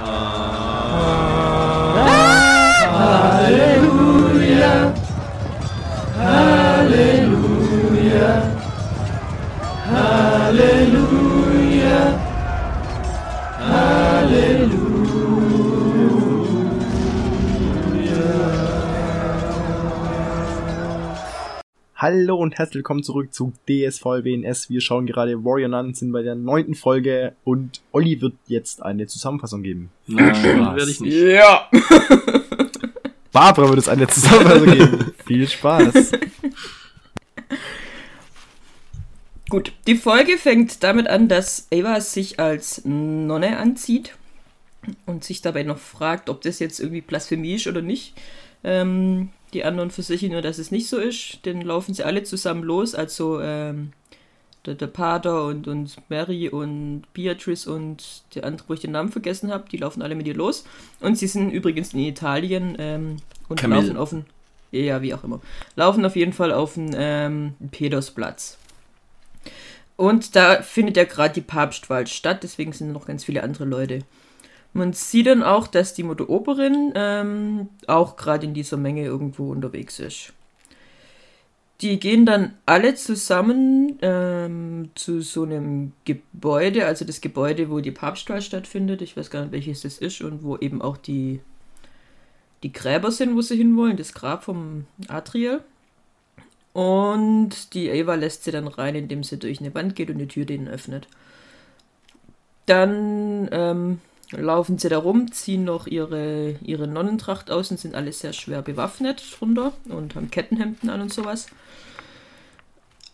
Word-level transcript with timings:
呃 0.00 0.57
Herzlich 22.58 22.78
willkommen 22.78 23.04
zurück 23.04 23.32
zu 23.32 23.52
DSV 23.68 24.04
WNS. 24.04 24.68
Wir 24.68 24.80
schauen 24.80 25.06
gerade 25.06 25.44
Warrior 25.44 25.68
Nun, 25.68 25.94
sind 25.94 26.10
bei 26.10 26.22
der 26.22 26.34
neunten 26.34 26.74
Folge 26.74 27.36
und 27.44 27.80
Olli 27.92 28.20
wird 28.20 28.34
jetzt 28.48 28.82
eine 28.82 29.06
Zusammenfassung 29.06 29.62
geben. 29.62 29.92
Nein, 30.08 30.74
werde 30.74 30.90
ich 30.90 30.98
nicht. 30.98 31.14
Ja. 31.14 31.70
Barbara 33.32 33.68
wird 33.68 33.78
es 33.78 33.88
eine 33.88 34.08
Zusammenfassung 34.08 34.72
geben. 34.72 35.12
Viel 35.24 35.48
Spaß. 35.48 35.94
Gut, 39.48 39.72
die 39.86 39.94
Folge 39.94 40.36
fängt 40.36 40.82
damit 40.82 41.06
an, 41.06 41.28
dass 41.28 41.68
Ava 41.72 42.00
sich 42.00 42.40
als 42.40 42.84
Nonne 42.84 43.58
anzieht 43.58 44.16
und 45.06 45.22
sich 45.22 45.42
dabei 45.42 45.62
noch 45.62 45.78
fragt, 45.78 46.28
ob 46.28 46.40
das 46.40 46.58
jetzt 46.58 46.80
irgendwie 46.80 47.02
Blasphemie 47.02 47.54
ist 47.54 47.68
oder 47.68 47.82
nicht. 47.82 48.14
Ähm, 48.64 49.28
die 49.52 49.64
anderen 49.64 49.90
versichern 49.90 50.32
nur, 50.32 50.42
dass 50.42 50.58
es 50.58 50.70
nicht 50.70 50.88
so 50.88 50.98
ist. 50.98 51.40
Dann 51.44 51.62
laufen 51.62 51.94
sie 51.94 52.04
alle 52.04 52.22
zusammen 52.22 52.62
los. 52.62 52.94
Also 52.94 53.40
ähm, 53.40 53.92
der, 54.66 54.74
der 54.74 54.86
Pater 54.86 55.46
und, 55.46 55.66
und 55.66 55.96
Mary 56.08 56.48
und 56.48 57.04
Beatrice 57.14 57.66
und 57.66 58.22
der 58.34 58.44
andere, 58.44 58.68
wo 58.68 58.74
ich 58.74 58.80
den 58.80 58.92
Namen 58.92 59.10
vergessen 59.10 59.50
habe, 59.50 59.64
die 59.70 59.78
laufen 59.78 60.02
alle 60.02 60.14
mit 60.14 60.26
ihr 60.26 60.34
los. 60.34 60.64
Und 61.00 61.18
sie 61.18 61.26
sind 61.26 61.50
übrigens 61.50 61.94
in 61.94 62.00
Italien 62.00 62.76
ähm, 62.78 63.16
und 63.48 63.60
Camille. 63.60 63.82
laufen 63.82 63.96
auf 63.96 64.10
den, 64.10 64.26
ja, 64.70 65.00
wie 65.02 65.14
auch 65.14 65.24
immer, 65.24 65.40
laufen 65.76 66.04
auf 66.04 66.16
jeden 66.16 66.32
Fall 66.32 66.52
auf 66.52 66.74
den 66.74 66.94
ähm, 66.94 67.54
Petersplatz. 67.70 68.58
Und 69.96 70.36
da 70.36 70.62
findet 70.62 70.96
ja 70.96 71.04
gerade 71.04 71.34
die 71.34 71.40
Papstwahl 71.40 72.06
statt, 72.06 72.44
deswegen 72.44 72.72
sind 72.72 72.92
noch 72.92 73.06
ganz 73.06 73.24
viele 73.24 73.42
andere 73.42 73.64
Leute. 73.64 74.00
Man 74.72 74.92
sieht 74.92 75.26
dann 75.26 75.42
auch, 75.42 75.66
dass 75.66 75.94
die 75.94 76.02
Mutter 76.02 76.28
Oberin 76.28 76.92
ähm, 76.94 77.68
auch 77.86 78.16
gerade 78.16 78.46
in 78.46 78.54
dieser 78.54 78.76
Menge 78.76 79.04
irgendwo 79.04 79.50
unterwegs 79.50 79.98
ist. 79.98 80.32
Die 81.80 82.00
gehen 82.00 82.26
dann 82.26 82.54
alle 82.66 82.94
zusammen 82.96 83.98
ähm, 84.02 84.90
zu 84.94 85.20
so 85.20 85.44
einem 85.44 85.92
Gebäude, 86.04 86.86
also 86.86 87.04
das 87.04 87.20
Gebäude, 87.20 87.70
wo 87.70 87.80
die 87.80 87.92
Papstwahl 87.92 88.42
stattfindet. 88.42 89.00
Ich 89.00 89.16
weiß 89.16 89.30
gar 89.30 89.42
nicht, 89.42 89.52
welches 89.52 89.82
das 89.82 89.98
ist 89.98 90.20
und 90.20 90.42
wo 90.42 90.56
eben 90.56 90.82
auch 90.82 90.96
die, 90.96 91.40
die 92.64 92.72
Gräber 92.72 93.12
sind, 93.12 93.36
wo 93.36 93.42
sie 93.42 93.56
hinwollen. 93.56 93.96
Das 93.96 94.12
Grab 94.12 94.44
vom 94.44 94.86
Adriel. 95.06 95.60
Und 96.72 97.74
die 97.74 97.90
Ava 97.90 98.16
lässt 98.16 98.44
sie 98.44 98.50
dann 98.50 98.68
rein, 98.68 98.94
indem 98.94 99.22
sie 99.24 99.38
durch 99.38 99.60
eine 99.60 99.74
Wand 99.74 99.96
geht 99.96 100.10
und 100.10 100.18
die 100.18 100.28
Tür 100.28 100.44
denen 100.44 100.68
öffnet. 100.68 101.08
Dann 102.66 103.48
ähm, 103.52 104.00
laufen 104.32 104.78
sie 104.78 104.88
da 104.88 104.98
rum, 104.98 105.32
ziehen 105.32 105.64
noch 105.64 105.86
ihre, 105.86 106.56
ihre 106.62 106.86
Nonnentracht 106.86 107.50
aus 107.50 107.70
und 107.70 107.80
sind 107.80 107.94
alle 107.94 108.12
sehr 108.12 108.32
schwer 108.32 108.62
bewaffnet 108.62 109.22
drunter 109.38 109.72
und 109.88 110.14
haben 110.14 110.30
Kettenhemden 110.30 110.90
an 110.90 111.00
und 111.00 111.12
sowas. 111.12 111.46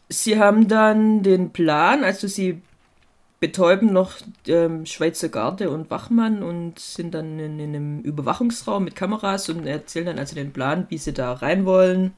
Sie 0.08 0.38
haben 0.38 0.68
dann 0.68 1.22
den 1.22 1.50
Plan, 1.50 2.04
also 2.04 2.26
sie 2.26 2.60
betäuben 3.40 3.92
noch 3.92 4.14
ähm, 4.46 4.86
Schweizer 4.86 5.28
Garde 5.28 5.70
und 5.70 5.90
Wachmann 5.90 6.42
und 6.42 6.78
sind 6.78 7.14
dann 7.14 7.38
in, 7.38 7.58
in 7.58 7.74
einem 7.74 8.00
Überwachungsraum 8.00 8.84
mit 8.84 8.96
Kameras 8.96 9.48
und 9.48 9.66
erzählen 9.66 10.06
dann 10.06 10.18
also 10.18 10.34
den 10.34 10.52
Plan, 10.52 10.86
wie 10.88 10.98
sie 10.98 11.12
da 11.12 11.32
rein 11.32 11.66
wollen. 11.66 12.14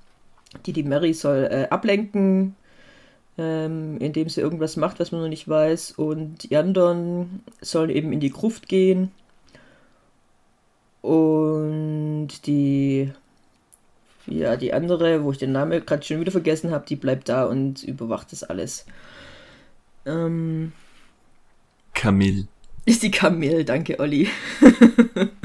Die, 0.66 0.72
die 0.72 0.84
Mary 0.84 1.14
soll 1.14 1.48
äh, 1.50 1.68
ablenken, 1.68 2.54
ähm, 3.38 3.98
indem 3.98 4.28
sie 4.28 4.40
irgendwas 4.40 4.76
macht, 4.76 5.00
was 5.00 5.12
man 5.12 5.20
noch 5.22 5.28
nicht 5.28 5.48
weiß. 5.48 5.92
Und 5.92 6.44
die 6.44 6.56
anderen 6.56 7.44
sollen 7.60 7.90
eben 7.90 8.12
in 8.12 8.20
die 8.20 8.30
Gruft 8.30 8.68
gehen. 8.68 9.10
Und 11.02 12.28
die, 12.46 13.12
ja, 14.26 14.56
die 14.56 14.72
andere, 14.72 15.22
wo 15.22 15.30
ich 15.30 15.38
den 15.38 15.52
Namen 15.52 15.84
gerade 15.84 16.02
schon 16.02 16.20
wieder 16.20 16.32
vergessen 16.32 16.70
habe, 16.70 16.86
die 16.86 16.96
bleibt 16.96 17.28
da 17.28 17.44
und 17.44 17.84
überwacht 17.84 18.32
das 18.32 18.42
alles. 18.42 18.86
Ähm, 20.04 20.72
Camille. 21.94 22.48
ist 22.84 23.02
die 23.04 23.10
Camille, 23.10 23.64
danke 23.64 24.00
Olli. 24.00 24.28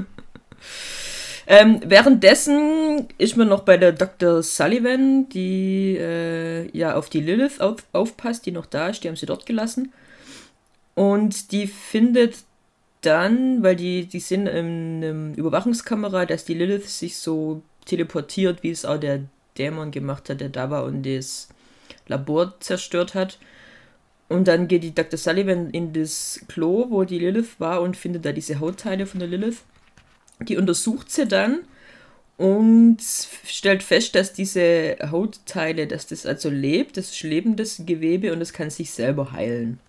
ähm, 1.52 1.82
währenddessen 1.84 3.10
ist 3.18 3.36
man 3.36 3.50
noch 3.50 3.64
bei 3.64 3.76
der 3.76 3.92
Dr. 3.92 4.42
Sullivan, 4.42 5.28
die 5.28 5.98
äh, 5.98 6.70
ja 6.72 6.96
auf 6.96 7.10
die 7.10 7.20
Lilith 7.20 7.60
auf, 7.60 7.84
aufpasst, 7.92 8.46
die 8.46 8.54
noch 8.54 8.66
da 8.66 8.88
ist, 8.88 9.04
die 9.04 9.10
haben 9.10 9.18
sie 9.18 9.26
dort 9.26 9.46
gelassen. 9.46 9.92
Und 10.96 11.52
die 11.52 11.68
findet 11.68 12.36
dann, 13.02 13.64
weil 13.64 13.76
die, 13.76 14.06
die 14.06 14.22
sind 14.22 14.48
in 14.48 15.04
einem 15.04 15.34
Überwachungskamera, 15.34 16.26
dass 16.26 16.46
die 16.46 16.54
Lilith 16.54 16.90
sich 16.90 17.18
so 17.18 17.62
teleportiert, 17.84 18.64
wie 18.64 18.72
es 18.72 18.86
auch 18.86 18.98
der 18.98 19.24
Dämon 19.58 19.92
gemacht 19.92 20.30
hat, 20.30 20.40
der 20.40 20.48
da 20.48 20.70
war 20.70 20.86
und 20.86 21.06
das 21.06 21.50
Labor 22.08 22.54
zerstört 22.62 23.14
hat. 23.14 23.40
Und 24.30 24.48
dann 24.48 24.70
geht 24.70 24.84
die 24.84 24.96
Dr. 24.96 25.18
Sullivan 25.18 25.72
in 25.72 25.92
das 25.92 26.40
Klo, 26.48 26.86
wo 26.90 27.04
die 27.04 27.20
Lilith 27.20 27.60
war 27.60 27.82
und 27.82 27.98
findet 27.98 28.24
da 28.24 28.32
diese 28.32 28.62
Hautteile 28.62 29.06
von 29.06 29.20
der 29.20 29.28
Lilith. 29.28 29.64
Die 30.48 30.58
untersucht 30.58 31.12
sie 31.12 31.28
dann 31.28 31.60
und 32.38 32.98
stellt 33.46 33.84
fest, 33.84 34.16
dass 34.16 34.34
diese 34.34 34.98
Hautteile, 35.12 35.86
dass 35.88 36.08
das 36.08 36.26
also 36.26 36.50
lebt, 36.50 36.98
das 36.98 37.12
ist 37.12 37.24
lebendes 37.24 37.84
Gewebe 37.86 38.34
und 38.34 38.42
es 38.42 38.52
kann 38.52 38.70
sich 38.70 38.92
selber 38.92 39.32
heilen. 39.32 39.80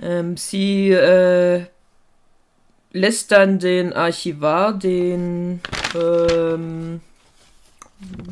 Ähm, 0.00 0.36
sie 0.36 0.90
äh, 0.90 1.64
lässt 2.92 3.32
dann 3.32 3.58
den 3.58 3.92
Archivar, 3.92 4.72
den 4.72 5.60
ähm, 5.94 7.00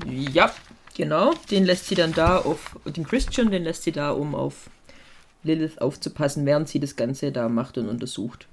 ja, 0.07 0.53
genau, 0.97 1.35
den 1.51 1.65
lässt 1.65 1.87
sie 1.87 1.95
dann 1.95 2.13
da 2.13 2.39
auf 2.39 2.77
den 2.85 3.05
Christian, 3.05 3.51
den 3.51 3.65
lässt 3.65 3.83
sie 3.83 3.93
da, 3.93 4.11
um 4.13 4.35
auf 4.35 4.71
Lilith 5.43 5.81
aufzupassen, 5.81 6.47
während 6.47 6.69
sie 6.69 6.81
das 6.81 6.97
Ganze 6.97 7.33
da 7.33 7.49
macht 7.49 7.79
und 7.79 7.89
untersucht. 7.89 8.47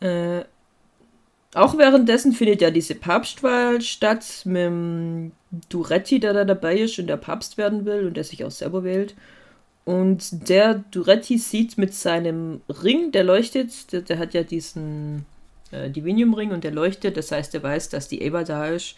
Äh, 0.00 0.44
auch 1.54 1.78
währenddessen 1.78 2.32
findet 2.32 2.60
ja 2.60 2.70
diese 2.70 2.94
Papstwahl 2.94 3.80
statt 3.80 4.42
mit 4.44 4.62
dem 4.62 5.32
Duretti, 5.70 6.20
der 6.20 6.34
da 6.34 6.44
dabei 6.44 6.76
ist 6.76 6.98
und 6.98 7.06
der 7.06 7.16
Papst 7.16 7.56
werden 7.56 7.86
will 7.86 8.06
und 8.06 8.16
der 8.16 8.24
sich 8.24 8.44
auch 8.44 8.50
selber 8.50 8.84
wählt. 8.84 9.14
Und 9.86 10.48
der 10.48 10.84
Duretti 10.90 11.38
sieht 11.38 11.78
mit 11.78 11.94
seinem 11.94 12.60
Ring, 12.68 13.12
der 13.12 13.24
leuchtet, 13.24 13.92
der, 13.92 14.02
der 14.02 14.18
hat 14.18 14.34
ja 14.34 14.42
diesen 14.42 15.24
äh, 15.70 15.88
Divinium-Ring 15.88 16.50
und 16.50 16.64
der 16.64 16.72
leuchtet, 16.72 17.16
das 17.16 17.30
heißt, 17.30 17.54
er 17.54 17.62
weiß, 17.62 17.88
dass 17.88 18.08
die 18.08 18.20
Eva 18.20 18.42
da 18.42 18.66
ist. 18.66 18.96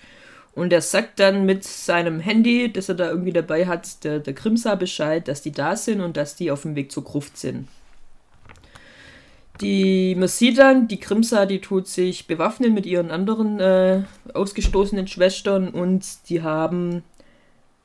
Und 0.55 0.73
er 0.73 0.81
sagt 0.81 1.21
dann 1.21 1.45
mit 1.45 1.63
seinem 1.63 2.21
Handy, 2.21 2.73
das 2.73 2.89
er 2.89 2.97
da 2.97 3.11
irgendwie 3.11 3.33
dabei 3.33 3.67
hat, 3.67 4.03
der, 4.03 4.19
der 4.19 4.33
Grimsa 4.33 4.75
Bescheid, 4.75 5.29
dass 5.29 5.43
die 5.43 5.53
da 5.53 5.77
sind 5.77 6.01
und 6.01 6.17
dass 6.17 6.35
die 6.35 6.51
auf 6.51 6.63
dem 6.63 6.75
Weg 6.75 6.91
zur 6.91 7.05
Gruft 7.05 7.37
sind. 7.37 7.69
Die, 9.61 10.17
dann, 10.55 10.87
die 10.89 11.01
Grimsa, 11.01 11.47
die 11.47 11.61
tut 11.61 11.89
sich 11.89 12.27
bewaffnen 12.27 12.75
mit 12.75 12.87
ihren 12.87 13.11
anderen 13.11 13.59
äh, 13.59 14.03
ausgestoßenen 14.33 15.09
Schwestern 15.09 15.71
und 15.71 16.05
die 16.29 16.43
haben 16.43 17.03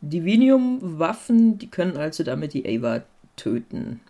Divinium-Waffen, 0.02 1.58
die 1.58 1.70
können 1.70 1.98
also 1.98 2.24
damit 2.24 2.54
die 2.54 2.66
Ava 2.68 3.04
töten. 3.36 4.02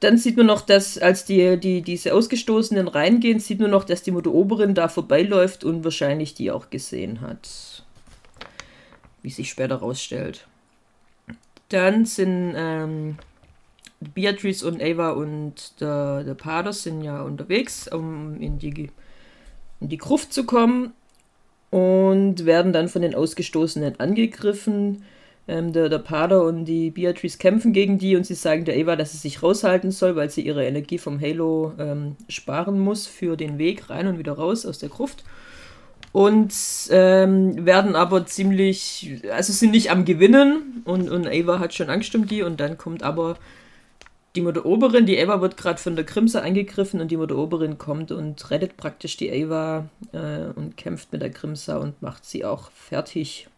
Dann 0.00 0.18
sieht 0.18 0.36
man 0.36 0.46
noch, 0.46 0.60
dass 0.60 0.98
als 0.98 1.24
die, 1.24 1.58
die, 1.58 1.80
diese 1.80 2.12
Ausgestoßenen 2.12 2.86
reingehen, 2.86 3.40
sieht 3.40 3.60
man 3.60 3.70
noch, 3.70 3.84
dass 3.84 4.02
die 4.02 4.10
Mutter 4.10 4.32
Oberin 4.32 4.74
da 4.74 4.88
vorbeiläuft 4.88 5.64
und 5.64 5.84
wahrscheinlich 5.84 6.34
die 6.34 6.50
auch 6.50 6.68
gesehen 6.68 7.22
hat. 7.22 7.82
Wie 9.22 9.30
sich 9.30 9.48
später 9.48 9.76
rausstellt. 9.76 10.46
Dann 11.70 12.04
sind 12.04 12.54
ähm, 12.56 13.16
Beatrice 14.00 14.66
und 14.66 14.82
Ava 14.82 15.10
und 15.10 15.80
der, 15.80 16.24
der 16.24 16.34
Pater 16.34 16.72
sind 16.72 17.02
ja 17.02 17.22
unterwegs, 17.22 17.88
um 17.88 18.40
in 18.40 18.58
die, 18.58 18.90
in 19.80 19.88
die 19.88 19.98
Gruft 19.98 20.32
zu 20.32 20.44
kommen 20.44 20.92
und 21.70 22.44
werden 22.44 22.72
dann 22.72 22.88
von 22.88 23.02
den 23.02 23.14
Ausgestoßenen 23.14 23.98
angegriffen. 23.98 25.04
Ähm, 25.48 25.72
der, 25.72 25.88
der 25.88 25.98
Pater 25.98 26.42
und 26.44 26.64
die 26.64 26.90
Beatrice 26.90 27.38
kämpfen 27.38 27.72
gegen 27.72 27.98
die 27.98 28.16
und 28.16 28.26
sie 28.26 28.34
sagen 28.34 28.64
der 28.64 28.76
Ava, 28.76 28.96
dass 28.96 29.12
sie 29.12 29.18
sich 29.18 29.42
raushalten 29.42 29.92
soll, 29.92 30.16
weil 30.16 30.28
sie 30.28 30.40
ihre 30.42 30.66
Energie 30.66 30.98
vom 30.98 31.20
Halo 31.20 31.72
ähm, 31.78 32.16
sparen 32.28 32.80
muss 32.80 33.06
für 33.06 33.36
den 33.36 33.56
Weg 33.56 33.88
rein 33.88 34.08
und 34.08 34.18
wieder 34.18 34.32
raus 34.32 34.66
aus 34.66 34.78
der 34.78 34.88
Gruft. 34.88 35.24
Und 36.12 36.52
ähm, 36.90 37.64
werden 37.64 37.94
aber 37.94 38.26
ziemlich, 38.26 39.20
also 39.30 39.52
sind 39.52 39.70
nicht 39.70 39.90
am 39.90 40.04
Gewinnen 40.04 40.82
und, 40.84 41.10
und 41.10 41.28
Ava 41.28 41.58
hat 41.58 41.74
schon 41.74 41.90
Angst 41.90 42.14
um 42.14 42.26
die 42.26 42.42
und 42.42 42.58
dann 42.58 42.76
kommt 42.76 43.02
aber 43.02 43.36
die 44.36 44.42
Mutter 44.42 44.66
Oberin, 44.66 45.06
die 45.06 45.18
Ava 45.20 45.40
wird 45.40 45.56
gerade 45.56 45.80
von 45.80 45.96
der 45.96 46.04
Krimsa 46.04 46.40
angegriffen 46.40 47.00
und 47.00 47.10
die 47.10 47.16
Mutter 47.16 47.36
Oberin 47.36 47.78
kommt 47.78 48.12
und 48.12 48.50
rettet 48.50 48.76
praktisch 48.76 49.16
die 49.16 49.32
Ava 49.32 49.88
äh, 50.12 50.52
und 50.54 50.76
kämpft 50.76 51.10
mit 51.12 51.22
der 51.22 51.30
Krimsa 51.30 51.78
und 51.78 52.00
macht 52.02 52.24
sie 52.24 52.44
auch 52.44 52.70
fertig. 52.70 53.48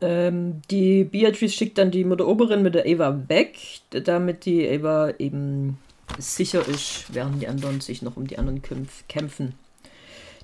Ähm, 0.00 0.62
die 0.70 1.04
Beatrice 1.04 1.54
schickt 1.54 1.76
dann 1.76 1.90
die 1.90 2.04
Mutter 2.04 2.26
Oberin 2.26 2.62
mit 2.62 2.74
der 2.74 2.86
Ava 2.86 3.28
weg, 3.28 3.58
damit 3.90 4.46
die 4.46 4.66
Ava 4.66 5.12
eben 5.18 5.78
sicher 6.18 6.66
ist, 6.66 7.04
während 7.12 7.42
die 7.42 7.48
anderen 7.48 7.80
sich 7.80 8.00
noch 8.00 8.16
um 8.16 8.26
die 8.26 8.38
anderen 8.38 8.62
kämpfen. 9.08 9.54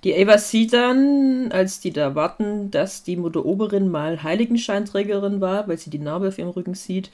Die 0.04 0.14
Ava 0.14 0.36
sieht 0.36 0.74
dann, 0.74 1.50
als 1.50 1.80
die 1.80 1.90
da 1.90 2.14
warten, 2.14 2.70
dass 2.70 3.02
die 3.02 3.16
Mutter 3.16 3.46
Oberin 3.46 3.88
mal 3.88 4.22
Heiligenscheinträgerin 4.22 5.40
war, 5.40 5.66
weil 5.66 5.78
sie 5.78 5.90
die 5.90 5.98
Narbe 5.98 6.28
auf 6.28 6.38
ihrem 6.38 6.50
Rücken 6.50 6.74
sieht 6.74 7.10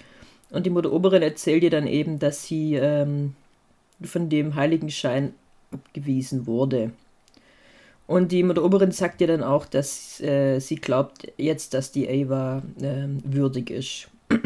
und 0.52 0.66
die 0.66 0.70
Mutter 0.70 0.92
Oberin 0.92 1.22
erzählt 1.22 1.62
ihr 1.62 1.70
dann 1.70 1.86
eben, 1.86 2.18
dass 2.18 2.44
sie 2.44 2.74
ähm, 2.74 3.34
von 4.02 4.28
dem 4.28 4.54
Heiligenschein 4.54 5.32
abgewiesen 5.72 6.46
wurde. 6.46 6.92
Und 8.06 8.32
die 8.32 8.42
Mutter 8.42 8.62
Oberin 8.62 8.92
sagt 8.92 9.20
ihr 9.22 9.26
dann 9.26 9.42
auch, 9.42 9.64
dass 9.64 10.20
äh, 10.20 10.58
sie 10.60 10.76
glaubt 10.76 11.32
jetzt, 11.38 11.72
dass 11.72 11.92
die 11.92 12.08
Ava 12.08 12.62
äh, 12.80 13.06
würdig 13.24 13.70
ist. 13.70 14.08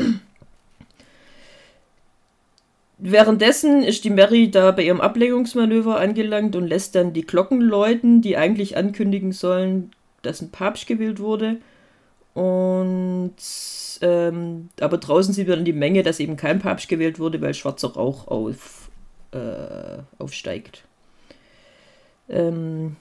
Währenddessen 2.98 3.82
ist 3.82 4.04
die 4.04 4.10
Mary 4.10 4.50
da 4.50 4.70
bei 4.70 4.84
ihrem 4.84 5.00
Ablegungsmanöver 5.00 5.98
angelangt 5.98 6.56
und 6.56 6.66
lässt 6.66 6.94
dann 6.94 7.12
die 7.12 7.26
Glocken 7.26 7.60
läuten, 7.60 8.22
die 8.22 8.36
eigentlich 8.36 8.76
ankündigen 8.76 9.32
sollen, 9.32 9.90
dass 10.22 10.40
ein 10.40 10.50
Papst 10.50 10.86
gewählt 10.86 11.18
wurde. 11.18 11.58
Und 12.36 13.32
ähm, 14.02 14.68
aber 14.78 14.98
draußen 14.98 15.32
sieht 15.32 15.48
man 15.48 15.64
die 15.64 15.72
Menge, 15.72 16.02
dass 16.02 16.20
eben 16.20 16.36
kein 16.36 16.58
Papst 16.58 16.86
gewählt 16.86 17.18
wurde, 17.18 17.40
weil 17.40 17.54
schwarzer 17.54 17.94
Rauch 17.94 18.28
auf, 18.28 18.90
äh, 19.32 20.02
aufsteigt. 20.18 20.84
Ähm, 22.28 22.96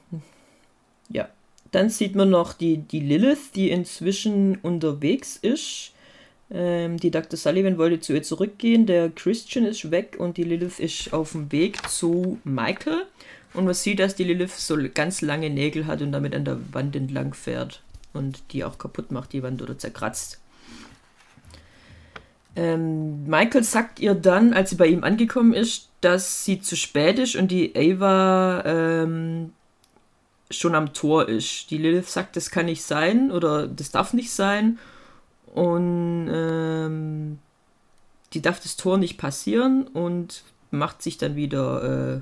ja, 1.09 1.27
dann 1.71 1.89
sieht 1.89 2.15
man 2.15 2.29
noch 2.29 2.53
die, 2.53 2.77
die 2.77 3.01
Lilith, 3.01 3.51
die 3.53 3.71
inzwischen 3.71 4.55
unterwegs 4.59 5.35
ist. 5.35 5.91
Ähm, 6.49 6.95
die 6.95 7.11
Dr. 7.11 7.37
Sullivan 7.37 7.77
wollte 7.77 7.99
zu 7.99 8.13
ihr 8.13 8.23
zurückgehen, 8.23 8.85
der 8.85 9.09
Christian 9.09 9.65
ist 9.65 9.91
weg 9.91 10.15
und 10.17 10.37
die 10.37 10.43
Lilith 10.43 10.79
ist 10.79 11.11
auf 11.11 11.33
dem 11.33 11.51
Weg 11.51 11.89
zu 11.89 12.39
Michael. 12.45 13.01
Und 13.53 13.65
man 13.65 13.73
sieht, 13.73 13.99
dass 13.99 14.15
die 14.15 14.23
Lilith 14.23 14.51
so 14.51 14.77
ganz 14.93 15.19
lange 15.19 15.49
Nägel 15.49 15.87
hat 15.87 16.01
und 16.01 16.13
damit 16.13 16.33
an 16.33 16.45
der 16.45 16.57
Wand 16.71 16.95
entlang 16.95 17.33
fährt 17.33 17.81
und 18.15 18.41
die 18.51 18.63
auch 18.63 18.77
kaputt 18.77 19.11
macht, 19.11 19.33
die 19.33 19.43
Wand 19.43 19.61
oder 19.61 19.77
zerkratzt. 19.77 20.39
Ähm, 22.55 23.25
Michael 23.25 23.63
sagt 23.63 23.99
ihr 23.99 24.15
dann, 24.15 24.53
als 24.53 24.69
sie 24.69 24.77
bei 24.77 24.87
ihm 24.87 25.03
angekommen 25.03 25.53
ist, 25.53 25.89
dass 26.01 26.45
sie 26.45 26.61
zu 26.61 26.75
spät 26.75 27.19
ist 27.19 27.35
und 27.35 27.49
die 27.49 27.75
Ava 27.75 28.63
ähm, 28.65 29.51
schon 30.49 30.75
am 30.75 30.93
Tor 30.93 31.27
ist. 31.27 31.69
Die 31.71 31.77
Lilith 31.77 32.09
sagt, 32.09 32.35
das 32.35 32.51
kann 32.51 32.67
nicht 32.67 32.83
sein 32.83 33.31
oder 33.31 33.67
das 33.67 33.91
darf 33.91 34.13
nicht 34.13 34.31
sein. 34.31 34.79
Und 35.53 36.29
ähm, 36.31 37.39
die 38.33 38.41
darf 38.41 38.59
das 38.59 38.77
Tor 38.77 38.97
nicht 38.97 39.17
passieren 39.17 39.87
und 39.87 40.43
macht 40.71 41.01
sich 41.01 41.17
dann 41.17 41.35
wieder 41.35 42.17
äh, 42.17 42.21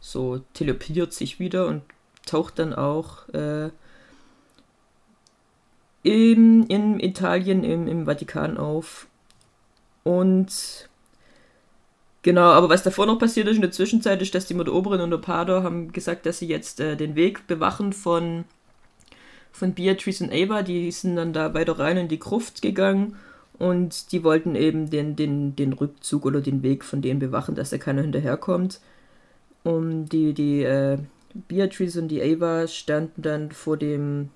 so, 0.00 0.40
teleportiert 0.52 1.12
sich 1.12 1.38
wieder 1.38 1.66
und 1.66 1.82
taucht 2.26 2.58
dann 2.58 2.74
auch 2.74 3.28
äh, 3.30 3.70
im, 6.04 6.66
in 6.68 7.00
Italien, 7.00 7.64
im, 7.64 7.88
im 7.88 8.04
Vatikan 8.04 8.58
auf 8.58 9.08
und 10.04 10.88
genau, 12.22 12.42
aber 12.52 12.68
was 12.68 12.82
davor 12.82 13.06
noch 13.06 13.18
passiert 13.18 13.48
ist 13.48 13.56
in 13.56 13.62
der 13.62 13.72
Zwischenzeit, 13.72 14.22
ist, 14.22 14.34
dass 14.34 14.46
die 14.46 14.54
Oberin 14.54 15.00
und 15.00 15.10
der 15.10 15.18
Pater 15.18 15.62
haben 15.64 15.92
gesagt, 15.92 16.26
dass 16.26 16.38
sie 16.38 16.46
jetzt 16.46 16.78
äh, 16.78 16.96
den 16.96 17.16
Weg 17.16 17.46
bewachen 17.46 17.92
von, 17.92 18.44
von 19.50 19.72
Beatrice 19.72 20.22
und 20.22 20.32
Ava. 20.32 20.62
Die 20.62 20.90
sind 20.92 21.16
dann 21.16 21.32
da 21.32 21.54
weiter 21.54 21.78
rein 21.78 21.96
in 21.96 22.08
die 22.08 22.18
Gruft 22.18 22.60
gegangen 22.60 23.16
und 23.58 24.12
die 24.12 24.22
wollten 24.22 24.56
eben 24.56 24.90
den, 24.90 25.16
den, 25.16 25.56
den 25.56 25.72
Rückzug 25.72 26.26
oder 26.26 26.42
den 26.42 26.62
Weg 26.62 26.84
von 26.84 27.00
denen 27.00 27.18
bewachen, 27.18 27.54
dass 27.54 27.70
da 27.70 27.78
keiner 27.78 28.02
hinterherkommt. 28.02 28.80
Und 29.62 30.10
die, 30.10 30.34
die 30.34 30.64
äh, 30.64 30.98
Beatrice 31.48 31.98
und 31.98 32.08
die 32.08 32.22
Ava 32.22 32.68
standen 32.68 33.22
dann 33.22 33.52
vor 33.52 33.78
dem 33.78 34.28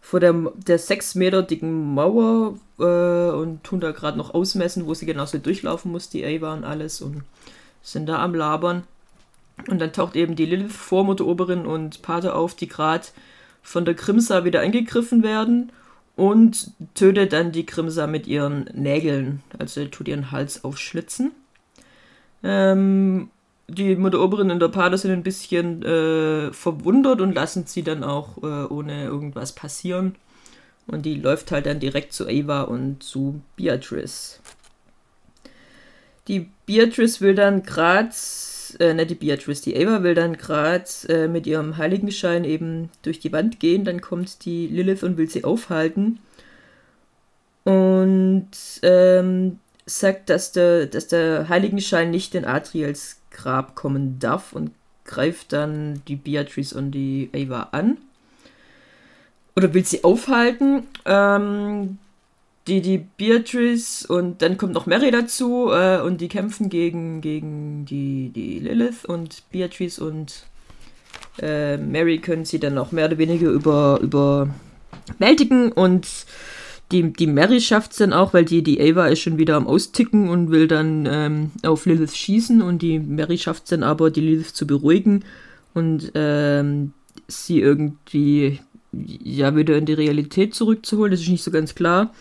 vor 0.00 0.20
der, 0.20 0.34
der 0.56 0.78
sechs 0.78 1.14
Meter 1.14 1.42
dicken 1.42 1.94
Mauer 1.94 2.58
äh, 2.78 3.30
und 3.34 3.62
tun 3.64 3.80
da 3.80 3.92
gerade 3.92 4.18
noch 4.18 4.34
ausmessen, 4.34 4.86
wo 4.86 4.94
sie 4.94 5.06
genau 5.06 5.26
so 5.26 5.38
durchlaufen 5.38 5.92
muss, 5.92 6.08
die 6.08 6.24
Ava 6.24 6.54
und 6.54 6.64
alles 6.64 7.00
und 7.00 7.22
sind 7.82 8.08
da 8.08 8.22
am 8.22 8.34
Labern. 8.34 8.84
Und 9.68 9.78
dann 9.78 9.92
taucht 9.92 10.16
eben 10.16 10.36
die 10.36 10.46
Lilith, 10.46 10.72
Vormutter, 10.72 11.26
Oberin 11.26 11.66
und 11.66 12.02
Pater 12.02 12.34
auf, 12.34 12.54
die 12.54 12.68
gerade 12.68 13.06
von 13.62 13.84
der 13.84 13.94
Krimsa 13.94 14.44
wieder 14.44 14.62
angegriffen 14.62 15.22
werden 15.22 15.70
und 16.16 16.72
tötet 16.94 17.32
dann 17.32 17.52
die 17.52 17.66
Krimsa 17.66 18.06
mit 18.06 18.26
ihren 18.26 18.64
Nägeln, 18.74 19.42
also 19.58 19.84
tut 19.86 20.08
ihren 20.08 20.30
Hals 20.30 20.64
aufschlitzen. 20.64 21.32
Ähm, 22.42 23.30
die 23.70 23.96
Mutter 23.96 24.20
Oberin 24.20 24.50
und 24.50 24.60
der 24.60 24.68
Pater 24.68 24.98
sind 24.98 25.12
ein 25.12 25.22
bisschen 25.22 25.82
äh, 25.82 26.52
verwundert 26.52 27.20
und 27.20 27.34
lassen 27.34 27.66
sie 27.66 27.82
dann 27.82 28.04
auch 28.04 28.38
äh, 28.42 28.66
ohne 28.72 29.04
irgendwas 29.04 29.52
passieren. 29.52 30.16
Und 30.86 31.06
die 31.06 31.14
läuft 31.14 31.52
halt 31.52 31.66
dann 31.66 31.80
direkt 31.80 32.12
zu 32.12 32.26
Ava 32.26 32.62
und 32.62 33.02
zu 33.02 33.40
Beatrice. 33.56 34.40
Die 36.26 36.48
Beatrice 36.66 37.20
will 37.20 37.34
dann 37.34 37.62
gerade, 37.62 38.10
äh, 38.78 38.94
nicht 38.94 39.10
die 39.10 39.14
Beatrice, 39.14 39.62
die 39.62 39.76
Ava 39.76 40.02
will 40.02 40.14
dann 40.14 40.36
gerade 40.36 40.84
äh, 41.08 41.28
mit 41.28 41.46
ihrem 41.46 41.76
Heiligenschein 41.76 42.44
eben 42.44 42.90
durch 43.02 43.20
die 43.20 43.32
Wand 43.32 43.60
gehen. 43.60 43.84
Dann 43.84 44.00
kommt 44.00 44.44
die 44.44 44.66
Lilith 44.66 45.02
und 45.02 45.16
will 45.16 45.30
sie 45.30 45.44
aufhalten. 45.44 46.18
Und 47.64 48.50
ähm, 48.82 49.58
sagt, 49.86 50.30
dass 50.30 50.52
der, 50.52 50.86
dass 50.86 51.08
der 51.08 51.48
Heiligenschein 51.48 52.10
nicht 52.10 52.34
in 52.34 52.44
Adriels 52.44 53.19
Grab 53.42 53.74
kommen 53.74 54.18
darf 54.18 54.52
und 54.52 54.72
greift 55.04 55.52
dann 55.52 56.02
die 56.08 56.16
Beatrice 56.16 56.76
und 56.76 56.92
die 56.92 57.30
Ava 57.34 57.68
an. 57.72 57.98
Oder 59.56 59.74
will 59.74 59.84
sie 59.84 60.04
aufhalten. 60.04 60.84
Ähm, 61.04 61.98
die, 62.66 62.80
die 62.80 62.98
Beatrice 62.98 64.06
und 64.06 64.42
dann 64.42 64.56
kommt 64.56 64.74
noch 64.74 64.86
Mary 64.86 65.10
dazu 65.10 65.70
äh, 65.72 66.00
und 66.00 66.20
die 66.20 66.28
kämpfen 66.28 66.68
gegen, 66.68 67.20
gegen 67.20 67.84
die, 67.86 68.30
die 68.34 68.58
Lilith 68.60 69.04
und 69.04 69.42
Beatrice 69.50 70.04
und 70.04 70.44
äh, 71.40 71.76
Mary 71.78 72.18
können 72.18 72.44
sie 72.44 72.60
dann 72.60 72.78
auch 72.78 72.92
mehr 72.92 73.06
oder 73.06 73.18
weniger 73.18 73.48
über, 73.48 73.98
überwältigen 74.00 75.72
und 75.72 76.06
die, 76.92 77.12
die 77.12 77.26
Mary 77.26 77.60
schafft 77.60 77.92
es 77.92 77.98
dann 77.98 78.12
auch, 78.12 78.34
weil 78.34 78.44
die, 78.44 78.62
die 78.62 78.80
Ava 78.80 79.06
ist 79.06 79.20
schon 79.20 79.38
wieder 79.38 79.56
am 79.56 79.66
Austicken 79.66 80.28
und 80.28 80.50
will 80.50 80.66
dann 80.66 81.06
ähm, 81.10 81.50
auf 81.62 81.86
Lilith 81.86 82.16
schießen 82.16 82.62
und 82.62 82.82
die 82.82 82.98
Mary 82.98 83.38
schafft 83.38 83.64
es 83.64 83.70
dann 83.70 83.82
aber, 83.82 84.10
die 84.10 84.20
Lilith 84.20 84.54
zu 84.54 84.66
beruhigen 84.66 85.24
und 85.72 86.10
ähm, 86.14 86.92
sie 87.28 87.60
irgendwie 87.60 88.60
ja 88.92 89.54
wieder 89.54 89.76
in 89.76 89.86
die 89.86 89.92
Realität 89.92 90.54
zurückzuholen. 90.54 91.12
Das 91.12 91.20
ist 91.20 91.28
nicht 91.28 91.44
so 91.44 91.52
ganz 91.52 91.76
klar. 91.76 92.12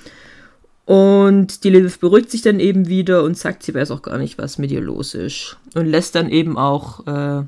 Und 0.86 1.64
die 1.64 1.70
Lilith 1.70 2.00
beruhigt 2.00 2.30
sich 2.30 2.42
dann 2.42 2.60
eben 2.60 2.88
wieder 2.88 3.24
und 3.24 3.38
sagt, 3.38 3.64
sie 3.64 3.74
weiß 3.74 3.92
auch 3.92 4.04
gar 4.04 4.18
nicht, 4.18 4.38
was 4.38 4.58
mit 4.60 4.72
ihr 4.72 4.82
los 4.82 5.14
ist. 5.16 5.58
Und 5.74 5.88
lässt 5.88 6.16
dann 6.16 6.30
eben 6.30 6.58
auch 6.58 7.06
äh, 7.08 7.44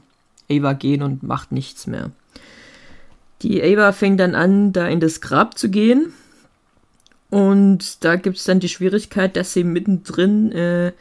Ava 0.57 0.73
gehen 0.73 1.03
und 1.03 1.23
macht 1.23 1.51
nichts 1.51 1.85
mehr. 1.85 2.11
Die 3.43 3.63
Ava 3.63 3.91
fängt 3.91 4.19
dann 4.19 4.35
an, 4.35 4.73
da 4.73 4.87
in 4.87 4.99
das 4.99 5.21
Grab 5.21 5.57
zu 5.57 5.69
gehen 5.69 6.13
und 7.31 8.03
da 8.03 8.17
gibt 8.17 8.38
es 8.38 8.43
dann 8.43 8.59
die 8.59 8.69
Schwierigkeit, 8.69 9.38
dass 9.38 9.53
sie 9.53 9.63
mittendrin 9.63 10.51
äh, 10.51 10.91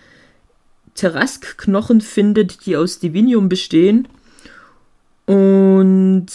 Terrask-Knochen 0.95 2.01
findet, 2.01 2.65
die 2.67 2.77
aus 2.77 3.01
Divinium 3.01 3.49
bestehen. 3.49 4.07
Und 5.27 6.27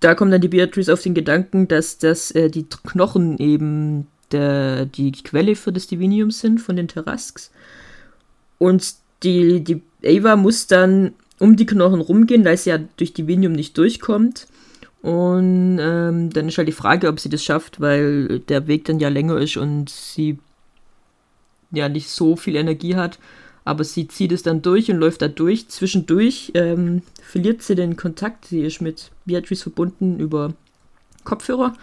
da 0.00 0.14
kommt 0.14 0.34
dann 0.34 0.42
die 0.42 0.48
Beatrice 0.48 0.92
auf 0.92 1.02
den 1.02 1.14
Gedanken, 1.14 1.66
dass 1.66 1.96
das 1.96 2.30
äh, 2.32 2.50
die 2.50 2.64
Knochen 2.64 3.38
eben 3.38 4.06
der, 4.32 4.84
die 4.84 5.12
Quelle 5.12 5.56
für 5.56 5.72
das 5.72 5.86
Divinium 5.86 6.30
sind 6.30 6.60
von 6.60 6.76
den 6.76 6.88
Terrasks. 6.88 7.50
Und 8.58 8.94
die, 9.22 9.64
die 9.64 9.80
Ava 10.04 10.36
muss 10.36 10.66
dann 10.66 11.14
um 11.38 11.56
die 11.56 11.66
Knochen 11.66 12.02
rumgehen, 12.02 12.44
weil 12.44 12.58
sie 12.58 12.68
ja 12.70 12.78
durch 12.98 13.14
Divinium 13.14 13.52
nicht 13.52 13.78
durchkommt. 13.78 14.46
Und 15.02 15.78
ähm, 15.80 16.30
dann 16.30 16.48
ist 16.48 16.58
halt 16.58 16.68
die 16.68 16.72
Frage, 16.72 17.08
ob 17.08 17.18
sie 17.18 17.28
das 17.28 17.42
schafft, 17.42 17.80
weil 17.80 18.38
der 18.38 18.68
Weg 18.68 18.84
dann 18.84 19.00
ja 19.00 19.08
länger 19.08 19.36
ist 19.38 19.56
und 19.56 19.90
sie 19.90 20.38
ja 21.72 21.88
nicht 21.88 22.08
so 22.08 22.36
viel 22.36 22.54
Energie 22.54 22.94
hat. 22.94 23.18
Aber 23.64 23.82
sie 23.82 24.06
zieht 24.06 24.32
es 24.32 24.44
dann 24.44 24.62
durch 24.62 24.90
und 24.90 24.98
läuft 24.98 25.22
da 25.22 25.28
durch. 25.28 25.68
Zwischendurch 25.68 26.52
ähm, 26.54 27.02
verliert 27.20 27.62
sie 27.62 27.74
den 27.74 27.96
Kontakt. 27.96 28.46
Sie 28.46 28.60
ist 28.60 28.80
mit 28.80 29.10
Beatrice 29.24 29.62
verbunden 29.62 30.20
über 30.20 30.54
Kopfhörer. 31.24 31.74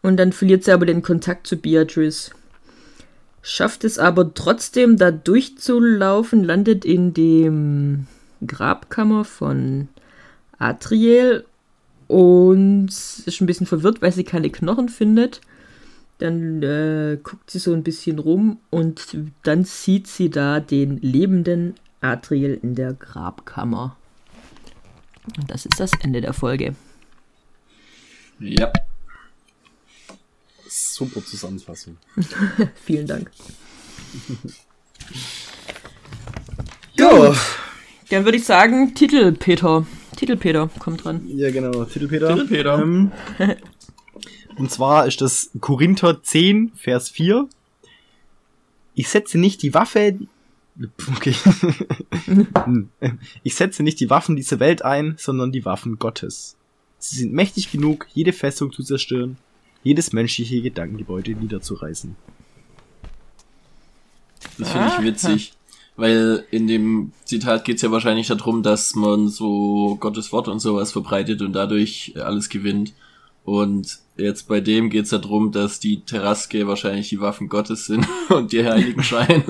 Und 0.00 0.16
dann 0.16 0.32
verliert 0.32 0.64
sie 0.64 0.72
aber 0.72 0.86
den 0.86 1.02
Kontakt 1.02 1.46
zu 1.46 1.56
Beatrice. 1.56 2.32
schafft 3.40 3.84
es 3.84 3.98
aber 3.98 4.34
trotzdem 4.34 4.96
da 4.96 5.12
durchzulaufen, 5.12 6.42
landet 6.42 6.84
in 6.84 7.14
dem 7.14 8.06
Grabkammer 8.44 9.24
von 9.24 9.88
Adriel 10.58 11.44
und 12.08 12.88
ist 12.88 13.40
ein 13.40 13.46
bisschen 13.46 13.66
verwirrt, 13.66 14.02
weil 14.02 14.12
sie 14.12 14.24
keine 14.24 14.50
Knochen 14.50 14.88
findet. 14.88 15.40
Dann 16.18 16.62
äh, 16.62 17.18
guckt 17.22 17.50
sie 17.50 17.58
so 17.58 17.72
ein 17.72 17.82
bisschen 17.82 18.18
rum 18.18 18.58
und 18.70 19.16
dann 19.42 19.64
sieht 19.64 20.06
sie 20.06 20.30
da 20.30 20.60
den 20.60 20.98
lebenden 21.00 21.74
Adriel 22.00 22.58
in 22.62 22.74
der 22.74 22.92
Grabkammer. 22.92 23.96
Und 25.36 25.50
das 25.50 25.66
ist 25.66 25.80
das 25.80 25.92
Ende 26.00 26.20
der 26.20 26.32
Folge. 26.32 26.74
Ja. 28.38 28.72
Super 30.68 31.24
Zusammenfassung. 31.24 31.96
Vielen 32.84 33.06
Dank. 33.06 33.30
Ja, 36.94 37.34
Dann 38.10 38.24
würde 38.24 38.36
ich 38.36 38.44
sagen, 38.44 38.94
Titel 38.94 39.32
Peter. 39.32 39.86
Titel 40.22 40.36
Peter 40.36 40.70
kommt 40.78 41.04
dran. 41.04 41.22
ja 41.26 41.50
genau, 41.50 41.84
Titelpeter. 41.84 42.28
Titelpeter. 42.28 42.80
Ähm, 42.80 43.10
und 44.56 44.70
zwar 44.70 45.08
ist 45.08 45.20
das 45.20 45.50
Korinther 45.60 46.22
10, 46.22 46.70
Vers 46.76 47.10
4. 47.10 47.48
Ich 48.94 49.08
setze 49.08 49.36
nicht 49.36 49.64
die 49.64 49.74
Waffe. 49.74 50.20
Okay. 51.16 51.34
ich 53.42 53.56
setze 53.56 53.82
nicht 53.82 53.98
die 53.98 54.10
Waffen 54.10 54.36
dieser 54.36 54.60
Welt 54.60 54.84
ein, 54.84 55.16
sondern 55.18 55.50
die 55.50 55.64
Waffen 55.64 55.98
Gottes. 55.98 56.54
Sie 56.98 57.16
sind 57.16 57.32
mächtig 57.32 57.72
genug, 57.72 58.06
jede 58.14 58.32
Festung 58.32 58.70
zu 58.70 58.84
zerstören, 58.84 59.38
jedes 59.82 60.12
menschliche 60.12 60.62
Gedankengebäude 60.62 61.32
niederzureißen. 61.32 62.14
Das 64.56 64.70
finde 64.70 64.86
ich 64.86 65.04
witzig. 65.04 65.54
Weil 65.96 66.44
in 66.50 66.66
dem 66.66 67.12
Zitat 67.24 67.64
geht's 67.64 67.82
ja 67.82 67.90
wahrscheinlich 67.90 68.28
darum, 68.28 68.62
dass 68.62 68.94
man 68.94 69.28
so 69.28 69.96
Gottes 70.00 70.32
Wort 70.32 70.48
und 70.48 70.60
sowas 70.60 70.92
verbreitet 70.92 71.42
und 71.42 71.52
dadurch 71.52 72.14
alles 72.16 72.48
gewinnt. 72.48 72.94
Und 73.44 73.98
jetzt 74.16 74.48
bei 74.48 74.60
dem 74.60 74.88
geht's 74.88 75.10
darum, 75.10 75.52
dass 75.52 75.80
die 75.80 76.00
Terraske 76.00 76.66
wahrscheinlich 76.66 77.08
die 77.08 77.20
Waffen 77.20 77.48
Gottes 77.48 77.86
sind 77.86 78.06
und 78.30 78.52
die 78.52 78.64
Heiligen 78.64 79.02
Schein. 79.02 79.44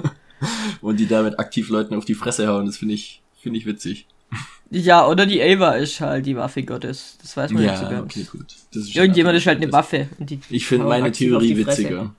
und 0.81 0.99
die 0.99 1.07
damit 1.07 1.39
aktiv 1.39 1.69
Leuten 1.69 1.95
auf 1.95 2.05
die 2.05 2.15
Fresse 2.15 2.49
hauen. 2.49 2.67
Das 2.67 2.77
finde 2.77 2.95
ich, 2.95 3.23
finde 3.37 3.59
ich 3.59 3.67
witzig. 3.67 4.07
Ja, 4.71 5.07
oder 5.07 5.27
die 5.27 5.43
Ava 5.43 5.73
ist 5.73 6.01
halt 6.01 6.25
die 6.25 6.35
Waffe 6.37 6.63
Gottes. 6.63 7.19
Das 7.21 7.37
weiß 7.37 7.51
man 7.51 7.63
nicht 7.63 7.77
so 7.77 7.85
Ja, 7.85 7.91
ganz. 7.91 8.03
okay, 8.17 8.27
gut. 8.33 8.47
Das 8.73 8.85
ist 8.85 8.97
Irgendjemand 8.97 9.37
ist 9.37 9.47
halt 9.47 9.61
eine 9.63 9.71
Waffe. 9.71 10.09
Und 10.19 10.31
die 10.31 10.41
Ich 10.49 10.67
finde 10.67 10.87
meine 10.87 11.11
auf 11.11 11.13
Theorie 11.17 11.57
witziger. 11.57 12.15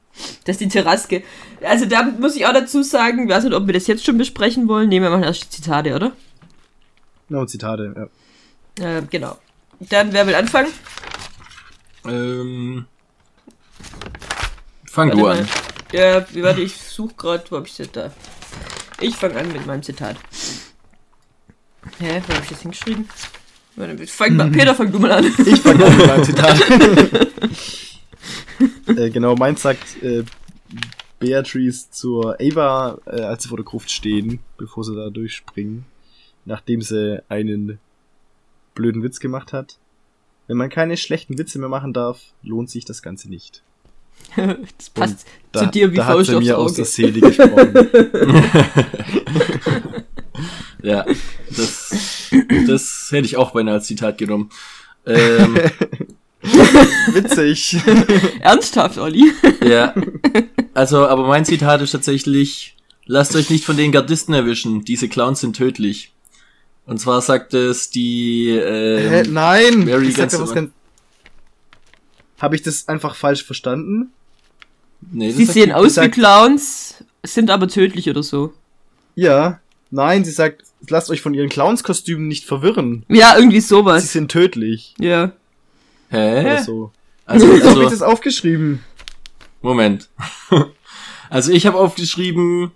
Das 0.46 0.53
ist 0.55 0.62
die 0.62 0.67
Terraske. 0.67 1.24
Also 1.63 1.86
da 1.86 2.03
muss 2.03 2.36
ich 2.36 2.46
auch 2.46 2.53
dazu 2.53 2.84
sagen, 2.84 3.27
weiß 3.27 3.46
nicht, 3.46 3.53
ob 3.55 3.65
wir 3.65 3.74
das 3.74 3.88
jetzt 3.88 4.05
schon 4.05 4.20
besprechen 4.20 4.67
wollen. 4.67 4.89
Nehmen 4.89 5.05
wir 5.12 5.17
mal 5.17 5.24
erst 5.24 5.46
die 5.46 5.50
Zitate, 5.50 5.96
oder? 5.96 6.12
No, 7.29 7.43
Zitate, 7.48 8.10
ja. 8.77 8.98
Äh, 9.00 9.01
genau. 9.10 9.38
Dann, 9.79 10.13
wer 10.13 10.27
will 10.27 10.36
anfangen? 10.36 10.70
Ähm, 12.05 12.86
fang 14.86 15.08
Warte 15.10 15.17
du 15.22 15.24
mal. 15.27 15.39
an. 15.39 15.48
Ja, 15.91 16.25
wie- 16.34 16.43
warte, 16.43 16.62
ich 16.62 16.75
suche 16.77 17.15
gerade, 17.15 17.43
wo 17.50 17.58
hab 17.58 17.65
ich 17.67 17.75
das 17.77 17.91
da? 17.91 18.12
Ich 19.00 19.15
fange 19.15 19.36
an 19.38 19.51
mit 19.51 19.65
meinem 19.65 19.82
Zitat. 19.84 20.17
Hä, 22.00 22.22
wo 22.28 22.34
hab 22.34 22.44
ich 22.44 22.50
das 22.50 22.62
hingeschrieben? 22.62 23.08
Fang 24.08 24.36
mal, 24.36 24.52
Peter, 24.52 24.75
fang 24.75 24.92
du 24.92 25.00
mal 25.00 25.12
an. 25.12 25.25
Ich 25.25 25.62
fange 25.62 25.86
an 25.86 25.98
mit 25.98 26.08
meinem 26.08 26.24
Zitat. 26.24 26.62
äh, 28.98 29.10
genau, 29.10 29.36
meins 29.36 29.62
sagt 29.63 30.02
äh, 30.04 30.24
Beatrice 31.20 31.90
zur 31.90 32.38
Ava, 32.40 33.00
äh, 33.06 33.22
als 33.22 33.44
sie 33.44 33.50
vor 33.50 33.58
der 33.58 33.66
Gruft 33.66 33.90
stehen, 33.90 34.40
bevor 34.58 34.84
sie 34.84 34.96
da 34.96 35.10
durchspringen, 35.10 35.86
nachdem 36.46 36.82
sie 36.82 37.24
einen 37.30 37.80
blöden 38.75 39.02
Witz 39.04 39.20
gemacht 39.20 39.54
hat. 39.54 39.78
Wenn 40.48 40.58
man 40.58 40.70
keine 40.70 40.98
schlechten 40.98 41.38
Witze 41.38 41.58
mehr 41.58 41.70
machen 41.70 41.94
darf, 41.94 42.20
lohnt 42.44 42.70
sich 42.70 42.86
das 42.86 43.02
Ganze 43.02 43.30
nicht. 43.30 43.63
Das 44.78 44.90
passt 44.92 45.25
Da, 45.52 45.62
zu 45.62 45.66
dir 45.68 45.92
wie 45.92 45.98
da 45.98 46.06
hat 46.06 46.16
Faust 46.16 46.30
sie 46.30 46.36
aufs 46.36 46.46
mir 46.46 46.58
aus 46.58 46.74
der 46.74 46.84
Auge. 46.84 46.92
Seele 46.92 47.22
gesprochen. 47.22 47.74
Ja, 50.84 51.06
das, 51.50 52.30
das 52.68 53.08
hätte 53.10 53.25
ich 53.25 53.38
auch 53.38 53.52
beinahe 53.52 53.75
als 53.75 53.88
Zitat 53.88 54.18
genommen. 54.18 54.50
Ähm, 55.06 55.58
Witzig. 57.13 57.78
Ernsthaft, 58.42 58.98
Olli? 58.98 59.32
ja, 59.66 59.96
also, 60.74 61.08
aber 61.08 61.25
mein 61.25 61.46
Zitat 61.46 61.82
ist 61.82 61.92
tatsächlich, 61.92 62.75
lasst 63.06 63.34
euch 63.36 63.50
nicht 63.50 63.63
von 63.63 63.78
den 63.78 63.94
Gardisten 63.94 64.34
erwischen, 64.34 64.84
diese 64.84 65.08
Clowns 65.08 65.40
sind 65.40 65.56
tödlich. 65.56 66.12
Und 66.86 67.00
zwar 67.00 67.22
sagt 67.22 67.54
es 67.54 67.90
die, 67.90 68.50
Hä, 68.52 69.22
ähm, 69.22 69.34
nein! 69.34 69.86
Mary 69.86 70.10
ich 70.10 70.16
ganz 70.16 70.38
ganz... 70.54 70.72
Habe 72.40 72.56
ich 72.58 72.62
das 72.62 72.90
einfach 72.90 73.16
falsch 73.16 73.46
verstanden? 73.46 74.12
nee, 75.12 75.30
das 75.30 75.38
Sie 75.38 75.46
sehen 75.46 75.72
aus 75.72 75.96
wie 75.96 76.10
Clowns, 76.10 77.06
sind 77.24 77.50
aber 77.50 77.70
tödlich 77.70 78.10
oder 78.10 78.22
so. 78.22 78.54
Ja. 79.16 79.62
Nein, 79.96 80.26
sie 80.26 80.32
sagt, 80.32 80.64
lasst 80.90 81.12
euch 81.12 81.22
von 81.22 81.36
ihren 81.36 81.50
Clownskostümen 81.50 82.28
nicht 82.28 82.46
verwirren. 82.46 83.04
Ja, 83.10 83.36
irgendwie 83.38 83.62
Sie 83.62 83.68
sowas. 83.68 84.12
sind 84.12 84.32
tödlich. 84.32 84.96
Ja. 85.00 85.34
Hä? 86.10 86.42
Oder 86.42 86.64
so. 86.64 86.92
Also, 87.28 87.46
So 87.46 87.52
habe 87.54 87.60
ich 87.60 87.66
also, 87.68 87.90
das 87.90 88.02
aufgeschrieben. 88.02 88.80
Moment. 89.62 90.10
Also 91.30 91.52
ich 91.52 91.66
habe 91.66 91.80
aufgeschrieben, 91.80 92.70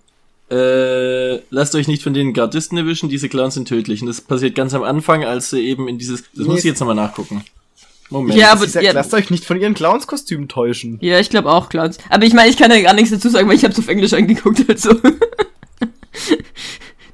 äh, 0.49 1.35
lasst 1.51 1.75
euch 1.75 1.87
nicht 1.87 2.01
von 2.01 2.15
den 2.15 2.33
Gardisten 2.33 2.75
erwischen, 2.75 3.07
diese 3.07 3.29
Clowns 3.29 3.53
sind 3.53 3.67
tödlich. 3.67 4.01
Und 4.01 4.07
das 4.07 4.19
passiert 4.21 4.55
ganz 4.55 4.73
am 4.73 4.81
Anfang, 4.81 5.23
als 5.23 5.51
sie 5.51 5.59
eben 5.59 5.87
in 5.87 5.99
dieses. 5.99 6.23
Das 6.23 6.29
Nee. 6.33 6.45
muss 6.45 6.59
ich 6.59 6.65
jetzt 6.65 6.79
nochmal 6.79 6.95
nachgucken. 6.95 7.43
Moment. 8.09 8.35
Ja, 8.39 8.53
aber 8.53 8.65
Sie 8.65 8.71
sagt, 8.71 8.83
ja, 8.85 8.93
lasst 8.93 9.13
euch 9.13 9.29
nicht 9.29 9.45
von 9.45 9.59
ihren 9.61 9.75
Clownskostümen 9.75 10.47
täuschen. 10.47 10.97
ja, 11.01 11.19
ich 11.19 11.29
glaube 11.29 11.51
auch 11.51 11.69
Clowns. 11.69 11.99
Aber 12.09 12.23
ich 12.25 12.33
meine, 12.33 12.49
ich 12.49 12.57
kann 12.57 12.71
ja 12.71 12.81
gar 12.81 12.93
nichts 12.95 13.11
dazu 13.11 13.29
sagen, 13.29 13.47
weil 13.47 13.57
ich 13.57 13.63
habe 13.63 13.73
es 13.73 13.79
auf 13.79 13.87
Englisch 13.89 14.13
angeguckt, 14.13 14.63
also. 14.67 14.91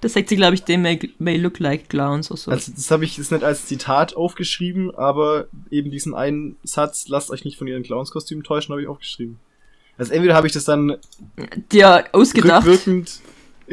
das 0.04 0.14
sagt 0.14 0.30
sie, 0.30 0.36
glaube 0.36 0.54
ich, 0.56 0.64
they 0.64 0.78
may, 0.78 1.00
may 1.18 1.38
look 1.38 1.60
like 1.60 1.90
clowns 1.90 2.30
oder 2.30 2.38
so. 2.38 2.52
Also 2.52 2.72
das 2.76 2.92
habe 2.92 3.06
ich 3.06 3.18
jetzt 3.18 3.32
nicht 3.32 3.44
als 3.44 3.66
Zitat 3.66 4.16
aufgeschrieben, 4.16 4.94
aber 4.96 5.48
eben 5.72 5.92
diesen 5.92 6.14
einen 6.14 6.58
Satz, 6.64 7.08
lasst 7.08 7.32
euch 7.32 7.46
nicht 7.46 7.58
von 7.58 7.68
ihren 7.68 7.84
Clownskostümen 7.84 8.44
täuschen, 8.44 8.74
habe 8.74 8.82
ich 8.82 8.88
aufgeschrieben. 8.88 9.40
Also 9.98 10.14
entweder 10.14 10.36
habe 10.36 10.48
ich 10.48 10.54
das 10.54 10.66
dann 10.66 10.98
Dir 11.72 12.06
ausgedacht. 12.12 12.66
rückwirkend 12.66 13.22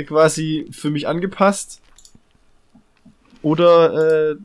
quasi 0.07 0.67
für 0.71 0.91
mich 0.91 1.09
angepasst 1.09 1.81
oder 3.43 4.31
äh, 4.31 4.37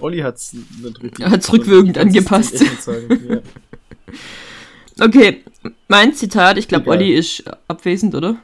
Olli 0.00 0.18
hat's 0.20 0.52
nicht 0.52 1.02
richtig. 1.02 1.26
Hat's 1.26 1.52
rückwirkend 1.52 1.96
kann's 1.96 2.16
angepasst. 2.16 2.60
ja. 2.60 3.38
Okay, 5.00 5.44
mein 5.86 6.12
Zitat, 6.12 6.58
ich 6.58 6.66
glaube. 6.66 6.90
Olli 6.90 7.14
ist 7.14 7.44
abwesend, 7.68 8.16
oder? 8.16 8.36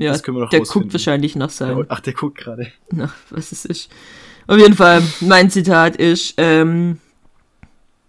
Ja, 0.00 0.12
Das 0.12 0.22
können 0.22 0.36
wir 0.36 0.42
noch 0.42 0.50
der 0.50 0.60
rausfinden. 0.60 0.82
guckt 0.88 0.94
wahrscheinlich 0.94 1.36
nach 1.36 1.50
seinem. 1.50 1.86
Ach, 1.88 2.00
der 2.00 2.12
guckt 2.14 2.38
gerade. 2.38 2.72
Na, 2.90 3.12
was 3.30 3.52
es 3.52 3.64
ist. 3.64 3.90
Auf 4.46 4.58
jeden 4.58 4.74
Fall, 4.74 5.02
mein 5.20 5.50
Zitat 5.50 5.96
ist, 5.96 6.34
ähm, 6.38 6.98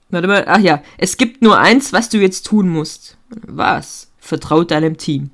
warte 0.10 0.28
mal, 0.28 0.46
ach 0.48 0.60
ja, 0.60 0.82
es 0.98 1.18
gibt 1.18 1.42
nur 1.42 1.58
eins, 1.60 1.94
was 1.94 2.10
du 2.10 2.18
jetzt 2.20 2.46
tun 2.48 2.70
musst. 2.70 3.18
Was? 3.30 4.10
Vertraut 4.20 4.72
deinem 4.72 4.98
Team. 4.98 5.30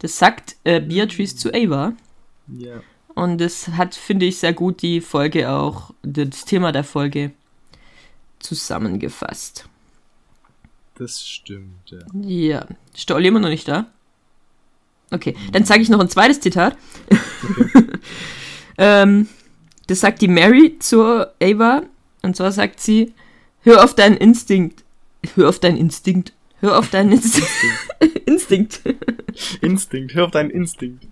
Das 0.00 0.18
sagt 0.18 0.56
äh, 0.64 0.80
Beatrice 0.80 1.36
zu 1.36 1.52
Ava. 1.52 1.92
Ja. 2.48 2.80
Und 3.14 3.38
das 3.38 3.68
hat, 3.68 3.94
finde 3.94 4.26
ich, 4.26 4.38
sehr 4.38 4.52
gut 4.52 4.82
die 4.82 5.00
Folge 5.00 5.50
auch, 5.50 5.92
das 6.02 6.44
Thema 6.44 6.70
der 6.72 6.84
Folge 6.84 7.32
zusammengefasst. 8.38 9.68
Das 10.96 11.20
stimmt, 11.26 11.90
ja. 11.90 11.98
Ja. 12.22 12.66
Ist 12.94 13.08
der 13.08 13.16
Olli 13.16 13.28
immer 13.28 13.40
noch 13.40 13.48
nicht 13.48 13.68
da? 13.68 13.86
Okay, 15.10 15.34
dann 15.52 15.64
zeige 15.64 15.82
ich 15.82 15.88
noch 15.88 16.00
ein 16.00 16.08
zweites 16.10 16.40
Zitat. 16.40 16.76
ähm, 18.78 19.28
das 19.86 20.00
sagt 20.00 20.20
die 20.20 20.28
Mary 20.28 20.76
zur 20.78 21.32
Ava. 21.42 21.82
Und 22.22 22.36
zwar 22.36 22.52
sagt 22.52 22.80
sie, 22.80 23.14
hör 23.62 23.84
auf 23.84 23.94
deinen 23.94 24.16
Instinkt. 24.16 24.84
Hör 25.34 25.48
auf 25.48 25.58
deinen 25.60 25.76
Instinkt. 25.78 26.32
Hör 26.60 26.78
auf 26.78 26.90
deinen 26.90 27.12
Instinkt. 27.12 27.48
Instinkt. 28.26 28.80
Instinkt, 29.60 30.14
hör 30.14 30.24
auf 30.24 30.30
deinen 30.32 30.50
Instinkt. 30.50 31.06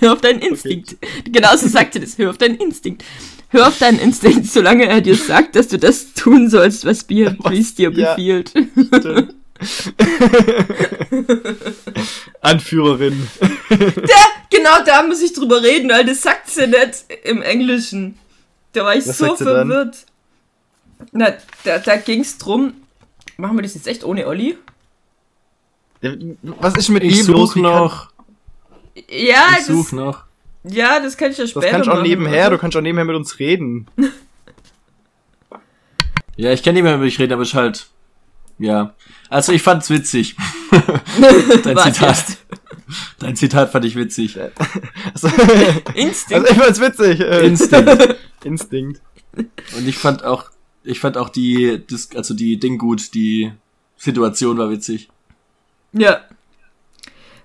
Hör 0.00 0.14
auf 0.14 0.20
deinen 0.22 0.40
Instinkt. 0.40 0.96
Genau 1.30 1.54
so 1.56 1.68
sagt 1.68 1.92
sie 1.92 2.00
das. 2.00 2.16
Hör 2.18 2.30
auf 2.30 2.38
deinen 2.38 2.56
Instinkt. 2.56 3.04
Hör 3.50 3.68
auf 3.68 3.78
deinen 3.78 3.98
Instinkt, 3.98 4.46
solange 4.46 4.86
er 4.86 5.02
dir 5.02 5.14
sagt, 5.14 5.56
dass 5.56 5.68
du 5.68 5.78
das 5.78 6.14
tun 6.14 6.48
sollst, 6.48 6.86
was 6.86 7.04
Beatrice 7.04 7.74
dir 7.74 7.92
Ja. 7.92 8.14
befiehlt. 8.14 8.48
Stimmt. 8.50 9.34
Anführerin. 12.40 13.28
Genau 14.50 14.84
da 14.84 15.02
muss 15.02 15.22
ich 15.22 15.32
drüber 15.32 15.62
reden, 15.62 15.90
weil 15.90 16.04
das 16.04 16.22
sagt 16.22 16.50
sie 16.50 16.66
nicht 16.66 17.04
im 17.24 17.42
Englischen. 17.42 18.18
Da 18.72 18.84
war 18.84 18.94
ich 18.96 19.06
Was 19.06 19.18
so 19.18 19.36
verwirrt. 19.36 20.06
Na, 21.12 21.34
da, 21.64 21.78
da 21.78 21.96
ging's 21.96 22.38
drum. 22.38 22.74
Machen 23.36 23.56
wir 23.56 23.62
das 23.62 23.74
jetzt 23.74 23.86
echt 23.86 24.04
ohne 24.04 24.26
Olli? 24.26 24.56
Was 26.42 26.74
ist 26.76 26.88
mit 26.88 27.02
Ich 27.04 27.20
ihm 27.20 27.26
los? 27.28 27.54
Wie 27.56 27.62
kann- 27.62 27.72
noch. 27.72 28.10
Ja, 29.08 29.56
Ich 29.58 29.64
suche 29.66 29.82
das, 29.84 29.92
noch. 29.92 30.24
ja, 30.64 31.00
das 31.00 31.16
kann 31.16 31.30
ich 31.30 31.38
ja 31.38 31.44
Das 31.44 31.50
später 31.50 31.68
kannst 31.70 31.86
du 31.86 31.92
auch 31.92 31.96
machen, 31.96 32.08
nebenher, 32.08 32.50
du 32.50 32.58
kannst 32.58 32.76
auch 32.76 32.82
nebenher 32.82 33.04
mit 33.06 33.16
uns 33.16 33.38
reden. 33.38 33.86
Ja, 36.34 36.50
ich 36.50 36.62
kann 36.62 36.72
nicht 36.72 36.82
mehr 36.82 36.94
über 36.94 37.04
dich 37.04 37.18
reden, 37.18 37.34
aber 37.34 37.42
ich 37.42 37.54
halt. 37.54 37.88
Ja. 38.62 38.94
Also 39.28 39.52
ich 39.52 39.62
fand's 39.62 39.90
witzig. 39.90 40.36
Dein 41.64 41.76
Was 41.76 41.84
Zitat. 41.84 42.24
Dein 43.18 43.34
Zitat 43.34 43.72
fand 43.72 43.84
ich 43.84 43.96
witzig. 43.96 44.38
Also, 45.12 45.28
Instinkt. 45.94 46.32
also 46.32 46.46
ich 46.46 46.58
fand's 46.58 46.80
witzig. 46.80 47.20
Äh, 47.20 47.46
Instinkt. 47.46 48.16
Instinkt. 48.44 49.00
Und 49.34 49.88
ich 49.88 49.98
fand 49.98 50.24
auch, 50.24 50.50
ich 50.84 51.00
fand 51.00 51.16
auch 51.16 51.28
die, 51.28 51.82
also 52.14 52.34
die 52.34 52.60
Ding 52.60 52.78
gut, 52.78 53.14
die 53.14 53.52
Situation 53.96 54.58
war 54.58 54.70
witzig. 54.70 55.08
Ja. 55.92 56.20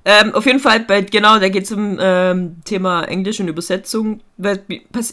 Ähm, 0.10 0.34
auf 0.34 0.46
jeden 0.46 0.62
Fall, 0.62 0.80
bei, 0.80 1.02
genau, 1.02 1.38
da 1.38 1.50
geht 1.50 1.66
es 1.66 1.72
um 1.74 1.98
ähm, 2.00 2.62
Thema 2.64 3.04
Englisch 3.04 3.42
und 3.42 3.50
Übersetzung. 3.50 4.22
Weil, 4.38 4.64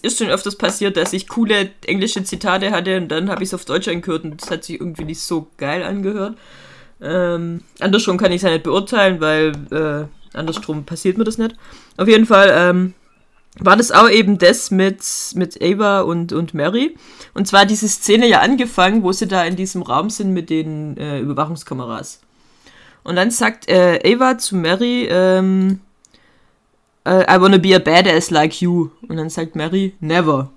ist 0.02 0.18
schon 0.18 0.28
öfters 0.28 0.54
passiert, 0.54 0.96
dass 0.96 1.12
ich 1.12 1.26
coole 1.26 1.70
englische 1.84 2.22
Zitate 2.22 2.70
hatte 2.70 2.98
und 2.98 3.08
dann 3.08 3.28
habe 3.28 3.42
ich 3.42 3.48
es 3.48 3.54
auf 3.54 3.64
Deutsch 3.64 3.88
angehört 3.88 4.22
und 4.22 4.40
das 4.40 4.52
hat 4.52 4.62
sich 4.62 4.78
irgendwie 4.78 5.04
nicht 5.04 5.18
so 5.18 5.48
geil 5.56 5.82
angehört. 5.82 6.38
Ähm, 7.02 7.62
andersrum 7.80 8.18
kann 8.18 8.30
ich 8.30 8.36
es 8.36 8.42
ja 8.42 8.50
nicht 8.50 8.62
beurteilen, 8.62 9.20
weil 9.20 9.50
äh, 9.72 10.06
andersrum 10.36 10.84
passiert 10.84 11.18
mir 11.18 11.24
das 11.24 11.38
nicht. 11.38 11.56
Auf 11.96 12.06
jeden 12.06 12.26
Fall 12.26 12.52
ähm, 12.56 12.94
war 13.58 13.76
das 13.76 13.90
auch 13.90 14.08
eben 14.08 14.38
das 14.38 14.70
mit, 14.70 15.02
mit 15.34 15.60
Ava 15.60 16.02
und, 16.02 16.32
und 16.32 16.54
Mary. 16.54 16.94
Und 17.34 17.48
zwar 17.48 17.66
diese 17.66 17.88
Szene 17.88 18.28
ja 18.28 18.42
angefangen, 18.42 19.02
wo 19.02 19.10
sie 19.10 19.26
da 19.26 19.44
in 19.44 19.56
diesem 19.56 19.82
Raum 19.82 20.08
sind 20.08 20.32
mit 20.32 20.50
den 20.50 20.96
äh, 20.98 21.18
Überwachungskameras. 21.18 22.20
Und 23.04 23.16
dann 23.16 23.30
sagt 23.30 23.68
äh, 23.68 24.00
Ava 24.14 24.38
zu 24.38 24.56
Mary, 24.56 25.06
ähm, 25.10 25.80
äh, 27.04 27.22
I 27.22 27.40
wanna 27.40 27.58
be 27.58 27.74
a 27.76 27.78
badass 27.78 28.30
like 28.30 28.60
you. 28.60 28.88
Und 29.08 29.16
dann 29.18 29.30
sagt 29.30 29.54
Mary, 29.56 29.94
never. 30.00 30.50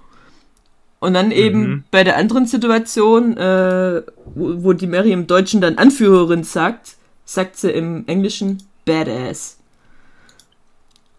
Und 0.99 1.13
dann 1.13 1.31
eben 1.31 1.59
Mhm. 1.61 1.83
bei 1.91 2.03
der 2.03 2.17
anderen 2.17 2.45
Situation, 2.47 3.37
äh, 3.37 4.01
wo, 4.33 4.63
wo 4.63 4.73
die 4.73 4.87
Mary 4.87 5.11
im 5.11 5.27
Deutschen 5.27 5.61
dann 5.61 5.77
Anführerin 5.77 6.43
sagt, 6.43 6.95
sagt 7.25 7.57
sie 7.57 7.69
im 7.69 8.05
Englischen 8.07 8.63
badass. 8.85 9.57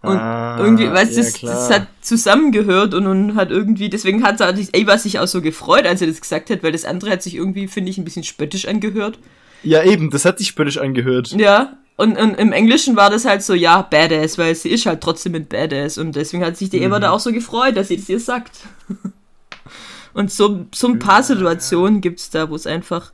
Und 0.01 0.17
Ah, 0.17 0.59
irgendwie, 0.61 0.91
weißt 0.91 1.13
du, 1.17 1.21
ja, 1.21 1.25
das, 1.27 1.41
das 1.41 1.71
hat 1.71 1.87
zusammengehört 2.01 2.95
und, 2.95 3.07
und 3.09 3.35
hat 3.35 3.51
irgendwie, 3.51 3.89
deswegen 3.89 4.23
hat 4.23 4.41
Ava 4.41 4.99
sich 4.99 5.19
auch 5.19 5.27
so 5.27 5.43
gefreut, 5.43 5.87
als 5.87 6.01
er 6.01 6.07
das 6.07 6.21
gesagt 6.21 6.51
hat, 6.51 6.63
weil 6.63 6.73
das 6.73 6.85
andere 6.85 7.11
hat 7.11 7.23
sich 7.23 7.35
irgendwie, 7.35 7.67
finde 7.67 7.91
ich, 7.91 7.99
ein 7.99 8.05
bisschen 8.05 8.23
spöttisch 8.25 8.67
angehört. 8.69 9.19
Ja, 9.63 9.83
eben, 9.83 10.11
das 10.11 10.25
hat 10.25 10.39
sich 10.39 10.49
spöttisch 10.49 10.79
angehört. 10.79 11.33
Ja, 11.33 11.77
und, 11.97 12.17
und 12.17 12.35
im 12.35 12.53
Englischen 12.53 12.95
war 12.95 13.11
das 13.11 13.25
halt 13.25 13.43
so, 13.43 13.55
ja, 13.55 13.83
Badass, 13.83 14.39
weil 14.39 14.55
sie 14.55 14.69
ist 14.71 14.87
halt 14.87 15.01
trotzdem 15.01 15.33
mit 15.33 15.49
Badass 15.49 15.99
und 15.99 16.15
deswegen 16.15 16.45
hat 16.45 16.57
sich 16.57 16.71
die 16.71 16.81
Eva 16.81 17.01
da 17.01 17.11
auch 17.11 17.19
so 17.21 17.33
gefreut, 17.33 17.77
dass 17.77 17.89
sie 17.89 17.97
das 17.97 18.09
ihr 18.09 18.21
sagt. 18.21 18.61
und 20.15 20.31
so, 20.31 20.67
so 20.73 20.87
ein 20.87 21.01
paar 21.01 21.25
Situationen 21.25 22.01
gibt's 22.01 22.31
da, 22.31 22.51
wo 22.51 22.55
es 22.55 22.69
einfach 22.69 23.13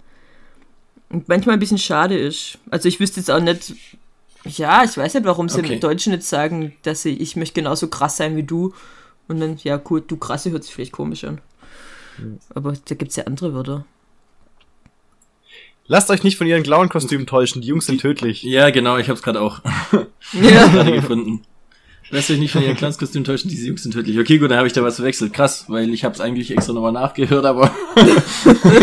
manchmal 1.27 1.55
ein 1.55 1.61
bisschen 1.61 1.79
schade 1.79 2.19
ist. 2.19 2.59
Also 2.71 2.89
ich 2.89 3.01
wüsste 3.01 3.21
jetzt 3.21 3.31
auch 3.31 3.41
nicht, 3.41 3.75
ja, 4.45 4.85
ich 4.85 4.97
weiß 4.97 5.15
nicht, 5.15 5.25
warum 5.25 5.49
sie 5.49 5.61
Okay. 5.61 5.75
im 5.75 5.81
Deutschen 5.81 6.13
nicht 6.13 6.25
sagen, 6.25 6.75
dass 6.83 7.03
sie, 7.03 7.17
ich 7.17 7.37
möchte 7.37 7.55
genauso 7.55 7.89
krass 7.89 8.19
sein 8.19 8.37
wie 8.37 8.43
du. 8.43 8.75
Und 9.29 9.41
dann, 9.41 9.57
ja, 9.63 9.81
cool, 9.89 10.03
du 10.07 10.19
krasse 10.19 10.51
hört 10.51 10.65
sich 10.65 10.75
vielleicht 10.75 10.93
komisch 10.93 11.25
an. 11.25 11.41
Aber 12.55 12.75
da 12.85 12.95
gibt's 12.95 13.17
ja 13.17 13.25
andere 13.25 13.55
Wörter. 13.55 13.87
Lasst 15.87 16.11
euch 16.11 16.23
nicht 16.23 16.37
von 16.39 16.47
ihren 16.47 16.63
Clown-Kostümen 16.63 17.27
täuschen, 17.27 17.61
die 17.63 17.69
Jungs 17.69 17.87
sind 17.87 18.01
tödlich. 18.01 18.43
Ja, 18.43 18.71
genau, 18.71 18.97
ich 18.99 19.09
hab's 19.11 19.23
gerade 19.23 19.41
auch 19.41 19.61
Ja. 20.33 20.67
gerade 20.69 20.93
gefunden. 20.93 21.43
Lasst 22.11 22.31
euch 22.31 22.39
nicht 22.39 22.53
von 22.53 22.63
ihren 22.63 22.77
Clownskostümen 22.77 23.25
täuschen, 23.25 23.51
diese 23.51 23.67
Jungs 23.67 23.83
sind 23.83 23.93
tödlich. 23.93 24.19
Okay, 24.19 24.39
gut, 24.39 24.51
dann 24.51 24.59
habe 24.59 24.67
ich 24.69 24.73
da 24.75 24.83
was 24.83 24.97
verwechselt. 24.97 25.33
Krass, 25.33 25.65
weil 25.69 25.89
ich 25.93 26.05
hab's 26.05 26.21
eigentlich 26.21 26.51
extra 26.51 26.73
nochmal 26.73 26.93
nachgehört, 26.93 27.45
aber 27.45 27.75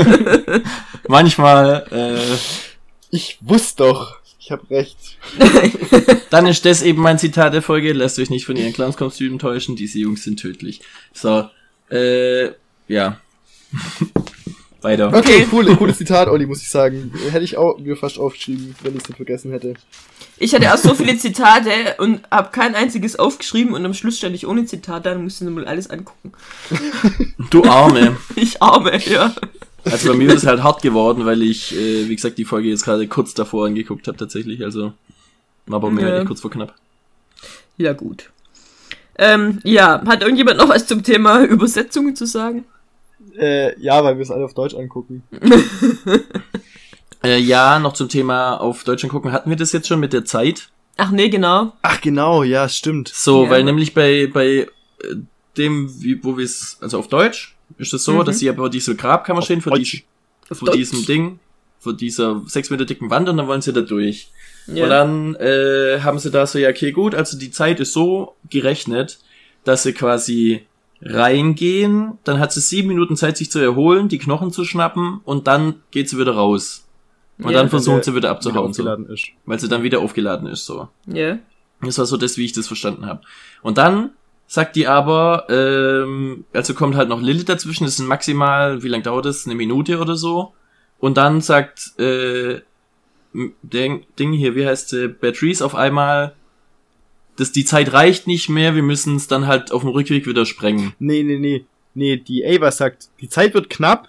manchmal, 1.08 1.86
äh, 1.92 2.38
Ich 3.10 3.38
wusste 3.42 3.84
doch. 3.84 4.18
Ich 4.40 4.52
hab 4.52 4.70
recht. 4.72 4.98
dann 6.32 6.46
ist 6.48 6.66
das 6.66 6.82
eben 6.82 7.02
mein 7.02 7.20
Zitat 7.20 7.54
der 7.54 7.62
Folge. 7.62 7.94
Lasst 7.94 8.18
euch 8.20 8.30
nicht 8.32 8.46
von 8.46 8.56
ihren 8.58 8.74
Clownskostümen 8.74 9.38
täuschen, 9.40 9.76
diese 9.76 10.00
Jungs 10.00 10.24
sind 10.24 10.40
tödlich. 10.40 10.82
So, 11.14 11.48
äh, 11.92 12.50
ja. 12.88 13.22
Weiter. 14.82 15.13
Okay, 15.15 15.48
cool, 15.52 15.76
cooles 15.76 15.98
Zitat, 15.98 16.28
Olli, 16.28 16.46
muss 16.48 16.62
ich 16.62 16.70
sagen. 16.70 17.13
Hätte 17.30 17.44
ich 17.44 17.56
auch 17.58 17.78
mir 17.78 17.96
fast 17.96 18.17
aufgeschrieben, 18.17 18.76
wenn 18.82 18.96
ich 18.96 19.04
es 19.04 19.10
nicht 19.10 19.17
vergessen 19.17 19.52
hätte. 19.52 19.76
Ich 20.38 20.56
hatte 20.56 20.74
auch 20.74 20.78
so 20.78 20.96
viele 20.96 21.15
Zitate 21.17 21.70
und 22.00 22.22
habe 22.32 22.50
kein 22.52 22.74
einziges 22.74 23.15
aufgeschrieben 23.17 23.74
und 23.76 23.86
am 23.86 23.94
Schluss 23.94 24.17
stand 24.17 24.34
ich 24.36 24.48
ohne 24.48 24.65
Zitat 24.65 25.06
da 25.06 25.12
und 25.12 25.24
musste 25.24 25.46
nur 25.46 25.54
mal 25.54 25.65
alles 25.65 25.89
angucken. 25.89 26.32
Du 27.52 27.63
Arme. 27.63 28.17
Ich 28.36 28.62
arme, 28.62 28.98
ja. 29.06 29.36
Also 29.86 30.10
bei 30.12 30.15
mir 30.17 30.30
ist 30.30 30.44
es 30.44 30.46
halt 30.48 30.63
hart 30.63 30.82
geworden, 30.82 31.26
weil 31.26 31.41
ich, 31.44 31.76
äh, 31.76 32.08
wie 32.10 32.15
gesagt, 32.15 32.38
die 32.39 32.46
Folge 32.46 32.70
jetzt 32.70 32.84
gerade 32.84 33.08
kurz 33.08 33.34
davor 33.36 33.67
angeguckt 33.67 34.08
habe 34.08 34.17
tatsächlich. 34.17 34.63
Also 34.63 34.94
war 35.67 35.80
bei 35.80 35.89
mir 35.91 36.02
Ja. 36.02 36.08
halt 36.17 36.28
kurz 36.28 36.41
vor 36.41 36.50
knapp. 36.52 36.74
Ja, 37.78 37.94
gut. 37.94 38.32
Ähm, 39.17 39.60
ja, 39.63 40.02
hat 40.08 40.22
irgendjemand 40.22 40.58
noch 40.58 40.70
was 40.70 40.88
zum 40.88 41.04
Thema 41.04 41.44
Übersetzungen 41.44 42.15
zu 42.15 42.26
sagen? 42.26 42.65
Äh, 43.38 43.80
ja, 43.82 44.04
weil 44.04 44.15
wir 44.17 44.24
es 44.24 44.32
alle 44.32 44.46
auf 44.46 44.54
Deutsch 44.54 44.76
angucken. 44.76 45.24
Äh, 47.24 47.38
ja, 47.38 47.78
noch 47.78 47.94
zum 47.94 48.10
Thema 48.10 48.56
auf 48.56 48.84
Deutschland 48.84 49.12
gucken. 49.12 49.32
Hatten 49.32 49.50
wir 49.52 49.58
das 49.58 49.72
jetzt 49.74 49.88
schon 49.88 50.00
mit 50.00 50.12
der 50.12 50.26
Zeit? 50.26 50.70
Ach 50.98 51.12
nee, 51.12 51.30
genau. 51.30 51.74
Ach 51.84 52.02
genau, 52.02 52.41
ja, 52.41 52.67
stimmt. 52.67 53.10
So, 53.10 53.44
Ja. 53.44 53.52
weil 53.52 53.63
nämlich 53.63 53.94
bei, 53.94 54.28
bei 54.34 54.48
äh, 54.48 54.67
dem, 55.56 55.94
wie, 56.02 56.24
wo 56.24 56.38
wir 56.38 56.46
es, 56.46 56.78
also 56.82 56.98
auf 56.98 57.10
Deutsch, 57.10 57.56
ist 57.78 57.94
es 57.94 58.04
so, 58.06 58.13
Mhm. 58.13 58.26
dass 58.26 58.39
sie 58.39 58.50
aber 58.50 58.70
diese 58.72 58.96
Grabkammer 58.96 59.44
stehen 59.44 59.62
vor, 59.62 59.74
Deutsch. 59.74 60.04
dies, 60.50 60.58
vor 60.58 60.65
Deutsch. 60.70 60.78
diesem 60.78 61.06
Ding, 61.06 61.39
vor 61.80 61.94
dieser 61.94 62.41
sechs 62.48 62.72
Meter 62.72 62.86
dicken 62.86 63.12
Wand 63.12 63.30
und 63.30 63.38
dann 63.38 63.46
wollen 63.48 63.62
sie 63.62 63.72
da 63.74 63.82
durch. 63.82 64.32
Ja. 64.65 64.86
Und 64.86 64.89
dann 64.89 65.36
äh, 65.36 66.00
haben 66.02 66.17
sie 66.17 66.32
da 66.32 66.48
so, 66.48 66.58
ja, 66.58 66.70
okay, 66.70 66.91
gut, 66.91 67.13
also 67.13 67.38
die 67.38 67.52
Zeit 67.52 67.80
ist 67.80 67.94
so 67.94 68.36
gerechnet, 68.50 69.20
dass 69.63 69.84
sie 69.84 69.94
quasi 69.94 70.65
reingehen, 71.02 72.14
dann 72.24 72.40
hat 72.40 72.52
sie 72.54 72.62
sieben 72.62 72.88
Minuten 72.90 73.16
Zeit, 73.16 73.38
sich 73.38 73.52
zu 73.52 73.60
erholen, 73.60 74.08
die 74.08 74.18
Knochen 74.20 74.52
zu 74.52 74.66
schnappen 74.66 75.20
und 75.24 75.48
dann 75.48 75.76
geht 75.92 76.10
sie 76.10 76.18
wieder 76.20 76.34
raus. 76.36 76.88
Und 77.40 77.52
Ja. 77.52 77.58
dann 77.60 77.70
versuchen 77.70 77.96
der 77.96 78.04
sie 78.04 78.12
wieder 78.12 78.20
Wieder 78.22 78.30
abzuhauen, 78.32 78.74
so, 78.74 78.84
aufgeladen 78.84 79.10
ist. 79.10 79.28
weil 79.46 79.60
sie 79.60 79.68
dann 79.68 79.84
wieder 79.84 80.00
aufgeladen 80.00 80.48
ist, 80.48 80.66
so. 80.66 80.90
Ja. 81.08 81.40
Das 81.82 81.98
war 81.98 82.06
so 82.06 82.18
das, 82.18 82.38
wie 82.38 82.46
ich 82.46 82.54
das 82.54 82.68
verstanden 82.68 83.08
habe. 83.08 83.22
Und 83.64 83.80
dann 83.80 84.12
sagt 84.46 84.76
die 84.76 84.86
aber, 84.88 85.48
ähm, 85.50 86.44
also 86.54 86.74
kommt 86.76 86.96
halt 86.96 87.10
noch 87.10 87.22
Lilith 87.22 87.50
dazwischen, 87.50 87.86
das 87.86 87.98
sind 87.98 88.06
maximal, 88.08 88.84
wie 88.84 88.90
lang 88.90 89.02
dauert 89.02 89.26
das? 89.26 89.46
Eine 89.46 89.56
Minute 89.56 89.98
oder 90.00 90.16
so. 90.16 90.54
Und 91.00 91.18
dann 91.18 91.42
sagt, 91.42 91.98
äh, 92.00 92.62
Ding, 93.34 94.06
Ding 94.20 94.34
hier, 94.34 94.56
wie 94.56 94.68
heißt 94.68 94.90
sie, 94.90 95.08
Beatrice 95.08 95.64
auf 95.66 95.74
einmal, 95.74 96.34
dass 97.41 97.51
die 97.51 97.65
Zeit 97.65 97.91
reicht 97.91 98.27
nicht 98.27 98.49
mehr, 98.49 98.75
wir 98.75 98.84
müssen 98.84 99.15
es 99.17 99.27
dann 99.27 99.47
halt 99.47 99.71
auf 99.71 99.82
dem 99.82 99.89
Rückweg 99.89 100.25
wieder 100.27 100.45
sprengen. 100.45 100.93
Nee, 100.99 101.23
nee, 101.23 101.38
nee. 101.39 101.65
Nee, 101.93 102.15
die 102.17 102.45
Ava 102.45 102.71
sagt, 102.71 103.10
die 103.19 103.27
Zeit 103.27 103.54
wird 103.54 103.69
knapp, 103.69 104.08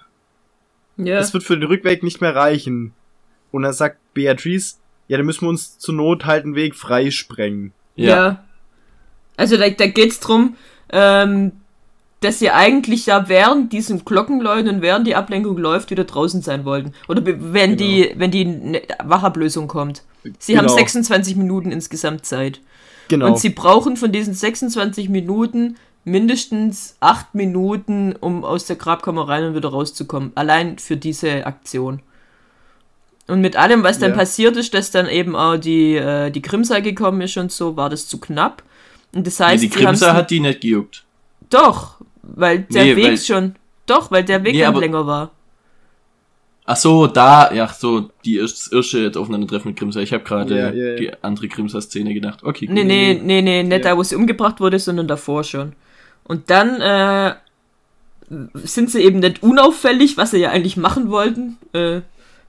Ja. 0.97 1.19
es 1.19 1.33
wird 1.35 1.43
für 1.43 1.59
den 1.59 1.67
Rückweg 1.69 2.03
nicht 2.05 2.21
mehr 2.21 2.35
reichen. 2.37 2.93
Und 3.51 3.63
dann 3.63 3.73
sagt 3.73 3.99
Beatrice, 4.15 4.77
ja, 5.09 5.17
dann 5.17 5.27
müssen 5.27 5.43
wir 5.43 5.49
uns 5.49 5.79
zur 5.79 5.95
Not 5.95 6.25
halt 6.27 6.45
einen 6.45 6.55
Weg 6.55 6.77
freisprengen. 6.77 7.73
Ja. 7.97 8.45
Also 9.37 9.57
da, 9.57 9.69
da 9.69 9.87
geht's 9.89 10.21
drum, 10.21 10.57
ähm, 10.91 11.53
dass 12.21 12.39
sie 12.39 12.51
eigentlich 12.51 13.07
ja 13.07 13.29
während 13.29 13.73
diesem 13.73 14.05
Glockenläuten 14.05 14.77
und 14.77 14.83
während 14.83 15.07
die 15.07 15.17
Ablenkung 15.17 15.59
läuft, 15.59 15.91
wieder 15.91 16.05
draußen 16.05 16.41
sein 16.41 16.65
wollten. 16.65 16.93
Oder 17.09 17.23
wenn 17.25 17.77
die, 17.77 18.13
wenn 18.15 18.31
die 18.31 18.81
Wachablösung 19.03 19.67
kommt. 19.67 20.05
Sie 20.39 20.57
haben 20.57 20.67
Genau. 20.67 20.77
26 20.77 21.35
Minuten 21.35 21.73
insgesamt 21.73 22.25
Zeit. 22.25 22.61
Genau. 23.09 23.27
Und 23.27 23.39
sie 23.39 23.51
brauchen 23.51 23.97
von 23.97 24.13
diesen 24.13 24.35
26 24.35 25.09
Minuten 25.09 25.77
mindestens 26.05 26.97
8 27.01 27.35
Minuten, 27.35 28.15
um 28.19 28.45
aus 28.45 28.67
der 28.67 28.77
Grabkammer 28.77 29.29
rein 29.29 29.45
und 29.45 29.55
wieder 29.55 29.69
rauszukommen. 29.69 30.33
Allein 30.35 30.79
für 30.79 30.97
diese 30.97 31.47
Aktion. 31.47 32.01
Und 33.29 33.41
mit 33.41 33.57
allem, 33.57 33.85
was 33.85 33.99
dann 34.01 34.11
Ja. 34.11 34.17
passiert 34.17 34.57
ist, 34.57 34.75
dass 34.75 34.91
dann 34.91 35.09
eben 35.09 35.37
auch 35.37 35.57
die, 35.57 35.95
äh, 35.95 36.31
die 36.31 36.43
Grimsei 36.43 36.81
gekommen 36.81 37.21
ist 37.21 37.37
und 37.37 37.53
so, 37.53 37.77
war 37.77 37.89
das 37.89 38.09
zu 38.09 38.19
knapp. 38.19 38.63
Und 39.15 39.27
das 39.27 39.39
Nee, 39.39 39.45
heißt, 39.47 39.63
die 39.63 39.69
sie 39.69 39.75
haben's- 39.75 40.01
Krimsa 40.01 40.15
hat 40.15 40.31
die 40.31 40.41
nicht 40.41 40.61
gejuckt. 40.63 41.05
Doch, 41.51 41.97
weil 42.23 42.61
der 42.61 42.85
Nee, 42.85 42.97
Weg 42.97 43.05
weil- 43.05 43.19
schon. 43.19 43.55
Doch, 43.87 44.11
weil 44.11 44.25
der 44.25 44.43
Weg 44.43 44.55
Nee, 44.55 44.67
länger 44.81 45.07
war. 45.07 45.31
Ach 46.65 46.77
so, 46.77 47.09
da, 47.09 47.53
ja, 47.53 47.67
so, 47.69 48.11
die 48.25 48.41
Irsch- 48.41 48.73
Irsche 48.73 49.11
aufeinandertreffen 49.17 49.71
mit 49.71 49.79
Grimsa. 49.79 50.01
Ich 50.01 50.13
habe 50.13 50.23
gerade 50.23 50.57
Ja, 50.57 50.71
ja, 50.71 50.91
ja. 50.91 50.95
die 50.97 51.11
andere 51.23 51.49
Grimsa-Szene 51.49 52.15
gedacht. 52.15 52.45
Okay, 52.45 52.67
gut. 52.67 52.75
Nee, 52.75 52.85
nee, 52.85 53.21
nee, 53.23 53.43
nee, 53.43 53.63
nicht 53.65 53.85
da, 53.85 53.97
wo 53.97 54.03
sie 54.03 54.15
umgebracht 54.15 54.61
wurde, 54.61 54.79
sondern 54.79 55.09
davor 55.09 55.43
schon. 55.43 55.73
Und 56.25 56.51
dann 56.51 56.81
äh, 56.81 57.35
sind 58.55 58.91
sie 58.91 59.01
eben 59.03 59.19
nicht 59.19 59.43
unauffällig, 59.43 60.17
was 60.17 60.31
sie 60.31 60.39
ja 60.39 60.51
eigentlich 60.51 60.77
machen 60.77 61.11
wollten. 61.11 61.57
Äh, 61.73 62.03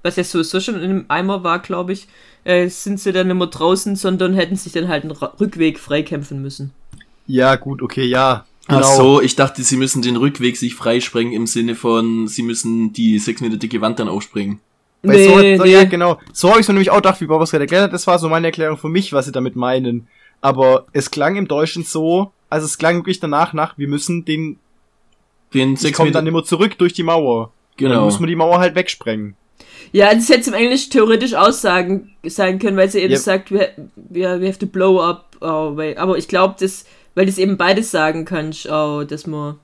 was 0.04 0.16
ja 0.18 0.24
sowieso 0.24 0.60
schon 0.60 0.76
in 0.76 0.82
einem 0.90 1.06
Eimer 1.08 1.44
war, 1.44 1.60
glaube 1.60 1.94
ich, 1.94 2.08
äh, 2.44 2.68
sind 2.68 3.00
sie 3.00 3.14
dann 3.14 3.30
immer 3.30 3.48
draußen, 3.48 3.96
sondern 3.96 4.34
hätten 4.36 4.58
sich 4.58 4.74
dann 4.74 4.90
halt 4.90 5.04
einen 5.04 5.14
Rückweg 5.14 5.80
freikämpfen 5.80 6.42
müssen. 6.42 6.72
Ja, 7.26 7.56
gut, 7.56 7.82
okay, 7.82 8.06
ja. 8.06 8.46
Genau. 8.68 8.80
Ach 8.80 8.96
so, 8.96 9.22
ich 9.22 9.36
dachte, 9.36 9.62
sie 9.64 9.76
müssen 9.76 10.02
den 10.02 10.16
Rückweg 10.16 10.56
sich 10.56 10.76
freisprengen 10.76 11.34
im 11.34 11.48
Sinne 11.48 11.76
von, 11.76 12.28
sie 12.28 12.44
müssen 12.44 12.94
die 12.94 13.20
sechs 13.20 13.42
Meter 13.42 13.58
dicke 13.58 13.82
Wand 13.82 14.00
dann 14.00 14.08
aufspringen. 14.08 14.60
Weil 15.02 15.58
so, 15.58 15.64
so, 15.64 15.66
Ja, 15.66 15.84
genau. 15.84 16.18
So 16.32 16.50
habe 16.50 16.62
ich 16.62 16.68
mir 16.68 16.74
nämlich 16.74 16.90
auch 16.90 16.98
gedacht, 16.98 17.20
wie 17.20 17.26
Bob 17.26 17.42
es 17.42 17.52
gerade 17.52 17.66
erklärt 17.66 17.84
hat. 17.84 17.94
Das 17.94 18.08
war 18.08 18.20
so 18.20 18.30
meine 18.30 18.48
Erklärung 18.48 18.78
für 18.78 18.88
mich, 18.88 19.12
was 19.12 19.26
sie 19.26 19.34
damit 19.34 19.58
meinen. 19.58 20.08
Aber 20.40 20.86
es 20.94 21.12
klang 21.12 21.36
im 21.36 21.48
Deutschen 21.48 21.84
so, 21.84 22.32
also 22.50 22.66
es 22.66 22.78
klang 22.78 22.98
wirklich 22.98 23.20
danach 23.20 23.52
nach, 23.52 23.78
wir 23.78 23.90
müssen 23.90 24.24
den, 24.24 24.60
Den 25.54 25.76
sechs 25.76 25.98
komme 25.98 26.10
Meter, 26.10 26.20
dann 26.20 26.28
immer 26.28 26.46
zurück 26.46 26.78
durch 26.78 26.94
die 26.94 27.04
Mauer. 27.04 27.52
Dann 27.78 27.90
genau. 27.90 28.06
muss 28.06 28.20
man 28.20 28.30
die 28.30 28.36
Mauer 28.36 28.60
halt 28.60 28.76
wegsprengen. 28.76 29.36
Ja, 29.92 30.14
das 30.14 30.30
hätte 30.30 30.50
im 30.50 30.56
Englisch 30.56 30.90
theoretisch 30.90 31.34
aussagen 31.34 32.16
sein 32.26 32.60
können, 32.60 32.78
weil 32.78 32.90
sie 32.90 33.00
eben 33.00 33.14
Yep. 33.14 33.22
sagt, 33.22 33.52
we, 33.52 33.70
we, 33.96 34.22
we 34.22 34.48
have 34.48 34.60
to 34.60 34.66
blow 34.66 35.02
up 35.02 35.36
our 35.42 35.76
way. 35.76 35.96
Aber 35.98 36.18
ich 36.18 36.28
glaube, 36.28 36.56
das, 36.60 36.86
weil 37.16 37.26
das 37.26 37.38
eben 37.38 37.58
beides 37.58 37.92
sagen 37.92 38.26
kannst, 38.26 38.70
oh, 38.70 39.04
dass 39.04 39.28
man. 39.28 39.56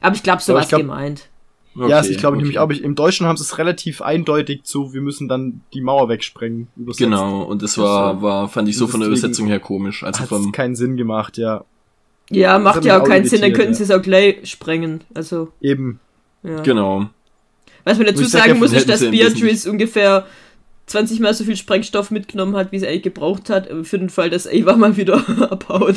Aber 0.00 0.14
ich 0.14 0.22
glaube, 0.22 0.42
so 0.42 0.54
was 0.54 0.64
ich 0.64 0.68
glaub- 0.68 0.82
gemeint. 0.82 1.28
Okay, 1.76 1.90
ja, 1.90 1.98
also 1.98 2.10
ich 2.10 2.18
glaube 2.18 2.36
okay. 2.36 2.42
nämlich 2.42 2.58
auch, 2.58 2.70
im 2.70 2.94
Deutschen 2.96 3.26
haben 3.26 3.36
sie 3.36 3.44
es 3.44 3.56
relativ 3.56 4.02
eindeutig 4.02 4.64
zu, 4.64 4.94
wir 4.94 5.00
müssen 5.00 5.28
dann 5.28 5.60
die 5.72 5.80
Mauer 5.80 6.08
wegsprengen. 6.08 6.66
Übersetzt. 6.76 6.98
Genau, 6.98 7.42
und 7.42 7.62
das 7.62 7.78
war, 7.78 8.08
Also, 8.08 8.22
war, 8.22 8.48
fand 8.48 8.68
ich 8.68 8.76
so 8.76 8.88
von 8.88 9.00
der 9.00 9.08
Übersetzung 9.08 9.46
her 9.46 9.60
komisch. 9.60 10.02
Also 10.02 10.20
Hat 10.20 10.28
vom, 10.28 10.50
keinen 10.50 10.74
Sinn 10.74 10.96
gemacht, 10.96 11.36
ja. 11.36 11.64
Ja, 12.30 12.54
Das 12.54 12.64
macht 12.64 12.84
ja 12.84 13.00
auch 13.00 13.04
keinen 13.04 13.26
Sinn, 13.26 13.42
dann 13.42 13.52
könnten 13.52 13.72
ja. 13.72 13.76
sie 13.76 13.84
es 13.84 13.90
auch 13.92 14.02
gleich 14.02 14.50
sprengen. 14.50 15.04
Also, 15.14 15.52
Eben. 15.60 16.00
ja. 16.42 16.62
genau. 16.62 17.10
Was 17.84 17.96
man 17.96 18.06
dazu 18.06 18.24
sagen 18.24 18.58
muss, 18.58 18.72
ist, 18.72 18.88
dass 18.88 19.00
Beatrice 19.00 19.70
ungefähr 19.70 20.26
20 20.88 21.20
mal 21.20 21.32
so 21.34 21.44
viel 21.44 21.56
Sprengstoff 21.56 22.10
mitgenommen 22.10 22.56
hat, 22.56 22.72
wie 22.72 22.78
sie 22.78 22.86
eigentlich 22.88 23.02
gebraucht 23.02 23.50
hat, 23.50 23.68
für 23.84 23.98
den 23.98 24.10
Fall, 24.10 24.30
dass 24.30 24.46
Ava 24.46 24.76
mal 24.76 24.96
wieder 24.96 25.16
abhaut. 25.50 25.96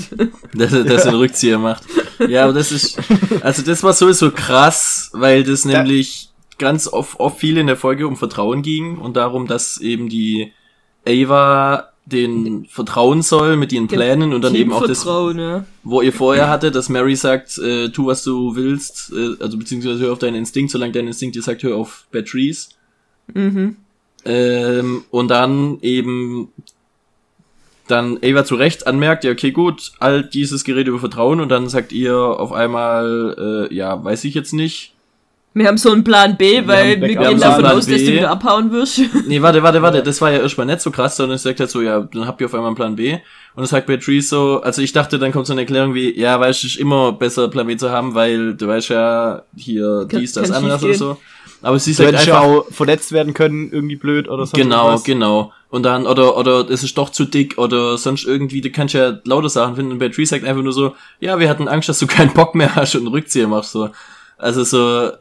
dass 0.53 0.73
er 0.73 0.83
dass 0.83 1.05
er 1.05 1.09
einen 1.11 1.17
Rückzieher 1.19 1.57
macht. 1.57 1.83
Ja, 2.27 2.43
aber 2.43 2.53
das 2.53 2.71
ist, 2.71 2.99
also 3.41 3.61
das 3.63 3.81
war 3.83 3.93
sowieso 3.93 4.31
krass, 4.31 5.09
weil 5.13 5.43
das 5.43 5.63
Da- 5.63 5.69
nämlich 5.83 6.29
ganz 6.57 6.87
oft, 6.87 7.19
oft 7.19 7.39
viel 7.39 7.57
in 7.57 7.67
der 7.67 7.77
Folge 7.77 8.07
um 8.07 8.17
Vertrauen 8.17 8.61
ging 8.61 8.97
und 8.97 9.17
darum, 9.17 9.47
dass 9.47 9.77
eben 9.79 10.09
die 10.09 10.51
Ava 11.07 11.87
den 12.05 12.65
vertrauen 12.65 13.21
soll 13.21 13.55
mit 13.57 13.71
ihren 13.71 13.87
Plänen 13.87 14.33
und 14.33 14.41
dann 14.43 14.53
eben 14.55 14.73
auch 14.73 14.85
das, 14.85 15.05
ja. 15.05 15.65
wo 15.83 16.01
ihr 16.01 16.11
vorher 16.11 16.49
hatte, 16.49 16.71
dass 16.71 16.89
Mary 16.89 17.15
sagt, 17.15 17.57
äh, 17.59 17.89
tu 17.89 18.07
was 18.07 18.23
du 18.23 18.55
willst, 18.55 19.11
äh, 19.15 19.41
also 19.41 19.57
beziehungsweise 19.57 19.99
hör 19.99 20.11
auf 20.11 20.19
deinen 20.19 20.35
Instinkt, 20.35 20.71
solange 20.71 20.91
dein 20.91 21.07
Instinkt 21.07 21.35
dir 21.35 21.41
sagt, 21.41 21.63
hör 21.63 21.77
auf 21.77 22.05
Batteries. 22.11 22.69
Mhm. 23.33 23.77
Ähm, 24.25 25.03
und 25.09 25.29
dann 25.29 25.79
eben 25.81 26.49
dann 27.87 28.19
Ava 28.23 28.45
zu 28.45 28.55
Recht 28.55 28.87
anmerkt, 28.87 29.23
ja, 29.23 29.31
okay, 29.31 29.51
gut, 29.51 29.91
all 29.99 30.23
dieses 30.23 30.63
Gerede 30.63 30.91
über 30.91 30.99
Vertrauen 30.99 31.41
und 31.41 31.49
dann 31.49 31.67
sagt 31.69 31.91
ihr 31.91 32.15
auf 32.15 32.53
einmal, 32.53 33.67
äh, 33.69 33.75
ja, 33.75 34.03
weiß 34.03 34.23
ich 34.23 34.33
jetzt 34.33 34.53
nicht. 34.53 34.93
Wir 35.53 35.67
haben 35.67 35.77
so 35.77 35.91
einen 35.91 36.05
Plan 36.05 36.37
B, 36.37 36.65
weil 36.65 37.01
wir, 37.01 37.09
gehen 37.09 37.37
davon 37.37 37.59
Plan 37.59 37.77
aus, 37.77 37.85
dass 37.85 37.97
B. 37.97 38.05
du 38.05 38.13
wieder 38.13 38.31
abhauen 38.31 38.71
wirst. 38.71 39.01
Nee, 39.27 39.41
warte, 39.41 39.61
warte, 39.61 39.81
warte, 39.81 40.01
das 40.01 40.21
war 40.21 40.31
ja 40.31 40.39
erstmal 40.39 40.65
nicht 40.65 40.79
so 40.79 40.91
krass, 40.91 41.17
sondern 41.17 41.35
es 41.35 41.43
sagt 41.43 41.59
halt 41.59 41.69
so, 41.69 41.81
ja, 41.81 41.99
dann 41.99 42.25
habt 42.25 42.39
ihr 42.39 42.47
auf 42.47 42.53
einmal 42.53 42.67
einen 42.67 42.77
Plan 42.77 42.95
B. 42.95 43.13
Und 43.13 43.21
dann 43.57 43.65
sagt 43.65 43.85
Beatrice 43.85 44.29
so, 44.29 44.61
also 44.61 44.81
ich 44.81 44.93
dachte, 44.93 45.19
dann 45.19 45.33
kommt 45.33 45.47
so 45.47 45.51
eine 45.51 45.63
Erklärung 45.63 45.93
wie, 45.93 46.17
ja, 46.17 46.39
weißt 46.39 46.63
du, 46.63 46.67
es 46.67 46.73
ist 46.75 46.79
immer 46.79 47.11
besser, 47.11 47.49
Plan 47.49 47.67
B 47.67 47.75
zu 47.75 47.91
haben, 47.91 48.15
weil 48.15 48.55
du 48.55 48.65
weißt 48.65 48.89
ja, 48.89 49.41
hier 49.57 50.07
dies, 50.09 50.31
das, 50.31 50.47
kann 50.47 50.63
anderes 50.63 50.83
oder 50.83 50.93
so. 50.93 51.17
Aber 51.61 51.77
sie 51.79 51.91
Du 51.91 51.97
sagt 51.97 52.09
hättest 52.13 52.27
ja 52.27 52.41
einfach, 52.41 52.47
auch 52.67 52.71
verletzt 52.71 53.11
werden 53.11 53.33
können, 53.33 53.71
irgendwie 53.71 53.95
blöd 53.95 54.27
oder 54.27 54.45
sonst 54.45 54.53
Genau, 54.53 54.85
irgendwas. 54.85 55.03
genau. 55.03 55.53
Und 55.69 55.83
dann, 55.83 56.05
oder, 56.07 56.35
oder 56.37 56.69
es 56.69 56.83
ist 56.83 56.97
doch 56.97 57.09
zu 57.11 57.23
dick 57.25 57.57
oder 57.57 57.97
sonst 57.97 58.25
irgendwie, 58.25 58.61
du 58.61 58.71
kannst 58.71 58.93
ja 58.93 59.19
lauter 59.23 59.47
Sachen 59.49 59.75
finden. 59.75 59.91
Und 59.93 59.99
Beatrice 59.99 60.29
sagt 60.31 60.43
einfach 60.43 60.63
nur 60.63 60.73
so, 60.73 60.95
ja, 61.19 61.39
wir 61.39 61.47
hatten 61.49 61.67
Angst, 61.67 61.87
dass 61.87 61.99
du 61.99 62.07
keinen 62.17 62.33
Bock 62.33 62.55
mehr 62.55 62.75
hast 62.75 62.95
und 62.95 63.01
einen 63.01 63.09
Rückzieher 63.09 63.47
machst, 63.47 63.71
so. 63.71 63.89
Also 64.37 64.63
so, 64.63 65.11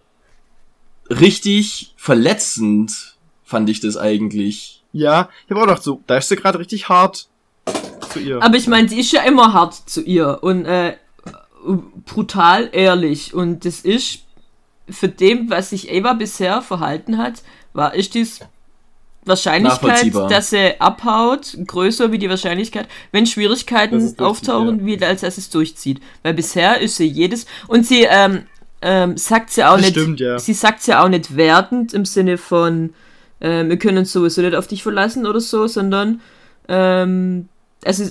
richtig 1.10 1.92
verletzend 1.96 3.16
fand 3.44 3.68
ich 3.68 3.80
das 3.80 3.96
eigentlich. 3.96 4.82
Ja, 4.92 5.28
ich 5.44 5.50
habe 5.50 5.60
auch 5.60 5.66
gedacht, 5.66 5.82
so, 5.82 6.02
da 6.06 6.16
ist 6.16 6.28
sie 6.28 6.36
gerade 6.36 6.58
richtig 6.58 6.88
hart 6.88 7.26
zu 8.12 8.18
ihr. 8.18 8.42
Aber 8.42 8.56
ich 8.56 8.66
meine, 8.66 8.88
sie 8.88 8.98
ist 8.98 9.12
ja 9.12 9.22
immer 9.22 9.52
hart 9.52 9.74
zu 9.88 10.02
ihr 10.02 10.38
und 10.42 10.64
äh, 10.64 10.96
brutal 12.06 12.68
ehrlich. 12.72 13.34
Und 13.34 13.64
das 13.64 13.80
ist 13.80 14.20
für 14.90 15.08
dem, 15.08 15.50
was 15.50 15.70
sich 15.70 15.90
Ava 15.90 16.14
bisher 16.14 16.62
verhalten 16.62 17.18
hat, 17.18 17.42
war 17.72 17.94
ist 17.94 18.14
dies 18.14 18.40
Wahrscheinlichkeit, 19.24 20.14
dass 20.30 20.50
sie 20.50 20.80
abhaut, 20.80 21.56
größer 21.66 22.10
wie 22.10 22.18
die 22.18 22.30
Wahrscheinlichkeit, 22.30 22.88
wenn 23.12 23.26
Schwierigkeiten 23.26 24.14
auftauchen, 24.18 24.86
wie 24.86 25.02
als 25.04 25.20
dass 25.20 25.38
es 25.38 25.50
durchzieht. 25.50 26.00
Weil 26.22 26.34
bisher 26.34 26.80
ist 26.80 26.96
sie 26.96 27.06
jedes 27.06 27.46
und 27.68 27.86
sie 27.86 28.06
ähm, 28.08 28.44
ähm, 28.82 29.16
sagt 29.16 29.50
sie 29.50 29.64
auch 29.64 29.76
Das 29.76 29.82
nicht, 29.82 29.90
stimmt, 29.92 30.20
ja. 30.20 30.38
sie 30.38 30.54
sagt 30.54 30.86
ja 30.86 31.04
auch 31.04 31.08
nicht 31.08 31.36
wertend 31.36 31.92
im 31.92 32.06
Sinne 32.06 32.38
von 32.38 32.94
ähm, 33.40 33.68
wir 33.68 33.78
können 33.78 33.98
uns 33.98 34.12
sowieso 34.12 34.42
nicht 34.42 34.54
auf 34.54 34.66
dich 34.66 34.82
verlassen 34.82 35.26
oder 35.26 35.40
so, 35.40 35.66
sondern 35.66 36.20
ähm, 36.68 37.48
also 37.84 38.04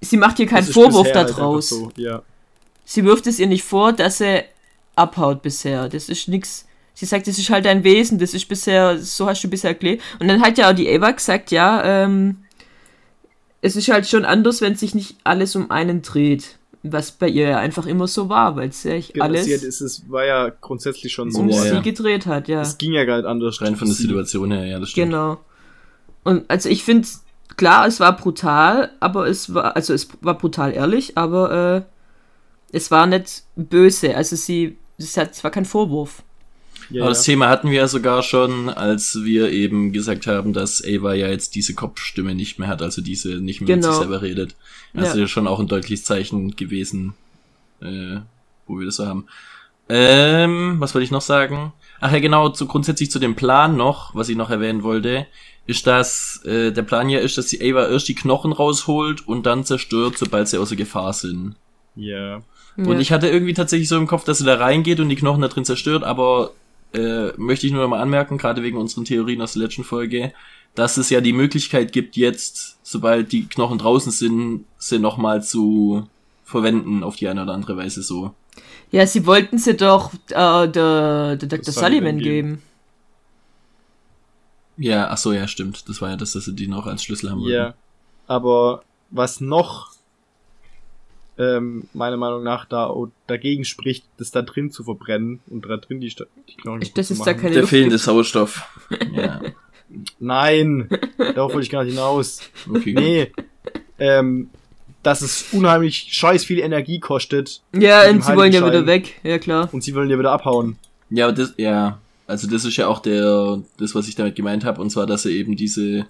sie 0.00 0.16
macht 0.16 0.36
hier 0.36 0.46
keinen 0.46 0.66
Vorwurf 0.66 1.12
halt 1.12 1.30
daraus. 1.30 1.72
einfach 1.72 1.92
So, 1.96 2.02
ja. 2.02 2.22
Sie 2.84 3.04
wirft 3.04 3.26
es 3.26 3.40
ihr 3.40 3.48
nicht 3.48 3.64
vor, 3.64 3.92
dass 3.92 4.18
sie 4.18 4.44
abhaut 4.96 5.42
bisher. 5.42 5.88
Das 5.88 6.08
ist 6.08 6.28
nix. 6.28 6.66
Sie 6.94 7.06
sagt, 7.06 7.26
das 7.26 7.38
ist 7.38 7.50
halt 7.50 7.66
dein 7.66 7.84
Wesen, 7.84 8.18
das 8.18 8.32
ist 8.32 8.48
bisher, 8.48 8.98
so 8.98 9.26
hast 9.26 9.42
du 9.44 9.48
bisher 9.48 9.70
erklärt. 9.70 10.00
Und 10.18 10.28
dann 10.28 10.40
hat 10.40 10.56
ja 10.56 10.70
auch 10.70 10.74
die 10.74 10.88
Eva 10.88 11.10
gesagt, 11.10 11.50
ja, 11.50 11.84
ähm, 11.84 12.38
es 13.60 13.76
ist 13.76 13.88
halt 13.88 14.06
schon 14.08 14.24
anders, 14.24 14.60
wenn 14.60 14.76
sich 14.76 14.94
nicht 14.94 15.16
alles 15.22 15.56
um 15.56 15.70
einen 15.70 16.02
dreht. 16.02 16.58
Was 16.82 17.10
bei 17.10 17.28
ihr 17.28 17.48
ja 17.48 17.58
einfach 17.58 17.84
immer 17.86 18.06
so 18.06 18.28
war, 18.28 18.54
weil 18.56 18.72
sich 18.72 19.12
Genau, 19.12 19.24
alles 19.24 19.42
hat, 19.42 19.62
es, 19.64 19.80
es 19.80 20.08
war 20.08 20.24
ja 20.24 20.50
grundsätzlich 20.60 21.12
schon 21.12 21.32
so. 21.32 21.40
um 21.40 21.48
Ja, 21.48 21.60
sie 21.60 21.68
ja. 21.68 21.80
gedreht 21.80 22.26
hat, 22.26 22.46
ja. 22.46 22.62
Es 22.62 22.78
ging 22.78 22.92
ja 22.92 23.04
gar 23.04 23.16
nicht 23.16 23.26
anders. 23.26 23.60
Rein 23.60 23.74
von 23.76 23.88
der 23.88 23.96
Situation 23.96 24.52
her, 24.52 24.64
ja, 24.66 24.78
das 24.78 24.90
stimmt. 24.90 25.10
Genau. 25.10 25.40
Und 26.22 26.48
also 26.48 26.68
ich 26.68 26.84
finde, 26.84 27.08
klar, 27.56 27.86
es 27.86 27.98
war 27.98 28.16
brutal, 28.16 28.92
aber 29.00 29.26
es 29.26 29.52
war, 29.52 29.74
also 29.74 29.94
es 29.94 30.08
war 30.20 30.38
brutal 30.38 30.72
ehrlich, 30.72 31.18
aber 31.18 31.84
äh, 32.72 32.76
es 32.76 32.90
war 32.90 33.06
nicht 33.06 33.42
böse. 33.56 34.16
Also 34.16 34.36
sie, 34.36 34.78
es, 34.98 35.16
hat, 35.16 35.32
es 35.32 35.44
war 35.44 35.50
kein 35.50 35.64
Vorwurf. 35.64 36.22
Ja, 36.90 37.02
Aber 37.02 37.10
das 37.10 37.26
ja. 37.26 37.32
Thema 37.32 37.48
hatten 37.48 37.70
wir 37.70 37.78
ja 37.78 37.88
sogar 37.88 38.22
schon, 38.22 38.68
als 38.68 39.18
wir 39.24 39.50
eben 39.50 39.92
gesagt 39.92 40.26
haben, 40.28 40.52
dass 40.52 40.84
Ava 40.84 41.14
ja 41.14 41.28
jetzt 41.28 41.54
diese 41.56 41.74
Kopfstimme 41.74 42.34
nicht 42.34 42.58
mehr 42.58 42.68
hat, 42.68 42.80
also 42.82 43.02
diese 43.02 43.36
nicht 43.40 43.60
mehr 43.60 43.74
mit 43.76 43.82
Genau. 43.84 43.92
sich 43.94 44.00
selber 44.02 44.22
redet. 44.22 44.54
Das 44.94 45.06
Ja. 45.06 45.10
ist 45.12 45.18
ja 45.18 45.26
schon 45.26 45.48
auch 45.48 45.58
ein 45.58 45.66
deutliches 45.68 46.04
Zeichen 46.04 46.54
gewesen, 46.54 47.14
äh, 47.80 48.18
wo 48.66 48.78
wir 48.78 48.86
das 48.86 48.96
so 48.96 49.06
haben. 49.06 49.26
Ähm, 49.88 50.76
was 50.78 50.94
wollte 50.94 51.04
ich 51.04 51.10
noch 51.10 51.20
sagen? 51.20 51.72
Ach 52.00 52.12
ja, 52.12 52.18
genau, 52.18 52.48
zu, 52.50 52.66
grundsätzlich 52.66 53.10
zu 53.10 53.18
dem 53.18 53.36
Plan 53.36 53.76
noch, 53.76 54.14
was 54.14 54.28
ich 54.28 54.36
noch 54.36 54.50
erwähnen 54.50 54.82
wollte, 54.82 55.26
ist, 55.66 55.86
dass 55.86 56.40
äh, 56.44 56.70
der 56.72 56.82
Plan 56.82 57.08
ja 57.08 57.18
ist, 57.20 57.38
dass 57.38 57.46
die 57.46 57.60
Ava 57.62 57.88
erst 57.88 58.08
die 58.08 58.14
Knochen 58.14 58.52
rausholt 58.52 59.26
und 59.26 59.46
dann 59.46 59.64
zerstört, 59.64 60.18
sobald 60.18 60.48
sie 60.48 60.58
außer 60.58 60.76
Gefahr 60.76 61.12
sind. 61.12 61.54
ja. 61.96 62.42
Und 62.76 62.86
Ja. 62.92 62.98
ich 62.98 63.10
hatte 63.12 63.28
irgendwie 63.28 63.54
tatsächlich 63.54 63.88
so 63.88 63.96
im 63.96 64.06
Kopf, 64.06 64.24
dass 64.24 64.38
sie 64.38 64.44
da 64.44 64.56
reingeht 64.56 65.00
und 65.00 65.08
die 65.08 65.16
Knochen 65.16 65.40
da 65.42 65.48
drin 65.48 65.64
zerstört, 65.64 66.04
aber 66.04 66.52
äh, 66.94 67.32
möchte 67.36 67.66
ich 67.66 67.72
nur 67.72 67.82
noch 67.82 67.88
mal 67.90 68.00
anmerken, 68.00 68.38
gerade 68.38 68.62
wegen 68.62 68.76
unseren 68.76 69.04
Theorien 69.04 69.40
aus 69.42 69.54
der 69.54 69.62
letzten 69.62 69.84
Folge, 69.84 70.32
dass 70.74 70.96
es 70.98 71.10
ja 71.10 71.20
die 71.20 71.32
Möglichkeit 71.32 71.92
gibt, 71.92 72.16
jetzt, 72.16 72.78
sobald 72.82 73.32
die 73.32 73.46
Knochen 73.46 73.78
draußen 73.78 74.12
sind, 74.12 74.64
sie 74.78 74.98
nochmal 74.98 75.42
zu 75.42 76.06
verwenden 76.44 77.02
auf 77.02 77.16
die 77.16 77.28
eine 77.28 77.42
oder 77.42 77.54
andere 77.54 77.76
Weise 77.76 78.02
so. 78.02 78.32
Ja, 78.90 79.06
sie 79.06 79.26
wollten 79.26 79.58
sie 79.58 79.74
doch 79.74 80.12
äh, 80.30 80.68
der, 80.68 80.68
der 80.68 81.36
Dr. 81.36 81.64
Sullivan 81.72 81.72
Sullivan 81.74 82.18
geben. 82.18 82.62
Ja, 84.78 85.08
ach 85.10 85.16
so, 85.18 85.32
ja, 85.32 85.48
stimmt. 85.48 85.88
Das 85.88 86.00
war 86.02 86.10
ja 86.10 86.16
das, 86.16 86.32
dass 86.32 86.44
sie 86.44 86.54
die 86.54 86.68
noch 86.68 86.86
als 86.86 87.02
Schlüssel 87.02 87.30
haben 87.30 87.40
Ja. 87.40 87.64
wollten. 87.64 87.78
Aber 88.26 88.82
was 89.10 89.40
noch 89.40 89.92
ähm, 91.38 91.84
meiner 91.92 92.16
Meinung 92.16 92.42
nach 92.42 92.64
da 92.64 92.92
dagegen 93.26 93.64
spricht, 93.64 94.04
das 94.18 94.30
da 94.30 94.42
drin 94.42 94.70
zu 94.70 94.84
verbrennen 94.84 95.40
und 95.48 95.66
da 95.68 95.76
drin 95.76 96.00
die, 96.00 96.10
Sta- 96.10 96.26
die 96.48 96.56
Knochen 96.56 96.82
Das 96.94 97.10
ist 97.10 97.26
da 97.26 97.34
keine 97.34 97.52
Der 97.52 97.60
Luft 97.62 97.70
fehlende 97.70 97.96
gibt. 97.96 98.04
Sauerstoff. 98.04 98.62
ja, 99.12 99.40
Nein, 100.18 100.88
darauf 101.18 101.52
wollte 101.52 101.64
ich 101.66 101.70
gar 101.70 101.84
nicht 101.84 101.94
hinaus. 101.94 102.40
okay. 102.68 102.92
Nee, 102.94 103.32
ähm, 103.98 104.50
dass 105.02 105.22
es 105.22 105.46
unheimlich 105.52 106.08
scheiß 106.10 106.44
viel 106.44 106.58
Energie 106.58 106.98
kostet 106.98 107.60
Ja, 107.72 108.08
und 108.10 108.24
sie 108.24 108.34
wollen 108.34 108.52
ja 108.52 108.66
wieder 108.66 108.86
weg. 108.86 109.20
Ja, 109.22 109.38
klar. 109.38 109.68
und 109.72 109.82
sie 109.84 109.94
wollen 109.94 110.10
ja 110.10 110.18
wieder 110.18 110.32
abhauen. 110.32 110.76
Ja, 111.10 111.30
das, 111.30 111.54
ja, 111.56 111.98
also 112.26 112.48
das 112.48 112.64
ist 112.64 112.76
ja 112.76 112.88
auch 112.88 112.98
der, 112.98 113.60
das, 113.78 113.94
was 113.94 114.08
ich 114.08 114.16
damit 114.16 114.34
gemeint 114.34 114.64
habe, 114.64 114.80
und 114.80 114.90
zwar, 114.90 115.06
dass 115.06 115.24
er 115.24 115.30
eben 115.30 115.54
diese 115.54 116.06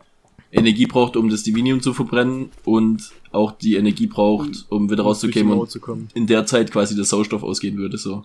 Energie 0.56 0.86
braucht, 0.86 1.16
um 1.16 1.28
das 1.30 1.42
Divinium 1.42 1.80
zu 1.82 1.92
verbrennen 1.94 2.50
und 2.64 3.10
auch 3.32 3.52
die 3.52 3.76
Energie 3.76 4.06
braucht, 4.06 4.66
um 4.68 4.90
wieder 4.90 5.02
rauszukommen 5.04 5.58
und 5.58 6.10
in 6.14 6.26
der 6.26 6.46
Zeit 6.46 6.70
quasi 6.72 6.94
der 6.96 7.04
Sauerstoff 7.04 7.42
ausgehen 7.42 7.76
würde, 7.76 7.98
so. 7.98 8.24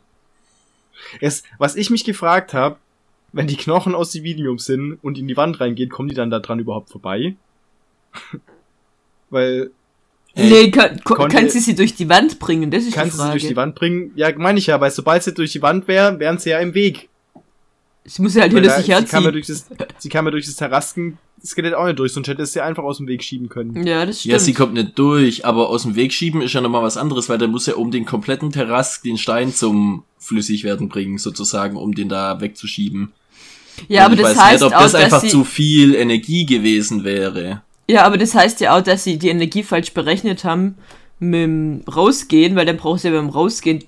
Es, 1.19 1.43
was 1.57 1.75
ich 1.75 1.89
mich 1.89 2.03
gefragt 2.05 2.53
habe, 2.53 2.77
wenn 3.33 3.47
die 3.47 3.55
Knochen 3.57 3.95
aus 3.95 4.11
Divinium 4.11 4.59
sind 4.59 4.97
und 5.01 5.17
in 5.17 5.27
die 5.27 5.37
Wand 5.37 5.59
reingeht, 5.59 5.89
kommen 5.89 6.09
die 6.09 6.15
dann 6.15 6.29
da 6.29 6.39
dran 6.39 6.59
überhaupt 6.59 6.89
vorbei? 6.89 7.35
Weil, 9.29 9.71
nee, 10.35 10.69
kann, 10.71 11.01
ko- 11.03 11.15
konnte- 11.15 11.35
kann 11.35 11.49
sie 11.49 11.59
sie 11.59 11.75
durch 11.75 11.95
die 11.95 12.09
Wand 12.09 12.39
bringen? 12.39 12.71
Das 12.71 12.83
ist 12.85 12.93
kannst 12.93 13.13
die 13.13 13.17
du 13.17 13.23
sie 13.23 13.23
Frage. 13.27 13.39
durch 13.39 13.47
die 13.49 13.55
Wand 13.55 13.75
bringen? 13.75 14.11
Ja, 14.15 14.37
meine 14.37 14.59
ich 14.59 14.67
ja, 14.67 14.79
weil 14.81 14.91
sobald 14.91 15.23
sie 15.23 15.33
durch 15.33 15.51
die 15.51 15.61
Wand 15.61 15.87
wäre, 15.87 16.19
wären 16.19 16.37
sie 16.37 16.49
ja 16.49 16.59
im 16.59 16.73
Weg. 16.73 17.09
Sie 18.03 18.21
muss 18.21 18.33
sie 18.33 18.41
halt 18.41 18.53
da, 18.53 18.77
sich 18.81 18.85
sie, 18.85 18.91
kam 19.11 19.23
ja 19.23 19.31
herziehen. 19.31 19.31
durch 19.31 19.47
das, 19.47 19.65
sie 19.99 20.09
kam 20.09 20.25
ja 20.25 20.31
durch 20.31 20.45
das 20.47 20.55
Terraskenskelett 20.55 21.73
auch 21.75 21.85
nicht 21.85 21.99
durch, 21.99 22.13
sonst 22.13 22.27
hätte 22.27 22.41
es 22.41 22.53
sie 22.53 22.61
einfach 22.61 22.83
aus 22.83 22.97
dem 22.97 23.07
Weg 23.07 23.23
schieben 23.23 23.47
können. 23.47 23.85
Ja, 23.85 24.05
das 24.05 24.21
stimmt. 24.21 24.31
Ja, 24.33 24.39
sie 24.39 24.53
kommt 24.53 24.73
nicht 24.73 24.97
durch, 24.97 25.45
aber 25.45 25.69
aus 25.69 25.83
dem 25.83 25.95
Weg 25.95 26.11
schieben 26.11 26.41
ist 26.41 26.53
ja 26.53 26.61
nochmal 26.61 26.81
was 26.81 26.97
anderes, 26.97 27.29
weil 27.29 27.37
der 27.37 27.47
muss 27.47 27.67
ja 27.67 27.75
um 27.75 27.91
den 27.91 28.05
kompletten 28.05 28.51
Terrask 28.51 29.03
den 29.03 29.17
Stein 29.19 29.53
zum 29.53 30.03
Flüssigwerden 30.17 30.89
bringen, 30.89 31.19
sozusagen, 31.19 31.77
um 31.77 31.93
den 31.93 32.09
da 32.09 32.41
wegzuschieben. 32.41 33.11
ja, 33.87 34.05
aber 34.05 34.13
Und 34.13 34.19
ich 34.19 34.25
das 34.25 34.35
weiß 34.37 34.43
heißt 34.43 34.63
nicht, 34.63 34.73
ob 34.73 34.77
auch, 34.79 34.81
das 34.83 34.95
einfach 34.95 35.09
dass 35.17 35.21
sie, 35.21 35.29
zu 35.29 35.43
viel 35.43 35.93
Energie 35.93 36.45
gewesen 36.47 37.03
wäre. 37.03 37.61
ja, 37.87 38.03
aber 38.03 38.17
das 38.17 38.33
heißt 38.33 38.61
ja 38.61 38.75
auch, 38.77 38.81
dass 38.81 39.03
sie 39.03 39.17
die 39.19 39.29
Energie 39.29 39.61
falsch 39.63 39.93
berechnet 39.93 40.43
haben 40.43 40.75
mit 41.19 41.41
dem 41.43 41.83
Rausgehen, 41.87 42.55
weil 42.55 42.65
dann 42.65 42.77
brauchst 42.77 43.03
du 43.03 43.09
ja 43.09 43.13
beim 43.15 43.29
Rausgehen 43.29 43.83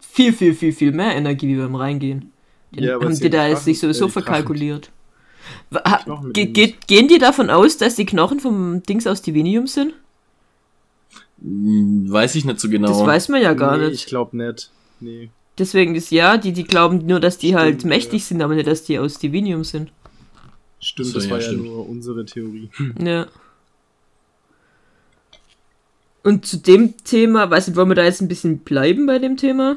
viel, 0.00 0.32
viel, 0.34 0.54
viel, 0.54 0.72
viel 0.74 0.92
mehr 0.92 1.14
Energie 1.16 1.48
wie 1.48 1.56
beim 1.56 1.74
Reingehen. 1.74 2.29
Den 2.72 2.84
Ja, 2.84 2.94
haben 3.00 3.18
die 3.18 3.30
da 3.30 3.46
jetzt 3.48 3.66
nicht 3.66 3.80
sowieso 3.80 4.06
äh, 4.06 4.10
verkalkuliert. 4.10 4.90
Ge 6.32 6.46
geht, 6.46 6.86
gehen 6.86 7.08
die 7.08 7.18
davon 7.18 7.50
aus, 7.50 7.76
dass 7.76 7.96
die 7.96 8.06
Knochen 8.06 8.40
vom 8.40 8.82
Dings 8.84 9.06
aus 9.06 9.22
Divinium 9.22 9.66
sind? 9.66 9.94
Hm, 11.42 12.06
Weiß 12.10 12.34
ich 12.34 12.44
nicht 12.44 12.60
so 12.60 12.68
genau. 12.68 12.88
Das 12.88 13.04
weiß 13.06 13.28
man 13.28 13.42
ja 13.42 13.54
gar 13.54 13.76
nee, 13.76 13.88
nicht. 13.88 13.94
ich 14.02 14.06
glaube 14.06 14.36
nicht. 14.36 14.70
Nee. 15.00 15.30
Deswegen 15.58 15.94
ist 15.94 16.10
ja, 16.10 16.36
die, 16.38 16.52
die 16.52 16.64
glauben 16.64 17.04
nur, 17.06 17.20
dass 17.20 17.38
die 17.38 17.48
Stimmt, 17.48 17.60
halt 17.60 17.82
ja. 17.82 17.88
mächtig 17.88 18.24
sind, 18.24 18.40
aber 18.42 18.54
nicht, 18.54 18.66
dass 18.68 18.84
die 18.84 18.98
aus 18.98 19.18
Divinium 19.18 19.64
sind. 19.64 19.90
Stimmt, 20.80 21.08
So, 21.08 21.14
das 21.14 21.24
ja, 21.24 21.30
war 21.32 21.38
ja 21.40 21.44
stimmt. 21.48 21.64
nur 21.64 21.88
unsere 21.88 22.24
Theorie. 22.24 22.70
Ja. 23.02 23.26
Und 26.22 26.44
zu 26.46 26.58
dem 26.58 26.96
Thema, 27.04 27.50
weiß 27.50 27.68
nicht, 27.68 27.76
wollen 27.76 27.88
wir 27.88 27.94
da 27.94 28.04
jetzt 28.04 28.20
ein 28.20 28.28
bisschen 28.28 28.58
bleiben 28.58 29.06
bei 29.06 29.18
dem 29.18 29.36
Thema? 29.36 29.76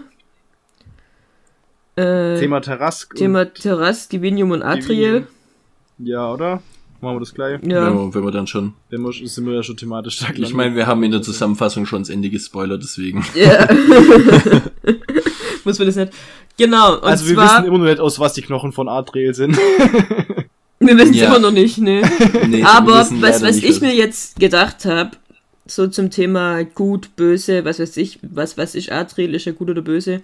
Äh, 1.95 2.39
Thema 2.39 2.59
Terrask. 2.61 3.13
Thema 3.15 3.45
Terras, 3.53 4.07
Divinium 4.09 4.51
und 4.51 4.63
Atriel. 4.63 5.27
Und, 5.97 6.07
ja, 6.07 6.31
oder? 6.31 6.61
Machen 7.01 7.17
wir 7.17 7.19
das 7.19 7.33
gleich? 7.33 7.59
Ja. 7.63 7.89
Ja, 7.89 8.13
wenn 8.13 8.23
wir 8.23 8.31
dann 8.31 8.47
schon. 8.47 8.73
Wenn 8.89 9.01
wir, 9.01 9.11
sind 9.11 9.45
wir 9.45 9.53
ja 9.55 9.61
schon 9.63 9.75
thematisch 9.77 10.19
da 10.19 10.27
Ich 10.33 10.53
meine, 10.53 10.73
wir 10.75 10.87
haben 10.87 11.03
in 11.03 11.11
der 11.11 11.21
Zusammenfassung 11.21 11.85
schon 11.85 12.01
das 12.01 12.09
Ende 12.09 12.29
gespoilert, 12.29 12.81
deswegen. 12.81 13.25
Ja. 13.35 13.67
Muss 15.65 15.77
man 15.79 15.87
das 15.87 15.95
nicht. 15.95 16.13
Genau, 16.57 16.95
und 16.95 17.03
Also 17.03 17.27
wir 17.27 17.35
zwar, 17.35 17.45
wissen 17.59 17.65
immer 17.67 17.77
noch 17.77 17.85
nicht, 17.85 17.99
aus 17.99 18.19
was 18.19 18.33
die 18.33 18.41
Knochen 18.41 18.71
von 18.71 18.87
Adriel 18.89 19.33
sind. 19.33 19.57
wir 20.79 20.97
wissen 20.97 21.11
es 21.13 21.19
Ja. 21.19 21.27
immer 21.27 21.39
noch 21.39 21.51
nicht, 21.51 21.77
ne? 21.77 22.01
Nee, 22.47 22.63
Aber 22.63 22.93
was, 22.93 23.41
was 23.41 23.57
ich 23.57 23.81
mir 23.81 23.93
jetzt 23.95 24.39
gedacht 24.39 24.85
habe, 24.85 25.11
so 25.65 25.87
zum 25.87 26.09
Thema 26.09 26.63
gut, 26.63 27.15
böse, 27.15 27.65
was 27.65 27.79
weiß 27.79 27.97
ich, 27.97 28.19
was 28.21 28.57
weiß 28.57 28.75
ich, 28.75 28.91
Adriel 28.93 29.33
ist 29.35 29.47
er 29.47 29.53
gut 29.53 29.69
oder 29.69 29.81
böse. 29.81 30.21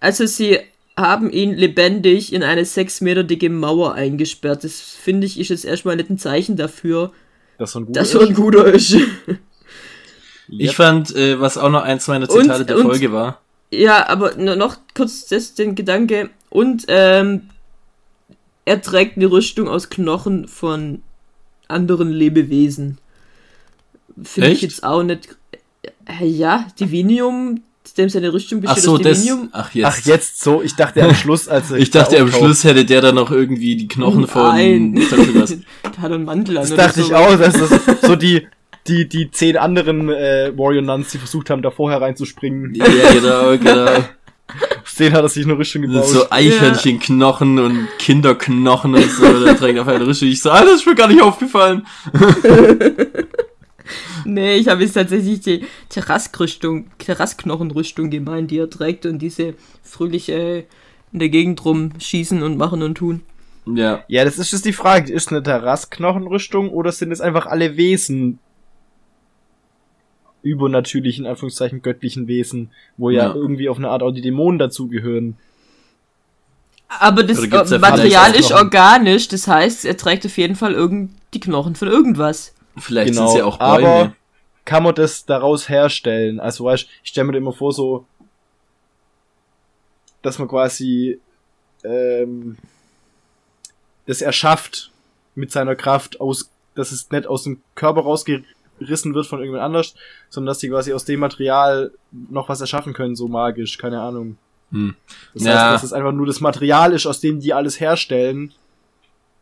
Also 0.00 0.26
sie 0.26 0.58
haben 0.98 1.30
ihn 1.30 1.54
lebendig 1.54 2.32
in 2.32 2.42
eine 2.42 2.64
sechs 2.64 3.00
Meter 3.00 3.24
dicke 3.24 3.48
Mauer 3.50 3.94
eingesperrt. 3.94 4.64
Das 4.64 4.80
finde 4.80 5.26
ich 5.26 5.38
ist 5.38 5.48
jetzt 5.48 5.64
erstmal 5.64 5.96
nicht 5.96 6.10
ein 6.10 6.18
Zeichen 6.18 6.56
dafür, 6.56 7.12
Das 7.56 7.72
so 7.72 7.78
ein 7.80 7.86
guter 7.86 8.00
dass 8.00 8.14
er 8.14 8.20
ein 8.22 8.34
guter 8.34 8.66
ist. 8.74 8.96
Ich 10.48 10.74
fand, 10.76 11.14
äh, 11.14 11.38
was 11.40 11.58
auch 11.58 11.70
noch 11.70 11.82
eins 11.82 12.06
meiner 12.08 12.28
Zitate 12.28 12.60
Und- 12.60 12.70
der 12.70 12.76
und- 12.78 12.82
Folge 12.86 13.12
war. 13.12 13.40
ja, 13.70 14.08
aber 14.08 14.34
nur 14.36 14.56
noch 14.56 14.76
kurz 14.94 15.26
das, 15.26 15.54
den 15.54 15.74
Gedanke. 15.74 16.30
Und 16.50 16.84
ähm, 16.88 17.50
er 18.64 18.80
trägt 18.82 19.16
eine 19.16 19.30
Rüstung 19.30 19.68
aus 19.68 19.90
Knochen 19.90 20.48
von 20.48 21.02
anderen 21.68 22.10
Lebewesen. 22.10 22.98
Finde 24.22 24.50
ich 24.50 24.62
jetzt 24.62 24.82
auch 24.84 25.02
nicht. 25.02 25.28
Äh, 26.06 26.24
ja, 26.26 26.66
Divinium, 26.80 27.62
dem 27.94 28.08
seine 28.08 28.32
Rüstung 28.32 28.60
Ach 28.64 28.74
besteht 28.74 28.84
so, 28.84 28.94
aus 28.94 29.02
das. 29.02 29.22
Divinium. 29.22 29.48
Ach 29.52 29.72
jetzt. 29.74 29.86
Ach, 29.86 29.98
jetzt 30.06 30.42
so. 30.42 30.62
Ich 30.62 30.74
dachte 30.74 31.02
am 31.02 31.14
Schluss, 31.14 31.48
als 31.48 31.70
er 31.70 31.78
Ich 31.78 31.90
dachte, 31.90 32.16
da 32.16 32.22
am. 32.22 32.32
Schluss 32.32 32.64
hätte 32.64 32.84
der 32.84 33.00
dann 33.00 33.14
noch 33.14 33.30
irgendwie 33.30 33.76
die 33.76 33.88
Knochen 33.88 34.26
von. 34.26 34.42
Nein. 34.54 35.00
Da 35.82 36.02
hat 36.02 36.12
einen 36.12 36.24
Mantel 36.24 36.58
an. 36.58 36.62
Das 36.62 36.72
oder 36.72 36.82
dachte 36.84 37.00
ich 37.00 37.06
sowas. 37.06 37.20
auch, 37.20 37.38
dass 37.38 37.54
das 37.54 38.00
so 38.02 38.16
die, 38.16 38.46
die, 38.86 39.08
die 39.08 39.30
zehn 39.30 39.56
anderen 39.56 40.08
äh, 40.08 40.52
Warrior 40.56 40.82
Nuns, 40.82 41.10
die 41.10 41.18
versucht 41.18 41.50
haben, 41.50 41.62
da 41.62 41.70
vorher 41.70 42.00
reinzuspringen. 42.00 42.74
Ja, 42.74 42.84
genau, 43.12 43.58
genau. 43.58 44.04
Aus 44.82 44.94
denen 44.98 45.14
hat 45.14 45.22
er 45.22 45.28
sich 45.28 45.44
eine 45.44 45.58
Rüstung 45.58 45.82
gebaut. 45.82 46.06
So 46.06 46.30
Eichhörnchenknochen 46.30 47.58
und 47.58 47.88
Kinderknochen 47.98 48.94
und 48.94 49.10
so. 49.10 49.44
Der 49.44 49.56
trägt 49.56 49.78
auf 49.78 49.88
eine 49.88 50.06
Rüstung. 50.06 50.28
Ich 50.28 50.40
so, 50.40 50.50
ah, 50.50 50.64
das 50.64 50.76
ist 50.76 50.86
mir 50.86 50.94
gar 50.94 51.08
nicht 51.08 51.20
aufgefallen. 51.22 51.86
Nee, 54.24 54.56
ich 54.56 54.68
habe 54.68 54.82
jetzt 54.82 54.94
tatsächlich 54.94 55.40
die 55.40 55.64
Terraskrüstung, 55.88 56.90
Terrasknochenrüstung 56.98 58.10
gemeint, 58.10 58.50
die 58.50 58.58
er 58.58 58.70
trägt 58.70 59.06
und 59.06 59.18
diese 59.20 59.54
fröhliche 59.82 60.64
in 61.12 61.18
der 61.18 61.28
Gegend 61.28 61.64
rumschießen 61.64 62.42
und 62.42 62.56
machen 62.58 62.82
und 62.82 62.96
tun. 62.96 63.22
Ja. 63.66 64.04
Ja, 64.08 64.24
das 64.24 64.38
ist 64.38 64.52
jetzt 64.52 64.64
die 64.64 64.72
Frage. 64.72 65.12
Ist 65.12 65.30
eine 65.30 65.42
Terrasknochenrüstung 65.42 66.70
oder 66.70 66.92
sind 66.92 67.12
es 67.12 67.20
einfach 67.20 67.46
alle 67.46 67.76
Wesen? 67.76 68.38
Übernatürlichen, 70.42 71.24
in 71.24 71.30
Anführungszeichen, 71.30 71.82
göttlichen 71.82 72.28
Wesen, 72.28 72.70
wo 72.96 73.10
ja, 73.10 73.28
Ja. 73.28 73.34
irgendwie 73.34 73.68
auf 73.68 73.78
eine 73.78 73.88
Art 73.88 74.02
auch 74.02 74.12
die 74.12 74.20
Dämonen 74.22 74.58
dazugehören. 74.58 75.36
Aber 76.88 77.22
das 77.22 77.44
ja 77.44 77.78
Material 77.78 78.34
ist 78.34 78.52
organisch, 78.52 79.28
das 79.28 79.46
heißt, 79.46 79.84
er 79.84 79.96
trägt 79.96 80.24
auf 80.24 80.38
jeden 80.38 80.56
Fall 80.56 80.72
irgend 80.72 81.10
die 81.34 81.40
Knochen 81.40 81.74
von 81.74 81.88
irgendwas. 81.88 82.54
Vielleicht 82.80 83.12
Genau, 83.12 83.26
sind 83.26 83.34
es 83.36 83.38
ja 83.40 83.44
auch 83.44 83.60
aber- 83.60 83.80
Bäume. 83.82 84.14
Kann 84.64 84.82
man 84.82 84.94
das 84.94 85.24
daraus 85.24 85.68
herstellen? 85.70 86.40
Also, 86.40 86.64
weißt 86.64 86.86
ich 87.02 87.10
stelle 87.10 87.26
mir 87.28 87.36
immer 87.38 87.52
vor, 87.54 87.72
so, 87.72 88.04
dass 90.22 90.38
man 90.38 90.48
quasi 90.48 91.20
ähm, 91.84 92.56
das 94.06 94.20
erschafft 94.20 94.90
mit 95.34 95.50
seiner 95.52 95.76
Kraft 95.76 96.20
aus, 96.20 96.50
dass 96.74 96.92
es 96.92 97.10
nicht 97.10 97.26
aus 97.26 97.44
dem 97.44 97.62
Körper 97.76 98.02
rausgerissen 98.02 99.14
wird 99.14 99.26
von 99.26 99.38
irgendjemand 99.38 99.62
anders, 99.64 99.94
sondern 100.28 100.50
dass 100.50 100.58
die 100.58 100.68
quasi 100.68 100.92
aus 100.92 101.04
dem 101.04 101.20
Material 101.20 101.92
noch 102.10 102.48
was 102.48 102.60
erschaffen 102.60 102.92
können, 102.92 103.16
so 103.16 103.28
magisch, 103.28 103.78
keine 103.78 104.00
Ahnung. 104.00 104.36
Hm. 104.72 104.96
Das 105.34 105.44
Ja. 105.44 105.52
heißt, 105.62 105.74
dass 105.76 105.82
es 105.84 105.92
einfach 105.92 106.12
nur 106.12 106.26
das 106.26 106.40
Material 106.40 106.92
ist, 106.92 107.06
aus 107.06 107.20
dem 107.20 107.40
die 107.40 107.54
alles 107.54 107.80
herstellen. 107.80 108.52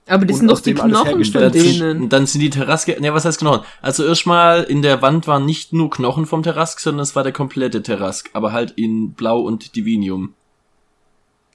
Aber 0.08 0.24
das 0.24 0.38
sind 0.38 0.48
doch 0.48 0.60
die 0.60 0.74
Knochen 0.74 1.24
von 1.24 1.52
denen. 1.52 2.08
dann 2.08 2.26
sind 2.26 2.40
die 2.40 2.50
Terraske, 2.50 2.96
ne, 3.00 3.12
was 3.12 3.24
heißt 3.24 3.40
Knochen? 3.40 3.66
Also 3.82 4.04
erstmal 4.04 4.62
in 4.62 4.80
der 4.80 5.02
Wand 5.02 5.26
waren 5.26 5.44
nicht 5.44 5.72
nur 5.72 5.90
Knochen 5.90 6.26
vom 6.26 6.44
Terrask, 6.44 6.78
sondern 6.78 7.02
es 7.02 7.16
war 7.16 7.24
der 7.24 7.32
komplette 7.32 7.82
Terrask, 7.82 8.30
aber 8.32 8.52
halt 8.52 8.72
in 8.76 9.12
Blau 9.14 9.40
und 9.40 9.74
Divinium. 9.74 10.34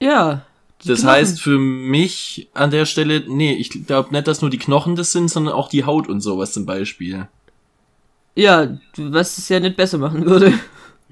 Ja. 0.00 0.44
Das 0.84 1.00
Knochen. 1.00 1.14
heißt 1.14 1.40
für 1.40 1.58
mich 1.58 2.50
an 2.52 2.70
der 2.70 2.84
Stelle, 2.84 3.24
nee, 3.26 3.54
ich 3.54 3.86
glaube 3.86 4.12
nicht, 4.12 4.26
dass 4.26 4.42
nur 4.42 4.50
die 4.50 4.58
Knochen 4.58 4.96
das 4.96 5.12
sind, 5.12 5.30
sondern 5.30 5.54
auch 5.54 5.68
die 5.68 5.84
Haut 5.84 6.08
und 6.08 6.20
sowas 6.20 6.52
zum 6.52 6.66
Beispiel. 6.66 7.28
Ja, 8.34 8.78
was 8.96 9.38
es 9.38 9.48
ja 9.48 9.60
nicht 9.60 9.76
besser 9.76 9.98
machen 9.98 10.26
würde. 10.26 10.52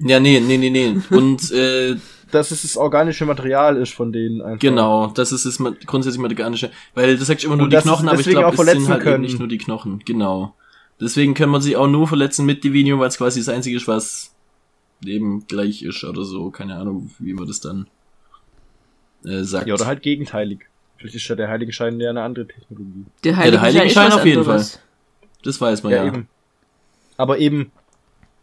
Ja, 0.03 0.18
nee, 0.18 0.40
nee, 0.40 0.57
nee, 0.57 0.70
nee. 0.70 0.96
Und 1.11 1.50
äh, 1.53 1.96
Dass 2.31 2.51
es 2.51 2.62
das 2.62 2.77
organische 2.77 3.27
Material 3.27 3.77
ist 3.77 3.93
von 3.93 4.12
denen 4.12 4.40
einfach. 4.43 4.59
genau, 4.61 5.09
das 5.09 5.33
ist 5.33 5.45
es 5.45 5.59
ma- 5.59 5.75
grundsätzlich 5.87 6.21
mal 6.21 6.29
organische, 6.31 6.71
weil 6.95 7.16
du 7.16 7.25
sagst 7.25 7.45
immer 7.45 7.57
nur 7.57 7.64
Und 7.64 7.73
die 7.73 7.77
Knochen, 7.79 8.09
aber 8.09 8.21
ich 8.21 8.27
glaube, 8.27 8.47
auch 8.47 8.53
es 8.53 8.57
sind 8.59 8.66
verletzen 8.66 8.88
halt 8.88 9.01
eben 9.03 9.11
können. 9.11 9.23
nicht 9.23 9.38
nur 9.38 9.49
die 9.49 9.59
Knochen. 9.59 10.03
Genau. 10.05 10.55
Deswegen 11.01 11.35
kann 11.35 11.49
man 11.49 11.61
sie 11.62 11.77
auch 11.77 11.88
nur 11.88 12.07
verletzen 12.07 12.45
mit 12.47 12.62
Divinium, 12.62 13.01
weil 13.01 13.09
es 13.09 13.16
quasi 13.19 13.40
das 13.40 13.49
einzige 13.49 13.77
ist, 13.77 13.88
was 13.88 14.35
eben 15.05 15.47
gleich 15.47 15.83
ist 15.83 16.05
oder 16.05 16.25
so. 16.25 16.51
Keine 16.51 16.77
Ahnung, 16.77 17.11
wie 17.19 17.33
man 17.33 17.47
das 17.47 17.61
dann 17.61 17.87
äh, 19.25 19.43
sagt. 19.43 19.66
Ja, 19.66 19.75
oder 19.75 19.87
halt 19.87 20.03
gegenteilig. 20.03 20.61
Vielleicht 20.99 21.14
ist 21.16 21.27
ja 21.29 21.37
der 21.37 21.49
Heiligenschein 21.49 21.99
ja 22.01 22.11
eine 22.11 22.23
andere 22.23 22.47
Technologie. 22.47 23.07
Der 23.25 23.33
der 23.51 23.61
Heiligenschein 23.62 24.09
ist 24.09 24.12
was 24.12 24.21
auf 24.21 24.27
jeden 24.27 24.40
anderes. 24.40 24.81
Das 25.43 25.59
weiß 25.61 25.83
man 25.83 25.93
ja. 25.93 26.05
Ja, 26.05 26.07
eben. 26.09 26.29
Aber 27.16 27.38
eben 27.38 27.73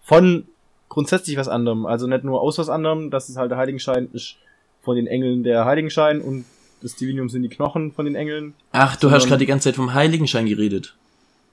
von 0.01 0.45
grundsätzlich 0.89 1.37
was 1.37 1.47
anderem. 1.47 1.85
Also 1.85 2.07
nicht 2.07 2.23
nur 2.23 2.41
aus 2.41 2.57
was 2.57 2.69
anderem, 2.69 3.09
dass 3.09 3.29
es 3.29 3.37
halt 3.37 3.51
der 3.51 3.57
Heiligenschein 3.57 4.09
ist 4.13 4.35
von 4.81 4.95
den 4.95 5.07
Engeln 5.07 5.43
der 5.43 5.65
Heiligenschein 5.65 6.21
und 6.21 6.45
das 6.81 6.95
Divinium 6.95 7.29
sind 7.29 7.43
die 7.43 7.49
Knochen 7.49 7.91
von 7.91 8.05
den 8.05 8.15
Engeln. 8.15 8.53
Ach, 8.71 8.95
du 8.95 9.11
hast 9.11 9.27
gerade 9.27 9.39
die 9.39 9.45
ganze 9.45 9.69
Zeit 9.69 9.75
vom 9.75 9.93
Heiligenschein 9.93 10.45
geredet. 10.45 10.95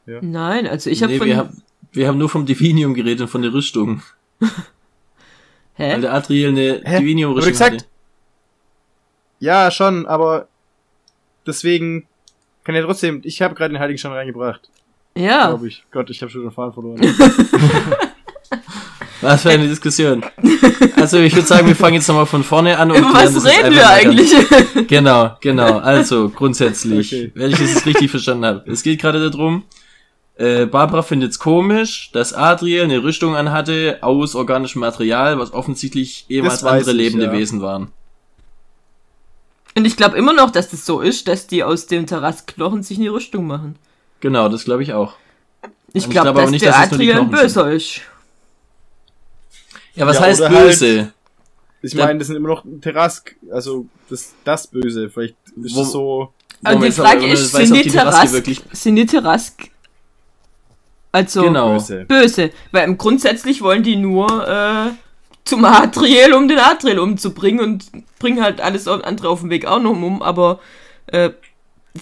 Nein, 0.06 0.66
also 0.66 0.90
ich 0.90 1.02
habe 1.02 1.12
nee, 1.12 1.18
von. 1.18 1.26
wir, 1.26 1.36
haben, 1.38 1.62
wir 1.92 2.08
haben 2.08 2.18
nur 2.18 2.28
vom 2.28 2.44
Divinium 2.44 2.92
geredet 2.94 3.22
und 3.22 3.28
von 3.28 3.42
der 3.42 3.54
Rüstung. 3.54 4.02
Weil 5.76 5.96
hä? 5.96 6.00
der 6.00 6.12
Adriel 6.12 6.48
eine 6.48 6.80
Divinium-Rüstung 6.80 7.52
gesagt? 7.52 7.72
hatte. 7.72 7.84
Ja, 9.40 9.70
schon, 9.70 10.06
aber 10.06 10.46
deswegen 11.46 12.06
kann 12.62 12.74
ja 12.74 12.82
trotzdem, 12.82 13.22
ich 13.24 13.42
habe 13.42 13.54
gerade 13.54 13.74
den 13.74 13.80
Heiligenschein 13.80 14.12
reingebracht, 14.12 14.68
Ja. 15.16 15.48
glaube 15.48 15.68
ich. 15.68 15.84
Gott, 15.90 16.10
ich 16.10 16.20
habe 16.22 16.30
schon 16.30 16.42
den 16.42 16.50
Faden 16.50 16.72
verloren. 16.72 17.00
Was 19.24 19.42
für 19.42 19.50
eine 19.50 19.66
Diskussion. 19.66 20.22
Also 20.96 21.18
ich 21.18 21.34
würde 21.34 21.46
sagen, 21.46 21.66
wir 21.66 21.74
fangen 21.76 21.94
jetzt 21.94 22.08
nochmal 22.08 22.26
von 22.26 22.44
vorne 22.44 22.78
an 22.78 22.90
und 22.90 22.98
Über 22.98 23.14
was 23.14 23.34
das 23.34 23.44
reden 23.44 23.74
wir 23.74 23.88
eigentlich? 23.88 24.32
Genau, 24.86 25.36
genau. 25.40 25.78
Also 25.78 26.28
grundsätzlich, 26.28 27.12
Okay. 27.12 27.32
wenn 27.34 27.50
ich 27.50 27.58
das 27.58 27.86
richtig 27.86 28.10
verstanden 28.10 28.44
habe. 28.44 28.70
Es 28.70 28.82
geht 28.82 29.00
gerade 29.00 29.30
darum, 29.30 29.64
äh, 30.36 30.66
Barbara 30.66 31.02
findet 31.02 31.30
es 31.30 31.38
komisch, 31.38 32.10
dass 32.12 32.32
Adriel 32.32 32.82
eine 32.82 33.02
Rüstung 33.02 33.36
anhatte 33.36 33.98
aus 34.02 34.34
organischem 34.34 34.80
Material, 34.80 35.38
was 35.38 35.52
offensichtlich 35.52 36.26
ehemals 36.28 36.60
Das 36.60 36.64
andere 36.64 36.90
ich, 36.90 36.96
lebende 36.96 37.26
ja. 37.26 37.32
Wesen 37.32 37.62
waren. 37.62 37.88
Und 39.76 39.86
ich 39.86 39.96
glaube 39.96 40.16
immer 40.16 40.32
noch, 40.32 40.50
dass 40.50 40.70
das 40.70 40.84
so 40.86 41.00
ist, 41.00 41.28
dass 41.28 41.46
die 41.46 41.64
aus 41.64 41.86
dem 41.86 42.06
Terrassknochen 42.06 42.82
sich 42.82 42.98
eine 42.98 43.10
Rüstung 43.10 43.46
machen. 43.46 43.76
Genau, 44.20 44.48
das 44.48 44.64
glaube 44.64 44.82
ich 44.82 44.92
auch. 44.92 45.14
Ich 45.92 46.04
glaube, 46.04 46.12
glaub 46.12 46.26
aber 46.26 46.42
dass 46.42 46.50
nicht, 46.50 46.64
der 46.64 46.72
dass 46.72 46.92
Adrian 46.92 47.28
Knochen 47.28 47.30
böser 47.30 47.72
ist. 47.72 48.00
Ja, 49.94 50.06
was 50.06 50.16
Ja, 50.16 50.22
heißt 50.22 50.40
halt- 50.42 50.52
böse? 50.52 51.12
Ich 51.82 51.92
Ja. 51.92 52.06
meine, 52.06 52.18
das 52.18 52.28
sind 52.28 52.36
immer 52.36 52.48
noch 52.48 52.64
Terrask, 52.80 53.34
also 53.52 53.86
das, 54.08 54.32
das 54.44 54.66
Böse. 54.66 55.10
Vielleicht 55.10 55.36
ist 55.62 55.74
Wo- 55.76 55.82
es 55.82 55.92
so. 55.92 56.32
Also 56.62 56.78
die 56.80 56.86
aber 56.86 56.92
Frage 56.92 57.20
man 57.22 57.30
ist, 57.30 57.52
weiß, 57.52 57.68
sind 57.68 57.76
die 57.76 57.82
die 57.82 57.90
Terrask, 57.90 58.32
wirklich- 58.32 58.62
sind 58.72 58.96
die 58.96 59.06
Terrask 59.06 59.70
also 61.12 61.42
Genau. 61.42 61.74
Böse. 61.74 62.04
böse? 62.06 62.50
Weil 62.72 62.88
im 62.88 62.98
grundsätzlich 62.98 63.60
wollen 63.62 63.82
die 63.82 63.96
nur 63.96 64.26
äh, 64.48 64.90
zum 65.44 65.64
Adriel, 65.64 66.32
um 66.32 66.48
den 66.48 66.58
Adriel 66.58 66.98
umzubringen 66.98 67.60
und 67.60 67.84
bringen 68.18 68.42
halt 68.42 68.60
alles 68.60 68.88
andere 68.88 69.28
auf 69.28 69.40
dem 69.40 69.50
Weg 69.50 69.66
auch 69.66 69.78
noch 69.80 69.90
um, 69.90 70.22
aber 70.22 70.58
äh, 71.06 71.30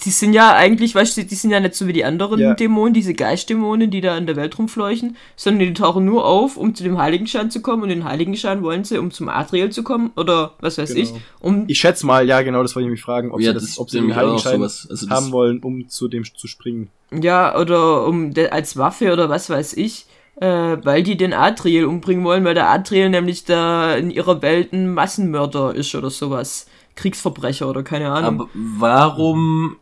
die 0.04 0.10
sind 0.10 0.32
ja 0.32 0.54
eigentlich, 0.54 0.94
weißt 0.94 1.18
du, 1.18 1.24
die 1.24 1.34
sind 1.34 1.50
ja 1.50 1.60
nicht 1.60 1.74
so 1.74 1.86
wie 1.86 1.92
die 1.92 2.04
anderen 2.04 2.40
Ja. 2.40 2.54
Dämonen, 2.54 2.94
diese 2.94 3.12
Geistdämonen, 3.12 3.90
die 3.90 4.00
da 4.00 4.16
in 4.16 4.26
der 4.26 4.36
Welt 4.36 4.58
rumfleuchen, 4.58 5.16
sondern 5.36 5.66
die 5.68 5.74
tauchen 5.74 6.06
nur 6.06 6.24
auf, 6.24 6.56
um 6.56 6.74
zu 6.74 6.82
dem 6.82 6.96
Heiligenschein 6.98 7.50
zu 7.50 7.60
kommen 7.60 7.82
und 7.82 7.88
den 7.90 8.04
Heiligenschein 8.04 8.62
wollen 8.62 8.84
sie, 8.84 8.96
um 8.98 9.10
zum 9.10 9.28
Adriel 9.28 9.68
zu 9.70 9.82
kommen 9.82 10.10
oder 10.16 10.54
was 10.60 10.78
weiß 10.78 10.94
Genau. 10.94 11.00
ich, 11.02 11.12
um 11.40 11.64
Ich 11.68 11.78
schätze 11.78 12.06
mal, 12.06 12.26
ja 12.26 12.40
genau, 12.40 12.62
das 12.62 12.74
wollte 12.74 12.86
ich 12.86 12.90
mich 12.92 13.02
fragen, 13.02 13.32
ob 13.32 13.40
Ja, 13.40 13.48
sie, 13.50 13.54
das 13.54 13.62
das, 13.64 13.78
ob 13.78 13.90
sie 13.90 14.00
den 14.00 14.16
Heiligenschein 14.16 14.56
sowas. 14.56 14.86
Also 14.90 15.10
haben 15.10 15.30
wollen, 15.30 15.58
um 15.62 15.86
zu 15.88 16.08
dem 16.08 16.24
zu 16.24 16.46
springen. 16.46 16.88
Ja, 17.12 17.58
oder 17.58 18.06
um 18.06 18.32
de, 18.32 18.48
als 18.48 18.78
Waffe 18.78 19.12
oder 19.12 19.28
was 19.28 19.50
weiß 19.50 19.74
ich, 19.74 20.06
äh, 20.40 20.46
weil 20.82 21.02
die 21.02 21.18
den 21.18 21.34
Adriel 21.34 21.84
umbringen 21.84 22.24
wollen, 22.24 22.44
weil 22.44 22.54
der 22.54 22.70
Adriel 22.70 23.10
nämlich 23.10 23.44
da 23.44 23.94
in 23.94 24.10
ihrer 24.10 24.40
Welt 24.40 24.72
ein 24.72 24.94
Massenmörder 24.94 25.74
ist 25.74 25.94
oder 25.94 26.08
sowas. 26.08 26.66
Kriegsverbrecher 26.94 27.68
oder 27.68 27.82
keine 27.82 28.10
Ahnung. 28.12 28.40
Aber 28.40 28.48
warum 28.54 29.76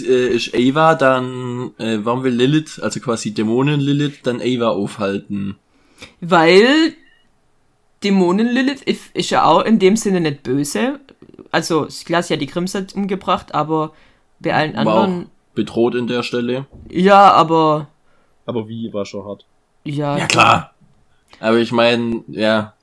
äh, 0.00 0.28
ist 0.28 0.54
Ava 0.54 0.94
dann, 0.94 1.72
äh, 1.78 1.98
warum 2.02 2.24
will 2.24 2.34
Lilith, 2.34 2.80
also 2.80 3.00
quasi 3.00 3.32
Dämonen 3.34 3.80
Lilith, 3.80 4.20
dann 4.22 4.40
Ava 4.40 4.68
aufhalten? 4.70 5.56
weil 6.20 6.94
Dämonen 8.02 8.48
Lilith 8.48 8.82
ist, 8.82 9.14
ist 9.14 9.30
ja 9.30 9.44
auch 9.44 9.62
in 9.62 9.78
dem 9.78 9.96
Sinne 9.96 10.20
nicht 10.20 10.42
böse. 10.42 10.98
Also, 11.52 11.86
klar, 12.04 12.22
sie 12.22 12.34
hat 12.34 12.40
die 12.40 12.46
Grimset 12.46 12.94
umgebracht, 12.94 13.54
aber 13.54 13.92
bei 14.40 14.54
allen 14.54 14.74
War 14.74 14.86
auch 14.86 15.02
anderen. 15.04 15.30
bedroht 15.54 15.94
in 15.94 16.06
der 16.06 16.22
Stelle. 16.22 16.66
Ja, 16.90 17.30
aber. 17.32 17.88
Aber 18.46 18.68
wie 18.68 18.92
war 18.92 19.04
schon 19.06 19.24
hart. 19.24 19.44
Ja. 19.84 20.16
Ja, 20.18 20.26
klar. 20.26 20.74
Aber 21.38 21.58
ich 21.58 21.70
meine, 21.72 22.24
ja, 22.28 22.74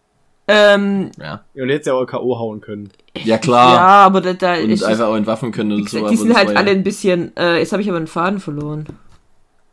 Ähm, 0.51 1.11
ja. 1.19 1.43
Ja, 1.53 1.63
und 1.63 1.69
jetzt 1.69 1.85
ja 1.85 1.93
auch 1.93 2.05
K.O. 2.07 2.39
hauen 2.39 2.59
können. 2.59 2.89
Ja, 3.23 3.37
klar. 3.37 3.75
ja, 3.75 3.87
aber 4.05 4.19
da, 4.19 4.33
da 4.33 4.55
und 4.55 4.71
ist. 4.71 4.83
einfach 4.83 5.05
auch 5.05 5.15
entwaffen 5.15 5.51
können 5.51 5.83
gesagt, 5.83 6.05
so. 6.05 6.09
die 6.09 6.17
sind 6.17 6.35
halt 6.35 6.57
alle 6.57 6.71
ein 6.71 6.83
bisschen. 6.83 7.37
Äh, 7.37 7.59
jetzt 7.59 7.71
habe 7.71 7.83
ich 7.83 7.87
aber 7.87 7.97
einen 7.97 8.07
Faden 8.07 8.39
verloren. 8.39 8.85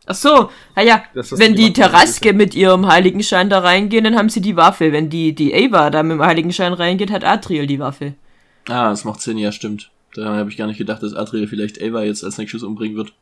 Ach 0.04 0.14
so, 0.14 0.50
naja, 0.76 1.02
wenn 1.14 1.54
die 1.54 1.72
Terraske 1.72 2.34
mit 2.34 2.54
ihrem 2.54 2.86
Heiligenschein 2.86 3.48
da 3.48 3.60
reingehen, 3.60 4.04
dann 4.04 4.16
haben 4.16 4.28
sie 4.28 4.42
die 4.42 4.54
Waffe. 4.54 4.92
Wenn 4.92 5.08
die, 5.08 5.34
die 5.34 5.54
Ava 5.54 5.88
da 5.88 6.02
mit 6.02 6.18
dem 6.18 6.22
Heiligenschein 6.22 6.74
reingeht, 6.74 7.10
hat 7.10 7.24
Adriel 7.24 7.66
die 7.66 7.80
Waffe. 7.80 8.12
Ah, 8.68 8.90
das 8.90 9.04
macht 9.04 9.22
Sinn, 9.22 9.38
ja, 9.38 9.50
stimmt. 9.50 9.90
Da 10.14 10.36
habe 10.36 10.50
ich 10.50 10.58
gar 10.58 10.66
nicht 10.66 10.78
gedacht, 10.78 11.02
dass 11.02 11.14
Adriel 11.14 11.48
vielleicht 11.48 11.82
Ava 11.82 12.02
jetzt 12.02 12.22
als 12.22 12.36
nächstes 12.36 12.62
umbringen 12.62 12.96
wird. 12.96 13.14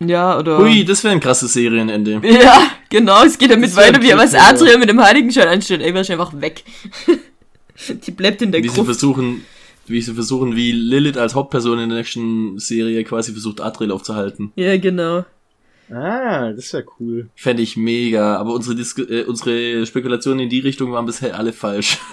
Ja, 0.00 0.38
oder. 0.38 0.60
Ui, 0.60 0.84
das 0.84 1.02
wäre 1.04 1.14
ein 1.14 1.20
krasses 1.20 1.52
Serienende. 1.52 2.20
Ja, 2.24 2.70
genau, 2.90 3.24
es 3.24 3.38
geht 3.38 3.50
damit 3.50 3.70
Das 3.70 3.76
weiter, 3.76 4.02
wie 4.02 4.12
was 4.12 4.30
Cliffhanger. 4.30 4.48
Adriel 4.54 4.78
mit 4.78 4.88
dem 4.90 5.00
Heiligenschein 5.02 5.48
anstellt. 5.48 5.82
Ava 5.82 6.00
ist 6.00 6.10
einfach 6.10 6.38
weg. 6.40 6.64
die 8.06 8.10
bleibt 8.10 8.42
in 8.42 8.52
der 8.52 8.62
Wie 8.62 8.68
sie 8.68 8.74
Gruft. 8.74 8.86
versuchen, 8.86 9.44
wie 9.86 10.00
sie 10.02 10.12
versuchen, 10.14 10.54
wie 10.56 10.72
Lilith 10.72 11.16
als 11.16 11.34
Hauptperson 11.34 11.78
in 11.78 11.88
der 11.88 11.98
nächsten 11.98 12.58
Serie 12.58 13.04
quasi 13.04 13.32
versucht, 13.32 13.60
Adriel 13.60 13.90
aufzuhalten. 13.92 14.52
Ja, 14.56 14.76
genau. 14.76 15.24
Ah, 15.88 16.50
das 16.52 16.72
wäre 16.72 16.84
cool. 16.98 17.28
Fände 17.36 17.62
ich 17.62 17.76
mega, 17.76 18.36
aber 18.36 18.52
unsere, 18.54 18.74
Dis 18.74 18.98
äh, 18.98 19.22
unsere 19.22 19.86
Spekulationen 19.86 20.40
in 20.40 20.48
die 20.48 20.58
Richtung 20.58 20.90
waren 20.92 21.06
bisher 21.06 21.38
alle 21.38 21.52
falsch. 21.52 21.98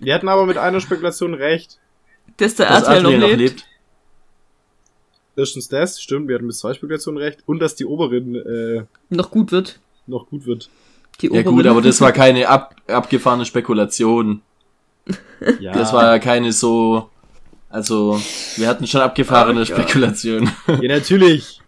Wir 0.00 0.14
hatten 0.14 0.28
aber 0.28 0.46
mit 0.46 0.58
einer 0.58 0.80
Spekulation 0.80 1.34
recht. 1.34 1.78
Dass 2.36 2.54
der 2.54 2.68
Dass 2.68 2.84
Adriel, 2.84 3.18
noch 3.18 3.28
lebt. 3.36 3.64
Erstens 5.38 5.68
das, 5.68 6.00
stimmt, 6.02 6.28
wir 6.28 6.34
hatten 6.34 6.46
mit 6.46 6.56
zwei 6.56 6.74
Spekulationen 6.74 7.22
recht. 7.22 7.40
Und 7.46 7.60
dass 7.60 7.76
die 7.76 7.86
Oberin 7.86 8.34
äh, 8.34 8.82
Noch 9.08 9.30
gut 9.30 9.52
wird. 9.52 9.78
noch 10.06 10.28
gut 10.28 10.46
wird. 10.46 10.68
Die 11.20 11.26
Ja 11.26 11.42
gut, 11.42 11.52
Oberin. 11.54 11.68
aber 11.68 11.82
das 11.82 12.00
war 12.00 12.12
keine 12.22 12.48
ab, 12.48 12.74
abgefahrene 12.88 13.44
Spekulation. 13.44 14.42
Ja, 15.60 15.72
Das 15.72 15.92
war 15.92 16.04
ja 16.04 16.18
keine 16.18 16.52
so, 16.52 17.08
also 17.70 18.20
wir 18.56 18.68
hatten 18.68 18.86
schon 18.86 19.00
abgefahrene 19.00 19.60
Oh 19.62 19.64
Gott. 19.64 19.78
Spekulationen. 19.78 20.50
ja, 20.66 20.76
natürlich. 20.88 21.60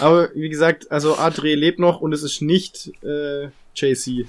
Aber 0.00 0.30
wie 0.34 0.48
gesagt, 0.48 0.90
also 0.92 1.16
Adre 1.18 1.54
lebt 1.56 1.80
noch 1.80 2.00
und 2.00 2.12
es 2.12 2.22
ist 2.22 2.40
nicht 2.40 2.90
äh, 3.02 3.46
JC. 3.74 4.26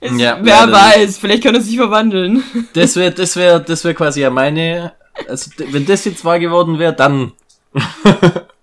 Es, 0.00 0.18
Ja, 0.18 0.38
wer 0.42 0.70
weiß, 0.72 1.18
vielleicht 1.18 1.44
kann 1.44 1.54
er 1.54 1.60
sich 1.60 1.76
verwandeln. 1.76 2.42
Das 2.72 2.96
wäre, 2.96 3.12
das 3.12 3.36
wäre, 3.36 3.62
das 3.62 3.84
wäre 3.84 3.94
quasi 3.94 4.22
ja 4.22 4.30
meine, 4.30 4.92
also 5.28 5.50
wenn 5.70 5.86
das 5.86 6.04
jetzt 6.06 6.24
wahr 6.24 6.40
geworden 6.40 6.78
wäre, 6.80 6.92
dann. 6.92 7.32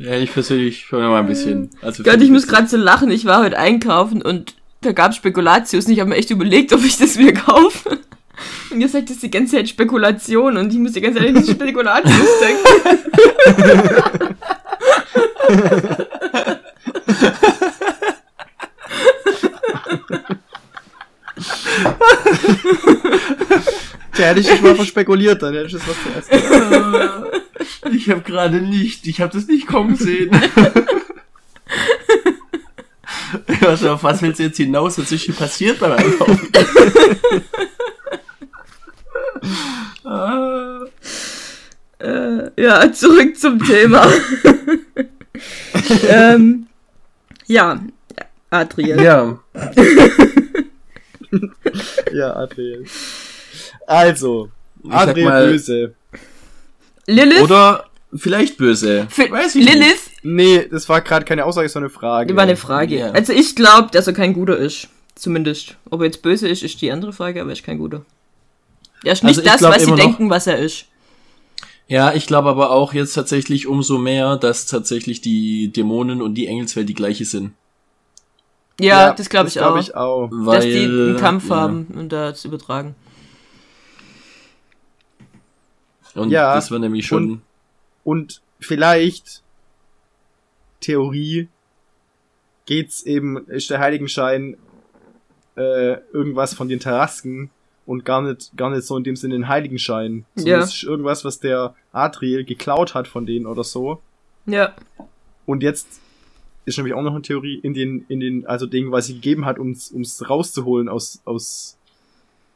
Ja, 0.00 0.16
ich 0.16 0.32
persönlich 0.32 0.86
schon 0.86 1.00
mal 1.00 1.20
ein 1.20 1.26
bisschen. 1.26 1.68
Also 1.82 2.02
Gott, 2.02 2.22
ich 2.22 2.30
muss 2.30 2.46
gerade 2.46 2.66
so 2.66 2.78
lachen. 2.78 3.10
Ich 3.10 3.26
war 3.26 3.44
heute 3.44 3.58
einkaufen 3.58 4.22
und 4.22 4.54
da 4.80 4.92
gab 4.92 5.14
Spekulatius 5.14 5.84
und 5.84 5.92
ich 5.92 6.00
habe 6.00 6.08
mir 6.08 6.16
echt 6.16 6.30
überlegt, 6.30 6.72
ob 6.76 6.82
ich 6.82 6.96
das 6.96 7.16
mir 7.16 7.34
kaufe. 7.34 7.98
Und 8.70 8.80
ihr 8.80 8.88
sagt, 8.88 9.10
das 9.10 9.16
ist 9.16 9.22
die 9.22 9.30
ganze 9.30 9.56
Zeit 9.56 9.68
Spekulation 9.68 10.56
und 10.56 10.72
ich 10.72 10.78
muss 10.78 10.92
die 10.92 11.02
ganze 11.02 11.18
Zeit 11.18 11.36
an 11.36 11.44
Spekulatius 11.44 12.28
denken. 12.40 14.36
Tja, 24.20 24.28
hätte 24.28 24.40
ich 24.40 24.48
dich 24.48 24.60
mal 24.60 24.74
verspekuliert, 24.74 25.42
dann 25.42 25.54
hätte 25.54 25.68
ich 25.68 25.72
das 25.72 25.82
was 25.88 25.96
zuerst. 26.02 26.30
gesagt. 26.30 27.36
Ich 27.92 28.10
habe 28.10 28.20
gerade 28.20 28.60
nicht, 28.60 29.06
ich 29.06 29.20
habe 29.22 29.32
das 29.32 29.46
nicht 29.46 29.66
kommen 29.66 29.96
sehen. 29.96 30.30
Also 33.66 33.90
auf 33.92 34.02
was 34.04 34.20
willst 34.22 34.40
du 34.40 34.44
jetzt 34.44 34.56
hinaus? 34.56 34.98
Was 34.98 35.10
ist 35.12 35.22
hier 35.22 35.34
passiert 35.34 35.78
beim 35.78 35.92
Einkaufen? 35.92 36.48
Ah. 40.04 40.80
Äh, 42.00 42.50
ja, 42.62 42.90
zurück 42.92 43.36
zum 43.38 43.62
Thema. 43.62 44.10
ähm, 46.08 46.66
ja, 47.46 47.78
Adriel. 48.48 49.02
ja, 49.02 49.38
Ja, 52.12 52.36
Adriel. 52.36 52.86
Also, 53.90 54.48
sag 54.84 55.08
Adriel 55.08 55.24
mal- 55.24 55.46
böse. 55.46 55.94
Lilith? 57.06 57.42
oder 57.42 57.86
vielleicht 58.14 58.56
böse. 58.56 59.06
Fi- 59.10 59.30
Weiß 59.30 59.54
ich 59.56 59.64
nicht. 59.64 59.74
Lilith 59.74 60.10
Nee, 60.22 60.66
das 60.70 60.88
war 60.88 61.00
gerade 61.00 61.24
keine 61.24 61.44
Aussage, 61.44 61.68
sondern 61.68 61.90
eine 61.90 61.98
Frage. 61.98 62.36
war 62.36 62.42
eine 62.44 62.56
Frage. 62.56 62.98
Ja. 62.98 63.10
Also 63.10 63.32
ich 63.32 63.56
glaube, 63.56 63.88
dass 63.90 64.06
er 64.06 64.12
kein 64.12 64.32
guter 64.32 64.56
ist. 64.56 64.88
Zumindest. 65.14 65.76
Ob 65.90 66.00
er 66.00 66.06
jetzt 66.06 66.22
böse 66.22 66.46
ist, 66.48 66.62
ist 66.62 66.80
die 66.80 66.90
andere 66.92 67.12
Frage, 67.12 67.40
aber 67.40 67.50
er 67.50 67.54
ist 67.54 67.64
kein 67.64 67.78
guter. 67.78 68.04
Er 69.04 69.12
ist 69.12 69.24
nicht 69.24 69.38
Also 69.38 69.42
das, 69.50 69.62
was 69.62 69.84
sie 69.84 69.90
noch- 69.90 69.96
denken, 69.98 70.30
was 70.30 70.46
er 70.46 70.58
ist. 70.58 70.86
Ja, 71.88 72.12
ich 72.14 72.26
glaube 72.26 72.48
aber 72.50 72.70
auch 72.70 72.94
jetzt 72.94 73.14
tatsächlich 73.14 73.66
umso 73.66 73.98
mehr, 73.98 74.36
dass 74.36 74.66
tatsächlich 74.66 75.20
die 75.20 75.72
Dämonen 75.72 76.22
und 76.22 76.34
die 76.34 76.46
Engelswelt 76.46 76.88
die 76.88 76.94
gleiche 76.94 77.24
sind. 77.24 77.52
Ja, 78.80 79.12
das 79.12 79.28
glaube 79.28 79.48
ich, 79.48 79.54
glaub 79.54 79.72
auch. 79.74 79.78
ich 79.80 79.94
auch. 79.96 80.28
Weil, 80.30 80.56
dass 80.56 80.64
die 80.64 80.84
einen 80.84 81.16
Kampf 81.16 81.48
ja. 81.50 81.56
haben 81.56 81.86
und 81.94 82.10
da 82.10 82.34
zu 82.34 82.48
übertragen. 82.48 82.94
Und 86.14 86.30
Ja, 86.30 86.54
das 86.54 86.70
war 86.70 86.78
nämlich 86.78 87.06
schon. 87.06 87.42
Und 88.04 88.42
vielleicht, 88.58 89.42
Theorie, 90.80 91.48
geht's 92.66 93.02
eben, 93.02 93.48
ist 93.48 93.70
der 93.70 93.80
Heiligenschein 93.80 94.56
äh, 95.56 95.98
irgendwas 96.12 96.54
von 96.54 96.68
den 96.68 96.80
Terrasken 96.80 97.50
und 97.86 98.04
gar 98.04 98.22
nicht, 98.22 98.56
gar 98.56 98.70
nicht 98.70 98.84
so 98.84 98.96
in 98.96 99.04
dem 99.04 99.16
Sinne 99.16 99.34
ein 99.34 99.48
Heiligenschein. 99.48 100.24
Ja. 100.36 100.60
es 100.60 100.74
ist 100.74 100.82
irgendwas, 100.84 101.24
was 101.24 101.40
der 101.40 101.74
Adriel 101.92 102.44
geklaut 102.44 102.94
hat 102.94 103.08
von 103.08 103.26
denen 103.26 103.46
oder 103.46 103.64
so. 103.64 104.00
Ja. 104.46 104.74
Und 105.46 105.62
jetzt 105.62 106.00
ist 106.64 106.76
nämlich 106.76 106.94
auch 106.94 107.02
noch 107.02 107.12
eine 107.12 107.22
Theorie, 107.22 107.56
in 107.56 107.74
den, 107.74 108.04
in 108.08 108.20
den, 108.20 108.46
also 108.46 108.66
den 108.66 108.90
quasi 108.90 109.14
gegeben 109.14 109.44
hat, 109.44 109.58
ums, 109.58 109.90
ums 109.90 110.28
rauszuholen 110.28 110.88
aus, 110.88 111.20
aus, 111.24 111.76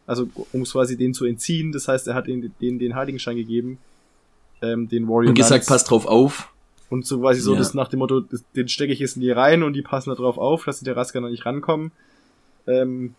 also 0.06 0.28
um 0.52 0.62
es 0.62 0.72
quasi 0.72 0.96
den 0.96 1.14
zu 1.14 1.24
entziehen. 1.24 1.72
Das 1.72 1.88
heißt, 1.88 2.08
er 2.08 2.14
hat 2.14 2.26
den, 2.26 2.52
den, 2.60 2.78
den 2.78 2.94
Heiligenschein 2.94 3.36
gegeben, 3.36 3.78
ähm, 4.62 4.88
den 4.88 5.08
Warrior 5.08 5.30
Und 5.30 5.34
gesagt, 5.34 5.66
passt 5.66 5.90
drauf 5.90 6.06
auf. 6.06 6.50
Und 6.90 7.06
so 7.06 7.20
quasi 7.20 7.40
so 7.40 7.52
Ja. 7.52 7.58
das 7.58 7.74
nach 7.74 7.88
dem 7.88 8.00
Motto, 8.00 8.20
das, 8.20 8.44
den 8.54 8.68
stecke 8.68 8.92
ich 8.92 8.98
jetzt 8.98 9.16
in 9.16 9.22
die 9.22 9.30
rein 9.30 9.62
und 9.62 9.72
die 9.72 9.82
passen 9.82 10.10
da 10.10 10.16
drauf 10.16 10.38
auf, 10.38 10.64
dass 10.64 10.78
die 10.78 10.84
der 10.84 10.96
Rasker 10.96 11.20
noch 11.20 11.30
nicht 11.30 11.46
rankommen. 11.46 11.92
Ähm, 12.66 13.14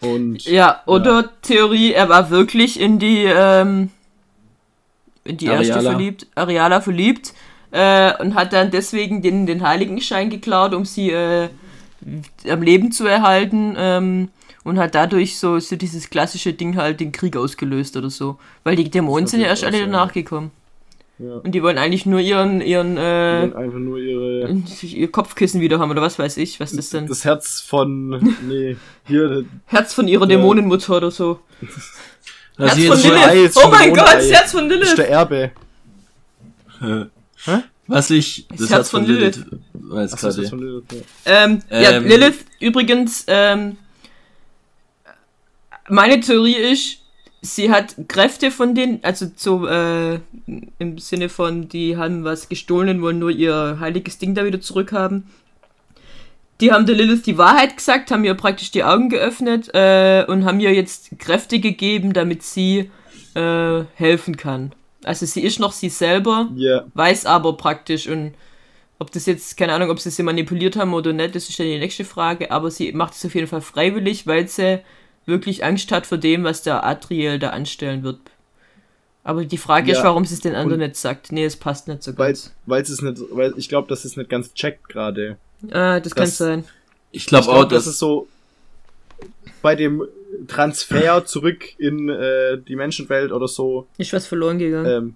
und 0.00 0.44
Ja, 0.44 0.82
oder 0.86 1.30
Theorie, 1.42 1.92
er 1.92 2.08
war 2.08 2.30
wirklich 2.30 2.80
in 2.80 2.98
die, 2.98 3.24
ähm, 3.24 3.90
in 5.24 5.36
die 5.36 5.46
erste 5.46 5.74
Areala. 5.74 5.90
verliebt, 5.92 6.26
Areala 6.34 6.80
verliebt, 6.80 7.34
äh, 7.70 8.12
und 8.20 8.34
hat 8.34 8.52
dann 8.52 8.70
deswegen 8.70 9.22
den, 9.22 9.46
den 9.46 9.66
Heiligenschein 9.66 10.28
geklaut, 10.28 10.74
um 10.74 10.84
sie 10.84 11.10
äh, 11.10 11.48
am 12.48 12.62
Leben 12.62 12.90
zu 12.90 13.06
erhalten, 13.06 13.74
ähm, 13.78 14.28
und 14.64 14.78
hat 14.78 14.94
dadurch 14.94 15.38
so, 15.38 15.58
so 15.58 15.76
dieses 15.76 16.08
klassische 16.10 16.52
Ding 16.52 16.76
halt 16.76 17.00
den 17.00 17.12
Krieg 17.12 17.36
ausgelöst 17.36 17.96
oder 17.96 18.10
so. 18.10 18.38
Weil 18.64 18.76
die 18.76 18.90
Dämonen 18.90 19.24
Das 19.24 19.32
sind 19.32 19.40
ja 19.40 19.48
erst 19.48 19.64
alle 19.64 19.80
danach 19.80 20.12
gekommen. 20.12 20.50
ja, 21.18 21.34
Und 21.36 21.52
die 21.52 21.62
wollen 21.62 21.78
eigentlich 21.78 22.06
nur 22.06 22.20
ihren, 22.20 22.60
ihren, 22.60 22.96
äh, 22.96 23.50
einfach 23.54 23.78
nur 23.78 23.98
ihre 23.98 24.56
ihr 24.82 25.10
Kopfkissen 25.10 25.60
wieder 25.60 25.78
haben, 25.78 25.90
oder 25.90 26.02
was 26.02 26.18
weiß 26.18 26.36
ich, 26.36 26.60
was 26.60 26.72
das 26.72 26.90
denn. 26.90 27.06
das 27.06 27.24
Herz 27.24 27.60
von 27.60 28.34
nee, 28.48 28.76
hier 29.06 29.44
Herz 29.66 29.94
von 29.94 30.08
ihrer 30.08 30.22
Ja. 30.22 30.36
Dämonenmutter 30.36 30.96
oder 30.96 31.10
so. 31.10 31.40
Also 32.58 32.76
Herz 32.76 33.02
jetzt 33.02 33.02
von 33.02 33.32
Lilith! 33.34 33.52
Oh 33.56 33.68
mein 33.70 33.94
Gott, 33.94 34.12
das 34.14 34.30
Herz 34.30 34.52
von 34.52 34.68
das 34.68 34.78
ist 34.78 34.82
Lilith! 34.84 34.98
der 34.98 35.10
Erbe. 35.10 35.50
Äh, 36.82 37.56
Was 37.86 38.10
ich, 38.10 38.46
das, 38.56 38.70
Herz 38.70 38.90
von 38.90 39.06
Lilith, 39.06 39.44
weiß 39.72 40.12
Ach, 40.14 40.20
das 40.20 40.36
ist 40.36 40.50
von 40.50 40.58
Lilith, 40.60 40.84
ja. 40.92 41.00
Ähm, 41.44 41.62
ja, 41.70 41.92
Ähm. 41.92 42.06
Lilith, 42.06 42.44
übrigens, 42.60 43.24
ähm, 43.26 43.78
meine 45.88 46.20
Theorie 46.20 46.56
ist, 46.56 46.98
sie 47.40 47.70
hat 47.70 47.96
Kräfte 48.08 48.50
von 48.50 48.74
denen, 48.74 49.00
also 49.02 49.26
so, 49.34 49.66
äh, 49.66 50.20
im 50.78 50.98
Sinne 50.98 51.28
von, 51.28 51.68
die 51.68 51.96
haben 51.96 52.24
was 52.24 52.48
gestohlen, 52.48 53.02
wollen 53.02 53.18
nur 53.18 53.30
ihr 53.30 53.78
heiliges 53.80 54.18
Ding 54.18 54.34
da 54.34 54.44
wieder 54.44 54.60
zurückhaben. 54.60 55.24
Die 56.60 56.72
haben 56.72 56.86
der 56.86 56.94
Lilith 56.94 57.26
die 57.26 57.38
Wahrheit 57.38 57.76
gesagt, 57.76 58.12
haben 58.12 58.24
ihr 58.24 58.34
praktisch 58.34 58.70
die 58.70 58.84
Augen 58.84 59.08
geöffnet 59.08 59.70
äh, 59.74 60.24
und 60.28 60.44
haben 60.44 60.60
ihr 60.60 60.72
jetzt 60.72 61.18
Kräfte 61.18 61.58
gegeben, 61.58 62.12
damit 62.12 62.44
sie 62.44 62.90
äh, 63.34 63.82
helfen 63.94 64.36
kann. 64.36 64.72
Also 65.02 65.26
sie 65.26 65.42
ist 65.42 65.58
noch 65.58 65.72
sie 65.72 65.88
selber, 65.88 66.48
Ja, 66.54 66.84
weiß 66.94 67.26
aber 67.26 67.56
praktisch 67.56 68.06
und 68.06 68.34
ob 69.00 69.10
das 69.10 69.26
jetzt, 69.26 69.56
keine 69.56 69.72
Ahnung, 69.72 69.90
ob 69.90 69.98
sie 69.98 70.10
sie 70.10 70.22
manipuliert 70.22 70.76
haben 70.76 70.94
oder 70.94 71.12
nicht, 71.12 71.34
das 71.34 71.48
ist 71.48 71.58
dann 71.58 71.66
die 71.66 71.80
nächste 71.80 72.04
Frage, 72.04 72.52
aber 72.52 72.70
sie 72.70 72.92
macht 72.92 73.14
es 73.14 73.24
auf 73.24 73.34
jeden 73.34 73.48
Fall 73.48 73.60
freiwillig, 73.60 74.28
weil 74.28 74.46
sie 74.46 74.80
wirklich 75.26 75.64
Angst 75.64 75.90
hat 75.92 76.06
vor 76.06 76.18
dem, 76.18 76.44
was 76.44 76.62
der 76.62 76.84
Adriel 76.84 77.38
da 77.38 77.50
anstellen 77.50 78.02
wird. 78.02 78.18
Aber 79.24 79.44
die 79.44 79.58
Frage 79.58 79.92
ist, 79.92 79.98
Ja, 79.98 80.04
warum 80.04 80.24
sie 80.24 80.34
es 80.34 80.40
den 80.40 80.54
anderen 80.56 80.80
nicht 80.80 80.96
sagt. 80.96 81.30
Nee, 81.30 81.44
es 81.44 81.54
passt 81.56 81.86
nicht 81.86 82.02
so 82.02 82.16
weil 82.18 82.32
ganz. 82.32 82.52
weil 82.66 82.82
es 82.82 83.00
nicht, 83.02 83.22
weil 83.30 83.54
ich 83.56 83.68
glaube, 83.68 83.88
dass 83.88 84.04
es 84.04 84.16
nicht 84.16 84.28
ganz 84.28 84.52
checkt 84.54 84.88
gerade. 84.88 85.36
Ah, 85.70 86.00
das, 86.00 86.14
kann 86.14 86.24
das- 86.24 86.38
sein. 86.38 86.64
Ich 87.12 87.26
glaube 87.26 87.44
Ich 87.44 87.50
auch, 87.50 87.64
dass 87.64 87.84
das 87.84 87.94
ist 87.94 87.98
so 87.98 88.26
bei 89.60 89.76
dem 89.76 90.02
Transfer 90.48 91.24
zurück 91.24 91.62
in 91.78 92.08
äh, 92.08 92.58
die 92.58 92.74
Menschenwelt 92.74 93.32
oder 93.32 93.46
so. 93.46 93.86
Ist 93.98 94.12
was 94.12 94.26
verloren 94.26 94.58
gegangen. 94.58 94.86
Ähm, 94.86 95.14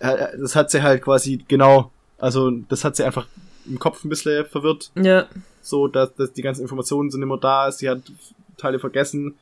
äh, 0.00 0.36
das 0.38 0.54
hat 0.56 0.70
sie 0.70 0.82
halt 0.82 1.02
quasi 1.02 1.42
genau, 1.48 1.90
also 2.18 2.50
das 2.50 2.84
hat 2.84 2.96
sie 2.96 3.04
einfach 3.04 3.26
im 3.66 3.78
Kopf 3.78 4.04
ein 4.04 4.08
bisschen 4.08 4.44
verwirrt. 4.44 4.90
ja, 4.96 5.26
so, 5.62 5.86
dass, 5.86 6.12
dass 6.16 6.32
die 6.32 6.42
ganzen 6.42 6.62
Informationen 6.62 7.08
sind 7.10 7.22
immer 7.22 7.38
da, 7.38 7.70
sie 7.70 7.88
hat 7.88 8.00
Teile 8.62 8.78
vergessen 8.78 9.34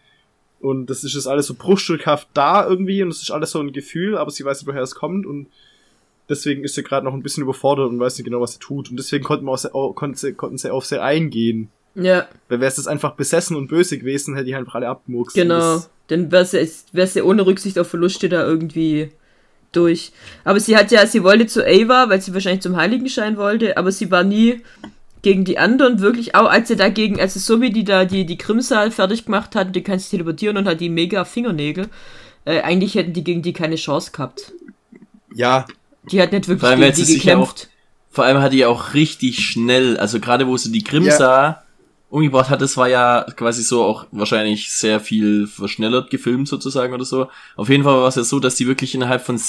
und 0.60 0.86
das 0.90 1.04
ist 1.04 1.14
jetzt 1.14 1.26
alles 1.28 1.46
so 1.46 1.54
bruchstückhaft 1.54 2.28
da 2.34 2.66
irgendwie 2.66 3.02
und 3.02 3.08
es 3.10 3.22
ist 3.22 3.30
alles 3.30 3.50
so 3.52 3.60
ein 3.60 3.72
Gefühl, 3.72 4.18
aber 4.18 4.30
sie 4.30 4.44
weiß 4.44 4.60
nicht, 4.60 4.68
woher 4.68 4.82
es 4.82 4.94
kommt 4.94 5.24
und 5.26 5.46
deswegen 6.28 6.64
ist 6.64 6.74
sie 6.74 6.82
gerade 6.82 7.04
noch 7.04 7.14
ein 7.14 7.22
bisschen 7.22 7.42
überfordert 7.42 7.88
und 7.90 7.98
weiß 8.00 8.18
nicht 8.18 8.24
genau, 8.24 8.40
was 8.40 8.52
sie 8.54 8.58
tut 8.58 8.90
und 8.90 8.96
deswegen 8.96 9.24
konnten, 9.24 9.46
wir 9.46 9.52
auch 9.52 9.58
sehr, 9.58 9.74
au- 9.74 9.92
konnten, 9.92 10.16
sie, 10.16 10.32
konnten 10.34 10.58
sie 10.58 10.70
auf 10.72 10.84
sie 10.86 11.00
eingehen. 11.02 11.68
ja, 11.94 12.28
Weil 12.48 12.60
wäre 12.60 12.68
es 12.68 12.76
das 12.76 12.86
einfach 12.86 13.12
besessen 13.12 13.56
und 13.56 13.68
böse 13.68 13.98
gewesen, 13.98 14.34
hätte 14.34 14.46
die 14.46 14.54
halt 14.54 14.62
einfach 14.62 14.76
alle 14.76 14.88
abgemurkst. 14.88 15.34
genau. 15.36 15.82
Dann 16.08 16.32
wäre 16.32 16.44
sie, 16.44 16.64
sie 17.06 17.22
ohne 17.22 17.46
Rücksicht 17.46 17.78
auf 17.78 17.86
Verluste 17.88 18.28
da 18.28 18.44
irgendwie 18.44 19.10
durch. 19.70 20.10
Aber 20.42 20.58
sie 20.58 20.76
hat 20.76 20.90
ja, 20.90 21.06
sie 21.06 21.22
wollte 21.22 21.46
zu 21.46 21.64
Ava, 21.64 22.08
weil 22.10 22.20
sie 22.20 22.34
wahrscheinlich 22.34 22.62
zum 22.62 22.76
Heiligenschein 22.76 23.36
wollte, 23.36 23.76
aber 23.76 23.92
sie 23.92 24.10
war 24.10 24.24
nie 24.24 24.60
gegen 25.22 25.44
die 25.44 25.58
anderen 25.58 26.00
wirklich, 26.00 26.34
auch 26.34 26.48
als 26.50 26.68
sie 26.68 26.76
dagegen, 26.76 27.20
also 27.20 27.38
so 27.40 27.60
wie 27.60 27.70
die 27.70 27.84
da 27.84 28.04
die, 28.04 28.24
die 28.24 28.38
Grimsal 28.38 28.90
fertig 28.90 29.26
gemacht 29.26 29.54
hat, 29.54 29.74
die 29.76 29.82
kann 29.82 29.98
sich 29.98 30.08
teleportieren 30.10 30.56
und 30.56 30.66
hat 30.66 30.80
die 30.80 30.88
mega 30.88 31.24
Fingernägel, 31.24 31.88
äh, 32.46 32.60
eigentlich 32.62 32.94
hätten 32.94 33.12
die 33.12 33.24
gegen 33.24 33.42
die 33.42 33.52
keine 33.52 33.76
Chance 33.76 34.12
gehabt. 34.12 34.52
Ja, 35.34 35.66
Die 36.10 36.20
hat 36.20 36.32
nicht 36.32 36.48
wirklich 36.48 36.60
Vor 36.60 36.70
allem, 36.70 36.80
gegen 36.80 36.88
weil 36.88 36.94
sie 36.96 37.04
die 37.04 37.12
sich 37.12 37.24
ja 37.24 37.34
gekämpft. 37.34 37.68
vor 38.10 38.24
allem 38.24 38.40
hat 38.40 38.52
die 38.52 38.58
ja 38.58 38.68
auch 38.68 38.94
richtig 38.94 39.40
schnell, 39.44 39.96
also 39.98 40.20
gerade 40.20 40.46
wo 40.46 40.56
sie 40.56 40.72
die 40.72 40.82
Ja. 40.82 40.90
Grimsa 40.90 41.62
umgebracht 42.08 42.50
hat, 42.50 42.60
das 42.60 42.76
war 42.76 42.88
ja 42.88 43.24
quasi 43.36 43.62
so 43.62 43.84
auch 43.84 44.06
wahrscheinlich 44.10 44.72
sehr 44.72 44.98
viel 44.98 45.46
verschnellert 45.46 46.10
gefilmt 46.10 46.48
sozusagen 46.48 46.92
oder 46.92 47.04
so. 47.04 47.28
Auf 47.56 47.68
jeden 47.68 47.84
Fall 47.84 47.94
war 48.00 48.08
es 48.08 48.16
ja 48.16 48.24
so, 48.24 48.40
dass 48.40 48.56
die 48.56 48.66
wirklich 48.66 48.94
innerhalb 48.96 49.22
von 49.24 49.40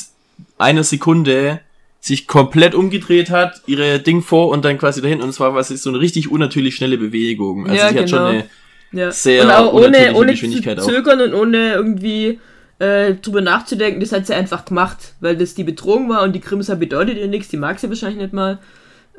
einer 0.59 0.83
Sekunde 0.83 1.61
sich 2.03 2.27
komplett 2.27 2.73
umgedreht 2.75 3.29
hat, 3.29 3.61
ihre 3.67 3.99
Ding 3.99 4.21
vor 4.23 4.49
und 4.49 4.65
dann 4.65 4.77
quasi 4.79 5.01
dahin 5.01 5.21
und 5.21 5.29
es 5.29 5.39
war 5.39 5.51
quasi 5.53 5.77
so 5.77 5.89
eine 5.89 5.99
richtig 5.99 6.29
unnatürlich 6.31 6.75
schnelle 6.75 6.97
Bewegung. 6.97 7.67
Also 7.67 7.75
Ja, 7.81 7.89
sie 7.89 7.99
hat 7.99 8.09
schon 8.09 8.19
genau. 8.19 8.29
eine 8.29 8.49
Ja. 8.91 9.11
sehr 9.11 9.43
und 9.45 9.51
auch 9.51 9.73
ohne, 9.73 10.13
ohne 10.15 10.27
zu 10.27 10.31
Geschwindigkeit 10.33 10.79
auch. 10.79 10.87
zögern 10.87 11.21
und 11.21 11.33
ohne 11.35 11.73
irgendwie 11.73 12.39
äh, 12.79 13.13
drüber 13.13 13.41
nachzudenken, 13.41 13.99
das 14.01 14.11
hat 14.11 14.25
sie 14.25 14.33
einfach 14.33 14.65
gemacht, 14.65 15.13
weil 15.19 15.37
das 15.37 15.53
die 15.53 15.63
Bedrohung 15.63 16.09
war 16.09 16.23
und 16.23 16.33
die 16.33 16.41
Grimsa 16.41 16.73
bedeutet 16.73 17.17
ihr 17.17 17.27
nichts, 17.27 17.49
die 17.49 17.57
mag 17.57 17.79
sie 17.79 17.87
wahrscheinlich 17.87 18.19
nicht 18.19 18.33
mal. 18.33 18.57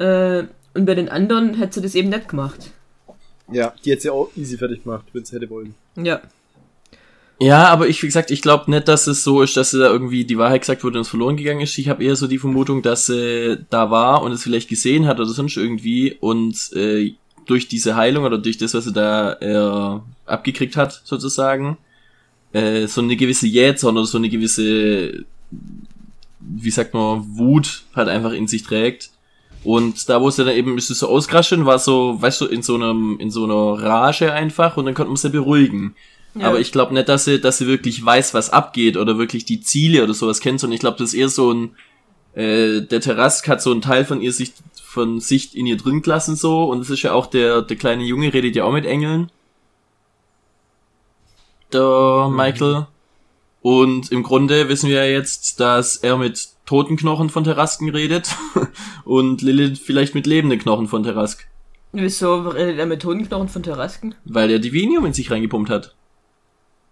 Äh, 0.01 0.43
und 0.75 0.85
bei 0.85 0.95
den 0.97 1.09
anderen 1.09 1.55
hätte 1.55 1.75
sie 1.75 1.83
das 1.83 1.95
eben 1.95 2.09
nicht 2.09 2.29
gemacht. 2.29 2.73
ja, 3.53 3.73
die 3.85 3.93
hätte 3.93 4.03
sie 4.03 4.11
auch 4.11 4.31
easy 4.37 4.59
fertig 4.59 4.83
gemacht, 4.83 5.05
wenn 5.13 5.25
sie 5.25 5.37
hätte 5.37 5.49
wollen. 5.51 5.75
Ja. 5.97 6.21
Ja, 7.43 7.67
aber 7.71 7.89
ich, 7.89 8.01
wie 8.01 8.07
gesagt, 8.07 8.31
ich 8.31 8.41
glaube 8.41 8.71
nicht, 8.71 8.87
dass 8.87 9.09
es 9.09 9.25
so 9.25 9.43
ist, 9.43 9.57
dass 9.57 9.73
sie 9.73 9.81
da 9.81 9.91
irgendwie 9.91 10.25
die 10.25 10.39
Wahrheit 10.39 10.61
gesagt 10.61 10.85
wurde 10.85 10.99
und 10.99 11.03
es 11.03 11.09
verloren 11.09 11.37
gegangen 11.37 11.61
ist. 11.61 11.77
Ich 11.77 11.89
habe 11.89 12.05
eher 12.05 12.15
so 12.15 12.29
die 12.29 12.39
Vermutung, 12.39 12.83
dass 12.83 13.07
sie 13.07 13.59
da 13.69 13.91
war 13.91 14.23
und 14.23 14.31
es 14.31 14.45
vielleicht 14.45 14.69
gesehen 14.69 15.09
hat 15.09 15.19
oder 15.19 15.29
sonst 15.29 15.57
irgendwie 15.57 16.17
und 16.21 16.73
äh, 16.77 17.15
durch 17.47 17.67
diese 17.67 17.97
Heilung 17.97 18.23
oder 18.23 18.39
durch 18.39 18.59
das, 18.59 18.75
was 18.75 18.85
sie 18.85 18.93
da 18.93 19.33
äh, 19.41 20.01
abgekriegt 20.25 20.77
hat, 20.77 21.03
sozusagen, 21.03 21.79
äh, 22.53 22.87
so 22.87 23.01
eine 23.01 23.17
gewisse 23.17 23.49
Jähzorn 23.49 23.97
oder 23.97 24.07
so 24.07 24.19
eine 24.19 24.29
gewisse, 24.29 25.25
wie 26.39 26.71
sagt 26.71 26.95
man, 26.95 27.25
Wut 27.37 27.83
halt 27.97 28.09
einfach 28.09 28.35
in 28.35 28.47
sich 28.47 28.63
trägt. 28.63 29.11
Und 29.65 30.09
da, 30.09 30.21
wo 30.21 30.31
sie 30.31 30.45
dann 30.45 30.55
eben 30.55 30.79
es 30.79 30.87
so 30.87 31.09
ausgerastet, 31.09 31.65
war 31.65 31.81
so, 31.81 32.23
weißt 32.23 32.41
du, 32.41 32.47
in 32.47 32.63
so 32.63 32.77
einem, 32.77 33.17
in 33.19 33.33
so 33.33 33.43
einer 33.43 33.83
Rage 33.83 34.33
einfach 34.33 34.77
und 34.77 34.87
dann 34.87 34.95
konnte 34.95 35.09
man 35.09 35.17
sie 35.17 35.31
beruhigen. 35.31 35.97
Ja. 36.35 36.49
Aber 36.49 36.61
ich 36.61 36.73
glaube 36.73 36.95
nicht, 36.95 37.09
dass 37.09 37.25
sie, 37.25 37.41
dass 37.41 37.59
sie 37.59 37.67
wirklich 37.67 38.05
weiß, 38.05 38.35
was 38.35 38.51
abgeht 38.51 38.97
oder 38.97 39.19
wirklich 39.19 39.45
die 39.45 39.61
Ziele 39.61 40.03
oder 40.03 40.15
sowas 40.15 40.41
kennt, 40.41 40.61
sondern 40.61 40.75
ich 40.75 40.81
glaube, 40.81 40.99
das 40.99 41.11
ist 41.11 41.15
eher 41.15 41.29
so 41.29 41.53
ein, 41.53 41.77
äh, 42.35 42.81
der 42.83 43.01
Terrask 43.01 43.47
hat 43.49 43.61
so 43.63 43.71
einen 43.71 43.83
Teil 43.83 44.05
von 44.05 44.21
ihr 44.21 44.33
sich, 44.33 44.53
von 44.83 45.21
Sicht 45.21 45.55
in 45.55 45.67
ihr 45.67 45.77
drin 45.77 46.03
gelassen 46.03 46.37
so 46.37 46.65
und 46.65 46.81
es 46.81 46.91
ist 46.91 47.03
ja 47.03 47.13
auch 47.13 47.27
der, 47.27 47.63
der 47.63 47.77
kleine 47.77 48.05
Junge 48.05 48.33
redet 48.33 48.57
ja 48.57 48.65
auch 48.65 48.73
mit 48.73 48.87
Engeln. 48.87 49.31
Der 51.73 52.29
Michael. 52.31 52.87
Und 53.63 54.11
im 54.11 54.23
Grunde 54.23 54.69
wissen 54.69 54.91
wir 54.91 55.05
ja 55.05 55.11
jetzt, 55.11 55.61
dass 55.61 55.97
er 55.97 56.17
mit 56.19 56.49
toten 56.67 56.97
Knochen 56.97 57.31
von 57.31 57.45
Terrasken 57.45 57.89
redet 57.91 58.35
und 59.05 59.41
Lilith 59.41 59.79
vielleicht 59.79 60.15
mit 60.15 60.27
lebenden 60.27 60.59
Knochen 60.59 60.89
von 60.89 61.03
Terrask, 61.03 61.47
Wieso 61.93 62.49
redet 62.49 62.79
er 62.79 62.87
mit 62.87 63.03
Totenknochen 63.03 63.49
von 63.49 63.63
Terrasken? 63.63 64.15
weil 64.25 64.51
er 64.51 64.59
Divinium 64.59 65.05
in 65.05 65.13
sich 65.13 65.31
reingepumpt 65.31 65.69
hat. 65.69 65.95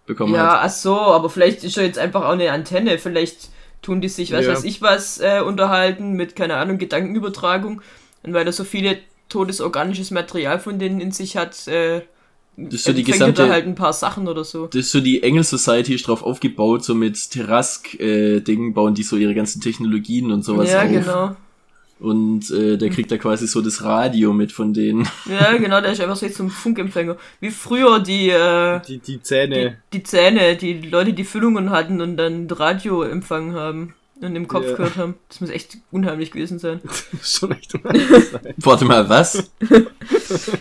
Bekommen 0.05 0.33
Ja, 0.33 0.53
hat. 0.53 0.59
ach 0.63 0.69
so, 0.69 0.95
aber 0.99 1.29
vielleicht 1.29 1.63
ist 1.63 1.77
er 1.77 1.85
jetzt 1.85 1.99
einfach 1.99 2.25
auch 2.25 2.31
eine 2.33 2.51
Antenne. 2.51 2.97
Vielleicht 2.97 3.49
tun 3.81 4.01
die 4.01 4.09
sich, 4.09 4.31
was 4.31 4.45
Ja. 4.45 4.53
weiß 4.53 4.63
ich 4.63 4.81
was, 4.81 5.19
äh, 5.19 5.41
unterhalten 5.45 6.13
mit, 6.13 6.35
keine 6.35 6.55
Ahnung, 6.57 6.77
Gedankenübertragung. 6.77 7.81
Und 8.23 8.33
weil 8.33 8.45
er 8.45 8.53
so 8.53 8.63
viele 8.63 8.97
totes 9.29 9.61
organisches 9.61 10.11
Material 10.11 10.59
von 10.59 10.77
denen 10.79 10.99
in 10.99 11.11
sich 11.11 11.37
hat, 11.37 11.67
äh, 11.67 12.01
Das 12.57 12.73
ist 12.75 12.83
so 12.83 12.93
die 12.93 13.03
gesamte, 13.03 13.49
halt 13.49 13.65
ein 13.65 13.75
paar 13.75 13.93
Sachen 13.93 14.27
oder 14.27 14.43
so. 14.43 14.67
das 14.67 14.75
ist 14.81 14.91
so 14.91 14.99
die 14.99 15.23
Engel 15.23 15.43
Society 15.43 15.95
ist 15.95 16.07
drauf 16.07 16.21
aufgebaut, 16.21 16.83
so 16.83 16.93
mit 16.93 17.31
Terrask 17.31 17.97
äh, 17.99 18.41
Dingen 18.41 18.73
bauen 18.73 18.93
die 18.93 19.03
so 19.03 19.15
ihre 19.15 19.33
ganzen 19.33 19.61
Technologien 19.61 20.31
und 20.31 20.43
sowas 20.43 20.69
ja, 20.71 20.83
auf. 20.83 20.89
genau. 20.89 21.35
Und 22.01 22.49
äh, 22.49 22.77
der 22.77 22.89
kriegt 22.89 23.11
da 23.11 23.17
quasi 23.17 23.45
so 23.47 23.61
das 23.61 23.83
Radio 23.83 24.33
mit 24.33 24.51
von 24.51 24.73
denen. 24.73 25.07
Ja, 25.29 25.55
genau, 25.57 25.81
der 25.81 25.91
ist 25.91 26.01
einfach 26.01 26.15
so 26.15 26.25
jetzt 26.25 26.37
so 26.37 26.43
ein 26.43 26.49
Funkempfänger. 26.49 27.15
Wie 27.39 27.51
früher 27.51 27.99
die, 27.99 28.29
äh, 28.29 28.79
Die, 28.87 28.97
die 28.97 29.13
die, 29.17 29.21
Zähne. 29.21 29.77
die 29.93 30.01
Zähne, 30.01 30.55
die 30.55 30.81
Leute, 30.81 31.13
die 31.13 31.23
Füllungen 31.23 31.69
hatten 31.69 32.01
und 32.01 32.17
dann 32.17 32.47
Radio 32.49 33.03
empfangen 33.03 33.53
haben. 33.53 33.93
und 34.19 34.35
im 34.35 34.47
Kopf 34.47 34.65
Ja. 34.65 34.75
gehört 34.75 34.97
haben. 34.97 35.15
Das 35.29 35.41
muss 35.41 35.49
echt 35.51 35.77
unheimlich 35.91 36.31
gewesen 36.31 36.57
sein. 36.59 36.79
Schon 37.23 37.51
echt 37.51 37.73
unheimlich 37.83 38.07
sein. 38.31 38.53
Warte 38.57 38.85
mal, 38.85 39.07
was? 39.07 39.51
Früher 39.59 39.85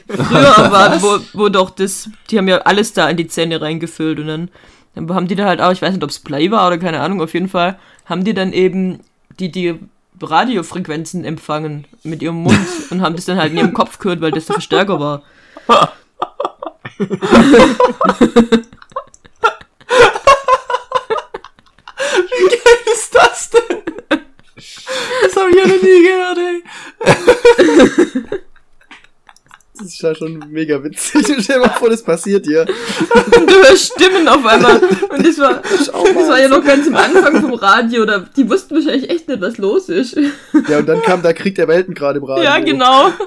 war, 0.70 1.00
wo, 1.02 1.18
wo 1.32 1.48
doch 1.48 1.70
das, 1.70 2.08
die 2.30 2.38
haben 2.38 2.48
ja 2.48 2.58
alles 2.58 2.92
da 2.92 3.08
in 3.08 3.16
die 3.16 3.26
Zähne 3.28 3.60
reingefüllt 3.60 4.18
und 4.20 4.26
dann, 4.26 4.50
dann 4.94 5.10
haben 5.14 5.28
die 5.28 5.36
da 5.36 5.46
halt 5.46 5.60
auch, 5.60 5.72
ich 5.72 5.82
weiß 5.82 5.92
nicht, 5.94 6.02
ob 6.04 6.10
es 6.10 6.18
Play 6.18 6.50
war 6.50 6.66
oder 6.66 6.78
keine 6.78 7.00
Ahnung, 7.00 7.20
auf 7.22 7.34
jeden 7.34 7.48
Fall, 7.48 7.78
haben 8.06 8.24
die 8.24 8.34
dann 8.34 8.52
eben 8.52 9.00
die, 9.38 9.50
die 9.50 9.78
Radiofrequenzen 10.22 11.24
empfangen 11.24 11.86
mit 12.02 12.22
ihrem 12.22 12.42
Mund 12.42 12.58
und 12.90 13.02
haben 13.02 13.16
das 13.16 13.24
dann 13.24 13.38
halt 13.38 13.52
in 13.52 13.58
ihrem 13.58 13.74
Kopf 13.74 13.98
gehört, 13.98 14.20
weil 14.20 14.32
das 14.32 14.46
der 14.46 14.54
Verstärker 14.54 15.00
war. 15.00 15.22
Was 15.66 15.88
ist 22.92 23.14
das 23.14 23.50
denn? 23.50 23.82
Das 25.22 25.36
habe 25.36 25.50
ich 25.50 25.56
ja 25.56 25.66
noch 25.66 25.82
nie 25.82 26.02
gehört, 26.02 26.38
ey. 26.38 26.62
Das 29.80 29.94
ist 29.94 30.02
ja 30.02 30.14
schon 30.14 30.44
mega 30.50 30.82
witzig. 30.84 31.26
Stell 31.40 31.56
dir 31.56 31.60
mal 31.60 31.70
vor, 31.70 31.88
das 31.88 32.02
passiert 32.02 32.44
hier. 32.44 32.66
Und 33.36 33.50
du 33.50 33.54
hörst 33.54 33.94
Stimmen 33.94 34.28
auf 34.28 34.44
einmal. 34.44 34.78
Und 34.78 35.26
das 35.26 35.38
war, 35.38 35.62
das 35.62 35.90
war 35.92 36.38
ja 36.38 36.48
noch 36.48 36.62
ganz 36.62 36.86
am 36.86 36.96
Anfang 36.96 37.40
vom 37.40 37.54
Radio, 37.54 38.04
da, 38.04 38.26
die 38.36 38.48
wussten 38.48 38.74
wahrscheinlich 38.74 39.08
echt 39.08 39.28
nicht, 39.28 39.40
was 39.40 39.56
los 39.56 39.88
ist. 39.88 40.18
Ja, 40.68 40.78
und 40.78 40.86
dann 40.86 41.00
kam 41.02 41.22
der 41.22 41.32
Krieg 41.32 41.54
der 41.54 41.66
Welten 41.66 41.94
gerade 41.94 42.18
im 42.18 42.24
Radio. 42.24 42.44
Ja, 42.44 42.58
genau. 42.58 43.10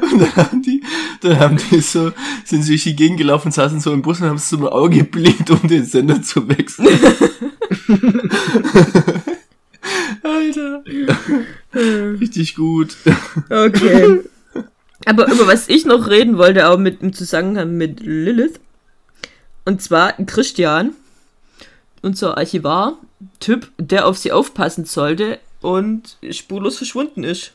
Und 0.00 0.20
dann 0.20 0.36
haben 0.36 0.62
die, 0.62 0.82
dann 1.20 1.38
haben 1.38 1.58
die 1.70 1.80
so, 1.80 2.12
sind 2.46 2.62
sie 2.62 2.72
durch 2.72 2.84
die 2.84 2.96
Gegend 2.96 3.18
gelaufen, 3.18 3.52
saßen 3.52 3.78
so 3.78 3.92
im 3.92 4.00
Bus 4.00 4.22
und 4.22 4.28
haben 4.28 4.38
so 4.38 4.56
ein 4.56 4.66
Auge 4.66 4.98
geblinkt, 4.98 5.50
um 5.50 5.68
den 5.68 5.84
Sender 5.84 6.22
zu 6.22 6.48
wechseln. 6.48 6.88
Alter. 10.24 10.82
Richtig 12.20 12.54
gut. 12.56 12.96
Okay. 13.50 14.20
Aber 15.06 15.30
über 15.30 15.46
was 15.46 15.68
ich 15.68 15.84
noch 15.84 16.08
reden 16.08 16.38
wollte, 16.38 16.68
auch 16.68 16.78
mit 16.78 17.02
im 17.02 17.12
Zusammenhang 17.12 17.76
mit 17.76 18.00
Lilith. 18.00 18.58
Und 19.66 19.82
zwar 19.82 20.12
Christian, 20.24 20.92
unser 22.02 22.38
Archivar-Typ, 22.38 23.70
der 23.78 24.06
auf 24.06 24.16
sie 24.18 24.32
aufpassen 24.32 24.84
sollte 24.86 25.38
und 25.60 26.16
spurlos 26.30 26.78
verschwunden 26.78 27.24
ist. 27.24 27.52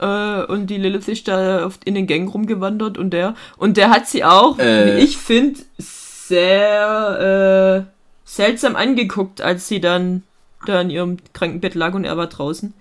Äh, 0.00 0.42
und 0.44 0.68
die 0.68 0.76
Lilith 0.78 1.08
ist 1.08 1.28
da 1.28 1.64
oft 1.66 1.84
in 1.84 1.94
den 1.94 2.06
Gängen 2.06 2.28
rumgewandert 2.28 2.98
und 2.98 3.10
der. 3.10 3.34
Und 3.56 3.76
der 3.76 3.90
hat 3.90 4.08
sie 4.08 4.24
auch, 4.24 4.58
Äh. 4.58 4.96
wie 4.98 5.04
ich 5.04 5.16
finde, 5.18 5.60
sehr 5.78 7.86
äh, 7.86 7.90
seltsam 8.24 8.74
angeguckt, 8.76 9.40
als 9.40 9.68
sie 9.68 9.80
dann 9.80 10.22
da 10.68 10.80
in 10.80 10.90
ihrem 10.90 11.16
Krankenbett 11.32 11.74
lag 11.74 11.94
und 11.94 12.04
er 12.04 12.16
war 12.16 12.26
draußen. 12.28 12.74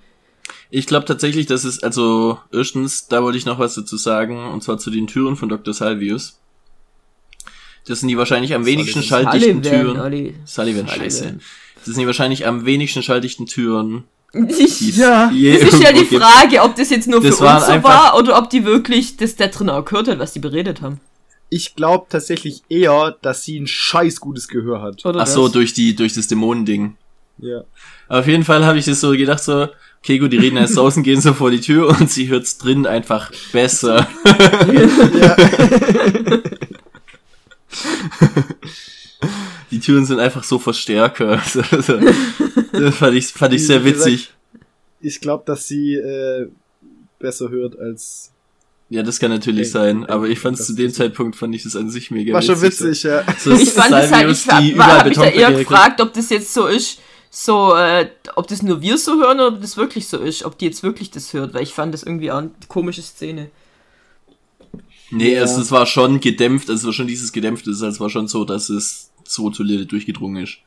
Ich 0.69 0.85
glaube 0.85 1.05
tatsächlich, 1.05 1.45
dass 1.45 1.63
es, 1.63 1.81
also, 1.83 2.39
erstens, 2.51 3.07
da 3.07 3.23
wollte 3.23 3.37
ich 3.37 3.45
noch 3.45 3.59
was 3.59 3.75
dazu 3.75 3.97
sagen, 3.97 4.49
und 4.49 4.63
zwar 4.63 4.77
zu 4.77 4.91
den 4.91 5.07
Türen 5.07 5.35
von 5.35 5.49
Dr. 5.49 5.73
Salvius. 5.73 6.39
Das 7.85 8.01
sind 8.01 8.09
die 8.09 8.17
wahrscheinlich 8.17 8.53
am 8.53 8.65
wenigsten 8.65 9.01
schalldichten 9.01 9.61
Türen. 9.61 9.99
Olli. 9.99 10.35
Sullivan, 10.45 10.87
scheiße. 10.87 11.39
Das 11.75 11.85
sind 11.85 11.99
die 11.99 12.05
wahrscheinlich 12.05 12.45
am 12.45 12.65
wenigsten 12.65 13.01
schalldichten 13.01 13.45
Türen. 13.45 14.03
Ja. 14.33 15.31
Es 15.31 15.73
ist 15.73 15.81
ja 15.81 15.93
die 15.93 16.05
gibt. 16.05 16.21
Frage, 16.21 16.61
ob 16.61 16.75
das 16.75 16.89
jetzt 16.89 17.07
nur 17.07 17.21
Das 17.21 17.37
für 17.37 17.45
uns 17.45 17.65
so 17.65 17.83
war 17.83 18.17
oder 18.17 18.37
ob 18.37 18.49
die 18.49 18.65
wirklich 18.65 19.15
das 19.15 19.37
da 19.37 19.47
drin 19.47 19.69
auch 19.69 19.85
gehört 19.85 20.09
hat, 20.09 20.19
was 20.19 20.33
die 20.33 20.39
beredet 20.39 20.81
haben. 20.81 20.99
Ich 21.49 21.75
glaube 21.75 22.07
tatsächlich 22.09 22.61
eher, 22.67 23.15
dass 23.21 23.43
sie 23.43 23.57
ein 23.57 23.67
scheiß 23.67 24.19
gutes 24.19 24.49
Gehör 24.49 24.81
hat. 24.81 25.05
Oder 25.05 25.21
Ach 25.21 25.27
so, 25.27 25.43
das? 25.43 25.53
durch 25.53 25.73
die, 25.73 25.95
durch 25.95 26.13
das 26.13 26.27
Dämonending. 26.27 26.97
Ja. 27.39 27.63
Auf 28.07 28.27
jeden 28.27 28.43
Fall 28.43 28.65
habe 28.65 28.77
ich 28.79 28.85
das 28.85 28.99
so 29.01 29.11
gedacht, 29.11 29.43
so, 29.43 29.67
okay, 30.03 30.17
gut, 30.17 30.31
die 30.33 30.37
reden 30.37 30.57
erst 30.57 30.75
draußen, 30.77 31.03
gehen 31.03 31.21
so 31.21 31.33
vor 31.33 31.51
die 31.51 31.61
Tür 31.61 31.89
und 31.89 32.09
sie 32.09 32.27
hört's 32.29 32.57
drin 32.57 32.85
einfach 32.87 33.31
besser. 33.51 34.07
Die 39.71 39.79
Türen 39.79 40.05
sind 40.05 40.19
einfach 40.19 40.43
so 40.43 40.59
Verstärker. 40.59 41.41
Das 42.71 42.95
fand 42.95 43.15
ich, 43.15 43.27
fand 43.27 43.53
ich 43.53 43.65
sehr 43.65 43.83
witzig. 43.85 44.31
Ich 45.01 45.19
glaube, 45.19 45.43
dass 45.47 45.67
sie 45.67 45.95
äh, 45.95 46.47
besser 47.19 47.49
hört 47.49 47.77
als. 47.79 48.31
Ja, 48.89 49.03
das 49.03 49.19
kann 49.19 49.31
natürlich 49.31 49.61
Okay. 49.67 49.69
sein, 49.71 50.05
aber 50.05 50.27
ich 50.27 50.39
fand 50.39 50.59
Das 50.59 50.67
zu 50.67 50.73
dem 50.73 50.91
Zeitpunkt 50.93 51.35
fand 51.35 51.53
ich 51.55 51.63
das 51.63 51.75
an 51.75 51.89
sich 51.89 52.11
mega 52.11 52.33
War 52.33 52.41
schon 52.41 52.61
witzig. 52.61 52.87
witzig, 52.87 53.03
ja. 53.03 53.23
So, 53.39 53.51
Ich 53.53 53.69
fand 53.71 53.93
es 53.93 54.11
halt, 54.11 54.29
ich 54.31 54.47
war, 54.77 54.99
hab 54.99 55.07
mich 55.07 55.17
da 55.17 55.25
eher 55.25 55.51
gefragt, 55.53 55.99
ob 56.01 56.13
das 56.13 56.29
jetzt 56.29 56.53
so 56.53 56.67
ist, 56.67 56.99
so, 57.29 57.75
äh, 57.75 58.09
ob 58.35 58.47
das 58.47 58.63
nur 58.63 58.81
wir 58.81 58.97
so 58.97 59.19
hören 59.21 59.39
oder 59.39 59.49
ob 59.49 59.61
das 59.61 59.77
wirklich 59.77 60.07
so 60.07 60.17
ist, 60.17 60.43
ob 60.43 60.57
die 60.57 60.65
jetzt 60.65 60.83
wirklich 60.83 61.11
das 61.11 61.33
hört, 61.33 61.53
weil 61.53 61.63
ich 61.63 61.73
fand 61.73 61.93
das 61.93 62.03
irgendwie 62.03 62.31
auch 62.31 62.37
eine 62.37 62.51
komische 62.67 63.01
Szene. 63.01 63.49
Nee, 65.11 65.35
Ja. 65.35 65.43
es, 65.43 65.57
es 65.57 65.71
war 65.71 65.85
schon 65.85 66.19
gedämpft, 66.19 66.69
also 66.69 66.79
es 66.81 66.85
war 66.85 66.93
schon 66.93 67.07
dieses 67.07 67.31
gedämpfte, 67.31 67.69
also 67.69 67.87
es 67.87 67.99
war 67.99 68.09
schon 68.09 68.27
so, 68.27 68.43
dass 68.45 68.69
es 68.69 69.11
so 69.23 69.49
zu 69.49 69.63
Lilith 69.63 69.91
durchgedrungen 69.91 70.43
ist. 70.43 70.57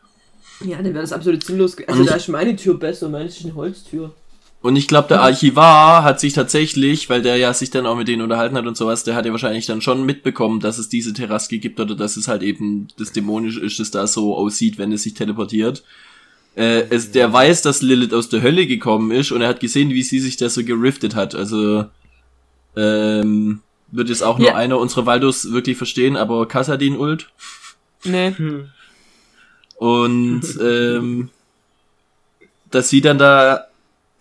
Ja, 0.65 0.77
dann 0.77 0.87
wäre 0.87 1.01
das 1.01 1.13
absolut 1.13 1.45
sinnlos. 1.45 1.77
Also 1.87 2.01
Und 2.01 2.11
da 2.11 2.15
ist 2.17 2.29
meine 2.29 2.55
Tür 2.57 2.79
besser, 2.79 3.09
meine 3.09 3.27
ist 3.27 3.43
eine 3.45 3.55
Holztür. 3.55 4.15
Und 4.63 4.77
ich 4.77 4.89
glaube, 4.89 5.09
der 5.09 5.23
Archivar 5.23 6.05
hat 6.05 6.21
sich 6.21 6.35
tatsächlich, 6.35 7.09
weil 7.09 7.23
der 7.23 7.39
ja 7.39 7.55
sich 7.55 7.71
dann 7.71 7.87
auch 7.87 7.97
mit 7.97 8.09
denen 8.09 8.21
unterhalten 8.21 8.57
hat 8.57 8.67
und 8.67 8.77
sowas, 8.77 9.05
der 9.05 9.15
hat 9.15 9.25
ja 9.25 9.33
wahrscheinlich 9.33 9.65
dann 9.65 9.81
schon 9.81 10.05
mitbekommen, 10.05 10.61
dass 10.61 10.77
es 10.77 10.91
diese 10.91 11.15
Terraske 11.15 11.59
gibt 11.59 11.81
oder 11.81 11.95
dass 11.95 12.19
es 12.19 12.29
halt 12.29 12.43
eben 12.43 12.89
das 12.99 13.13
Dämonische 13.13 13.61
ist, 13.61 13.81
das 13.81 13.91
da 13.91 14.07
so 14.07 14.37
aussieht, 14.37 14.77
wenn 14.77 14.93
es 14.93 15.03
sich 15.05 15.15
teleportiert. 15.15 15.83
Äh, 16.61 16.89
es, 16.91 17.11
der 17.11 17.33
weiß, 17.33 17.63
dass 17.63 17.81
Lilith 17.81 18.13
aus 18.13 18.29
der 18.29 18.43
Hölle 18.43 18.67
gekommen 18.67 19.13
ist 19.13 19.33
und 19.33 19.41
er 19.41 19.49
hat 19.49 19.61
gesehen, 19.61 19.89
wie 19.91 20.03
sie 20.03 20.21
sich 20.21 20.37
da 20.37 20.51
so 20.51 20.63
geriftet 20.63 21.15
hat. 21.15 21.35
Also 21.35 21.87
ähm, 22.77 23.61
wird 23.91 24.11
jetzt 24.11 24.23
auch 24.23 24.37
nur 24.39 24.49
Ja. 24.49 24.57
einer 24.57 24.79
unserer 24.79 25.07
Waldos 25.07 25.53
wirklich 25.53 25.79
verstehen, 25.79 26.17
aber 26.17 26.47
Kassadin 26.47 26.99
Ult. 26.99 27.31
Nee. 28.05 28.35
Und 29.77 30.43
ähm, 30.63 31.31
dass 32.71 32.91
sie 32.91 33.01
dann 33.01 33.17
da, 33.17 33.67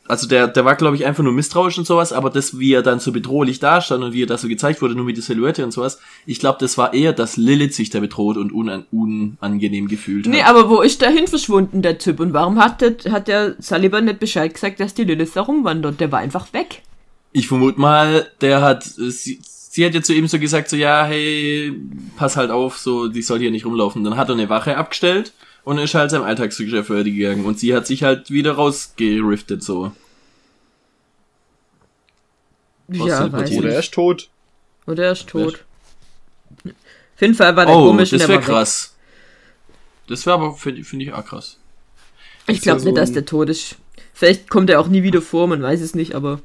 also 0.09 0.27
der, 0.27 0.47
der 0.47 0.65
war 0.65 0.75
glaube 0.75 0.95
ich 0.95 1.05
einfach 1.05 1.23
nur 1.23 1.31
misstrauisch 1.31 1.77
und 1.77 1.85
sowas, 1.85 2.11
aber 2.11 2.31
das, 2.31 2.57
wie 2.57 2.73
er 2.73 2.81
dann 2.81 2.99
so 2.99 3.11
bedrohlich 3.11 3.59
dastand 3.59 4.03
und 4.03 4.11
wie 4.11 4.23
er 4.23 4.27
da 4.27 4.37
so 4.37 4.47
gezeigt 4.47 4.81
wurde, 4.81 4.95
nur 4.95 5.05
mit 5.05 5.15
der 5.15 5.23
Silhouette 5.23 5.63
und 5.63 5.71
sowas, 5.71 5.99
ich 6.25 6.39
glaube, 6.39 6.57
das 6.59 6.77
war 6.79 6.93
eher, 6.95 7.13
dass 7.13 7.37
Lilith 7.37 7.75
sich 7.75 7.91
da 7.91 7.99
bedroht 7.99 8.35
und 8.35 8.51
unan 8.51 8.85
unangenehm 8.91 9.87
gefühlt 9.87 10.25
hat. 10.25 10.33
Nee, 10.33 10.41
aber 10.41 10.69
wo 10.69 10.81
ist 10.81 11.01
der 11.01 11.11
hin 11.11 11.27
verschwunden, 11.27 11.83
der 11.83 11.99
Typ? 11.99 12.19
Und 12.19 12.33
warum 12.33 12.59
hat 12.59 12.81
der, 12.81 12.95
hat 13.11 13.27
der 13.27 13.55
Sullivan 13.59 14.05
nicht 14.05 14.19
Bescheid 14.19 14.51
gesagt, 14.51 14.79
dass 14.79 14.95
die 14.95 15.03
Lilith 15.03 15.35
da 15.35 15.41
rumwandert? 15.41 15.99
Der 15.99 16.11
war 16.11 16.19
einfach 16.19 16.51
weg. 16.53 16.81
Ich 17.31 17.47
vermute 17.47 17.79
mal, 17.79 18.27
der 18.41 18.61
hat, 18.61 18.83
sie, 18.83 19.39
sie 19.43 19.85
hat 19.85 19.93
ja 19.93 20.01
zu 20.01 20.13
ihm 20.13 20.27
so 20.27 20.39
gesagt, 20.39 20.69
so, 20.69 20.75
ja, 20.75 21.05
hey, 21.05 21.71
pass 22.17 22.35
halt 22.35 22.49
auf, 22.49 22.79
so, 22.79 23.09
die 23.09 23.21
soll 23.21 23.37
hier 23.37 23.51
nicht 23.51 23.65
rumlaufen. 23.65 24.03
Dann 24.03 24.17
hat 24.17 24.29
er 24.29 24.33
eine 24.33 24.49
Wache 24.49 24.75
abgestellt 24.75 25.33
und 25.69 25.77
ist 25.77 25.93
halt 25.93 26.09
seinem 26.09 26.23
Alltagsgeschäft 26.23 26.89
weitergegangen. 26.89 27.45
Und 27.45 27.59
sie 27.59 27.75
hat 27.75 27.85
sich 27.85 28.01
halt 28.01 28.31
wieder 28.31 28.53
rausgeriftet, 28.53 29.61
so. 29.63 29.91
Was 32.87 33.07
ja, 33.07 33.31
weiß 33.31 33.51
ich. 33.51 33.57
Oder 33.59 33.73
er 33.73 33.79
ist 33.79 33.93
tot. 33.93 34.29
Oder 34.87 35.05
er 35.05 35.11
ist 35.11 35.27
tot. 35.29 35.63
Auf 36.65 37.21
jeden 37.21 37.35
Fall 37.35 37.55
war 37.55 37.67
der 37.67 37.75
Oh, 37.75 37.85
komisch 37.89 38.11
und 38.11 38.19
das 38.19 38.27
wäre 38.27 38.39
war 38.41 38.47
weg. 38.47 38.55
krass. 38.55 38.95
Das 40.07 40.25
wäre 40.25 40.37
aber, 40.37 40.55
finde 40.55 40.83
find 40.83 41.03
ich 41.03 41.13
auch 41.13 41.23
krass. 41.23 41.59
Ich 42.47 42.57
ist 42.57 42.65
ja 42.65 42.71
glaube 42.73 42.79
so 42.81 42.85
nicht, 42.89 42.97
dass 42.97 43.11
der 43.11 43.25
tot 43.27 43.49
ist. 43.49 43.75
Vielleicht 44.15 44.49
kommt 44.49 44.71
er 44.71 44.79
auch 44.79 44.87
nie 44.87 45.03
wieder 45.03 45.21
vor, 45.21 45.47
man 45.47 45.61
weiß 45.61 45.81
es 45.81 45.93
nicht, 45.93 46.15
aber. 46.15 46.41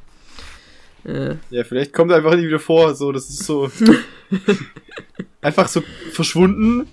Äh, 1.07 1.37
Ja, 1.49 1.65
vielleicht 1.65 1.95
kommt 1.95 2.11
er 2.11 2.19
einfach 2.19 2.35
nie 2.37 2.47
wieder 2.47 2.61
vor. 2.61 2.95
So, 2.95 3.11
das 3.11 3.31
ist 3.31 3.45
so. 3.45 3.71
einfach 5.41 5.69
so 5.69 5.83
verschwunden 6.13 6.89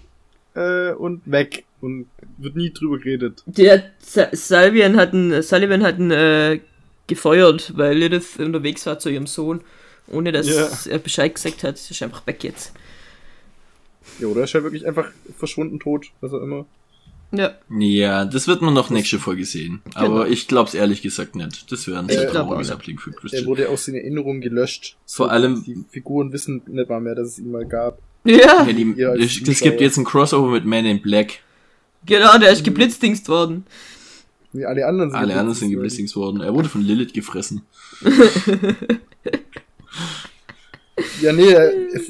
äh, 0.53 0.91
und 0.93 1.23
weg. 1.25 1.65
Und 1.81 2.07
wird 2.43 2.55
nie 2.55 2.71
drüber 2.71 2.97
geredet. 2.99 3.43
der 3.45 3.83
Salvian 4.31 4.95
hat 4.97 5.13
einen, 5.13 5.41
Sullivan 5.41 5.83
hat 5.83 5.97
ihn 5.99 6.11
äh, 6.11 6.59
gefeuert, 7.07 7.73
weil 7.75 7.97
Lilith 7.97 8.39
unterwegs 8.39 8.85
war 8.85 8.99
zu 8.99 9.09
ihrem 9.09 9.27
Sohn. 9.27 9.61
Ohne 10.07 10.31
dass 10.31 10.47
Ja. 10.49 10.67
er 10.91 10.99
Bescheid 10.99 11.33
gesagt 11.35 11.63
hat. 11.63 11.75
Ist 11.75 12.01
einfach 12.03 12.25
weg 12.27 12.43
jetzt. 12.43 12.73
Ja, 14.19 14.27
oder 14.27 14.41
er 14.41 14.43
ist 14.45 14.53
ja 14.53 14.63
wirklich 14.63 14.85
einfach 14.85 15.09
verschwunden, 15.37 15.79
tot, 15.79 16.07
was 16.21 16.33
auch 16.33 16.41
immer. 16.41 16.65
Ja. 17.31 17.53
Ja, 17.69 18.25
das 18.25 18.47
wird 18.49 18.61
man 18.61 18.73
noch 18.73 18.89
nächste 18.89 19.17
Folge 19.17 19.45
sehen. 19.45 19.81
Aber 19.93 20.23
Genau. 20.23 20.25
ich 20.25 20.49
glaub's 20.49 20.73
ehrlich 20.73 21.01
gesagt 21.01 21.35
nicht. 21.37 21.71
Das 21.71 21.87
wäre 21.87 21.99
ein 21.99 22.09
sehr 22.09 22.29
trauriges. 22.29 22.71
Ablegen 22.71 22.99
für 22.99 23.11
Er 23.11 23.15
Christian. 23.15 23.45
wurde 23.45 23.69
aus 23.69 23.85
den 23.85 23.95
Erinnerungen 23.95 24.41
gelöscht. 24.41 24.97
Vor 25.05 25.31
allem- 25.31 25.63
Die 25.63 25.85
Figuren 25.91 26.33
wissen 26.33 26.61
nicht 26.67 26.89
mal 26.89 26.99
mehr, 26.99 27.15
dass 27.15 27.29
es 27.29 27.39
ihn 27.39 27.51
mal 27.51 27.65
gab. 27.65 27.99
Ja, 28.25 28.65
Ja, 28.67 29.15
die, 29.15 29.23
es, 29.23 29.61
gibt 29.61 29.79
jetzt 29.79 29.97
ein 29.97 30.03
Crossover 30.03 30.51
mit 30.51 30.65
Man 30.65 30.85
in 30.85 31.01
Black. 31.01 31.39
Genau, 32.05 32.37
der 32.37 32.51
ist 32.51 32.63
geblitzdingst 32.63 33.27
worden. 33.29 33.65
Wie 34.53 34.65
alle 34.65 34.85
anderen 34.85 35.11
sind 35.11 35.19
Alle 35.19 35.33
anderen 35.35 35.53
sind 35.53 35.71
geblitzt 35.71 35.97
geblissings 35.97 36.15
worden. 36.15 36.41
Er 36.41 36.53
wurde 36.53 36.69
von 36.69 36.81
Lilith 36.81 37.13
gefressen. 37.13 37.61
Ja, 41.21 41.33
nee, 41.33 41.55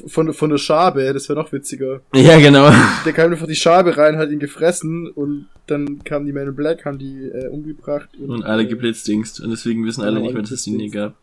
von, 0.06 0.32
von 0.34 0.50
der 0.50 0.58
Schabe, 0.58 1.12
das 1.12 1.28
wäre 1.28 1.38
noch 1.38 1.52
witziger. 1.52 2.00
Ja, 2.14 2.38
genau. 2.38 2.70
Der 3.04 3.12
kam 3.12 3.30
einfach 3.30 3.46
die 3.46 3.54
Schabe 3.54 3.96
rein, 3.96 4.16
hat 4.16 4.30
ihn 4.30 4.38
gefressen 4.38 5.08
und 5.08 5.48
dann 5.66 6.02
kamen 6.04 6.26
die 6.26 6.32
Men 6.32 6.48
in 6.48 6.56
Black, 6.56 6.84
haben 6.84 6.98
die 6.98 7.24
äh, 7.24 7.48
umgebracht. 7.48 8.08
Und 8.18 8.42
alle 8.44 8.64
äh, 8.64 8.66
geblitzdingst. 8.66 9.40
Und 9.40 9.50
deswegen 9.50 9.86
wissen 9.86 10.02
alle 10.02 10.20
nicht 10.20 10.32
mehr, 10.32 10.42
dass 10.42 10.50
es 10.50 10.64
die 10.64 10.70
nie 10.72 10.90
geblitzdingst. 10.90 11.14
gab. 11.14 11.21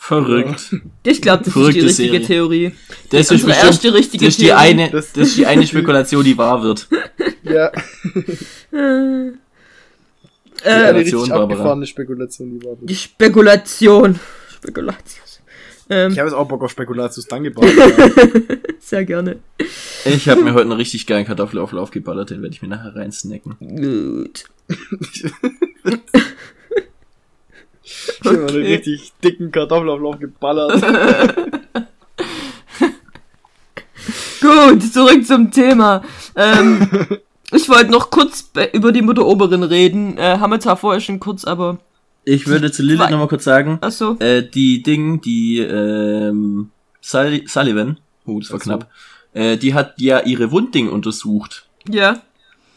Verrückt. 0.00 0.76
Ich 1.04 1.20
glaube, 1.20 1.38
das 1.38 1.48
ist 1.48 1.54
die 1.56 1.60
Verrückte 1.60 1.82
richtige 1.84 1.90
Serie. 2.12 2.22
Theorie. 2.22 2.72
Das 3.10 3.20
ist 3.22 3.30
Unsere 3.32 3.48
bestimmt, 3.50 3.66
erste 3.66 3.94
richtige 3.94 4.24
das 4.26 4.34
ist 4.34 4.40
die 4.40 4.44
Theorie. 4.46 4.60
eine, 4.60 4.90
Das- 4.90 5.12
das 5.12 5.28
ist 5.28 5.36
die 5.36 5.46
eine 5.46 5.66
Spekulation, 5.66 6.24
die 6.24 6.38
wahr 6.38 6.62
wird. 6.62 6.88
Ja, 7.42 7.72
Äh, 8.70 8.72
eine 8.72 9.38
äh, 10.64 10.88
richtig 10.90 11.14
Barbara. 11.14 11.42
abgefahrene 11.44 11.86
Spekulation, 11.86 12.58
die 12.58 12.64
war. 12.66 12.76
die 12.80 12.94
Spekulation. 12.94 14.18
Spekulatius. 14.54 15.40
Ähm, 15.90 16.12
Ich 16.12 16.18
habe 16.18 16.28
jetzt 16.28 16.36
auch 16.36 16.46
Bock 16.48 16.62
auf 16.62 16.70
Spekulatius, 16.70 17.26
danke, 17.26 17.50
Barbara. 17.50 18.10
sehr 18.80 19.04
gerne. 19.04 19.38
Ich 20.04 20.28
habe 20.28 20.42
mir 20.42 20.52
heute 20.52 20.62
einen 20.62 20.72
richtig 20.72 21.06
geilen 21.06 21.24
Kartoffelauflauf 21.26 21.90
geballert, 21.90 22.30
den 22.30 22.42
werde 22.42 22.54
ich 22.54 22.60
mir 22.62 22.68
nachher 22.68 22.94
reinsnacken. 22.96 23.56
Gut. 23.58 24.44
Ich 28.20 28.24
habe 28.24 28.38
einen 28.38 28.48
richtig 28.48 29.12
dicken 29.24 29.50
Kartoffelauflauf 29.52 30.18
geballert. 30.18 30.82
Gut, 34.40 34.82
zurück 34.92 35.26
zum 35.26 35.50
Thema. 35.50 36.02
Ähm, 36.36 36.88
ich 37.52 37.68
wollte 37.68 37.90
noch 37.90 38.10
kurz 38.10 38.42
be- 38.42 38.70
über 38.72 38.92
die 38.92 39.02
Mutter 39.02 39.26
Oberin 39.26 39.62
reden. 39.62 40.16
Äh, 40.16 40.38
haben 40.38 40.50
wir 40.52 40.60
zwar 40.60 40.76
vorher 40.76 41.00
schon 41.00 41.18
kurz, 41.20 41.44
aber. 41.44 41.78
Ich 42.24 42.46
würde 42.46 42.70
zu 42.70 42.82
Lilith 42.82 43.10
nochmal 43.10 43.28
kurz 43.28 43.44
sagen, 43.44 43.78
Achso. 43.80 44.16
äh, 44.20 44.42
die 44.42 44.82
Ding, 44.82 45.20
die 45.22 45.58
ähm, 45.60 46.70
Sully, 47.00 47.44
Sullivan, 47.48 47.98
oh, 48.26 48.38
das 48.38 48.50
war 48.50 48.58
Ach 48.58 48.62
so. 48.64 48.70
knapp, 48.70 48.90
äh, 49.32 49.56
die 49.56 49.72
hat 49.74 49.94
ja 49.98 50.20
ihre 50.20 50.50
Wundding 50.52 50.88
untersucht. 50.90 51.66
Ja. 51.88 52.20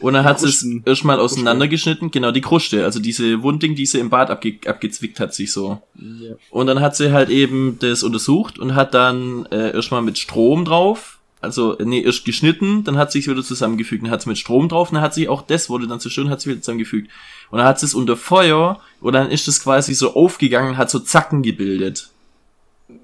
Und 0.01 0.13
dann 0.13 0.25
hat 0.25 0.39
sie 0.39 0.47
es 0.47 0.65
erstmal 0.85 1.19
auseinandergeschnitten, 1.19 2.09
genau, 2.11 2.31
die 2.31 2.41
Kruste, 2.41 2.83
also 2.83 2.99
diese 2.99 3.43
Wundding, 3.43 3.75
die 3.75 3.85
sie 3.85 3.99
im 3.99 4.09
Bad 4.09 4.31
abge 4.31 4.55
abgezwickt 4.65 5.19
hat, 5.19 5.33
sich 5.33 5.51
so. 5.51 5.81
Ja. 5.95 6.35
Und 6.49 6.67
dann 6.67 6.81
hat 6.81 6.95
sie 6.95 7.11
halt 7.11 7.29
eben 7.29 7.77
das 7.79 8.01
untersucht 8.03 8.57
und 8.57 8.73
hat 8.73 8.93
dann 8.93 9.45
äh, 9.51 9.73
erstmal 9.73 10.01
mit 10.01 10.17
Strom 10.17 10.65
drauf, 10.65 11.19
also 11.39 11.77
äh, 11.77 11.85
nee, 11.85 12.01
erst 12.01 12.25
geschnitten, 12.25 12.83
dann 12.83 12.97
hat 12.97 13.11
sie 13.11 13.19
es 13.19 13.27
wieder 13.27 13.43
zusammengefügt, 13.43 14.03
dann 14.03 14.11
hat 14.11 14.23
sie 14.23 14.29
mit 14.29 14.39
Strom 14.39 14.69
drauf, 14.69 14.89
dann 14.91 15.01
hat 15.01 15.13
sie 15.13 15.29
auch 15.29 15.43
das 15.43 15.69
wurde 15.69 15.87
dann 15.87 15.99
zerstört 15.99 16.25
und 16.25 16.31
hat 16.31 16.41
sie 16.41 16.49
wieder 16.49 16.61
zusammengefügt. 16.61 17.09
Und 17.51 17.59
dann 17.59 17.67
hat 17.67 17.79
sie 17.79 17.85
es 17.85 17.93
unter 17.93 18.17
Feuer 18.17 18.79
und 19.01 19.13
dann 19.13 19.29
ist 19.29 19.47
es 19.47 19.61
quasi 19.63 19.93
so 19.93 20.15
aufgegangen, 20.15 20.77
hat 20.77 20.89
so 20.89 20.99
Zacken 20.99 21.43
gebildet. 21.43 22.09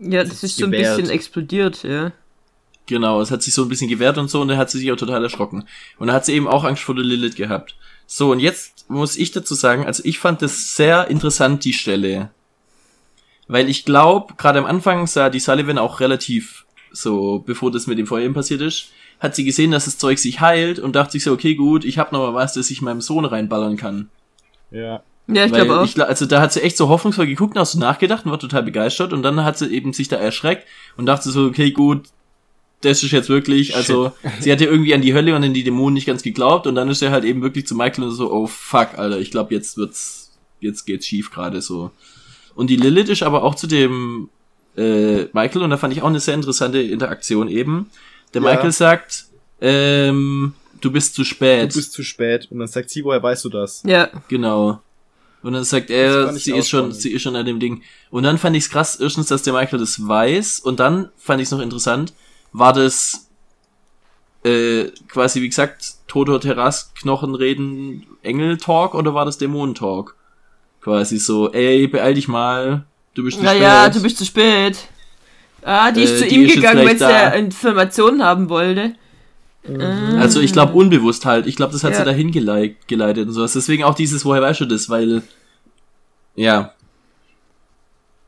Ja, 0.01 0.23
das, 0.23 0.33
ist 0.33 0.43
ist 0.43 0.57
so 0.57 0.65
ein 0.65 0.71
bisschen 0.71 1.09
explodiert, 1.09 1.83
ja. 1.83 2.11
Genau, 2.88 3.21
es 3.21 3.31
hat 3.31 3.43
sich 3.43 3.53
so 3.53 3.63
ein 3.63 3.69
bisschen 3.69 3.89
gewehrt 3.89 4.17
und 4.17 4.29
so 4.29 4.41
und 4.41 4.47
dann 4.47 4.57
hat 4.57 4.71
sie 4.71 4.79
sich 4.79 4.91
auch 4.91 4.97
total 4.97 5.21
erschrocken. 5.21 5.67
Und 5.99 6.07
dann 6.07 6.15
hat 6.15 6.25
sie 6.25 6.33
eben 6.33 6.47
auch 6.47 6.63
Angst 6.63 6.83
vor 6.83 6.95
der 6.95 7.03
Lilith 7.03 7.35
gehabt. 7.35 7.75
So, 8.05 8.31
und 8.31 8.39
jetzt 8.39 8.89
muss 8.89 9.17
ich 9.17 9.31
dazu 9.31 9.53
sagen, 9.53 9.85
also 9.85 10.01
ich 10.05 10.19
fand 10.19 10.41
das 10.41 10.75
sehr 10.75 11.09
interessant, 11.09 11.65
die 11.65 11.73
Stelle. 11.73 12.31
Weil 13.49 13.69
ich 13.69 13.85
glaube, 13.85 14.35
gerade 14.38 14.59
am 14.59 14.65
Anfang 14.65 15.05
sah 15.05 15.29
die 15.29 15.39
Sullivan 15.41 15.77
auch 15.77 15.99
relativ 15.99 16.65
so, 16.91 17.43
bevor 17.45 17.71
das 17.71 17.88
mit 17.88 17.97
dem 17.97 18.07
Feuer 18.07 18.23
eben 18.23 18.33
passiert 18.33 18.61
ist, 18.61 18.91
hat 19.19 19.35
sie 19.35 19.43
gesehen, 19.43 19.71
dass 19.71 19.85
das 19.85 19.97
Zeug 19.97 20.19
sich 20.19 20.39
heilt 20.39 20.79
und 20.79 20.95
dachte 20.95 21.13
sich 21.13 21.23
so, 21.23 21.33
okay, 21.33 21.55
gut, 21.55 21.83
ich 21.83 21.97
habe 21.97 22.13
noch 22.15 22.21
mal 22.21 22.33
was, 22.33 22.53
das 22.53 22.71
ich 22.71 22.81
meinem 22.81 23.01
Sohn 23.01 23.25
reinballern 23.25 23.77
kann. 23.77 24.09
Ja. 24.71 25.03
Ja, 25.29 25.45
ich 25.45 25.51
glaube 25.51 25.79
auch. 25.79 25.83
ich, 25.83 26.01
also 26.01 26.25
da 26.25 26.39
hat 26.39 26.53
sie 26.53 26.61
echt 26.61 26.77
so 26.77 26.88
hoffnungsvoll 26.88 27.27
geguckt 27.27 27.57
und 27.57 27.61
auch 27.61 27.65
so 27.65 27.79
nachgedacht 27.79 28.25
und 28.25 28.31
war 28.31 28.39
total 28.39 28.63
begeistert 28.63 29.11
und 29.11 29.23
dann 29.23 29.43
hat 29.43 29.57
sie 29.57 29.67
eben 29.67 29.91
sich 29.91 30.07
da 30.07 30.15
erschreckt 30.15 30.65
und 30.95 31.05
dachte 31.05 31.29
so, 31.29 31.45
okay, 31.45 31.71
gut, 31.71 32.07
das 32.82 33.01
ist 33.03 33.11
jetzt 33.11 33.30
wirklich, 33.30 33.75
also 33.75 34.11
sie 34.39 34.51
hatte 34.51 34.65
irgendwie 34.65 34.93
an 34.93 35.01
die 35.01 35.13
Hölle 35.13 35.36
und 35.36 35.43
an 35.43 35.53
die 35.53 35.63
Dämonen 35.63 35.95
nicht 35.95 36.05
ganz 36.05 36.21
geglaubt 36.23 36.67
und 36.67 36.75
dann 36.75 36.89
ist 36.89 37.01
er 37.01 37.11
halt 37.11 37.23
eben 37.23 37.41
wirklich 37.41 37.65
zu 37.67 37.75
Michael 37.75 38.05
und 38.05 38.11
so, 38.11 38.32
oh 38.32 38.47
fuck, 38.47 38.97
Alter, 38.97 39.19
ich 39.19 39.32
glaube 39.32 39.53
jetzt 39.55 39.78
wird's, 39.78 40.38
jetzt 40.59 40.86
geht's 40.86 41.07
schief 41.07 41.32
gerade 41.32 41.61
so. 41.61 41.91
Und 42.55 42.69
die 42.69 42.75
Lilith 42.75 43.09
ist 43.09 43.23
aber 43.23 43.43
auch 43.43 43.55
zu 43.55 43.67
dem 43.67 44.30
äh, 44.78 45.25
Michael 45.34 45.63
und 45.63 45.69
da 45.71 45.78
fand 45.78 45.93
ich 45.93 46.01
auch 46.03 46.07
eine 46.07 46.19
sehr 46.19 46.34
interessante 46.36 46.82
Interaktion 46.82 47.47
eben. 47.49 47.89
Der 48.34 48.41
Ja. 48.43 48.49
Michael 48.51 48.71
sagt, 48.71 49.25
ähm, 49.61 50.53
du 50.82 50.91
bist 50.91 51.15
zu 51.15 51.21
Du 51.21 51.25
spät. 51.25 51.73
bist 51.73 51.93
zu 51.93 52.03
spät. 52.03 52.47
Und 52.51 52.59
dann 52.59 52.67
sagt 52.67 52.89
sie, 52.89 53.03
woher 53.03 53.21
weißt 53.23 53.45
du 53.45 53.49
das? 53.49 53.82
Ja. 53.86 54.09
Genau. 54.28 54.82
Und 55.43 55.53
dann 55.53 55.63
sagt 55.63 55.89
er, 55.89 56.34
sie 56.34 56.51
ist 56.55 56.67
schon, 56.69 56.80
spannend. 56.91 56.95
sie 56.95 57.11
ist 57.11 57.21
schon 57.21 57.36
an 57.36 57.45
dem 57.45 57.59
Ding. 57.59 57.82
Und 58.09 58.23
dann 58.23 58.38
fand 58.38 58.55
ich's 58.55 58.69
krass, 58.69 58.99
erstens, 58.99 59.28
dass 59.28 59.43
der 59.43 59.53
Michael 59.53 59.80
das 59.80 60.05
weiß. 60.05 60.59
Und 60.59 60.80
dann 60.80 61.09
fand 61.17 61.41
ich's 61.41 61.51
noch 61.51 61.59
interessant, 61.59 62.13
war 62.58 62.74
das 62.74 63.30
äh, 64.43 64.86
quasi, 65.08 65.41
wie 65.41 65.49
gesagt, 65.49 65.95
Toto 66.08 66.38
Terras, 66.39 66.93
Knochenreden, 66.99 68.05
Engel-Talk 68.24 68.93
oder 68.95 69.14
war 69.14 69.26
das 69.26 69.38
Dämonen-Talk? 69.38 70.16
Quasi 70.82 71.18
so, 71.18 71.51
ey, 71.51 71.88
beeil 71.88 72.14
dich 72.14 72.28
mal, 72.28 72.86
du 73.14 73.24
bist 73.24 73.38
zu 73.39 73.43
Naja, 73.43 73.84
spät. 73.84 73.95
du 73.95 74.01
bist 74.03 74.18
zu 74.18 74.26
spät. 74.26 74.78
Ah, 75.64 75.91
die 75.91 76.03
ist 76.03 76.14
Äh, 76.14 76.18
zu 76.20 76.28
die 76.30 76.36
ihm 76.36 76.45
ist 76.45 76.55
gegangen, 76.55 76.86
weil 76.88 76.97
sie 76.97 77.38
Informationen 77.38 78.24
haben 78.24 78.47
wollte. 78.49 78.95
Ah. 79.68 80.18
Also 80.20 80.39
ich 80.39 80.53
glaube 80.53 80.74
unbewusst 80.74 81.26
halt. 81.26 81.45
Ich 81.45 81.58
glaube, 81.58 81.74
das 81.74 81.84
hat 81.84 81.91
Ja. 81.91 81.97
sie 81.97 82.05
dahin 82.05 82.32
geleit, 82.32 82.88
geleitet 82.88 83.28
und 83.28 83.34
sowas. 83.34 83.51
Deswegen 83.51 83.84
auch 83.84 83.95
dieses, 83.95 84.24
woher 84.24 84.41
weißt 84.41 84.62
du 84.62 84.66
das? 84.66 84.89
Weil, 84.89 85.24
ja, 86.36 86.74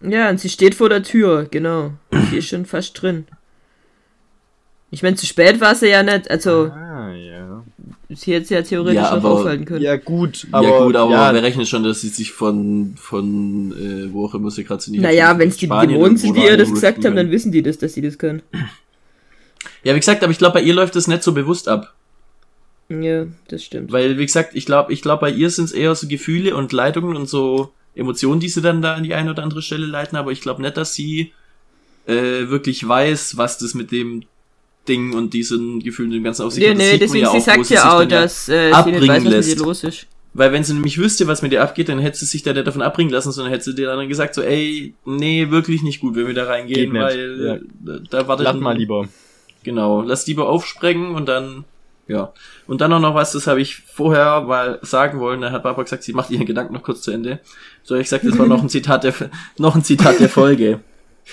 Ja, 0.01 0.29
und 0.29 0.39
sie 0.39 0.49
steht 0.49 0.75
vor 0.75 0.89
der 0.89 1.03
Tür, 1.03 1.45
genau. 1.49 1.91
Die 2.31 2.37
ist 2.37 2.47
schon 2.49 2.65
fast 2.65 3.01
drin. 3.01 3.25
Ich 4.91 5.03
meine, 5.03 5.15
zu 5.15 5.25
spät 5.25 5.61
war 5.61 5.75
sie 5.75 5.87
ja 5.89 6.01
nicht, 6.03 6.29
also 6.31 6.71
Ah, 6.73 7.11
ja. 7.13 7.63
sie 8.09 8.33
hätte 8.33 8.45
sie 8.47 8.53
ja 8.55 8.61
theoretisch 8.63 8.95
Ja, 8.95 9.11
noch 9.15 9.17
aber- 9.23 9.29
aufhalten 9.31 9.65
können. 9.65 9.81
Ja, 9.83 9.97
gut, 9.97 10.47
aber. 10.51 10.67
ja 10.67 10.79
gut, 10.83 10.95
aber 10.95 11.11
ja, 11.11 11.33
wir 11.33 11.43
rechnen 11.43 11.65
schon, 11.67 11.83
dass 11.83 12.01
sie 12.01 12.09
sich 12.09 12.31
von, 12.31 12.95
von 12.97 13.71
äh, 13.73 14.11
wo 14.11 14.25
auch 14.25 14.33
immer 14.33 14.49
sie 14.49 14.63
gerade 14.63 14.81
sind. 14.81 14.99
naja, 14.99 15.37
wenn 15.37 15.49
es 15.49 15.57
die 15.57 15.67
Dämonen 15.67 16.17
sind, 16.17 16.35
die 16.35 16.41
ihr 16.43 16.57
das 16.57 16.71
gesagt 16.71 17.05
haben, 17.05 17.15
dann 17.15 17.29
wissen 17.29 17.51
die 17.51 17.61
das, 17.61 17.77
dass 17.77 17.93
sie 17.93 18.01
das 18.01 18.17
können. 18.17 18.41
Ja, 19.83 19.93
wie 19.95 19.99
gesagt, 19.99 20.23
aber 20.23 20.31
ich 20.31 20.37
glaube, 20.37 20.55
bei 20.55 20.61
ihr 20.61 20.73
läuft 20.73 20.95
das 20.95 21.07
nicht 21.07 21.23
so 21.23 21.31
bewusst 21.33 21.67
ab. 21.69 21.93
Ja, 22.89 23.27
das 23.49 23.63
stimmt. 23.63 23.91
Weil, 23.93 24.17
wie 24.17 24.25
gesagt, 24.25 24.51
ich 24.55 24.65
glaube, 24.65 24.91
ich 24.91 25.01
glaube, 25.01 25.21
bei 25.21 25.31
ihr 25.31 25.49
sind 25.49 25.65
es 25.65 25.71
eher 25.71 25.93
so 25.95 26.07
Gefühle 26.07 26.55
und 26.55 26.73
Leitungen 26.73 27.15
und 27.15 27.29
so 27.29 27.71
Emotionen, 27.95 28.39
die 28.41 28.49
sie 28.49 28.61
dann 28.61 28.81
da 28.81 28.95
an 28.95 29.03
die 29.03 29.13
eine 29.13 29.31
oder 29.31 29.43
andere 29.43 29.61
Stelle 29.61 29.85
leiten, 29.85 30.17
aber 30.17 30.31
ich 30.31 30.41
glaube 30.41 30.61
nicht, 30.61 30.75
dass 30.75 30.93
sie 30.95 31.31
äh, 32.07 32.49
wirklich 32.49 32.85
weiß, 32.87 33.37
was 33.37 33.57
das 33.57 33.73
mit 33.73 33.91
dem 33.91 34.23
Ding 34.89 35.13
und 35.13 35.33
diesen 35.33 35.79
Gefühlen 35.79 36.11
dem 36.11 36.23
Ganzen 36.23 36.43
auf 36.43 36.53
sich. 36.53 36.65
Das 36.65 36.77
nee, 36.77 36.83
sieht 36.83 36.91
man 36.91 36.99
deswegen, 36.99 37.23
ja 37.23 37.31
sie 37.31 37.37
auch, 37.37 37.39
wo 37.39 37.39
sagt 37.39 37.65
sie 37.65 37.73
ja 37.75 37.81
sich 37.81 37.89
auch, 37.89 38.05
dass 38.05 38.49
äh, 38.49 38.51
sie 38.51 38.65
nicht 38.65 38.75
abbringen 38.75 39.07
weiß, 39.07 39.17
was 39.17 39.23
mit 39.23 39.33
lässt. 39.33 39.49
ihr 39.49 39.63
los 39.63 39.83
ist. 39.83 40.07
Weil 40.33 40.51
wenn 40.51 40.63
sie 40.63 40.73
nämlich 40.73 40.97
wüsste, 40.99 41.27
was 41.27 41.41
mit 41.41 41.51
ihr 41.53 41.63
abgeht, 41.63 41.89
dann 41.89 41.99
hätte 41.99 42.19
sie 42.19 42.25
sich 42.25 42.43
da 42.43 42.53
nicht 42.53 42.67
davon 42.67 42.81
abbringen 42.81 43.11
lassen, 43.11 43.31
sondern 43.31 43.51
hätte 43.51 43.65
sie 43.65 43.75
dir 43.75 43.87
dann 43.87 44.07
gesagt, 44.07 44.35
so, 44.35 44.41
ey, 44.41 44.93
nee, 45.05 45.49
wirklich 45.49 45.81
nicht 45.81 46.01
gut, 46.01 46.15
wenn 46.15 46.27
wir 46.27 46.35
da 46.35 46.45
reingehen, 46.45 46.93
weil 46.93 47.61
äh, 47.85 47.99
da 48.09 48.27
wartet 48.27 48.45
Lass 48.45 48.57
mal 48.57 48.77
lieber. 48.77 49.07
Genau, 49.63 50.01
lass 50.01 50.27
lieber 50.27 50.47
aufsprengen 50.47 51.15
und 51.15 51.25
dann, 51.25 51.65
ja. 52.07 52.31
Und 52.67 52.79
dann 52.81 52.93
auch 52.93 52.99
noch 52.99 53.15
was, 53.15 53.31
das 53.31 53.47
habe 53.47 53.59
ich 53.59 53.75
vorher 53.75 54.41
mal 54.41 54.79
sagen 54.83 55.19
wollen, 55.19 55.41
da 55.41 55.51
hat 55.51 55.63
Barbara 55.63 55.83
gesagt, 55.83 56.03
sie 56.03 56.13
macht 56.13 56.29
ihren 56.29 56.45
Gedanken 56.45 56.73
noch 56.73 56.83
kurz 56.83 57.01
zu 57.01 57.11
Ende. 57.11 57.39
So, 57.83 57.95
ich 57.95 58.03
gesagt, 58.03 58.23
das 58.23 58.37
war 58.37 58.47
noch 58.47 58.61
ein 58.61 58.69
Zitat 58.69 59.03
der, 59.03 59.13
noch 59.57 59.75
ein 59.75 59.83
Zitat 59.83 60.19
der 60.19 60.29
Folge, 60.29 60.79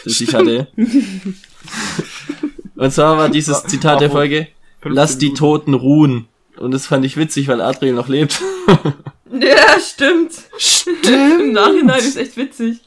das 0.05 0.21
ich 0.21 0.35
hatte. 0.35 0.69
Und 2.77 2.93
zwar 2.93 3.19
war 3.19 3.29
dieses 3.29 3.63
Zitat 3.67 4.01
der 4.01 4.11
Folge, 4.11 4.49
lass 4.83 5.19
die 5.19 5.35
Toten 5.35 5.75
ruhen. 5.75 6.27
Und 6.57 6.73
das 6.73 6.87
fand 6.87 7.05
ich 7.05 7.17
witzig, 7.17 7.49
weil 7.49 7.61
Adriel 7.61 7.93
noch 7.93 8.09
lebt. 8.09 8.41
Ja, 9.29 9.81
stimmt. 9.81 10.33
Stimmt. 10.57 11.07
Im 11.07 11.53
Nachhinein 11.53 11.99
ist 11.99 12.17
echt 12.17 12.37
witzig. 12.37 12.79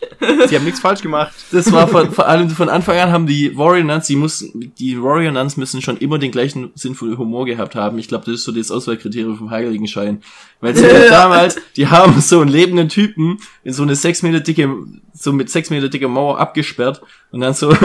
Sie 0.47 0.55
haben 0.55 0.63
nichts 0.63 0.79
falsch 0.79 1.01
gemacht. 1.01 1.33
Das 1.51 1.71
war 1.71 1.87
von, 1.87 2.11
vor 2.13 2.27
allem 2.27 2.49
von 2.49 2.69
Anfang 2.69 2.97
an 2.97 3.11
haben 3.11 3.27
die 3.27 3.57
Warrior 3.57 3.83
Nuns, 3.83 4.07
die 4.07 4.15
mussten, 4.15 4.73
die 4.79 5.01
Warrior 5.01 5.33
Nuns 5.33 5.57
müssen 5.57 5.81
schon 5.81 5.97
immer 5.97 6.17
den 6.17 6.31
gleichen 6.31 6.71
sinnvollen 6.75 7.17
Humor 7.17 7.45
gehabt 7.45 7.75
haben. 7.75 7.99
Ich 7.99 8.07
glaube, 8.07 8.25
das 8.25 8.35
ist 8.35 8.43
so 8.45 8.53
das 8.53 8.71
Auswahlkriterium 8.71 9.37
vom 9.37 9.51
Heiligenschein. 9.51 10.21
Weil 10.61 10.75
sie 10.75 10.85
halt 10.85 11.11
damals, 11.11 11.57
die 11.75 11.87
haben 11.87 12.19
so 12.21 12.39
einen 12.39 12.49
lebenden 12.49 12.87
Typen 12.87 13.39
in 13.63 13.73
so 13.73 13.83
eine 13.83 13.95
sechs 13.95 14.23
Meter 14.23 14.39
dicke, 14.39 14.73
so 15.13 15.33
mit 15.33 15.49
sechs 15.49 15.69
Meter 15.69 15.89
dicke 15.89 16.07
Mauer 16.07 16.39
abgesperrt 16.39 17.01
und 17.31 17.41
dann 17.41 17.53
so, 17.53 17.75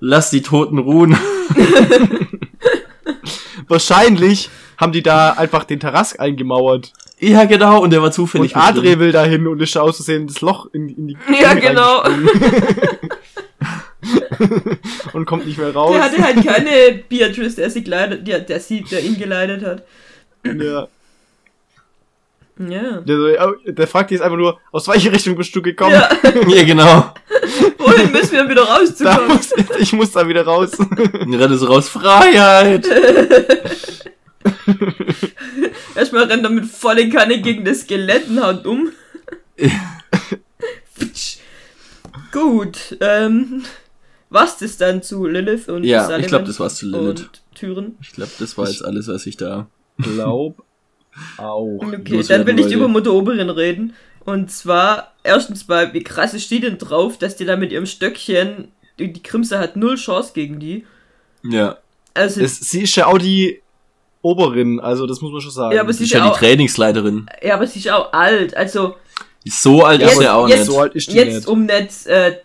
lass 0.00 0.30
die 0.30 0.42
Toten 0.42 0.78
ruhen. 0.78 1.16
Wahrscheinlich 3.68 4.50
haben 4.76 4.92
die 4.92 5.02
da 5.02 5.32
einfach 5.32 5.64
den 5.64 5.80
Terrass 5.80 6.18
eingemauert. 6.18 6.92
Ja, 7.20 7.44
genau, 7.44 7.82
und 7.82 7.92
der 7.92 8.00
war 8.00 8.12
zufällig. 8.12 8.54
Und. 8.54 8.60
Adre 8.60 8.98
will 8.98 9.12
da 9.12 9.24
hin 9.24 9.46
und 9.46 9.60
ist 9.60 9.76
aus 9.76 9.96
Versehen 9.96 10.26
das 10.26 10.40
Loch 10.40 10.68
in, 10.72 10.88
in 10.88 11.08
die 11.08 11.16
Ja, 11.40 11.54
genau. 11.54 12.04
und 15.12 15.26
kommt 15.26 15.46
nicht 15.46 15.58
mehr 15.58 15.74
raus. 15.74 15.92
Der 15.92 16.04
hatte 16.04 16.22
halt 16.22 16.46
keine 16.46 17.02
Beatrice, 17.08 17.56
der 17.56 17.70
sie 17.70 17.82
geleitet, 17.82 18.26
der, 18.26 18.40
der 18.40 18.60
sie, 18.60 18.82
der 18.82 19.02
ihn 19.02 19.18
geleitet 19.18 19.64
hat. 19.64 19.82
ja. 20.44 20.88
Ja. 22.58 23.00
Der, 23.00 23.16
so, 23.16 23.26
oh, 23.26 23.54
der 23.66 23.86
fragt 23.86 24.10
jetzt 24.10 24.20
einfach 24.20 24.36
nur, 24.36 24.58
aus 24.72 24.88
welche 24.88 25.12
Richtung 25.12 25.36
bist 25.36 25.54
du 25.54 25.62
gekommen? 25.62 25.92
Ja, 25.92 26.08
Ja, 26.48 26.64
genau. 26.64 27.14
wohin 27.78 28.10
müssen 28.12 28.32
wir 28.32 28.48
wieder 28.48 28.62
rauszukommen? 28.62 29.28
muss, 29.28 29.50
ich 29.78 29.92
muss 29.92 30.10
da 30.12 30.26
wieder 30.26 30.44
raus. 30.44 30.72
Und 30.78 31.34
rennt 31.34 31.58
so 31.58 31.66
raus, 31.66 31.88
Freiheit! 31.88 32.86
Erstmal 35.94 36.24
rennt 36.24 36.44
er 36.44 36.50
mit 36.50 36.66
volle 36.66 37.08
Kanne 37.08 37.40
gegen 37.40 37.64
das 37.64 37.80
Skelett 37.82 38.28
und 38.28 38.42
haut 38.42 38.66
um. 38.66 38.90
Gut, 42.32 42.96
ähm, 43.00 43.64
was 44.30 44.58
das 44.58 44.76
dann 44.76 45.02
zu 45.02 45.26
Lilith 45.26 45.68
und 45.68 45.84
Ja, 45.84 46.02
Sullivan 46.04 46.20
ich 46.20 46.26
glaube, 46.28 46.44
das 46.44 46.60
war's 46.60 46.76
zu 46.76 46.86
Lilith. 46.86 47.20
und 47.20 47.30
Türen. 47.54 47.96
Ich 48.00 48.12
glaube, 48.12 48.30
das 48.38 48.56
war 48.56 48.68
jetzt 48.68 48.84
alles, 48.84 49.08
was 49.08 49.26
ich 49.26 49.36
da. 49.36 49.66
Glaub 49.98 50.64
auch. 51.38 51.78
Okay, 51.82 52.22
dann 52.28 52.46
will 52.46 52.58
ich 52.60 52.72
über 52.72 52.88
Mutter 52.88 53.12
Oberin 53.12 53.50
reden. 53.50 53.94
Und 54.24 54.50
zwar, 54.50 55.14
erstens 55.22 55.66
mal, 55.68 55.92
wie 55.94 56.02
krass 56.02 56.34
ist 56.34 56.50
die 56.50 56.60
denn 56.60 56.76
drauf, 56.78 57.16
dass 57.18 57.36
die 57.36 57.44
da 57.46 57.56
mit 57.56 57.72
ihrem 57.72 57.86
Stöckchen, 57.86 58.68
die, 58.98 59.12
die 59.12 59.22
Krimse 59.22 59.58
hat 59.58 59.76
null 59.76 59.96
Chance 59.96 60.32
gegen 60.34 60.58
die. 60.60 60.84
Ja. 61.42 61.78
Also, 62.14 62.40
Es, 62.42 62.58
sie 62.60 62.82
ist 62.82 62.94
ja 62.96 63.06
auch 63.06 63.18
die 63.18 63.62
Oberin, 64.22 64.80
also 64.80 65.06
das 65.06 65.20
muss 65.20 65.32
man 65.32 65.40
schon 65.40 65.52
sagen. 65.52 65.74
Ja, 65.74 65.80
aber 65.82 65.92
Sie 65.92 65.98
sie 65.98 66.04
ist 66.04 66.10
ja 66.12 66.18
ja 66.18 66.24
die 66.26 66.30
auch, 66.32 66.38
Trainingsleiterin. 66.38 67.26
ja, 67.40 67.54
aber 67.54 67.66
sie 67.66 67.78
ist 67.78 67.90
auch 67.90 68.12
alt. 68.12 68.54
Also, 68.56 68.96
So 69.46 69.84
alt 69.84 70.00
Jetzt- 70.00 70.12
ist 70.14 70.20
er 70.20 70.34
auch 70.36 70.48
jetzt- 70.48 70.58
nicht. 70.58 70.70
so 70.70 70.80
alt 70.80 70.94
ist 70.94 71.10
die 71.10 71.16
jetzt 71.16 71.34
nicht. 71.34 71.46
um 71.48 71.64
nicht, 71.64 72.06
äh, 72.06 72.36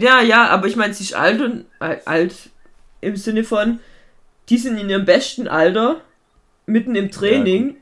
ja, 0.00 0.20
ja, 0.22 0.48
aber 0.48 0.66
ich 0.66 0.74
meine, 0.76 0.92
sie 0.94 1.04
ist 1.04 1.14
alt 1.14 1.40
und, 1.40 1.66
äh, 1.80 1.98
alt 2.04 2.34
im 3.00 3.14
Sinne 3.16 3.44
von, 3.44 3.78
die 4.48 4.56
sind 4.58 4.78
in 4.78 4.88
ihrem 4.90 5.04
besten 5.04 5.46
Alter, 5.46 6.00
mitten 6.66 6.94
im 6.96 7.10
Training 7.10 7.76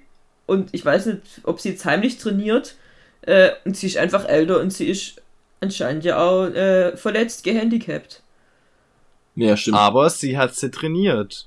und 0.46 0.72
ich 0.72 0.84
weiß 0.84 1.06
nicht, 1.06 1.22
ob 1.42 1.60
sie 1.60 1.70
jetzt 1.70 1.84
heimlich 1.84 2.18
trainiert 2.18 2.76
äh, 3.22 3.50
und 3.64 3.76
sie 3.76 3.86
ist 3.88 3.96
einfach 3.96 4.26
älter 4.26 4.60
und 4.60 4.72
sie 4.72 4.86
ist 4.86 5.20
anscheinend 5.60 6.04
ja 6.04 6.18
auch 6.18 6.46
äh, 6.46 6.96
verletzt, 6.96 7.44
gehandicapt. 7.44 8.22
Ja, 9.34 9.56
stimmt. 9.56 9.76
Aber 9.76 10.08
sie 10.08 10.38
hat 10.38 10.54
sie 10.54 10.70
trainiert. 10.70 11.46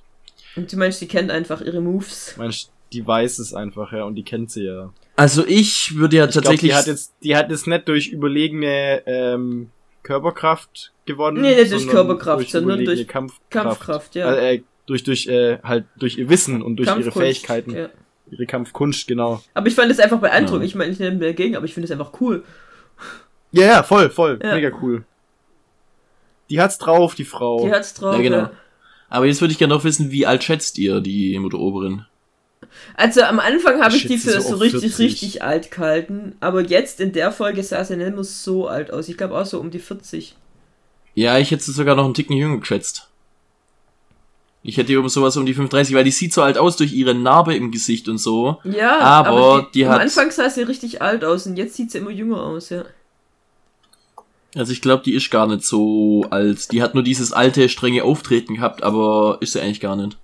Und 0.55 0.71
du 0.71 0.77
meinst, 0.77 0.99
sie 0.99 1.07
kennt 1.07 1.31
einfach 1.31 1.61
ihre 1.61 1.81
Moves. 1.81 2.35
Meinst, 2.37 2.71
die 2.91 3.05
weiß 3.05 3.39
es 3.39 3.53
einfach, 3.53 3.91
ja, 3.93 4.03
und 4.03 4.15
die 4.15 4.23
kennt 4.23 4.51
sie 4.51 4.65
ja. 4.65 4.91
Also 5.15 5.45
ich 5.45 5.95
würde 5.95 6.17
ja 6.17 6.25
Ich 6.25 6.31
glaub, 6.31 6.43
tatsächlich. 6.43 6.71
die 6.71 6.75
hat 6.75 6.87
jetzt, 6.87 7.13
die 7.23 7.35
hat 7.35 7.49
jetzt 7.49 7.67
nicht 7.67 7.87
durch 7.87 8.07
überlegene 8.07 9.03
ähm, 9.05 9.69
Körperkraft 10.03 10.93
gewonnen. 11.05 11.41
Nee, 11.41 11.55
nicht 11.55 11.71
durch 11.71 11.81
sondern 11.81 11.89
Körperkraft, 11.89 12.49
sondern 12.49 12.79
überlegene 12.79 12.95
durch 12.95 13.07
Kampfkraft. 13.07 13.49
Kampfkraft, 13.49 14.15
ja. 14.15 14.33
Äh, 14.33 14.55
äh, 14.55 14.63
durch, 14.85 15.03
durch, 15.03 15.27
äh, 15.27 15.59
halt, 15.61 15.85
durch 15.97 16.17
ihr 16.17 16.29
Wissen 16.29 16.61
und 16.61 16.77
durch 16.77 16.87
ihre 16.87 17.11
Fähigkeiten. 17.11 17.75
Ja. 17.75 17.89
Ihre 18.31 18.45
Kampfkunst, 18.45 19.07
genau. 19.07 19.41
Aber 19.53 19.67
ich 19.67 19.75
fand 19.75 19.91
es 19.91 19.99
einfach 19.99 20.19
beeindruckend. 20.19 20.63
Ja. 20.63 20.67
Ich 20.67 20.75
meine, 20.75 20.91
ich 20.91 20.99
nehme 20.99 21.17
dagegen, 21.17 21.55
aber 21.55 21.65
ich 21.65 21.73
finde 21.73 21.85
es 21.85 21.91
einfach 21.91 22.19
cool. 22.21 22.43
Ja, 23.51 23.65
ja, 23.65 23.83
voll, 23.83 24.09
voll. 24.09 24.39
Ja. 24.41 24.55
Mega 24.55 24.71
cool. 24.81 25.03
Die 26.49 26.61
hat's 26.61 26.77
drauf, 26.77 27.15
die 27.15 27.25
Frau. 27.25 27.65
Die 27.65 27.71
hat's 27.71 27.93
drauf. 27.93 28.15
Ja, 28.15 28.21
genau. 28.21 28.37
ja. 28.37 28.51
Aber 29.09 29.25
jetzt 29.25 29.41
würde 29.41 29.51
ich 29.51 29.57
gerne 29.57 29.73
noch 29.73 29.83
wissen, 29.83 30.11
wie 30.11 30.25
alt 30.25 30.43
schätzt 30.43 30.77
ihr 30.77 31.01
die 31.01 31.37
Mutter 31.39 31.57
Oberin? 31.57 32.05
Also 32.95 33.21
am 33.23 33.39
Anfang 33.39 33.81
habe 33.81 33.95
ich 33.95 34.03
die 34.03 34.19
schätze 34.19 34.33
für 34.33 34.41
so 34.41 34.49
so 34.49 34.55
richtig, 34.57 34.95
40. 34.95 34.99
richtig 34.99 35.43
alt 35.43 35.71
gehalten. 35.71 36.35
Aber 36.39 36.61
jetzt 36.61 36.99
in 36.99 37.11
der 37.13 37.31
Folge 37.31 37.63
sah 37.63 37.83
sie 37.83 37.97
nicht 37.97 38.13
mehr 38.13 38.23
so 38.23 38.67
alt 38.67 38.91
aus. 38.91 39.09
Ich 39.09 39.17
glaube 39.17 39.37
auch 39.37 39.45
so 39.45 39.59
um 39.59 39.71
die 39.71 39.79
40. 39.79 40.35
Ja, 41.15 41.37
ich 41.39 41.51
hätte 41.51 41.63
sie 41.63 41.71
sogar 41.71 41.95
noch 41.95 42.05
einen 42.05 42.13
Ticken 42.13 42.35
jünger 42.35 42.59
geschätzt. 42.59 43.08
Ich 44.69 44.77
hätte 44.77 44.99
um 44.99 45.09
sowas 45.09 45.35
um 45.35 45.45
die 45.45 45.53
35, 45.55 45.95
weil 45.95 46.03
die 46.03 46.11
sieht 46.11 46.31
so 46.31 46.41
alt 46.43 46.57
aus 46.59 46.75
durch 46.77 46.93
ihre 46.93 47.15
Narbe 47.15 47.55
im 47.55 47.71
Gesicht 47.71 48.07
und 48.07 48.19
so. 48.19 48.59
Ja, 48.63 48.99
Aber 48.99 49.67
die 49.73 49.83
am 49.85 49.93
hat- 49.93 50.01
Anfang 50.01 50.29
sah 50.31 50.49
sie 50.49 50.61
richtig 50.61 51.01
alt 51.01 51.25
aus 51.25 51.47
und 51.47 51.57
jetzt 51.57 51.75
sieht 51.75 51.91
sie 51.91 51.97
immer 51.97 52.11
jünger 52.11 52.41
aus, 52.43 52.69
ja. 52.69 52.83
Also 54.55 54.71
ich 54.71 54.81
glaube, 54.81 55.03
die 55.03 55.13
ist 55.15 55.29
gar 55.31 55.47
nicht 55.47 55.63
so 55.63 56.25
alt. 56.29 56.71
Die 56.71 56.81
hat 56.81 56.93
nur 56.93 57.03
dieses 57.03 57.31
alte, 57.33 57.69
strenge 57.69 58.03
Auftreten 58.03 58.55
gehabt, 58.55 58.83
aber 58.83 59.37
ist 59.41 59.53
sie 59.53 59.61
eigentlich 59.61 59.79
gar 59.79 59.95
nicht. 59.95 60.17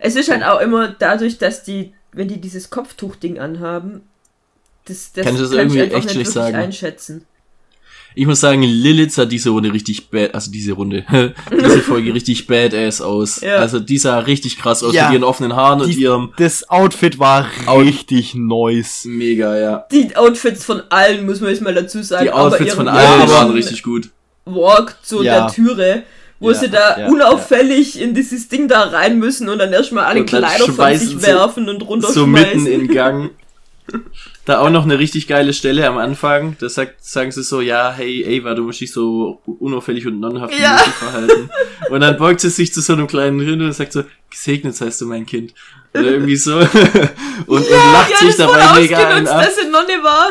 Es 0.00 0.16
ist 0.16 0.30
halt 0.30 0.42
auch 0.44 0.60
immer 0.60 0.88
dadurch, 0.88 1.38
dass 1.38 1.62
die, 1.64 1.92
wenn 2.12 2.28
die 2.28 2.40
dieses 2.40 2.70
Kopftuchding 2.70 3.38
anhaben, 3.38 4.02
das, 4.86 5.12
das 5.12 5.24
Kann 5.24 5.34
ich 5.34 5.40
das 5.40 5.50
irgendwie 5.52 5.80
echt 5.80 5.92
nicht 5.94 6.10
schlecht 6.12 6.30
sagen. 6.32 6.56
einschätzen. 6.56 7.24
Ich 8.18 8.26
muss 8.26 8.40
sagen, 8.40 8.62
Lilith 8.62 9.12
sah 9.12 9.26
diese 9.26 9.50
Runde 9.50 9.72
richtig 9.74 10.08
bad, 10.08 10.34
also 10.34 10.50
diese 10.50 10.72
Runde, 10.72 11.04
diese 11.52 11.80
Folge 11.82 12.14
richtig 12.14 12.46
badass 12.46 13.02
aus. 13.02 13.42
Ja. 13.42 13.56
Also 13.56 13.78
die 13.78 13.98
sah 13.98 14.20
richtig 14.20 14.56
krass 14.58 14.82
aus 14.82 14.94
Ja. 14.94 15.04
mit 15.04 15.12
ihren 15.20 15.24
offenen 15.24 15.54
Haaren 15.54 15.82
und 15.82 15.88
Die- 15.94 16.00
ihrem 16.00 16.32
Das 16.38 16.68
Outfit 16.70 17.18
war 17.18 17.46
Out- 17.66 17.84
richtig 17.84 18.34
nice. 18.34 19.04
mega, 19.04 19.58
ja. 19.58 19.86
Die 19.92 20.16
Outfits 20.16 20.64
von 20.64 20.80
allen, 20.88 21.26
muss 21.26 21.40
man 21.42 21.50
jetzt 21.50 21.60
mal 21.60 21.74
dazu 21.74 22.02
sagen. 22.02 22.24
Die 22.24 22.30
aber 22.30 22.42
Outfits 22.54 22.74
von 22.74 22.86
Ja, 22.86 22.92
allen 22.92 23.28
waren 23.28 23.50
richtig 23.50 23.82
gut. 23.82 24.08
Walk 24.46 24.96
zu 25.02 25.22
Ja. 25.22 25.40
der 25.48 25.54
Türe, 25.54 26.02
wo 26.40 26.52
Ja, 26.52 26.56
sie 26.58 26.70
da 26.70 26.98
ja, 27.00 27.08
unauffällig 27.08 28.00
in 28.00 28.14
dieses 28.14 28.48
Ding 28.48 28.66
da 28.66 28.80
rein 28.84 29.18
müssen 29.18 29.48
und 29.50 29.58
dann 29.58 29.72
erstmal 29.74 30.04
alle 30.04 30.20
Und 30.20 30.26
Kleider 30.26 30.64
von 30.64 30.96
sich 30.96 31.20
werfen 31.20 31.68
und 31.68 31.82
runterschmeißen. 31.86 32.14
So 32.22 32.26
mitten 32.26 32.66
in 32.66 32.88
Gang. 32.88 33.30
Da 34.46 34.60
auch 34.60 34.70
noch 34.70 34.84
eine 34.84 34.98
richtig 34.98 35.26
geile 35.26 35.52
Stelle 35.52 35.86
am 35.88 35.98
Anfang. 35.98 36.56
Da 36.60 36.68
sagt, 36.68 37.04
sagen 37.04 37.32
sie 37.32 37.42
so, 37.42 37.60
ja, 37.60 37.92
hey 37.92 38.40
Ava, 38.40 38.54
du 38.54 38.62
musst 38.62 38.80
dich 38.80 38.92
so 38.92 39.40
unauffällig 39.44 40.06
und 40.06 40.20
nonnenhaft 40.20 40.56
wie 40.56 40.62
Ja. 40.62 40.78
verhalten. 40.78 41.50
Und 41.90 42.00
dann 42.00 42.16
beugt 42.16 42.40
sie 42.40 42.50
sich 42.50 42.72
zu 42.72 42.80
so 42.80 42.92
einem 42.94 43.08
kleinen 43.08 43.40
Hund 43.40 43.60
und 43.60 43.72
sagt 43.72 43.92
so, 43.92 44.04
gesegnet 44.30 44.76
seist 44.76 45.00
du 45.00 45.06
mein 45.06 45.26
Kind. 45.26 45.52
Oder 45.92 46.04
irgendwie 46.04 46.36
so. 46.36 46.58
Und, 47.46 47.58
und 47.60 47.70
lacht 47.70 48.10
ja, 48.10 48.18
sich 48.26 48.36
dabei 48.36 48.80
mega 48.80 48.98
ausgenutzt, 48.98 49.32
ab. 49.32 49.44
dass 49.44 49.56
sie 49.56 49.68
Nonne 49.68 50.02
war. 50.02 50.28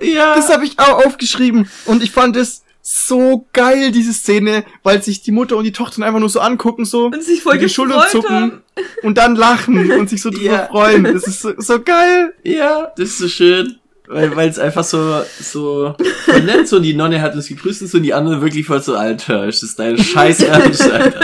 Ja. 0.00 0.34
Das 0.36 0.48
habe 0.50 0.64
ich 0.64 0.78
auch 0.78 1.04
aufgeschrieben 1.06 1.70
und 1.86 2.02
ich 2.02 2.10
fand 2.10 2.36
es 2.36 2.62
so 2.88 3.48
geil, 3.52 3.90
diese 3.90 4.12
Szene, 4.12 4.64
weil 4.84 5.02
sich 5.02 5.20
die 5.20 5.32
Mutter 5.32 5.56
und 5.56 5.64
die 5.64 5.72
Tochter 5.72 6.04
einfach 6.04 6.20
nur 6.20 6.28
so 6.28 6.38
angucken, 6.38 6.84
so 6.84 7.06
Und 7.06 7.20
sich 7.20 7.42
voll 7.42 7.58
die 7.58 7.68
Schultern 7.68 8.04
zucken 8.08 8.30
haben. 8.36 8.62
und 9.02 9.18
dann 9.18 9.34
lachen 9.34 9.90
und 9.90 10.08
sich 10.08 10.22
so 10.22 10.30
drüber 10.30 10.44
Ja. 10.52 10.66
freuen. 10.68 11.02
Das 11.02 11.26
ist 11.26 11.42
so, 11.42 11.52
so 11.58 11.82
geil. 11.82 12.32
Ja, 12.44 12.92
das 12.96 13.08
ist 13.08 13.18
so 13.18 13.26
schön. 13.28 13.76
Weil 14.06 14.36
weil 14.36 14.48
es 14.48 14.60
einfach 14.60 14.84
so, 14.84 15.22
so, 15.40 15.96
nett, 16.44 16.68
so 16.68 16.78
die 16.78 16.94
Nonne 16.94 17.20
hat 17.20 17.34
uns 17.34 17.48
gegrüßt 17.48 17.82
und 17.82 17.88
so, 17.88 17.96
und 17.96 18.04
die 18.04 18.14
andere 18.14 18.40
wirklich 18.40 18.64
voll 18.64 18.80
so, 18.80 18.94
Alter, 18.94 19.46
ist 19.48 19.64
das 19.64 19.74
dein 19.74 19.98
Scheiß 19.98 20.42
Ernst, 20.42 20.82
Alter. 20.88 21.20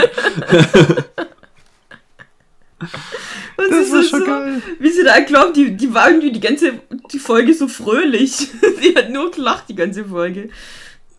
Und 3.55 3.69
Das 3.69 3.69
sie 3.87 3.93
war 3.93 4.03
so- 4.03 4.09
schon 4.09 4.19
so, 4.19 4.25
geil. 4.25 4.61
Wie 4.79 4.89
sie 4.89 5.03
da 5.05 5.19
glaubt, 5.21 5.55
die, 5.55 5.77
die 5.77 5.93
war 5.93 6.09
irgendwie 6.09 6.33
die 6.33 6.41
ganze 6.41 6.73
die 7.13 7.19
Folge 7.19 7.53
so 7.53 7.69
fröhlich. 7.69 8.31
sie 8.81 8.95
hat 8.95 9.09
nur 9.11 9.31
gelacht 9.31 9.65
die 9.69 9.75
ganze 9.75 10.03
Folge. 10.03 10.49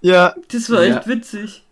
Ja, 0.05 0.34
Das 0.48 0.68
war 0.70 0.84
Ja. 0.84 0.98
echt 0.98 1.09
witzig. 1.09 1.62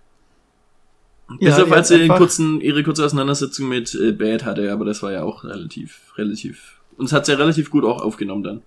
Ja, 1.39 1.51
Bis 1.55 1.59
auf 1.61 1.65
die 1.69 1.73
als 1.73 1.79
hat 1.79 1.87
sie 1.87 1.99
den 1.99 2.09
kurzen, 2.17 2.61
ihre 2.61 2.83
kurze 2.83 3.05
Auseinandersetzung 3.05 3.69
mit 3.69 3.95
äh, 3.95 4.13
Bad 4.13 4.45
hatte, 4.45 4.73
aber 4.73 4.85
das 4.87 5.03
war 5.03 5.13
ja 5.13 5.23
auch 5.23 5.45
relativ, 5.45 6.13
relativ, 6.17 6.81
uns 6.97 7.13
hat 7.13 7.27
sie 7.27 7.33
ja 7.33 7.39
relativ 7.39 7.71
gut 7.71 7.85
auch 7.85 8.01
aufgenommen 8.03 8.43
dann. 8.43 8.63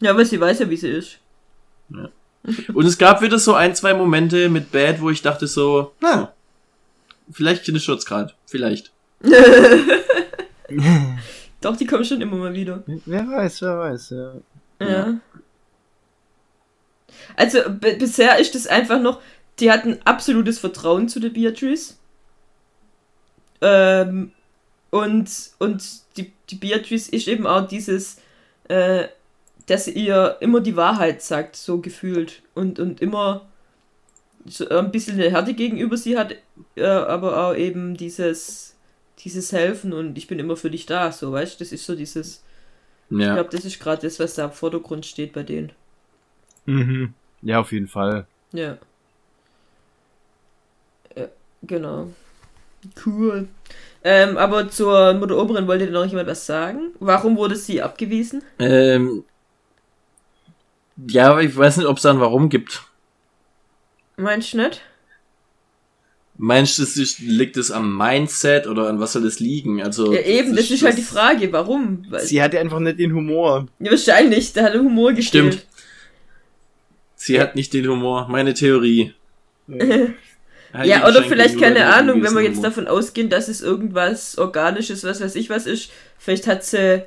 Ja, 0.00 0.16
weil 0.16 0.26
sie 0.26 0.40
weiß 0.40 0.58
ja, 0.60 0.70
wie 0.70 0.76
sie 0.76 0.88
ist. 0.90 1.18
Und 2.72 2.86
es 2.86 2.98
gab 2.98 3.20
wieder 3.22 3.38
so 3.38 3.54
ein, 3.54 3.74
zwei 3.74 3.94
Momente 3.94 4.48
mit 4.48 4.70
Bad, 4.72 5.00
wo 5.00 5.10
ich 5.10 5.22
dachte 5.22 5.46
so, 5.46 5.92
na, 6.00 6.32
vielleicht 7.30 7.64
finde 7.64 7.78
ich 7.78 7.84
schon 7.84 7.98
gerade, 7.98 8.32
vielleicht. 8.46 8.92
Doch, 11.60 11.76
die 11.76 11.86
kommen 11.86 12.04
schon 12.04 12.20
immer 12.20 12.36
mal 12.36 12.54
wieder. 12.54 12.82
wer 13.06 13.26
weiß, 13.28 13.62
wer 13.62 13.78
weiß, 13.78 14.10
ja. 14.10 14.32
Ja. 14.80 15.14
Also 17.36 17.58
b- 17.68 17.96
bisher 17.96 18.38
ist 18.38 18.54
es 18.54 18.66
einfach 18.66 19.00
noch, 19.00 19.20
die 19.60 19.70
hatten 19.70 19.98
absolutes 20.04 20.58
Vertrauen 20.58 21.08
zu 21.08 21.20
der 21.20 21.30
Beatrice. 21.30 21.94
Ähm, 23.60 24.32
und 24.90 25.30
und 25.58 25.82
die, 26.16 26.32
die 26.50 26.56
Beatrice 26.56 27.10
ist 27.10 27.28
eben 27.28 27.46
auch 27.46 27.66
dieses, 27.66 28.18
äh, 28.68 29.08
dass 29.66 29.86
sie 29.86 29.92
ihr 29.92 30.36
immer 30.40 30.60
die 30.60 30.76
Wahrheit 30.76 31.22
sagt, 31.22 31.56
so 31.56 31.80
gefühlt. 31.80 32.42
Und, 32.54 32.78
und 32.78 33.00
immer 33.00 33.48
so 34.46 34.68
ein 34.68 34.92
bisschen 34.92 35.14
eine 35.20 35.30
Härte 35.30 35.54
gegenüber 35.54 35.96
sie 35.96 36.18
hat, 36.18 36.34
äh, 36.76 36.84
aber 36.84 37.46
auch 37.48 37.54
eben 37.56 37.96
dieses, 37.96 38.76
dieses 39.20 39.52
Helfen 39.52 39.92
und 39.92 40.18
ich 40.18 40.26
bin 40.26 40.38
immer 40.38 40.56
für 40.56 40.70
dich 40.70 40.86
da, 40.86 41.12
so 41.12 41.32
weißt 41.32 41.54
du, 41.60 41.64
das 41.64 41.72
ist 41.72 41.86
so 41.86 41.94
dieses. 41.96 42.42
Ich 43.18 43.26
Ja. 43.26 43.34
glaube, 43.34 43.50
das 43.50 43.64
ist 43.64 43.80
gerade 43.80 44.02
das, 44.02 44.18
was 44.20 44.34
da 44.34 44.46
im 44.46 44.52
Vordergrund 44.52 45.06
steht 45.06 45.32
bei 45.34 45.42
denen. 45.44 45.72
Mhm. 46.66 47.14
Ja, 47.44 47.60
auf 47.60 47.72
jeden 47.72 47.86
Fall. 47.88 48.26
Ja. 48.52 48.78
Ja, 51.16 51.28
genau. 51.62 52.08
Cool. 53.04 53.48
Ähm, 54.02 54.36
aber 54.36 54.68
zur 54.70 55.14
Mutter 55.14 55.38
Oberin 55.38 55.66
wollte 55.66 55.86
noch 55.90 56.04
jemand 56.04 56.28
was 56.28 56.44
sagen? 56.44 56.92
Warum 57.00 57.36
wurde 57.36 57.56
sie 57.56 57.80
abgewiesen? 57.80 58.42
Ähm, 58.58 59.24
ja, 61.08 61.30
aber 61.30 61.42
ich 61.42 61.56
weiß 61.56 61.78
nicht, 61.78 61.86
ob 61.86 61.96
es 61.96 62.02
da 62.02 62.10
ein 62.10 62.20
Warum 62.20 62.48
gibt. 62.50 62.82
Meinst 64.16 64.52
du 64.52 64.58
nicht? 64.58 64.82
Meinst 66.36 66.78
du, 66.78 66.82
ist- 66.82 67.20
liegt 67.20 67.56
es 67.56 67.70
am 67.70 67.96
Mindset 67.96 68.66
oder 68.66 68.88
an 68.88 68.98
was 69.00 69.12
soll 69.12 69.24
es 69.24 69.38
liegen? 69.40 69.82
Also 69.82 70.12
Ja, 70.12 70.20
eben, 70.20 70.54
das 70.54 70.70
ist 70.70 70.82
halt 70.82 70.98
die 70.98 71.02
Frage, 71.02 71.52
warum? 71.52 72.04
Weil, 72.10 72.20
Sie 72.20 72.42
hatte 72.42 72.58
einfach 72.58 72.80
nicht 72.80 72.98
den 72.98 73.14
Humor. 73.14 73.66
ja, 73.78 73.90
wahrscheinlich, 73.92 74.52
da 74.52 74.64
hat 74.64 74.74
der 74.74 74.80
Humor 74.82 75.10
gefehlt. 75.12 75.26
Stimmt. 75.54 75.66
Sie 77.24 77.40
hat 77.40 77.56
nicht 77.56 77.72
den 77.72 77.88
Humor. 77.88 78.28
Meine 78.28 78.52
Theorie. 78.52 79.14
Ja, 80.84 81.08
oder 81.08 81.22
vielleicht, 81.22 81.58
keine 81.58 81.86
Ahnung, 81.86 82.22
wenn 82.22 82.34
wir 82.34 82.42
jetzt 82.42 82.62
davon 82.62 82.86
ausgehen, 82.86 83.30
dass 83.30 83.48
es 83.48 83.62
irgendwas 83.62 84.36
Organisches, 84.36 85.04
was 85.04 85.22
weiß 85.22 85.34
ich 85.36 85.48
was 85.48 85.64
ist, 85.64 85.90
vielleicht 86.18 86.46
hat 86.46 86.64
sie, 86.64 87.02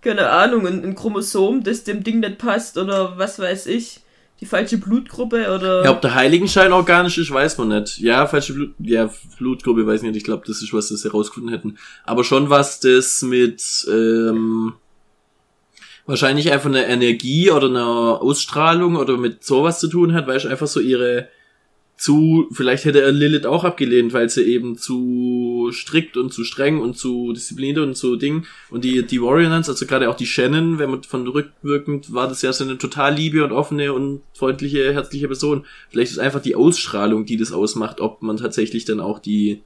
keine 0.00 0.30
Ahnung, 0.30 0.66
ein, 0.66 0.82
ein 0.82 0.94
Chromosom, 0.94 1.62
das 1.62 1.84
dem 1.84 2.02
Ding 2.02 2.20
nicht 2.20 2.38
passt 2.38 2.78
oder 2.78 3.18
was 3.18 3.38
weiß 3.38 3.66
ich, 3.66 4.00
die 4.40 4.46
falsche 4.46 4.78
Blutgruppe 4.78 5.54
oder... 5.54 5.84
Ja, 5.84 5.90
ob 5.90 6.00
der 6.00 6.14
Heiligenschein 6.14 6.72
organisch 6.72 7.18
ist, 7.18 7.30
weiß 7.30 7.58
man 7.58 7.68
nicht. 7.68 7.98
Ja, 7.98 8.26
falsche 8.26 8.54
Blut, 8.54 8.74
ja, 8.78 9.10
Blutgruppe 9.36 9.86
weiß 9.86 10.00
ich 10.00 10.06
nicht. 10.06 10.16
Ich 10.16 10.24
glaube, 10.24 10.44
das 10.46 10.62
ist 10.62 10.72
was, 10.72 10.88
das 10.88 11.02
sie 11.02 11.08
herausgefunden 11.08 11.52
hätten. 11.52 11.76
Aber 12.04 12.24
schon 12.24 12.48
was, 12.48 12.80
das 12.80 13.20
mit 13.20 13.62
ähm, 13.90 14.72
wahrscheinlich 16.10 16.52
einfach 16.52 16.68
eine 16.68 16.86
Energie 16.86 17.50
oder 17.50 17.68
einer 17.68 18.20
Ausstrahlung 18.20 18.96
oder 18.96 19.16
mit 19.16 19.42
sowas 19.44 19.80
zu 19.80 19.88
tun 19.88 20.12
hat, 20.12 20.26
weil 20.26 20.36
es 20.36 20.46
einfach 20.46 20.66
so 20.66 20.80
ihre 20.80 21.28
zu, 22.00 22.48
vielleicht 22.50 22.86
hätte 22.86 23.02
er 23.02 23.12
Lilith 23.12 23.44
auch 23.44 23.62
abgelehnt, 23.62 24.14
weil 24.14 24.30
sie 24.30 24.42
eben 24.44 24.78
zu 24.78 25.68
strikt 25.70 26.16
und 26.16 26.32
zu 26.32 26.44
streng 26.44 26.80
und 26.80 26.96
zu 26.96 27.34
diszipliniert 27.34 27.76
und 27.76 27.94
so 27.94 28.16
Ding. 28.16 28.46
Und 28.70 28.84
die, 28.84 29.04
die 29.04 29.20
Warrior 29.20 29.50
Nuns, 29.50 29.68
also 29.68 29.84
gerade 29.84 30.08
auch 30.08 30.16
die 30.16 30.24
Shannon, 30.24 30.78
wenn 30.78 30.88
man 30.88 31.02
von 31.02 31.28
rückwirkend 31.28 32.14
war 32.14 32.26
das 32.26 32.40
ja 32.40 32.54
so 32.54 32.64
eine 32.64 32.78
total 32.78 33.14
liebe 33.14 33.44
und 33.44 33.52
offene 33.52 33.92
und 33.92 34.22
freundliche, 34.32 34.94
herzliche 34.94 35.26
Person. 35.26 35.66
Vielleicht 35.90 36.12
ist 36.12 36.18
einfach 36.18 36.40
die 36.40 36.54
Ausstrahlung, 36.54 37.26
die 37.26 37.36
das 37.36 37.52
ausmacht, 37.52 38.00
ob 38.00 38.22
man 38.22 38.38
tatsächlich 38.38 38.86
dann 38.86 39.00
auch 39.00 39.18
die 39.18 39.60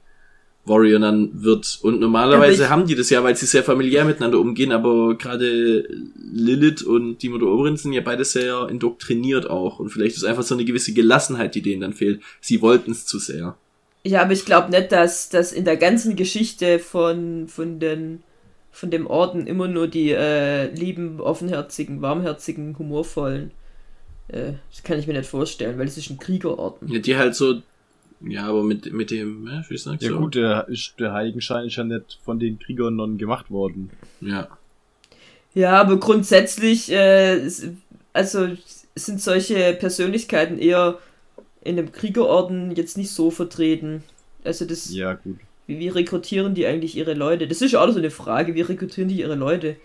Warrior 0.65 0.99
Nun 0.99 1.31
wird. 1.33 1.79
Und 1.81 1.99
normalerweise 1.99 2.63
Ja, 2.63 2.69
haben 2.69 2.87
die 2.87 2.95
das 2.95 3.09
ja, 3.09 3.23
weil 3.23 3.35
sie 3.35 3.45
sehr 3.45 3.63
familiär 3.63 4.03
miteinander 4.03 4.39
umgehen, 4.39 4.71
aber 4.71 5.15
gerade 5.17 5.87
Lilith 6.33 6.81
und 6.81 7.19
die 7.21 7.29
Mutter 7.29 7.45
Oberin 7.45 7.77
sind 7.77 7.93
ja 7.93 8.01
beide 8.01 8.25
sehr 8.25 8.67
indoktriniert 8.69 9.49
auch. 9.49 9.79
Und 9.79 9.89
vielleicht 9.89 10.17
ist 10.17 10.23
einfach 10.23 10.43
so 10.43 10.55
eine 10.55 10.65
gewisse 10.65 10.93
Gelassenheit, 10.93 11.55
die 11.55 11.61
denen 11.61 11.81
dann 11.81 11.93
fehlt. 11.93 12.21
Sie 12.41 12.61
wollten 12.61 12.91
es 12.91 13.05
zu 13.05 13.19
sehr. 13.19 13.57
Ja, 14.03 14.21
aber 14.21 14.33
ich 14.33 14.45
glaube 14.45 14.71
nicht, 14.71 14.91
dass, 14.91 15.29
dass 15.29 15.51
in 15.51 15.65
der 15.65 15.77
ganzen 15.77 16.15
Geschichte 16.15 16.79
von, 16.79 17.47
von, 17.47 17.79
den, 17.79 18.23
von 18.71 18.91
dem 18.91 19.07
Orden 19.07 19.47
immer 19.47 19.67
nur 19.67 19.87
die 19.87 20.11
äh, 20.11 20.71
lieben, 20.73 21.19
offenherzigen, 21.19 22.01
warmherzigen, 22.01 22.77
humorvollen. 22.77 23.51
Äh, 24.27 24.53
das 24.71 24.83
kann 24.83 24.99
ich 24.99 25.07
mir 25.07 25.13
nicht 25.13 25.29
vorstellen, 25.29 25.79
weil 25.79 25.87
es 25.87 25.97
ist 25.97 26.09
ein 26.09 26.19
Kriegerorden. 26.19 26.87
Ja, 26.87 26.99
die 26.99 27.15
halt 27.15 27.35
so, 27.35 27.61
ja, 28.21 28.45
aber 28.47 28.63
mit, 28.63 28.91
mit 28.93 29.11
dem, 29.11 29.47
ja, 29.47 29.63
wie 29.69 29.77
sagst 29.77 30.01
Ja 30.03 30.09
du? 30.09 30.17
gut, 30.17 30.35
der, 30.35 30.67
ist, 30.67 30.99
der 30.99 31.13
Heiligenschein 31.13 31.65
ist 31.67 31.75
ja 31.75 31.83
nicht 31.83 32.19
von 32.23 32.39
den 32.39 32.59
Kriegern 32.59 32.95
non 32.95 33.17
gemacht 33.17 33.49
worden. 33.51 33.89
Ja. 34.21 34.47
Ja, 35.53 35.79
aber 35.81 35.99
grundsätzlich, 35.99 36.91
äh, 36.91 37.37
s- 37.45 37.67
also 38.13 38.49
sind 38.95 39.21
solche 39.21 39.73
Persönlichkeiten 39.73 40.57
eher 40.57 40.99
in 41.63 41.77
einem 41.79 41.91
Kriegerorden 41.91 42.71
jetzt 42.75 42.97
nicht 42.97 43.11
so 43.11 43.31
vertreten. 43.31 44.03
Also 44.43 44.65
das, 44.65 44.93
Ja, 44.93 45.13
gut. 45.13 45.37
wie, 45.67 45.79
wie 45.79 45.89
rekrutieren 45.89 46.55
die 46.55 46.65
eigentlich 46.65 46.95
ihre 46.97 47.13
Leute? 47.13 47.47
Das 47.47 47.61
ist 47.61 47.71
ja 47.71 47.81
auch 47.83 47.91
so 47.91 47.99
eine 47.99 48.11
Frage, 48.11 48.55
wie 48.55 48.61
rekrutieren 48.61 49.09
die 49.09 49.19
ihre 49.19 49.35
Leute? 49.35 49.77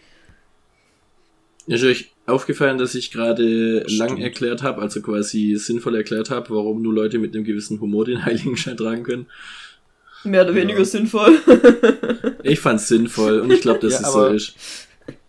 Ist 1.66 1.84
euch 1.84 2.10
aufgefallen, 2.26 2.78
dass 2.78 2.94
ich 2.94 3.10
gerade 3.10 3.84
lang 3.88 4.18
erklärt 4.18 4.62
habe, 4.62 4.80
also 4.82 5.00
quasi 5.02 5.56
sinnvoll 5.56 5.96
erklärt 5.96 6.30
habe, 6.30 6.50
warum 6.54 6.82
nur 6.82 6.94
Leute 6.94 7.18
mit 7.18 7.34
einem 7.34 7.44
gewissen 7.44 7.80
Humor 7.80 8.04
den 8.04 8.24
Heiligenschein 8.24 8.76
tragen 8.76 9.02
können? 9.02 9.26
Mehr 10.24 10.42
oder 10.42 10.50
Ja. 10.50 10.56
weniger 10.56 10.84
sinnvoll. 10.84 11.38
Ich 12.42 12.58
fand's 12.60 12.88
sinnvoll 12.88 13.40
und 13.40 13.52
ich 13.52 13.60
glaube, 13.60 13.80
dass 13.80 14.00
Ja, 14.00 14.06
es 14.06 14.12
so 14.12 14.26
ist. 14.28 14.54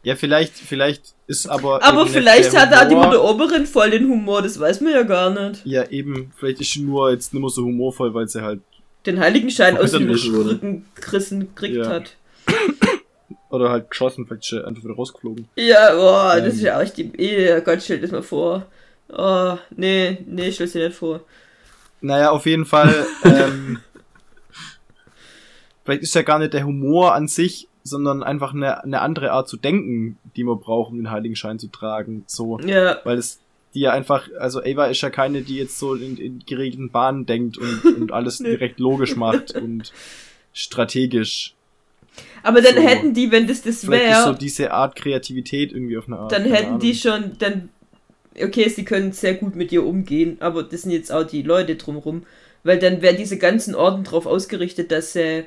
Ja, 0.04 0.16
vielleicht, 0.16 0.54
vielleicht 0.54 1.14
ist 1.28 1.46
aber. 1.48 1.84
Aber 1.84 2.08
vielleicht 2.08 2.56
hat 2.58 2.74
auch 2.74 2.88
die 2.88 2.96
Mutter 2.96 3.24
Oberin 3.24 3.66
voll 3.68 3.92
den 3.92 4.08
Humor, 4.08 4.42
das 4.42 4.60
weiß 4.60 4.82
man 4.82 4.94
ja 4.94 5.04
gar 5.04 5.30
nicht. 5.30 5.66
Ja, 5.66 5.88
eben, 5.90 6.32
vielleicht 6.38 6.62
ist 6.62 6.72
sie 6.74 6.82
nur 6.82 7.12
jetzt 7.12 7.34
nicht 7.34 7.42
mehr 7.42 7.50
so 7.50 7.64
humorvoll, 7.64 8.14
weil 8.14 8.28
sie 8.28 8.42
halt. 8.42 8.62
Den 9.06 9.20
Heiligenschein 9.20 9.78
aus 9.78 9.92
dem. 9.92 10.10
Rücken 10.10 10.86
gerissen 10.96 11.42
gekriegt 11.42 11.76
Ja. 11.78 11.90
hat. 11.90 12.16
Oder 13.52 13.70
halt 13.70 13.90
geschossen, 13.90 14.26
vielleicht 14.26 14.54
einfach 14.54 14.84
wieder 14.84 14.96
rausgeflogen. 14.96 15.48
Ja, 15.56 15.94
boah, 15.94 16.36
das 16.38 16.46
Ähm. 16.46 16.52
ist 16.52 16.62
ja 16.62 16.80
auch 16.82 16.90
die. 16.90 17.12
Eh, 17.18 17.62
Gott, 17.62 17.82
stell 17.84 18.00
das 18.00 18.12
mal 18.12 18.24
vor. 18.24 18.66
Oh, 19.10 19.58
nee, 19.76 20.18
nee, 20.26 20.52
stell 20.52 20.68
dir 20.68 20.88
nicht 20.88 20.98
vor. 20.98 21.22
Naja, 22.00 22.32
auf 22.32 22.46
jeden 22.46 22.66
Fall, 22.66 23.06
ähm, 23.26 23.80
vielleicht 25.84 26.04
ist 26.04 26.16
ja 26.16 26.22
gar 26.22 26.40
nicht 26.40 26.54
der 26.54 26.66
Humor 26.66 27.14
an 27.14 27.28
sich, 27.28 27.68
sondern 27.84 28.24
einfach 28.24 28.54
eine, 28.54 28.84
eine 28.84 29.02
andere 29.02 29.32
Art 29.32 29.50
zu 29.50 29.58
denken, 29.58 30.18
die 30.36 30.44
man 30.44 30.60
braucht, 30.60 30.92
um 30.92 30.98
den 30.98 31.12
Heiligenschein 31.12 31.60
zu 31.60 31.68
tragen. 31.68 32.24
So, 32.28 32.60
Ja, 32.60 33.00
weil 33.04 33.18
es 33.18 33.40
die 33.74 33.82
ja 33.82 33.92
einfach, 33.92 34.28
also 34.38 34.62
Ava 34.62 34.88
ist 34.88 35.00
ja 35.02 35.10
keine, 35.10 35.42
die 35.44 35.56
jetzt 35.56 35.80
so 35.80 35.96
in, 35.96 36.18
in 36.18 36.44
geregelten 36.46 36.92
Bahnen 36.92 37.26
denkt 37.26 37.58
und, 37.58 37.86
und 37.86 38.12
alles 38.12 38.38
direkt 38.40 38.80
logisch 38.80 39.16
macht 39.16 39.56
und 39.56 39.94
strategisch. 40.54 41.54
Aber 42.44 42.62
dann 42.62 42.76
So. 42.76 42.82
hätten 42.82 43.14
die, 43.14 43.32
wenn 43.32 43.48
das 43.48 43.62
das 43.62 43.76
ist 43.76 43.82
so 43.84 43.92
wäre, 43.92 44.36
diese 44.36 44.72
Art 44.72 44.96
Kreativität 44.96 45.72
irgendwie 45.72 45.98
auf 45.98 46.08
eine 46.08 46.18
Art. 46.20 46.32
dann 46.32 46.46
hätten 46.46 46.80
die 46.80 46.92
Ahnung. 46.92 46.94
schon, 46.94 47.38
dann. 47.40 47.70
Okay, 48.42 48.70
sie 48.70 48.86
können 48.86 49.12
sehr 49.12 49.34
gut 49.36 49.56
mit 49.56 49.72
ihr 49.74 49.86
umgehen, 49.86 50.38
aber 50.40 50.64
das 50.64 50.84
sind 50.84 50.92
jetzt 50.92 51.12
auch 51.12 51.24
die 51.26 51.42
Leute 51.42 51.76
drumrum. 51.76 52.26
Weil 52.64 52.80
dann 52.80 53.02
wären 53.02 53.18
diese 53.18 53.38
ganzen 53.38 53.76
Orden 53.76 54.04
drauf 54.04 54.26
ausgerichtet, 54.26 54.92
dass 54.92 55.14
sie 55.14 55.46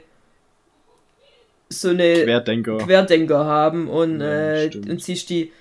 so 1.68 1.88
eine 1.88 2.24
Querdenker. 2.24 2.78
Querdenker 2.78 3.45
haben 3.45 3.88
und, 3.88 4.20
Ja, 4.20 4.55
äh, 4.64 4.70
und 4.88 5.03
sie 5.03 5.14
ist 5.14 5.30
die 5.30 5.53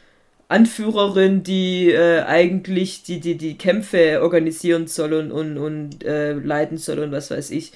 Anführerin, 0.50 1.44
die 1.44 1.92
äh, 1.92 2.22
eigentlich 2.24 3.04
die, 3.04 3.20
die, 3.20 3.38
die 3.38 3.58
Kämpfe 3.58 4.22
organisieren 4.22 4.88
soll 4.88 5.14
und, 5.14 5.32
und, 5.32 5.58
und 5.58 6.04
äh, 6.04 6.34
leiten 6.34 6.78
soll 6.78 7.00
und 7.00 7.12
was 7.12 7.32
weiß 7.32 7.52
ich. 7.52 7.72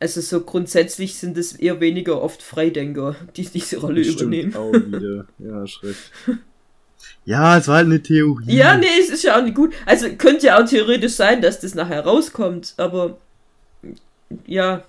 Also 0.00 0.20
so 0.20 0.40
grundsätzlich 0.42 1.16
sind 1.16 1.36
es 1.36 1.52
eher 1.54 1.80
weniger 1.80 2.22
oft 2.22 2.42
Freidenker, 2.42 3.16
die 3.36 3.42
diese 3.46 3.78
Rolle 3.78 4.04
Stimmt 4.04 4.20
übernehmen. 4.20 4.54
auch 4.56 4.72
wieder. 4.72 5.26
Ja, 5.38 5.66
schrecklich. 5.66 5.96
Ja, 7.24 7.58
es 7.58 7.68
war 7.68 7.76
halt 7.76 7.86
eine 7.86 8.02
Theorie. 8.02 8.44
Ja, 8.56 8.76
nee, 8.78 8.86
es 9.00 9.10
ist 9.10 9.22
ja 9.22 9.38
auch 9.38 9.42
nicht 9.42 9.54
gut. 9.54 9.74
Also 9.84 10.08
könnte 10.16 10.46
ja 10.46 10.58
auch 10.62 10.66
theoretisch 10.66 11.12
sein, 11.12 11.42
dass 11.42 11.60
das 11.60 11.74
nachher 11.74 12.00
rauskommt, 12.04 12.72
aber 12.78 13.18
ja. 14.46 14.82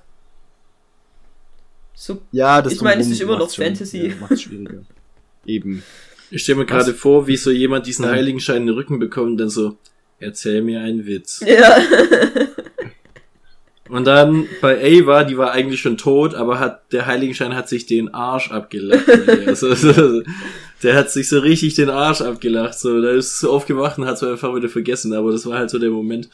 So 1.93 2.22
Ja, 2.32 2.62
das 2.62 2.74
Ich 2.74 2.82
meine, 2.82 3.01
es 3.01 3.10
ist 3.10 3.20
immer 3.22 3.38
noch 3.38 3.51
schon- 3.53 3.66
Fantasy. 3.66 4.07
Ja, 4.07 4.14
macht's 4.22 4.43
schwieriger. 4.43 4.84
Eben. 5.45 5.84
Ich 6.32 6.43
stelle 6.43 6.60
mir 6.60 6.66
gerade 6.66 6.93
vor, 6.93 7.28
wie 7.28 7.36
so 7.36 7.51
jemand 7.51 7.86
diesen. 7.88 8.05
Heiligenschein 8.05 8.57
in 8.62 8.68
den 8.68 8.76
Rücken 8.76 8.99
bekommt 8.99 9.32
und 9.32 9.38
dann 9.38 9.49
so, 9.49 9.76
erzähl 10.20 10.62
mir 10.62 10.80
einen 10.80 11.05
Witz. 11.05 11.43
Ja. 11.45 11.78
Und 13.89 14.05
dann 14.05 14.47
bei 14.61 14.79
Ava, 14.81 15.23
die 15.23 15.37
war 15.37 15.51
eigentlich 15.51 15.81
schon 15.81 15.97
tot, 15.97 16.35
aber 16.35 16.59
hat 16.59 16.91
der 16.93 17.07
Heiligenschein 17.07 17.55
hat 17.55 17.67
sich 17.67 17.87
den 17.87 18.13
Arsch 18.13 18.51
abgelacht. 18.51 19.07
mit 19.07 19.27
der. 20.83 20.95
hat 20.95 21.09
sich 21.11 21.27
so 21.27 21.39
richtig 21.39 21.73
den 21.73 21.89
Arsch 21.89 22.21
abgelacht. 22.21 22.77
So, 22.77 23.01
da 23.01 23.09
ist 23.09 23.39
so 23.39 23.51
aufgewacht 23.51 23.97
und 23.97 24.05
hat 24.05 24.15
es 24.15 24.23
einfach 24.23 24.55
wieder 24.55 24.69
vergessen, 24.69 25.13
aber 25.13 25.31
das 25.31 25.45
war 25.47 25.57
halt 25.57 25.71
so 25.71 25.79
der 25.79 25.89
Moment. 25.89 26.29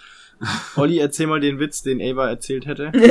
Olli, 0.75 0.99
erzähl 0.99 1.27
mal 1.27 1.39
den 1.39 1.59
Witz, 1.59 1.81
den 1.81 2.01
Ava 2.01 2.29
erzählt 2.29 2.65
hätte. 2.65 2.91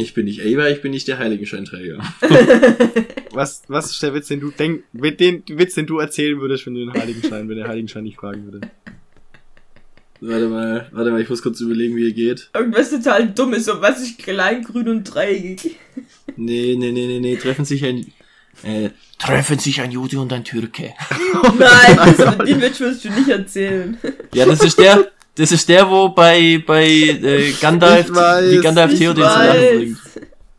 Ich 0.00 0.14
bin 0.14 0.26
nicht 0.26 0.42
Ava, 0.42 0.68
ich 0.68 0.80
bin 0.80 0.92
nicht 0.92 1.08
der 1.08 1.18
Heiligenscheinträger. 1.18 1.98
Was, 3.32 3.62
was 3.68 3.90
ist 3.90 4.02
der 4.02 4.14
Witz, 4.14 4.28
den 4.28 4.40
du 4.40 4.50
denk, 4.50 4.84
den 4.92 5.42
Witz, 5.48 5.74
den 5.74 5.86
du 5.86 5.98
erzählen 5.98 6.40
würdest, 6.40 6.66
wenn 6.66 6.74
du 6.74 6.80
den 6.80 6.92
Heiligenschein, 6.92 7.48
wenn 7.48 7.56
der 7.56 7.68
Heiligenschein 7.68 8.02
nicht 8.04 8.16
fragen 8.16 8.44
würde? 8.44 8.68
Warte 10.20 10.48
mal, 10.48 10.88
warte 10.90 11.10
mal, 11.10 11.20
ich 11.20 11.28
muss 11.28 11.42
kurz 11.42 11.60
überlegen, 11.60 11.94
wie 11.96 12.06
er 12.08 12.12
geht. 12.12 12.50
Irgendwas 12.52 12.90
total 12.90 13.28
dummes, 13.28 13.66
so 13.66 13.80
was 13.80 14.02
ist 14.02 14.18
klein, 14.18 14.64
grün 14.64 14.88
und 14.88 15.04
dreieckig. 15.04 15.76
Nee, 16.36 16.76
nee, 16.76 16.90
nee, 16.90 17.06
nee, 17.06 17.20
nee, 17.20 17.36
treffen 17.36 17.64
sich 17.64 17.84
ein, 17.84 18.12
äh, 18.64 18.90
treffen 19.18 19.58
sich 19.58 19.80
ein 19.80 19.92
Jude 19.92 20.18
und 20.20 20.32
ein 20.32 20.42
Türke. 20.42 20.94
Nein, 21.58 21.96
das, 22.16 22.20
aber 22.20 22.44
den 22.44 22.60
Witz 22.60 22.80
wirst 22.80 23.04
du 23.04 23.10
nicht 23.10 23.28
erzählen. 23.28 23.96
Ja, 24.34 24.44
das 24.46 24.60
ist 24.62 24.78
der, 24.78 25.08
das 25.36 25.52
ist 25.52 25.68
der, 25.68 25.88
wo 25.88 26.08
bei, 26.08 26.62
bei 26.66 26.84
äh, 26.84 27.52
Gandalf, 27.60 28.08
Ich 28.08 28.14
weiß, 28.14 28.50
wie 28.50 28.58
Gandalf 28.58 28.92
Ich 28.92 28.98
Theoden 28.98 29.24
bringt. 29.24 29.98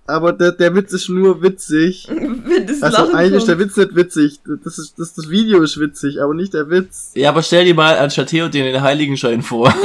Aber 0.09 0.33
der, 0.33 0.51
der 0.53 0.73
Witz 0.73 0.91
ist 0.91 1.07
nur 1.09 1.43
witzig. 1.43 2.07
Das 2.67 2.81
Also 2.81 3.03
Lachen 3.03 3.15
eigentlich 3.15 3.37
ist 3.37 3.47
der. 3.47 3.59
Witz 3.59 3.77
nicht 3.77 3.95
witzig. 3.95 4.39
Das 4.63 4.79
ist, 4.79 4.97
das, 4.97 5.13
das 5.13 5.29
Video 5.29 5.61
ist 5.61 5.79
witzig, 5.79 6.19
aber 6.21 6.33
nicht 6.33 6.53
der 6.53 6.69
Witz. 6.69 7.11
Ja, 7.13 7.29
aber 7.29 7.43
stell 7.43 7.65
dir 7.65 7.75
mal 7.75 7.97
anstatt 7.97 8.29
Theoden 8.29 8.51
den 8.51 8.81
Heiligenschein 8.81 9.41
vor. 9.41 9.73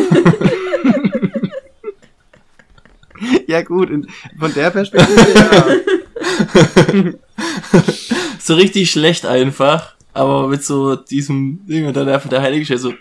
Ja 3.47 3.63
gut, 3.63 3.89
von 4.39 4.55
der 4.55 4.71
Perspektive 4.71 5.27
ja. 5.35 7.13
so 8.39 8.55
richtig 8.55 8.91
schlecht 8.91 9.27
einfach, 9.27 9.95
aber 10.13 10.49
mit 10.49 10.65
so 10.65 10.97
diesem 10.97 11.65
Ding 11.67 11.87
und 11.87 11.97
dann 11.97 12.09
einfach 12.09 12.29
der 12.29 12.43
Heiligenschein 12.43 12.79
so. 12.79 12.93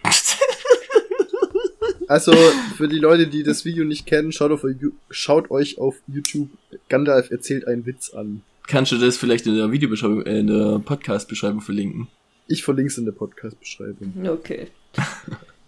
Also, 2.07 2.33
für 2.77 2.87
die 2.87 2.99
Leute, 2.99 3.27
die 3.27 3.43
das 3.43 3.65
Video 3.65 3.85
nicht 3.85 4.05
kennen, 4.05 4.31
schaut, 4.31 4.51
auf, 4.51 4.65
schaut 5.09 5.51
euch 5.51 5.77
auf 5.79 5.95
YouTube 6.07 6.49
Gandalf 6.89 7.31
erzählt 7.31 7.67
einen 7.67 7.85
Witz 7.85 8.13
an. 8.13 8.41
Kannst 8.67 8.91
du 8.91 8.97
das 8.97 9.17
vielleicht 9.17 9.45
in 9.47 9.55
der 9.55 9.71
Videobeschreibung, 9.71 10.25
äh, 10.25 10.39
in 10.39 10.47
der 10.47 10.79
Podcast-Beschreibung 10.79 11.61
verlinken? 11.61 12.07
Ich 12.47 12.63
verlinke 12.63 12.91
es 12.91 12.97
in 12.97 13.05
der 13.05 13.11
Podcast-Beschreibung. 13.13 14.13
Okay. 14.27 14.67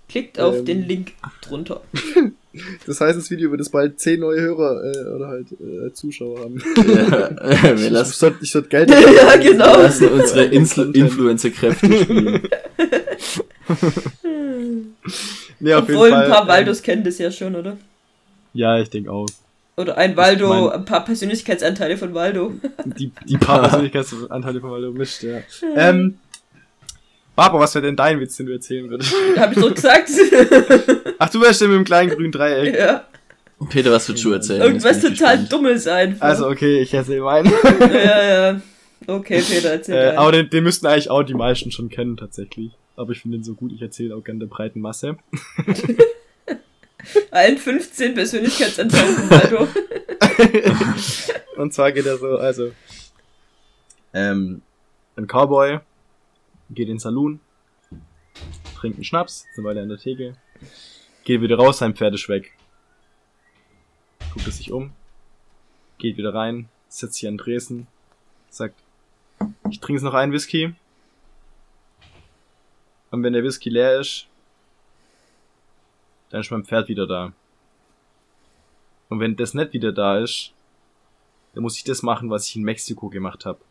Klickt 0.08 0.40
auf 0.40 0.58
Ähm. 0.58 0.66
den 0.66 0.88
Link 0.88 1.14
drunter. 1.42 1.82
Das 2.88 3.02
heißt, 3.02 3.18
das 3.20 3.30
Video 3.30 3.52
wird 3.52 3.60
es 3.60 3.68
bald 3.70 4.00
10 4.00 4.22
neue 4.22 4.40
Hörer 4.40 4.82
äh, 4.86 5.10
oder 5.14 5.28
halt 5.28 5.48
äh, 5.60 5.92
Zuschauer 5.92 6.40
haben. 6.40 6.64
Ja, 6.78 7.64
wir 7.64 7.76
Ich 7.76 7.90
lassen, 7.90 8.14
sollte 8.14 8.38
ich 8.44 8.50
sollt 8.52 8.70
Geld 8.70 8.90
Ja, 8.92 9.36
genau. 9.36 9.76
lassen 9.82 10.08
unsere. 10.08 10.46
Influencer-Kräfte 10.46 11.92
spielen. 12.02 12.48
Nee, 15.59 15.74
auf 15.74 15.84
Obwohl 15.84 16.07
jeden 16.09 16.20
ein 16.20 16.30
paar 16.30 16.45
Fall, 16.45 16.47
Waldos 16.47 16.82
kennen 16.82 17.03
das 17.03 17.18
ja 17.18 17.32
schon, 17.32 17.55
oder? 17.55 17.72
Ähm, 17.72 17.78
ja, 18.53 18.80
ich 18.80 18.89
denke 18.89 19.11
auch. 19.11 19.28
Oder 19.78 19.97
ein 19.97 20.16
Waldo, 20.16 20.47
mein- 20.49 20.70
ein 20.80 20.86
paar 20.86 21.03
Persönlichkeitsanteile 21.05 21.97
von 21.97 22.13
Waldo. 22.13 22.53
Die, 22.86 23.11
die 23.26 23.38
paar 23.38 23.61
Persönlichkeitsanteile 23.68 24.59
von 24.61 24.72
Waldo 24.72 24.91
mischt, 24.91 25.24
ja. 25.24 25.39
Ähm, 25.76 26.18
Barbara, 27.36 27.63
was 27.63 27.76
wäre 27.76 27.86
denn 27.86 27.95
dein 27.97 28.20
Witz, 28.22 28.38
den 28.38 28.45
du 28.45 28.53
erzählen 28.53 28.89
würdest? 28.89 29.13
Hab 29.38 29.51
ich 29.51 29.59
so 29.59 29.70
gesagt? 29.70 30.09
Ach, 31.20 31.30
du 31.30 31.41
wärst 31.41 31.59
denn 31.61 31.70
mit 31.70 31.78
dem 31.80 31.84
kleinen 31.84 32.11
grünen 32.11 32.32
Dreieck. 32.32 32.78
ja. 32.78 33.03
Peter, 33.70 33.91
was 33.91 34.07
würdest 34.07 34.24
du 34.26 34.32
erzählen? 34.34 34.61
Irgendwas 34.61 34.99
total. 35.01 35.45
Dummes 35.45 35.88
einfach. 35.88 36.26
Also, 36.28 36.47
okay, 36.47 36.80
ich 36.82 36.93
erzähle 36.93 37.22
meinen. 37.22 37.51
Ja, 37.80 38.24
ja. 38.51 38.61
Okay, 39.07 39.41
Peter, 39.41 39.72
erzähl 39.72 39.95
äh, 39.95 40.16
aber 40.16 40.32
den, 40.34 40.49
den 40.49 40.63
müssten 40.63 40.88
eigentlich 40.88 41.09
auch 41.09 41.24
die 41.24 41.34
meisten 41.34 41.72
schon 41.72 41.89
kennen, 41.89 42.18
tatsächlich. 42.18 42.72
Aber 42.96 43.12
ich 43.12 43.22
finde 43.22 43.38
ihn 43.38 43.43
so 43.43 43.54
gut, 43.54 43.72
ich 43.72 43.82
erzähle 43.82 44.16
auch 44.16 44.24
gerne 44.24 44.39
der 44.39 44.48
breiten 44.48 44.80
Masse. 44.80 45.18
Allen 47.32 47.58
15 47.58 48.14
Persönlichkeitsanteilen 48.14 49.16
von 49.16 49.30
Waldo. 49.30 49.68
Und 51.62 51.74
zwar 51.74 51.91
geht 51.91 52.06
er 52.06 52.18
so, 52.18 52.38
also, 52.38 52.72
ähm, 54.14 54.62
ein 55.16 55.28
Cowboy 55.28 55.80
geht 56.70 56.88
in 56.88 56.96
den 56.96 57.00
Saloon, 57.00 57.39
trinkt 58.76 58.98
einen 58.98 59.04
Schnaps, 59.04 59.46
ist 59.50 59.58
eine 59.58 59.68
Weile 59.68 59.82
an 59.82 59.89
der 59.89 59.98
Theke, 59.98 60.36
geht 61.24 61.41
wieder 61.41 61.58
raus, 61.58 61.80
sein 61.80 61.96
Pferd 61.96 62.16
ist 62.16 62.28
weg. 62.30 62.54
Guckt 64.34 64.48
es 64.48 64.58
sich 64.58 64.72
um, 64.72 64.91
geht 65.98 66.18
wieder 66.18 66.34
rein, 66.34 66.70
setzt 66.89 67.16
sich 67.16 67.28
an 67.28 67.36
den 67.36 67.39
Tresen, 67.39 67.88
sagt, 68.50 68.76
ich 69.70 69.80
trinke 69.80 70.00
jetzt 70.00 70.04
noch 70.04 70.14
einen 70.14 70.32
Whisky. 70.32 70.74
Und 73.16 73.24
wenn 73.24 73.32
der 73.32 73.45
Whisky 73.45 73.70
leer 73.70 74.01
ist, 74.01 74.28
dann 76.32 76.41
ist 76.41 76.51
mein 76.51 76.66
Pferd 76.66 76.89
wieder 76.89 77.07
da. 77.07 77.32
Und 79.07 79.22
wenn 79.22 79.38
das 79.38 79.53
nicht 79.53 79.72
wieder 79.72 79.93
da 79.93 80.20
ist, 80.20 80.51
dann 81.53 81.63
muss 81.63 81.78
ich 81.78 81.86
das 81.86 82.03
machen, 82.03 82.30
was 82.30 82.49
ich 82.49 82.57
in 82.57 82.63
Mexiko 82.63 83.07
gemacht 83.07 83.45
habe. 83.45 83.61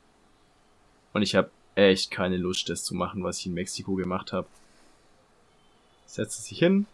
Und 1.13 1.21
ich 1.21 1.35
habe 1.35 1.51
echt 1.75 2.11
keine 2.11 2.39
Lust, 2.39 2.71
das 2.71 2.85
zu 2.85 2.95
machen, 2.95 3.23
was 3.23 3.39
ich 3.41 3.45
in 3.45 3.53
Mexiko 3.53 3.97
gemacht 3.97 4.33
habe. 4.33 4.47
Setzt 6.07 6.43
sich 6.43 6.59
hin, 6.59 6.87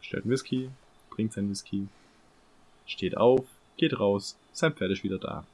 stellt 0.00 0.22
einen 0.22 0.32
Whisky, 0.32 0.70
bringt 1.10 1.34
seinen 1.34 1.50
Whisky, 1.50 1.88
steht 2.86 3.18
auf, 3.18 3.44
geht 3.76 4.00
raus, 4.00 4.38
sein 4.54 4.72
Pferd 4.72 4.92
ist 4.92 5.04
wieder 5.04 5.18
da. 5.18 5.44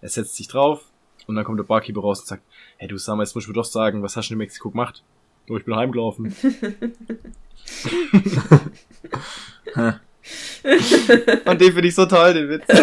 Er 0.00 0.10
setzt 0.10 0.36
sich 0.36 0.46
drauf 0.46 0.87
und 1.28 1.36
dann 1.36 1.44
kommt 1.44 1.60
der 1.60 1.64
Barkeeper 1.64 2.00
raus 2.00 2.20
und 2.20 2.26
sagt, 2.26 2.42
hey 2.78 2.88
du 2.88 2.96
Sam, 2.96 3.20
jetzt 3.20 3.34
musst 3.34 3.46
du 3.46 3.50
mir 3.50 3.54
doch 3.54 3.64
sagen, 3.64 4.02
was 4.02 4.16
hast 4.16 4.30
du 4.30 4.34
in 4.34 4.38
Mexiko 4.38 4.70
gemacht? 4.70 5.04
Oh, 5.48 5.56
ich 5.56 5.64
bin 5.64 5.76
heimgelaufen. 5.76 6.34
und 11.44 11.60
den 11.60 11.72
finde 11.72 11.86
ich 11.86 11.94
so 11.94 12.06
toll, 12.06 12.34
den 12.34 12.48
Witz. 12.48 12.64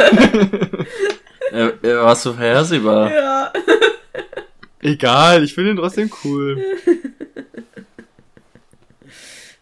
Er, 1.52 1.74
er 1.84 2.02
war 2.04 2.16
so 2.16 2.34
vorhersehbar. 2.34 3.14
Ja. 3.14 3.54
Egal, 4.82 5.44
ich 5.44 5.54
finde 5.54 5.70
ihn 5.72 5.78
trotzdem 5.78 6.10
cool. 6.24 6.60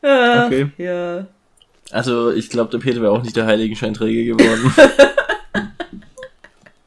ja. 0.01 0.45
Okay. 0.45 0.71
Ja. 0.77 1.27
Also, 1.91 2.31
ich 2.31 2.49
glaube, 2.49 2.71
der 2.71 2.77
Peter 2.79 3.01
wäre 3.01 3.11
auch 3.11 3.21
nicht 3.21 3.35
der 3.35 3.45
Heiligenscheinträger 3.45 4.35
geworden. 4.35 4.73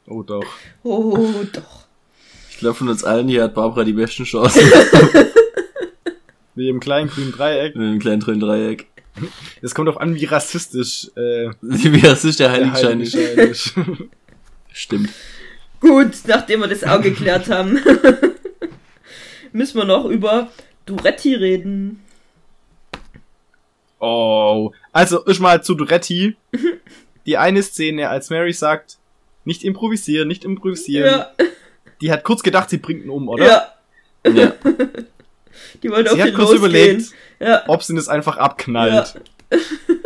Oh 0.09 0.23
doch. 0.23 0.45
Oh, 0.85 1.35
doch. 1.53 1.86
Ich 2.57 2.61
glaube, 2.61 2.75
von 2.75 2.89
uns 2.89 3.05
allen 3.05 3.29
hier 3.29 3.43
hat 3.43 3.53
Barbara 3.55 3.85
die 3.85 3.93
besten 3.93 4.25
Chancen 4.25 4.63
Mit 6.55 6.67
dem 6.67 6.81
kleinen 6.81 7.11
grünen 7.11 7.31
Dreieck. 7.31 7.77
mit 7.77 7.87
dem 7.87 7.99
kleinen 7.99 8.21
trüben 8.21 8.41
Dreieck. 8.41 8.87
Es 9.61 9.75
kommt 9.75 9.91
auch 9.91 9.99
an, 9.99 10.15
wie 10.15 10.25
rassistisch 10.25 11.11
äh, 11.17 11.51
Wie 11.61 11.99
ist 11.99 12.41
der? 12.41 12.51
Heiligenschein 12.51 13.03
ist. 13.03 13.75
Stimmt. 14.73 15.11
Gut, 15.81 16.13
nachdem 16.27 16.61
wir 16.61 16.69
das 16.69 16.83
auch 16.83 17.03
geklärt 17.03 17.51
haben, 17.51 17.79
müssen 19.53 19.77
wir 19.77 19.85
noch 19.85 20.07
über 20.07 20.51
Duretti 20.87 21.35
reden. 21.35 22.01
oh. 23.99 24.73
Also, 24.93 25.27
ich 25.27 25.41
mal 25.41 25.63
zu 25.63 25.75
Duretti. 25.75 26.37
Die 27.27 27.37
eine 27.37 27.63
Szene, 27.63 28.09
als 28.09 28.31
Mary 28.31 28.55
sagt, 28.55 28.97
nicht 29.45 29.63
improvisieren, 29.63 30.27
nicht 30.27 30.47
improvisieren. 30.47 31.21
Ja, 31.21 31.31
Die 32.01 32.11
hat 32.13 32.25
kurz 32.25 32.43
gedacht, 32.43 32.71
sie 32.71 32.79
bringt 32.79 33.05
ihn 33.05 33.11
um, 33.11 33.29
oder? 33.29 33.47
ja. 33.47 33.67
Ja. 34.33 34.53
Die 35.83 35.91
wollte 35.91 36.11
Sie 36.15 36.21
auf 36.23 36.27
hat 36.29 36.35
kurz 36.35 36.51
losgehen. 36.53 36.59
überlegt, 36.59 37.11
Ja. 37.39 37.63
ob 37.69 37.83
sie 37.83 37.95
das 37.95 38.09
einfach 38.09 38.37
abknallt. 38.39 39.15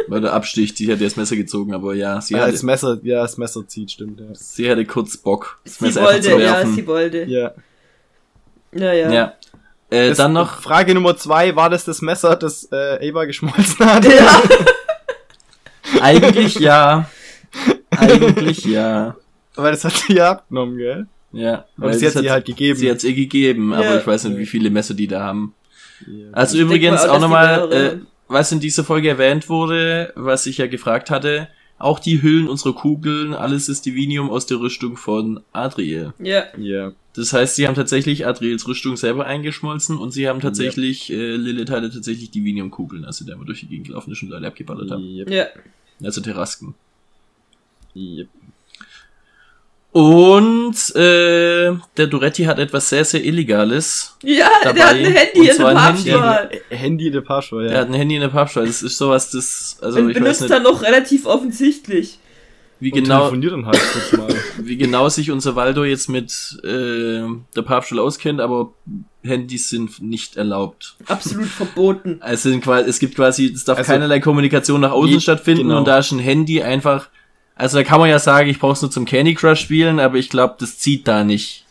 Weil 0.09 0.20
der 0.20 0.32
absticht, 0.32 0.76
sie 0.76 0.88
hätte 0.91 1.05
das 1.05 1.16
Messer 1.16 1.36
gezogen, 1.36 1.72
aber 1.74 1.95
ja, 1.95 2.20
sie 2.20 2.34
Ja, 2.34 2.41
hatte, 2.43 2.53
das 2.53 2.62
Messer, 2.62 2.99
ja, 3.03 3.22
das 3.22 3.38
Messer 3.38 3.66
zieht, 3.66 3.91
stimmt, 3.93 4.20
ja. 4.20 4.26
sie 4.34 4.70
hatte 4.70 4.84
kurz 4.84 5.16
Bock, 5.16 5.61
das 5.64 5.76
Sie 5.78 5.84
Messer 5.86 6.01
einfach 6.09 6.20
zu 6.22 6.30
wollte, 6.32 6.43
ja, 6.45 6.53
werfen. 6.53 6.74
sie 6.74 6.86
wollte. 6.86 7.24
Ja. 7.24 7.53
Ja, 8.72 8.93
ja. 8.93 9.11
ja. 9.12 9.34
Äh, 9.91 10.09
Das- 10.11 10.18
dann 10.18 10.32
noch, 10.34 10.61
Frage 10.61 10.95
Nummer 10.95 11.16
zwei, 11.16 11.57
war 11.57 11.70
das 11.70 11.84
das 11.84 12.03
Messer, 12.03 12.36
das 12.36 12.68
äh, 12.70 13.09
Ava 13.11 13.24
geschmolzen 13.24 13.84
hat? 13.86 14.05
Ja. 14.05 14.43
eigentlich 16.01 16.57
ja. 16.57 17.09
Eigentlich 17.91 18.64
ja. 18.64 19.16
Weil 19.55 19.72
das 19.72 19.84
hat 19.84 19.95
sie 19.95 20.14
ja 20.14 20.32
abgenommen, 20.32 20.76
gell? 20.76 21.07
Ja. 21.32 21.64
Aber 21.76 21.92
sie 21.94 22.06
hat 22.06 22.14
sie 22.14 22.30
halt 22.30 22.44
gegeben. 22.44 22.78
Sie 22.78 22.90
hat's 22.90 23.04
ihr 23.04 23.14
gegeben, 23.14 23.72
aber 23.72 23.84
Ja. 23.84 23.98
ich 23.98 24.06
weiß 24.06 24.24
nicht, 24.24 24.38
wie 24.38 24.46
viele 24.46 24.70
Messer 24.70 24.94
die 24.94 25.06
da 25.06 25.20
haben. 25.22 25.54
Ja. 26.06 26.30
Also 26.32 26.56
Ich 26.56 26.62
übrigens 26.62 27.02
mal 27.02 27.08
auch, 27.10 27.14
auch 27.16 27.20
nochmal, 27.20 27.72
äh, 27.72 27.96
was 28.28 28.52
in 28.52 28.60
dieser 28.60 28.84
Folge 28.84 29.08
erwähnt 29.08 29.48
wurde, 29.48 30.12
was 30.16 30.46
ich 30.46 30.58
ja 30.58 30.66
gefragt 30.66 31.10
hatte, 31.10 31.48
auch 31.78 31.98
die 31.98 32.20
Hüllen 32.22 32.46
unserer 32.48 32.74
Kugeln, 32.74 33.32
alles 33.32 33.68
ist 33.68 33.86
Divinium 33.86 34.28
aus 34.30 34.46
der 34.46 34.60
Rüstung 34.60 34.96
von 34.96 35.40
Adriel. 35.52 36.12
Ja. 36.18 36.44
Ja. 36.58 36.92
Das 37.14 37.32
heißt, 37.32 37.56
sie 37.56 37.66
haben 37.66 37.74
tatsächlich 37.74 38.26
Adriels 38.26 38.68
Rüstung 38.68 38.96
selber 38.96 39.26
eingeschmolzen 39.26 39.96
und 39.96 40.12
sie 40.12 40.28
haben 40.28 40.40
tatsächlich, 40.40 41.10
äh, 41.12 41.36
Lilith 41.36 41.70
hatte 41.70 41.90
tatsächlich 41.90 42.30
Divinium-Kugeln, 42.30 43.04
also 43.04 43.24
der 43.24 43.34
immer 43.34 43.44
durch 43.46 43.60
die 43.60 43.66
Gegend 43.66 43.88
gelaufen 43.88 44.12
ist 44.12 44.22
und 44.22 44.28
Leute 44.28 44.46
abgeballert 44.46 44.90
haben. 44.90 45.04
Ja. 45.04 45.46
Also 46.02 46.20
Terrasken. 46.20 46.74
Yep. 47.96 48.28
Und 49.93 50.95
äh, 50.95 51.72
der 51.97 52.07
Duretti 52.07 52.45
hat 52.45 52.59
etwas 52.61 52.88
sehr, 52.91 53.05
sehr 53.05 53.24
Illegales. 53.24 54.16
Ja, 54.22 54.49
Dabei. 54.62 54.74
der 54.74 54.86
hat 54.86 54.95
ein 54.97 55.05
Handy 55.12 55.41
Und 55.41 55.47
in 55.49 55.64
einem 55.64 55.76
ein 55.76 56.78
Handy. 56.78 57.07
In 57.09 57.12
der 57.12 57.20
Passwort, 57.22 57.64
ja. 57.64 57.70
Er 57.72 57.80
hat 57.80 57.88
ein 57.88 57.95
Handy 57.95 58.14
in 58.14 58.20
der 58.20 58.28
Pappschale. 58.28 58.66
Das 58.68 58.82
ist 58.82 58.97
sowas, 58.97 59.30
das, 59.30 59.78
also 59.82 59.99
Und 59.99 60.11
ich 60.11 60.16
weiß 60.16 60.22
benutzt 60.22 60.41
nicht, 60.43 60.53
dann 60.53 60.62
noch 60.62 60.82
relativ 60.82 61.26
offensichtlich. 61.26 62.18
wie 62.78 62.93
Und 62.93 63.03
genau, 63.03 63.18
telefoniert 63.30 63.53
dann 63.53 63.66
halt 63.66 63.80
kurz 63.93 64.12
mal. 64.12 64.34
wie 64.62 64.76
genau 64.76 65.09
sich 65.09 65.32
unser 65.32 65.57
Waldo 65.57 65.82
jetzt 65.84 66.09
mit 66.09 66.30
äh, 66.62 67.22
der 67.57 67.62
Pappschule 67.62 68.01
auskennt, 68.01 68.41
aber 68.41 68.72
Handys 69.22 69.70
sind 69.70 70.01
nicht 70.01 70.36
erlaubt. 70.36 70.95
Absolut 71.07 71.49
verboten. 71.49 72.18
Also 72.20 72.49
sind 72.49 72.62
quasi, 72.62 72.88
es 72.88 73.01
gibt 73.01 73.16
quasi, 73.16 73.47
es 73.53 73.64
darf 73.64 73.78
Also, 73.78 73.91
keinerlei 73.91 74.20
Kommunikation 74.20 74.80
nach 74.80 74.93
außen 74.93 75.14
je- 75.14 75.20
stattfinden 75.20 75.64
genau. 75.64 75.78
und 75.78 75.88
da 75.88 75.99
ist 75.99 76.12
ein 76.12 76.20
Handy 76.20 76.62
einfach, 76.62 77.09
also 77.61 77.78
da 77.78 77.84
kann 77.84 78.00
man 78.00 78.08
ja 78.11 78.18
sagen, 78.18 78.48
ich 78.48 78.58
brauch's 78.58 78.82
nur 78.82 78.90
zum 78.90 79.04
Candy 79.04 79.34
Crush 79.34 79.61
spielen, 79.61 80.00
aber 80.00 80.16
ich 80.16 80.28
glaube, 80.30 80.56
das 80.58 80.78
zieht 80.78 81.06
da 81.06 81.24
nicht. 81.24 81.64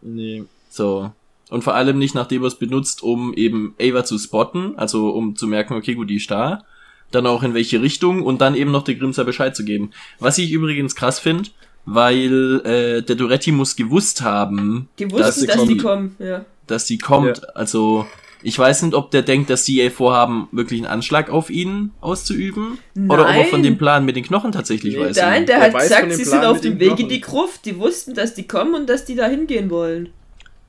Nee. 0.00 0.44
So. 0.70 1.12
Und 1.50 1.62
vor 1.64 1.74
allem 1.74 1.98
nicht, 1.98 2.14
nachdem 2.14 2.42
er 2.42 2.48
es 2.48 2.54
benutzt, 2.54 3.02
um 3.02 3.34
eben 3.34 3.74
Ava 3.80 4.04
zu 4.04 4.18
spotten, 4.18 4.74
also 4.78 5.10
um 5.10 5.36
zu 5.36 5.46
merken, 5.46 5.74
okay, 5.74 5.94
gut, 5.94 6.08
die 6.08 6.16
ist 6.16 6.30
da. 6.30 6.64
Dann 7.10 7.26
auch 7.26 7.42
in 7.42 7.52
welche 7.52 7.82
Richtung 7.82 8.22
und 8.22 8.40
dann 8.40 8.54
eben 8.54 8.70
noch 8.70 8.84
der 8.84 8.94
Grimser 8.94 9.24
Bescheid 9.24 9.54
zu 9.54 9.64
geben. 9.64 9.90
Was 10.18 10.38
ich 10.38 10.50
übrigens 10.50 10.94
krass 10.94 11.18
finde, 11.18 11.50
weil 11.84 12.62
äh, 12.64 13.02
der 13.02 13.16
Duretti 13.16 13.52
muss 13.52 13.76
gewusst 13.76 14.22
haben, 14.22 14.88
Die 14.98 15.06
dass 15.08 15.12
wussten, 15.36 15.40
sie 15.40 15.46
dass 15.46 15.56
die 15.66 15.76
kommen. 15.76 16.16
kommen. 16.16 16.30
Ja. 16.30 16.44
dass 16.66 16.84
die 16.86 16.96
kommt. 16.98 17.54
Also 17.54 18.06
ich 18.42 18.58
weiß 18.58 18.82
nicht, 18.82 18.94
ob 18.94 19.10
der 19.10 19.22
denkt, 19.22 19.50
dass 19.50 19.64
die 19.64 19.88
vorhaben, 19.90 20.48
wirklich 20.52 20.80
einen 20.80 20.86
Anschlag 20.90 21.30
auf 21.30 21.50
ihn 21.50 21.92
auszuüben. 22.00 22.78
Oder 23.08 23.22
ob 23.22 23.28
er 23.28 23.34
Nein. 23.34 23.46
von 23.46 23.62
dem 23.62 23.78
Plan 23.78 24.04
mit 24.04 24.16
den 24.16 24.24
Knochen 24.24 24.52
tatsächlich 24.52 24.94
Nee, 24.96 25.00
weiß. 25.00 25.16
Nein, 25.16 25.46
der 25.46 25.56
Der 25.58 25.64
hat 25.66 25.74
weiß 25.74 25.88
von 25.88 26.08
gesagt, 26.08 26.14
sie 26.14 26.24
sind 26.24 26.44
auf 26.44 26.60
dem 26.60 26.78
Weg 26.80 26.98
in 26.98 27.08
die 27.08 27.20
Gruft. 27.20 27.64
Die 27.64 27.78
wussten, 27.78 28.14
dass 28.14 28.34
die 28.34 28.46
kommen 28.46 28.74
und 28.74 28.88
dass 28.88 29.04
die 29.04 29.14
da 29.14 29.26
hingehen 29.26 29.70
wollen. 29.70 30.08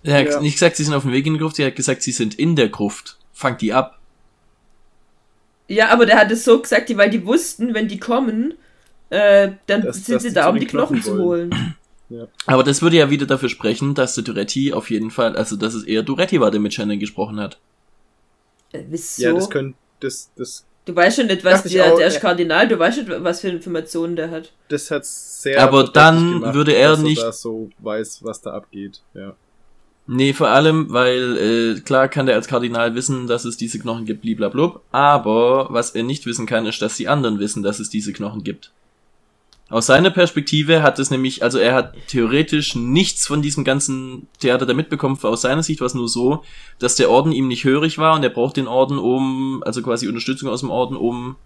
Er 0.03 0.19
hat 0.19 0.25
Ja. 0.27 0.41
nicht 0.41 0.53
gesagt, 0.53 0.75
sie 0.75 0.83
sind 0.83 0.93
auf 0.93 1.03
dem 1.03 1.11
Weg 1.13 1.25
in 1.25 1.33
die 1.33 1.39
Gruft, 1.39 1.57
er 1.59 1.67
hat 1.67 1.75
gesagt, 1.75 2.01
sie 2.03 2.11
sind 2.11 2.35
in 2.35 2.55
der 2.55 2.69
Gruft. 2.69 3.17
Fangt 3.31 3.61
die 3.61 3.73
ab. 3.73 3.99
Ja, 5.67 5.89
aber 5.89 6.05
der 6.05 6.17
hat 6.17 6.29
es 6.31 6.43
so 6.43 6.59
gesagt, 6.59 6.95
weil 6.97 7.09
die 7.09 7.25
wussten, 7.25 7.73
wenn 7.73 7.87
die 7.87 7.99
kommen, 7.99 8.53
äh, 9.09 9.51
dann 9.67 9.81
Dass- 9.83 10.05
sind 10.05 10.15
dass 10.15 10.23
sie 10.23 10.33
da, 10.33 10.49
um 10.49 10.59
die 10.59 10.65
Knochen, 10.67 10.99
Knochen 10.99 11.17
zu 11.17 11.23
holen. 11.23 11.75
Aber 12.45 12.63
das 12.63 12.81
würde 12.81 12.97
ja 12.97 13.09
wieder 13.09 13.25
dafür 13.25 13.49
sprechen, 13.49 13.95
dass 13.95 14.15
der 14.15 14.23
Duretti 14.23 14.73
auf 14.73 14.89
jeden 14.89 15.11
Fall, 15.11 15.35
also 15.35 15.55
dass 15.55 15.73
es 15.73 15.83
eher 15.83 16.03
Duretti 16.03 16.39
war, 16.39 16.51
der 16.51 16.59
mit 16.59 16.73
Shannon 16.73 16.99
gesprochen 16.99 17.39
hat. 17.39 17.59
Äh, 18.71 18.83
wieso? 18.89 19.21
Ja, 19.21 19.33
das 19.33 19.49
könnte, 19.49 19.77
das, 19.99 20.31
das, 20.35 20.65
du 20.85 20.95
weißt 20.95 21.17
schon 21.17 21.27
nicht, 21.27 21.43
was 21.43 21.63
der, 21.63 21.93
auch, 21.93 21.97
der 21.97 22.07
ist. 22.07 22.19
Kardinal, 22.19 22.67
du 22.67 22.77
weißt 22.79 22.97
nicht, 22.99 23.23
was 23.23 23.41
für 23.41 23.49
Informationen 23.49 24.15
der 24.15 24.31
hat. 24.31 24.51
das 24.69 24.91
hat 24.91 25.05
sehr. 25.05 25.61
Aber 25.61 25.85
dann 25.85 26.53
würde 26.53 26.73
er 26.73 26.91
dass 26.91 26.99
nicht- 27.01 27.21
da 27.21 27.31
so 27.31 27.69
weiß, 27.79 28.23
was 28.23 28.41
da 28.41 28.51
abgeht. 28.51 29.01
Ja. 29.13 29.35
Nee, 30.05 30.33
vor 30.33 30.49
allem, 30.49 30.91
weil 30.91 31.37
äh, 31.77 31.79
klar 31.79 32.09
kann 32.09 32.25
der 32.25 32.35
als 32.35 32.47
Kardinal 32.47 32.93
wissen, 32.93 33.25
dass 33.27 33.45
es 33.45 33.55
diese 33.55 33.79
Knochen 33.79 34.03
gibt, 34.05 34.21
bliblablub, 34.23 34.81
aber 34.91 35.67
was 35.69 35.91
er 35.91 36.03
nicht 36.03 36.25
wissen 36.25 36.45
kann, 36.45 36.65
ist, 36.65 36.81
dass 36.81 36.97
die 36.97 37.07
anderen 37.07 37.39
wissen, 37.39 37.63
dass 37.63 37.79
es 37.79 37.89
diese 37.89 38.11
Knochen 38.11 38.43
gibt. 38.43 38.73
Aus 39.69 39.87
seiner 39.87 40.11
Perspektive 40.11 40.83
hat 40.83 40.99
es 40.99 41.09
nämlich, 41.09 41.41
also 41.41 41.57
er 41.57 41.73
hat 41.73 41.95
theoretisch 42.07 42.75
nichts 42.75 43.25
von 43.25 43.41
diesem 43.41 43.63
ganzen 43.63 44.27
Theater 44.39 44.65
da 44.65 44.73
mitbekommen. 44.73 45.17
Aus 45.23 45.41
seiner 45.41 45.63
Sicht 45.63 45.79
war 45.79 45.87
es 45.87 45.95
nur 45.95 46.07
so, 46.07 46.43
dass 46.79 46.95
der 46.95 47.09
Orden 47.09 47.31
ihm 47.31 47.47
nicht 47.47 47.63
hörig 47.63 47.97
war 47.97 48.15
und 48.15 48.23
er 48.23 48.29
braucht 48.29 48.57
den 48.57 48.67
Orden, 48.67 48.99
um, 48.99 49.63
also 49.65 49.81
quasi 49.81 50.07
Unterstützung 50.07 50.49
aus 50.49 50.59
dem 50.59 50.69
Orden, 50.69 50.95
um 50.95 51.37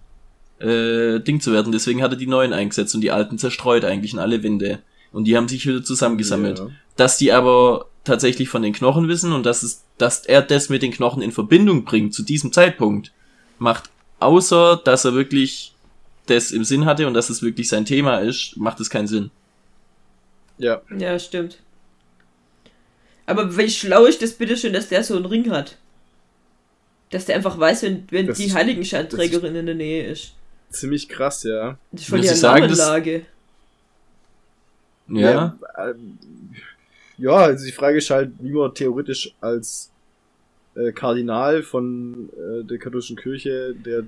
äh, 0.60 1.20
Ding 1.20 1.40
zu 1.40 1.54
werden. 1.54 1.72
Deswegen 1.72 2.02
hat 2.02 2.12
er 2.12 2.18
die 2.18 2.28
neuen 2.28 2.52
eingesetzt 2.54 2.96
und 2.96 3.02
die 3.02 3.12
alten 3.12 3.38
zerstreut 3.38 3.86
eigentlich 3.86 4.14
in 4.14 4.20
alle 4.20 4.44
Winde. 4.44 4.80
Und 5.14 5.26
die 5.26 5.38
haben 5.38 5.48
sich 5.48 5.66
wieder 5.66 5.84
zusammengesammelt 5.84 6.60
Ja. 6.60 6.68
dass 6.98 7.18
die 7.18 7.32
aber 7.32 7.86
tatsächlich 8.04 8.50
von 8.50 8.62
den 8.62 8.74
Knochen 8.74 9.08
wissen 9.08 9.32
und 9.32 9.46
dass 9.46 9.64
es, 9.64 9.84
dass 9.98 10.26
er 10.26 10.42
das 10.42 10.70
mit 10.70 10.82
den 10.82 10.92
Knochen 10.92 11.22
in 11.22 11.32
Verbindung 11.32 11.86
bringt 11.86 12.14
zu 12.14 12.24
diesem 12.24 12.52
Zeitpunkt, 12.52 13.12
macht 13.60 13.90
außer, 14.20 14.82
dass 14.84 15.06
er 15.06 15.14
wirklich 15.14 15.74
das 16.30 16.52
im 16.52 16.64
Sinn 16.64 16.86
hatte 16.86 17.08
und 17.08 17.14
dass 17.14 17.30
es 17.30 17.42
wirklich 17.42 17.68
sein 17.70 17.86
Thema 17.86 18.20
ist, 18.20 18.56
macht 18.58 18.80
es 18.80 18.90
keinen 18.90 19.08
Sinn. 19.08 19.32
Ja. 20.58 20.82
Ja, 20.98 21.18
stimmt. 21.20 21.60
Aber 23.26 23.58
wie 23.58 23.70
schlau 23.70 24.06
ist 24.06 24.22
das 24.22 24.34
bitte 24.34 24.56
schön, 24.56 24.74
dass 24.74 24.88
der 24.90 25.04
so 25.04 25.16
einen 25.16 25.26
Ring 25.26 25.52
hat? 25.52 25.78
Dass 27.10 27.26
der 27.26 27.36
einfach 27.36 27.58
weiß, 27.60 27.84
wenn, 27.84 28.04
wenn 28.10 28.28
Das 28.28 28.38
die 28.38 28.54
Heiligenscheinträgerin 28.54 29.56
in 29.56 29.66
der 29.66 29.76
Nähe 29.76 30.08
ist. 30.08 30.34
Ziemlich 30.70 31.08
krass, 31.08 31.44
ja. 31.44 31.78
Das 31.92 32.02
ist 32.02 32.10
voll 32.10 32.20
Muss 32.20 32.28
die 32.28 32.46
Alarmanlage. 32.46 33.26
Ja. 35.10 35.58
ähm, 35.78 36.18
Ja, 37.18 37.36
also 37.36 37.66
die 37.66 37.72
Frage 37.72 37.98
ist 37.98 38.10
halt, 38.10 38.32
wie 38.40 38.52
man 38.52 38.74
theoretisch 38.74 39.34
als 39.42 39.90
äh, 40.76 40.92
Kardinal 40.92 41.64
von 41.64 42.30
äh, 42.34 42.64
der 42.64 42.78
katholischen 42.78 43.16
Kirche, 43.16 43.74
der 43.74 44.00
äh, 44.00 44.04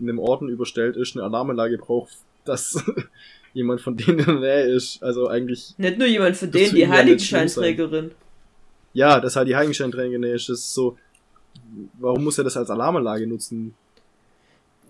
einem 0.00 0.18
Orden 0.18 0.48
überstellt 0.48 0.96
ist, 0.96 1.16
eine 1.16 1.24
Alarmanlage 1.24 1.78
braucht, 1.78 2.12
dass 2.44 2.82
jemand 3.54 3.80
von 3.80 3.96
denen 3.96 4.18
in 4.20 4.24
der 4.26 4.34
Nähe 4.34 4.62
ist. 4.74 5.02
Also 5.02 5.28
eigentlich, 5.28 5.74
Nicht 5.78 5.98
nur 5.98 6.06
jemand 6.08 6.36
von 6.36 6.50
denen, 6.50 6.74
die 6.74 6.88
Heiligenscheinträgerin. 6.88 8.10
ja, 8.94 9.20
dass 9.20 9.36
halt 9.36 9.48
die 9.48 9.56
Heiligenscheinträger 9.56 10.06
in 10.14 10.22
der 10.22 10.30
Nähe 10.30 10.34
ist, 10.36 10.48
das 10.48 10.58
ist 10.58 10.74
so, 10.74 10.96
warum 11.98 12.24
muss 12.24 12.38
er 12.38 12.44
das 12.44 12.56
als 12.56 12.70
Alarmanlage 12.70 13.26
nutzen? 13.26 13.74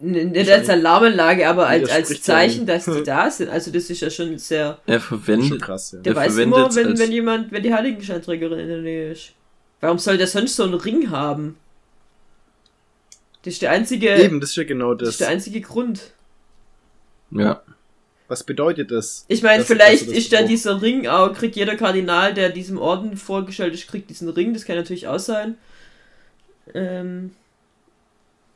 Nicht 0.01 0.51
als 0.51 0.69
Alarmanlage, 0.69 1.49
aber 1.49 1.69
als, 1.69 1.89
als 1.89 2.23
Zeichen, 2.23 2.67
dass 2.67 2.87
die 2.87 3.03
da 3.07 3.31
sind. 3.31 3.51
Also 3.51 3.71
das 3.71 3.89
ist 3.89 4.01
ja 4.01 4.11
schon 4.11 4.37
sehr. 4.37 4.79
Er 4.87 4.99
Schon 4.99 5.19
verwendet, 5.19 5.63
krass, 5.63 5.93
ja. 5.93 6.01
Der 6.01 6.15
Der 6.15 6.23
weiß 6.23 6.33
verwendet 6.35 6.59
immer, 6.59 6.75
wenn, 6.75 6.99
wenn 6.99 7.13
jemand, 7.13 7.53
wenn 7.53 7.63
die 7.63 7.73
Heiligenscheinträgerin 7.73 8.59
in 8.59 8.69
der 8.69 8.81
Nähe 8.83 9.13
ist. 9.13 9.33
Warum 9.81 9.99
soll 9.99 10.17
der 10.19 10.27
sonst 10.27 10.57
so 10.57 10.65
einen 10.65 10.75
Ring 10.75 11.11
haben? 11.11 11.57
Das 13.43 13.55
ist 13.55 13.63
der 13.63 13.71
einzige, 13.71 14.15
Eben, 14.17 14.41
das 14.41 14.51
ist 14.51 14.57
ja 14.57 14.65
genau 14.65 14.95
das 14.95 15.07
das. 15.07 15.15
ist 15.15 15.21
der 15.21 15.29
einzige 15.29 15.61
Grund. 15.61 16.13
ja. 17.31 17.63
Was 18.29 18.45
bedeutet 18.45 18.91
das? 18.91 19.27
Ich 19.29 19.43
meine, 19.43 19.63
vielleicht 19.63 20.07
das 20.09 20.15
ist 20.17 20.33
da 20.33 20.43
dieser 20.43 20.81
Ring 20.81 21.07
auch, 21.07 21.35
kriegt 21.35 21.55
jeder 21.55 21.77
Kardinal, 21.77 22.33
der 22.33 22.49
diesem 22.49 22.79
Orden 22.79 23.19
vorgestellt 23.19 23.75
ist, 23.75 23.89
kriegt 23.89 24.09
diesen 24.09 24.31
Ring, 24.31 24.55
das 24.55 24.65
kann 24.65 24.77
natürlich 24.77 25.07
auch 25.07 25.19
sein. 25.19 25.57
Ähm, 26.73 27.33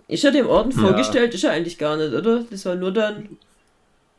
ist 0.09 0.25
er 0.25 0.31
dem 0.31 0.47
Orden 0.47 0.71
Ja. 0.71 0.79
vorgestellt? 0.79 1.35
Ist 1.35 1.45
er 1.45 1.51
eigentlich 1.51 1.77
gar 1.77 1.99
nicht, 1.99 2.15
oder? 2.15 2.45
Das 2.49 2.65
war 2.65 2.75
nur 2.77 2.91
dann. 2.91 3.37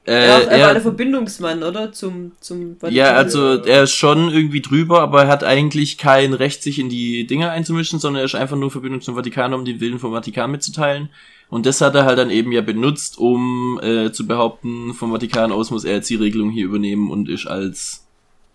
Äh, 0.08 0.14
er, 0.14 0.47
er 0.47 0.60
war 0.62 0.68
er, 0.68 0.74
der 0.74 0.82
Verbindungsmann, 0.82 1.64
oder? 1.64 1.91
Zum, 1.91 2.32
zum 2.39 2.78
ja, 2.89 3.14
also 3.14 3.62
er 3.62 3.84
ist 3.84 3.91
schon 3.91 4.30
irgendwie 4.32 4.62
drüber, 4.62 5.01
aber 5.01 5.24
er 5.24 5.28
hat 5.28 5.43
eigentlich 5.43 5.97
kein 5.97 6.34
Recht, 6.34 6.64
sich 6.64 6.80
in 6.80 6.88
die 6.88 7.28
Dinge 7.28 7.49
einzumischen, 7.51 7.99
sondern 7.99 8.22
er 8.22 8.26
ist 8.26 8.36
einfach 8.36 8.55
nur 8.55 8.72
Verbindung 8.72 9.01
zum 9.01 9.16
Vatikan, 9.16 9.53
um 9.53 9.66
den 9.66 9.82
Willen 9.82 9.99
vom 9.99 10.14
Vatikan 10.14 10.49
mitzuteilen. 10.49 11.10
Und 11.49 11.66
das 11.66 11.82
hat 11.82 11.95
er 11.95 12.05
halt 12.05 12.18
dann 12.18 12.30
eben 12.30 12.53
ja 12.53 12.62
benutzt, 12.62 13.18
um 13.18 13.80
äh, 13.84 14.12
zu 14.14 14.26
behaupten, 14.26 14.93
vom 14.93 15.12
Vatikan 15.12 15.51
aus 15.51 15.72
muss 15.72 15.84
er 15.84 15.95
jetzt 15.95 16.10
die 16.10 16.16
Regelung 16.16 16.51
hier 16.51 16.66
übernehmen 16.66 17.12
und 17.12 17.28
ist 17.28 17.45
als 17.45 18.08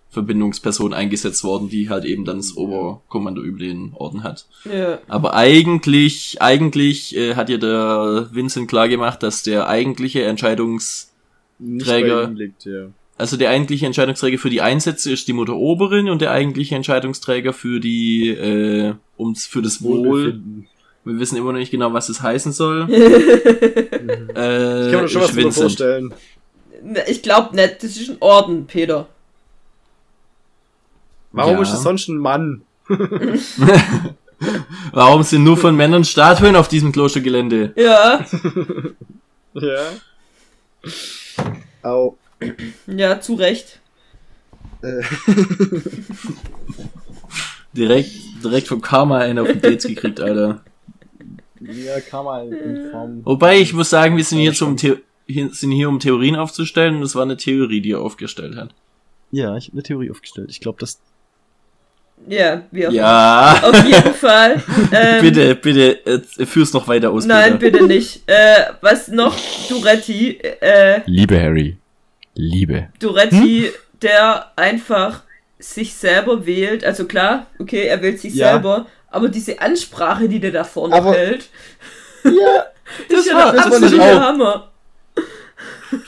Verbindungsperson 0.09 0.93
eingesetzt 0.93 1.45
worden, 1.45 1.69
die 1.69 1.89
halt 1.89 2.05
eben 2.05 2.25
dann 2.25 2.37
das 2.37 2.57
Oberkommando 2.57 3.43
über 3.43 3.59
den 3.59 3.93
Orden 3.95 4.23
hat. 4.23 4.47
Ja. 4.71 4.99
Aber 5.09 5.35
eigentlich, 5.35 6.41
eigentlich 6.41 7.17
äh, 7.17 7.35
hat 7.35 7.49
ja 7.49 7.57
der 7.57 8.29
Vincent 8.33 8.69
klar 8.69 8.89
gemacht, 8.89 9.23
dass 9.23 9.43
der 9.43 9.69
eigentliche 9.69 10.25
Entscheidungs, 10.25 11.12
Träger- 11.81 12.31
liegt, 12.33 12.65
ja. 12.65 12.87
also 13.19 13.37
der 13.37 13.51
eigentliche 13.51 13.87
Entscheidungsträger 13.87 14.39
für 14.39 14.51
die 14.51 14.61
Einsätze 14.63 15.13
ist 15.13 15.29
die 15.29 15.33
Mutter 15.33 15.55
Oberin 15.55 16.09
und 16.11 16.21
der 16.23 16.31
eigentliche 16.33 16.75
Entscheidungsträger 16.75 17.53
für 17.53 17.81
die, 17.81 18.29
äh, 18.31 18.95
ums 19.19 19.47
für 19.47 19.63
das 19.63 19.83
Wohl. 19.83 20.41
Wir 21.05 21.19
wissen 21.19 21.37
immer 21.37 21.53
noch 21.53 21.59
nicht 21.59 21.71
genau, 21.73 21.93
was 21.93 22.07
das 22.07 22.23
heißen 22.23 22.53
soll. 22.53 22.89
Äh, 24.35 24.87
Ich 24.87 24.93
kann 24.93 25.03
mir 25.03 25.09
schon 25.09 25.23
was 25.23 25.35
Vincent. 25.37 25.55
vorstellen. 25.55 26.15
Ich 27.09 27.23
glaube 27.23 27.55
nicht, 27.55 27.83
das 27.83 27.97
ist 27.97 28.09
ein 28.11 28.17
Orden, 28.21 28.67
Peter. 28.67 29.07
Warum 31.33 31.57
Ja. 31.57 31.63
ist 31.63 31.73
es 31.73 31.83
sonst 31.83 32.09
ein 32.09 32.17
Mann? 32.19 32.63
Warum 34.93 35.23
sind 35.23 35.45
nur 35.45 35.57
von 35.57 35.77
Männern 35.77 36.05
Statuen 36.05 36.57
auf 36.57 36.67
diesem 36.69 36.91
Klostergelände? 36.93 37.73
Ja, 37.77 38.25
Ja. 39.55 39.83
Au. 41.83 42.17
ja, 42.87 43.21
zu 43.21 43.35
Recht. 43.35 43.81
Äh, 44.83 45.03
Direkt, 47.73 48.11
direkt 48.45 48.69
vom 48.69 48.83
Karma 48.83 49.19
einen 49.19 49.39
auf 49.39 49.49
den 49.49 49.61
Dates 49.61 49.87
gekriegt, 49.87 50.21
Alter. 50.21 50.63
ja, 51.61 52.01
kann 52.01 52.25
man 52.25 52.53
in 52.53 52.91
Form. 52.91 53.21
Wobei 53.25 53.61
ich 53.61 53.73
muss 53.73 53.89
sagen, 53.89 54.17
wir 54.17 54.25
sind 54.25 54.41
hier 54.41 54.53
zum 54.53 54.77
The 54.77 54.99
sind 55.27 55.71
hier 55.71 55.89
um 55.89 55.99
Theorien 55.99 56.37
aufzustellen 56.37 56.97
und 56.97 57.01
das 57.03 57.15
war 57.15 57.23
eine 57.23 57.37
Theorie, 57.39 57.81
die 57.81 57.93
er 57.93 58.01
aufgestellt 58.01 58.57
hat. 58.57 58.75
Ja, 59.31 59.57
ich 59.57 59.69
habe 59.69 59.75
eine 59.77 59.83
Theorie 59.83 60.11
aufgestellt. 60.11 60.51
Ich 60.51 60.61
glaube, 60.61 60.79
dass. 60.81 61.01
Ja, 62.29 62.63
wie 62.71 62.87
auch 62.87 62.93
Ja, 62.93 63.61
Auf 63.63 63.85
jeden 63.85 64.15
Fall. 64.21 64.63
Ähm, 64.93 65.21
bitte, 65.23 65.55
bitte, 65.57 66.07
äh, 66.07 66.47
führ's 66.47 66.73
noch 66.73 66.87
weiter 66.89 67.11
aus. 67.11 67.25
Nein, 67.27 67.59
Peter. 67.59 67.73
bitte 67.79 67.87
nicht. 67.87 68.23
Äh, 68.27 68.67
was 68.81 69.09
noch? 69.09 69.37
Duretti, 69.69 70.39
äh, 70.61 71.01
Liebe 71.07 71.41
Harry. 71.41 71.77
Liebe. 72.35 72.89
Duretti, 73.01 73.71
der 74.01 74.53
einfach 74.57 75.23
sich 75.59 75.95
selber 75.95 76.47
wählt. 76.47 76.85
Also 76.85 77.07
klar, 77.07 77.47
okay, 77.59 77.83
er 77.87 78.01
wählt 78.03 78.21
sich 78.21 78.35
Ja. 78.35 78.53
selber, 78.53 78.87
aber 79.11 79.29
diese 79.29 79.61
Ansprache, 79.61 80.29
die 80.29 80.41
der 80.41 80.53
da 80.53 80.65
vorne 80.65 80.95
Aber- 80.95 81.13
hält, 81.13 81.49
Ja, 82.25 82.67
ist 83.09 83.27
ja 83.27 83.35
war- 83.35 83.53
der 83.53 83.63
das 83.65 83.67
absolute. 83.73 84.21
Hammer. 84.21 84.69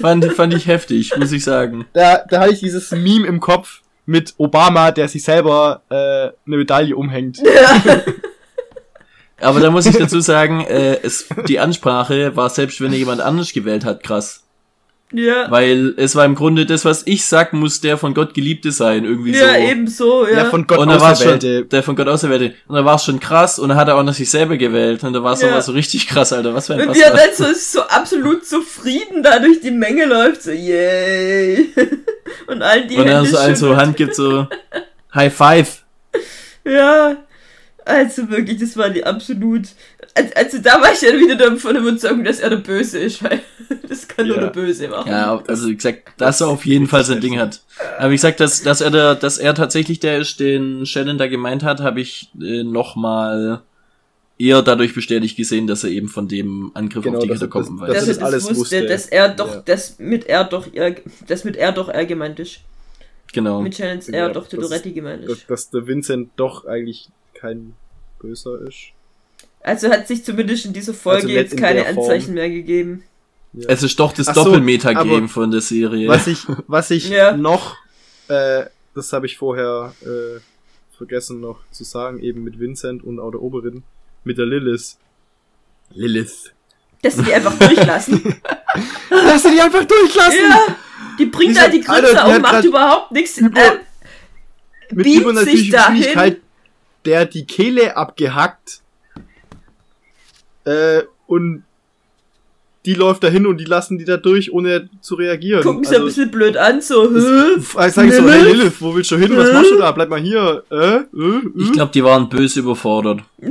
Fand, 0.01 0.25
fand 0.33 0.55
ich 0.55 0.67
heftig, 0.67 1.13
muss 1.19 1.31
ich 1.33 1.45
sagen. 1.45 1.87
da, 1.93 2.25
da 2.29 2.41
hatte 2.41 2.53
ich 2.55 2.61
dieses 2.61 2.91
Meme 2.93 3.27
im 3.27 3.39
Kopf 3.41 3.81
mit 4.07 4.35
Obama, 4.37 4.91
der 4.91 5.09
sich 5.09 5.23
selber 5.25 5.83
äh, 5.89 5.95
eine 5.95 6.57
Medaille 6.57 6.97
umhängt. 6.97 7.43
Aber 9.41 9.61
da 9.61 9.71
muss 9.71 9.87
ich 9.87 9.97
dazu 9.97 10.21
sagen, 10.21 10.61
äh, 10.65 10.99
es, 11.03 11.27
die 11.49 11.59
Ansprache 11.59 12.37
war 12.37 12.49
selbst, 12.51 12.81
wenn 12.81 12.93
er 12.93 12.99
jemand 12.99 13.21
anders 13.21 13.53
gewählt 13.53 13.85
hat, 13.85 14.03
krass. 14.03 14.44
Ja, 15.13 15.49
Weil 15.49 15.95
es 15.97 16.17
war 16.17 16.25
im 16.25 16.35
Grunde 16.35 16.67
das, 16.67 16.85
was 16.85 17.03
ich 17.07 17.25
sag, 17.27 17.53
muss 17.53 17.81
der 17.81 17.99
von 17.99 18.15
Gott 18.15 18.35
Geliebte 18.35 18.73
sein, 18.73 19.05
irgendwie 19.05 19.33
ja, 19.33 19.51
so. 19.51 19.55
ebenso, 19.61 20.27
ja. 20.27 20.39
Ja, 20.39 20.45
von 20.47 20.67
Gott 20.67 20.79
und 20.79 20.89
da 20.89 21.01
war 21.01 21.15
schon, 21.15 21.27
auserwählte. 21.35 21.67
der 21.67 21.83
von 21.85 21.95
Gott 21.95 22.09
auserwählte. 22.09 22.55
Und 22.67 22.75
da 22.75 22.85
war 22.85 22.97
es 22.97 23.05
schon 23.05 23.21
krass 23.21 23.61
und 23.61 23.69
dann 23.69 23.79
hat 23.79 23.87
er 23.87 23.97
auch 23.97 24.03
noch 24.03 24.15
sich 24.15 24.29
selber 24.29 24.57
gewählt 24.57 25.05
und 25.05 25.13
da 25.13 25.23
war 25.23 25.35
es 25.35 25.41
Ja. 25.41 25.49
nochmal 25.49 25.63
so 25.63 25.71
richtig 25.73 26.09
krass, 26.09 26.33
Alter. 26.33 26.53
Was 26.55 26.67
für 26.67 26.75
ein 26.75 26.81
Und 26.81 26.89
Bastard. 26.89 27.15
dann 27.39 27.55
so, 27.55 27.79
so 27.81 27.83
absolut 27.83 28.45
zufrieden 28.45 29.23
da 29.23 29.39
durch 29.39 29.61
die 29.61 29.71
Menge 29.71 30.05
läuft, 30.07 30.43
so 30.43 30.51
yay. 30.51 31.69
Und 32.49 32.63
allen 32.63 32.89
die 32.89 32.97
Und 32.97 33.07
dann 33.07 33.17
Hände 33.17 33.31
so 33.31 33.39
allen 33.39 33.55
so 33.57 33.67
schüttelt. 33.67 33.81
Hand 33.87 33.97
gibt, 33.97 34.15
so 34.17 34.47
High 35.15 35.33
Five. 35.35 35.83
Ja, 36.67 37.17
also 37.85 38.31
wirklich, 38.31 38.59
das 38.59 38.75
war 38.79 38.89
die 38.89 39.05
absolut. 39.05 39.69
Also, 40.17 40.31
also 40.35 40.59
da 40.59 40.81
war 40.81 40.93
ich 40.93 41.01
dann 41.01 41.19
wieder 41.19 41.35
davon 41.35 41.75
überzeugt, 41.77 42.25
dass 42.27 42.39
er 42.39 42.51
der 42.51 42.59
Böse 42.59 43.01
ist, 43.01 43.23
weil 43.25 43.41
das 43.89 44.07
kann 44.07 44.29
nur 44.29 44.37
Ja. 44.37 44.43
der 44.45 44.51
Böse 44.51 44.87
machen. 44.89 45.11
Ja, 45.11 45.43
also 45.49 45.69
wie 45.69 45.75
gesagt, 45.75 46.05
dass 46.19 46.41
er 46.41 46.49
auf 46.49 46.65
jeden 46.67 46.87
Fall 46.87 47.05
sein 47.05 47.21
Ding 47.21 47.39
hat. 47.39 47.63
Aber 47.99 48.11
wie 48.11 48.15
gesagt, 48.15 48.39
dass, 48.39 48.63
dass 48.63 48.81
er 48.81 48.91
da, 48.93 49.15
dass 49.17 49.39
er 49.39 49.55
tatsächlich 49.55 49.99
der 49.99 50.19
ist, 50.19 50.39
den 50.39 50.87
Shannon 50.87 51.19
da 51.19 51.27
gemeint 51.27 51.65
hat, 51.65 51.81
habe 51.81 52.01
ich 52.01 52.31
äh, 52.41 52.63
nochmal 52.63 53.63
eher 54.39 54.63
dadurch 54.63 54.95
bestätigt 54.95 55.37
gesehen, 55.37 55.67
dass 55.67 55.83
er 55.85 55.91
eben 55.91 56.09
von 56.09 56.29
dem 56.29 56.71
Angriff 56.75 57.03
Genau, 57.05 57.19
auf 57.19 57.25
die 57.25 57.31
Katakomben 57.31 57.79
das- 57.79 57.89
weiß. 57.89 57.95
das 57.95 58.07
dass 58.07 58.09
ist 58.09 58.17
er 58.17 58.21
das 58.21 58.33
alles 58.33 58.45
wusste, 58.45 58.59
wusste. 58.61 58.87
dass 58.87 59.07
er 59.07 59.29
doch, 59.31 59.55
Ja. 59.55 59.63
das 59.65 59.99
mit 59.99 60.27
er 60.27 60.45
doch, 60.45 60.67
er, 60.73 60.95
das 61.27 61.45
mit 61.45 61.57
er 61.57 61.73
doch 61.73 61.89
er 61.89 62.05
gemeint 62.07 62.39
ist. 62.39 62.61
genau. 63.33 63.61
Mit 63.63 63.75
Shannons 63.77 64.07
Ja, 64.07 64.15
er 64.15 64.29
doch 64.31 64.47
das 64.47 64.51
Dodoretti 64.61 64.93
gemeint 64.93 65.25
dass, 65.25 65.39
ist. 65.39 65.51
dass 65.51 65.71
der 65.71 65.87
Vincent 65.89 66.31
doch 66.37 66.67
eigentlich 66.67 67.09
kein 67.35 67.75
Böser 68.21 68.61
ist. 68.67 68.93
Also 69.65 69.91
hat 69.91 70.07
sich 70.07 70.25
zumindest 70.25 70.67
in 70.67 70.73
dieser 70.73 70.95
Folge 70.95 71.23
Also 71.23 71.29
jetzt 71.35 71.55
in 71.55 71.59
keine. 71.59 71.87
Anzeichen 71.87 72.35
mehr 72.35 72.49
gegeben. 72.51 73.03
Ja. 73.55 73.69
Es 73.69 73.83
ist 73.83 73.99
doch 73.99 74.13
das 74.13 74.27
so, 74.27 74.33
Doppelmeta-Game 74.45 75.29
von 75.29 75.51
der 75.51 75.61
Serie. 75.63 76.09
Was 76.09 76.27
ich, 76.27 76.41
was 76.67 76.91
ich 76.91 77.09
Ja. 77.09 77.37
noch, 77.37 77.77
äh, 78.29 78.65
das 78.95 79.13
habe 79.13 79.27
ich 79.27 79.37
vorher 79.39 79.93
äh, 80.03 80.41
vergessen 80.97 81.41
noch 81.41 81.59
zu 81.71 81.83
sagen, 81.85 82.21
eben 82.21 82.45
mit 82.45 82.61
Vincent 82.61 83.03
und 83.03 83.19
auch 83.19 83.31
der 83.31 83.41
Oberin, 83.43 83.83
mit 84.23 84.39
der 84.39 84.47
Lilith. 84.47 84.97
Lilith. 85.93 86.53
Dass 87.03 87.17
sie 87.17 87.23
die 87.23 87.33
einfach 87.33 87.55
durchlassen. 87.59 88.23
Lass 89.11 89.43
sie 89.43 89.51
die 89.53 89.61
einfach 89.61 89.85
durchlassen! 89.85 90.39
ja, 90.51 90.77
die 91.19 91.27
bringt 91.27 91.57
da 91.57 91.69
die 91.69 91.81
Grütze 91.81 92.25
auf, 92.25 92.39
macht 92.41 92.65
überhaupt 92.65 93.13
nichts. 93.13 93.39
über- 93.39 93.61
Ähm, 93.61 93.79
Mit 94.91 95.07
übernatürlicher 95.07 95.77
dahin. 95.77 95.97
Geschwindigkeit, 95.97 96.41
der 97.05 97.21
hat 97.21 97.35
die 97.35 97.47
Kehle 97.47 97.97
abgehackt. 97.97 98.81
Äh, 100.65 101.03
und 101.27 101.65
die 102.85 102.95
läuft 102.95 103.25
dahin 103.25 103.47
und 103.47 103.59
die 103.59 103.65
lassen 103.65 103.99
die 103.99 104.05
da 104.05 104.19
durch, 104.19 104.53
ohne 104.53 104.91
zu 105.01 105.15
reagieren. 105.15 105.63
gucken 105.63 105.85
sie 105.85 105.97
ein 105.97 106.05
bisschen 106.05 106.31
blöd 106.31 106.57
an, 106.57 106.83
so, 106.83 107.11
hä? 107.11 107.55
Das, 107.57 107.95
sag 107.95 108.07
ich 108.07 108.15
so, 108.15 108.29
hey 108.29 108.43
Lilith? 108.43 108.81
Wo 108.81 108.95
willst 108.95 109.11
du 109.11 109.17
hin? 109.17 109.35
Was 109.37 109.53
machst 109.53 109.71
du 109.71 109.79
da? 109.79 109.91
Bleib 109.93 110.11
mal 110.11 110.21
hier. 110.21 110.65
Äh? 110.71 110.77
Äh? 110.77 110.97
Äh? 110.99 111.41
ich 111.59 111.73
glaube, 111.73 111.93
die 111.93 112.05
waren 112.05 112.29
böse 112.29 112.61
überfordert. 112.61 113.23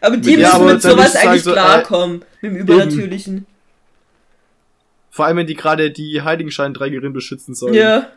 aber 0.00 0.16
die 0.16 0.30
Ja, 0.30 0.36
müssen 0.36 0.54
aber 0.54 0.72
mit 0.74 0.82
sowas 0.82 1.12
sagen, 1.12 1.28
eigentlich 1.28 1.42
so, 1.42 1.50
äh, 1.50 1.54
klarkommen. 1.54 2.24
mit 2.40 2.52
dem 2.52 2.56
Übernatürlichen. 2.58 3.46
Vor 5.10 5.26
allem, 5.26 5.38
wenn 5.38 5.46
die 5.46 5.54
gerade 5.54 5.90
die 5.90 6.22
Heiligenscheinträgerin 6.22 7.12
beschützen 7.12 7.54
sollen. 7.54 7.74
Ja. 7.74 8.08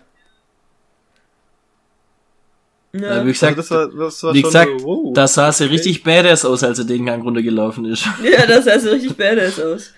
Ja, 3.02 3.18
Ja. 3.18 3.26
wie 3.26 3.32
gesagt, 3.32 3.58
Also 3.58 3.88
das 3.88 3.94
war, 3.94 4.06
das 4.06 4.24
war 4.24 4.34
wie 4.34 4.42
schon 4.42 4.50
gesagt 4.50 4.82
so, 4.82 4.86
wow. 4.88 5.14
da 5.14 5.28
sah 5.28 5.52
sie 5.52 5.66
richtig 5.70 6.04
badass 6.04 6.46
aus, 6.46 6.64
als 6.64 6.80
er 6.80 6.86
den 6.86 7.06
Gang 7.06 7.24
runtergelaufen 7.24 7.86
ist. 7.86 8.06
ja, 8.24 8.46
das 8.46 8.66
sah 8.66 8.80
so 8.80 8.90
richtig 8.92 9.16
badass 9.18 9.60
aus. 9.60 9.92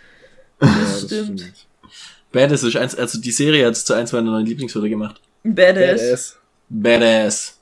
Ja, 0.61 0.67
Das 0.81 1.01
stimmt. 1.03 1.45
Badass 2.31 2.63
ist 2.63 2.75
eins, 2.75 2.95
also 2.95 3.19
die 3.19 3.31
Serie 3.31 3.65
hat 3.65 3.73
es 3.73 3.85
zu 3.85 3.93
eins 3.93 4.11
meiner 4.11 4.31
neuen 4.31 4.45
Lieblingswörter 4.45 4.89
gemacht. 4.89 5.19
Badass. 5.43 5.99
Badass. 6.01 6.37
Badass. 6.69 7.57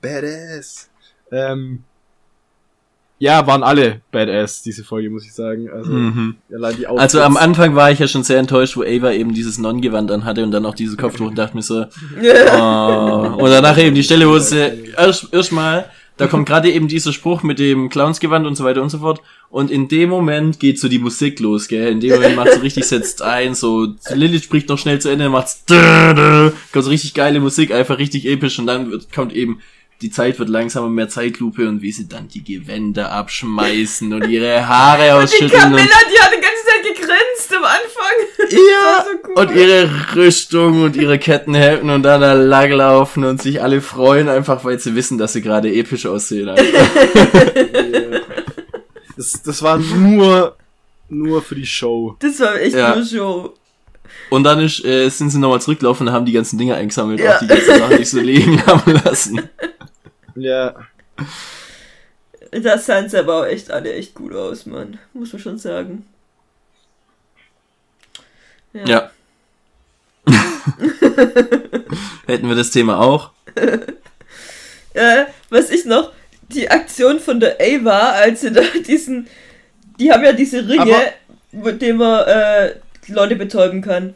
Badass. 0.00 0.88
Ähm, 1.30 1.84
ja, 3.24 3.46
waren 3.46 3.62
alle 3.62 4.02
Badass, 4.12 4.60
diese 4.60 4.84
Folge, 4.84 5.08
muss 5.08 5.24
ich 5.24 5.32
sagen. 5.32 5.70
Also, 5.70 5.90
Mhm. 5.90 6.34
allein 6.54 6.76
die 6.76 6.86
Also 6.86 7.22
am 7.22 7.36
Outfits. 7.38 7.42
Anfang 7.44 7.74
war 7.74 7.90
ich 7.90 7.98
ja 7.98 8.06
schon 8.06 8.22
sehr 8.22 8.38
enttäuscht, 8.38 8.76
wo 8.76 8.82
Ava 8.82 9.12
eben 9.12 9.32
dieses 9.32 9.56
Non-Gewand 9.56 10.10
anhatte 10.10 10.42
und 10.42 10.50
dann 10.50 10.66
auch 10.66 10.74
dieses 10.74 10.98
Kopftuch 10.98 11.28
und 11.28 11.38
dachte 11.38 11.56
mir 11.56 11.62
so, 11.62 11.86
oh. 12.60 13.42
Und 13.42 13.50
danach 13.50 13.78
eben 13.78 13.94
die 13.94 14.02
Stelle, 14.02 14.28
wo 14.28 14.38
sie 14.38 14.92
erst, 14.96 15.32
erst 15.32 15.52
mal, 15.52 15.86
da 16.18 16.26
kommt 16.26 16.46
gerade 16.46 16.70
eben 16.70 16.86
dieser 16.86 17.14
Spruch 17.14 17.42
mit 17.42 17.58
dem 17.58 17.88
Clownsgewand 17.88 18.46
und 18.46 18.56
so 18.56 18.64
weiter 18.64 18.82
und 18.82 18.90
so 18.90 18.98
fort. 18.98 19.22
Und 19.48 19.70
in 19.70 19.88
dem 19.88 20.10
Moment 20.10 20.60
geht 20.60 20.78
so 20.78 20.88
die 20.88 20.98
Musik 20.98 21.40
los, 21.40 21.66
gell? 21.66 21.90
In 21.90 22.00
dem 22.00 22.16
Moment 22.16 22.36
macht 22.36 22.52
so 22.52 22.60
richtig, 22.60 22.84
setzt 22.84 23.22
ein, 23.22 23.54
so, 23.54 23.94
Lilith 24.12 24.44
spricht 24.44 24.68
noch 24.68 24.78
schnell 24.78 25.00
zu 25.00 25.08
Ende, 25.08 25.30
macht's, 25.30 25.64
kommt 26.72 26.84
so 26.84 26.90
richtig 26.90 27.14
geile 27.14 27.40
Musik, 27.40 27.72
einfach 27.72 27.98
richtig 27.98 28.26
episch 28.26 28.58
und 28.58 28.66
dann 28.66 28.90
wird, 28.90 29.10
kommt 29.12 29.32
eben, 29.32 29.60
die 30.02 30.10
Zeit 30.10 30.38
wird 30.38 30.48
langsamer, 30.48 30.88
mehr 30.88 31.08
Zeitlupe 31.08 31.68
und 31.68 31.80
wie 31.82 31.92
sie 31.92 32.06
dann 32.08 32.28
die 32.28 32.44
Gewänder 32.44 33.10
abschmeißen 33.12 34.12
und 34.12 34.28
ihre 34.28 34.66
Haare 34.68 35.04
Die 35.04 35.10
ausschütteln 35.10 35.50
und 35.52 35.58
Camilla, 35.60 35.84
die 35.84 36.20
hat 36.20 36.32
die 36.32 36.40
ganze 36.40 36.64
Zeit 36.66 36.82
gegrinst 36.82 37.56
am 37.56 37.64
Anfang. 37.64 38.50
Ja, 38.50 39.04
so 39.04 39.28
cool. 39.28 39.34
und 39.48 39.56
ihre 39.56 39.90
Rüstung 40.14 40.82
und 40.82 40.96
ihre 40.96 41.18
Kettenhemden 41.18 41.88
und 41.90 42.02
dann 42.02 42.20
da 42.20 42.34
langlaufen 42.34 43.24
und 43.24 43.40
sich 43.40 43.62
alle 43.62 43.80
freuen, 43.80 44.28
einfach 44.28 44.64
weil 44.64 44.78
sie 44.78 44.94
wissen, 44.94 45.16
dass 45.16 45.32
sie 45.32 45.40
gerade 45.42 45.72
episch 45.72 46.06
aussehen. 46.06 46.50
Das, 49.16 49.42
das 49.42 49.62
war 49.62 49.78
nur, 49.78 50.56
nur 51.08 51.40
für 51.40 51.54
die 51.54 51.66
Show. 51.66 52.16
Das 52.18 52.40
war 52.40 52.60
echt 52.60 52.74
Ja. 52.74 52.96
nur 52.96 53.04
Show. 53.06 53.54
Und 54.30 54.42
dann 54.44 54.58
ist, 54.60 54.84
äh, 54.84 55.08
sind 55.08 55.30
sie 55.30 55.38
nochmal 55.38 55.60
zurückgelaufen 55.60 56.08
und 56.08 56.12
haben 56.12 56.26
die 56.26 56.32
ganzen 56.32 56.58
Dinge 56.58 56.74
eingesammelt, 56.74 57.20
Ja. 57.20 57.36
auch 57.36 57.38
die 57.38 57.46
ganzen 57.46 57.78
Sachen, 57.78 57.96
die 57.96 58.04
sie 58.04 58.16
so 58.16 58.20
liegen 58.20 58.64
haben 58.66 58.92
lassen. 59.04 59.40
Ja. 60.34 60.74
Da 62.50 62.78
sahen 62.78 63.08
sie 63.08 63.18
aber 63.18 63.40
auch 63.40 63.46
echt 63.46 63.70
alle 63.70 63.92
echt 63.92 64.14
gut 64.14 64.34
aus, 64.34 64.66
Mann. 64.66 64.98
Muss 65.12 65.32
man 65.32 65.40
schon 65.42 65.58
sagen. 65.58 66.06
Ja. 68.72 69.10
Hätten 72.26 72.48
wir 72.48 72.56
das 72.56 72.70
Thema 72.70 72.98
auch. 73.00 73.30
Äh, 74.96 75.24
was 75.50 75.70
ich 75.70 75.84
noch, 75.86 76.12
die 76.50 76.70
Aktion 76.70 77.18
von 77.18 77.40
der 77.40 77.56
Ava, 77.60 78.10
als 78.12 78.42
sie 78.42 78.52
da 78.52 78.60
diesen, 78.86 79.26
die 79.98 80.12
haben 80.12 80.22
ja 80.22 80.32
diese 80.32 80.68
Ringe, 80.68 80.82
Aber- 80.82 81.12
mit 81.50 81.82
denen 81.82 81.98
man 81.98 82.24
äh, 82.28 82.74
Leute 83.08 83.34
betäuben 83.34 83.82
kann. 83.82 84.14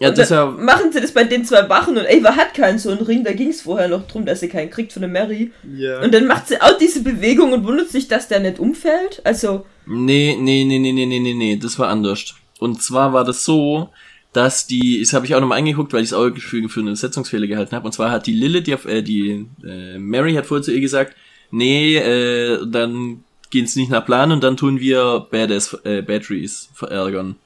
Ja, 0.00 0.10
das 0.10 0.30
ja, 0.30 0.46
machen 0.46 0.90
sie 0.92 1.00
das 1.00 1.12
bei 1.12 1.22
den 1.22 1.44
zwei 1.44 1.68
Wachen 1.68 1.96
und 1.96 2.04
Ava 2.06 2.34
hat 2.36 2.54
keinen 2.54 2.78
so 2.80 2.90
einen 2.90 3.00
Ring, 3.02 3.22
da 3.22 3.32
ging 3.32 3.50
es 3.50 3.62
vorher 3.62 3.86
noch 3.86 4.08
drum, 4.08 4.26
dass 4.26 4.40
sie 4.40 4.48
keinen 4.48 4.68
kriegt 4.70 4.92
von 4.92 5.02
der 5.02 5.08
Mary. 5.10 5.52
Ja. 5.76 6.00
Und 6.02 6.12
dann 6.12 6.26
macht 6.26 6.48
sie 6.48 6.60
auch 6.60 6.76
diese 6.78 7.02
Bewegung 7.04 7.52
und 7.52 7.64
wundert 7.64 7.90
sich, 7.90 8.08
dass 8.08 8.26
der 8.26 8.40
nicht 8.40 8.58
umfällt. 8.58 9.20
Also, 9.24 9.64
Nee, 9.86 10.36
nee, 10.40 10.64
nee, 10.64 10.78
nee, 10.78 10.92
nee, 10.92 11.06
nee, 11.06 11.20
nee, 11.20 11.34
nee, 11.34 11.56
das 11.56 11.78
war 11.78 11.88
anders. 11.88 12.34
Und 12.58 12.82
zwar 12.82 13.12
war 13.12 13.24
das 13.24 13.44
so, 13.44 13.90
dass 14.32 14.66
die, 14.66 14.98
das 15.00 15.12
habe 15.12 15.26
ich 15.26 15.34
auch 15.36 15.40
nochmal 15.40 15.58
angeguckt, 15.58 15.92
weil 15.92 16.02
ich 16.02 16.08
es 16.08 16.12
auch 16.12 16.28
für, 16.36 16.68
für 16.68 16.80
einen 16.80 16.96
Setzungsfehler 16.96 17.46
gehalten 17.46 17.76
habe. 17.76 17.86
Und 17.86 17.92
zwar 17.92 18.10
hat 18.10 18.26
die 18.26 18.32
Lilith, 18.32 18.66
die, 18.66 18.74
auf- 18.74 18.86
äh, 18.86 19.02
die 19.02 19.46
äh, 19.64 19.98
Mary 19.98 20.34
hat 20.34 20.46
vorher 20.46 20.62
zu 20.64 20.72
ihr 20.72 20.80
gesagt, 20.80 21.14
nee, 21.52 21.96
äh, 21.98 22.66
dann 22.66 23.22
geht's 23.50 23.76
nicht 23.76 23.90
nach 23.90 24.04
Plan 24.04 24.32
und 24.32 24.42
dann 24.42 24.56
tun 24.56 24.80
wir 24.80 25.28
Badass 25.30 25.78
äh, 25.84 26.02
Batteries 26.02 26.68
verärgern. 26.74 27.36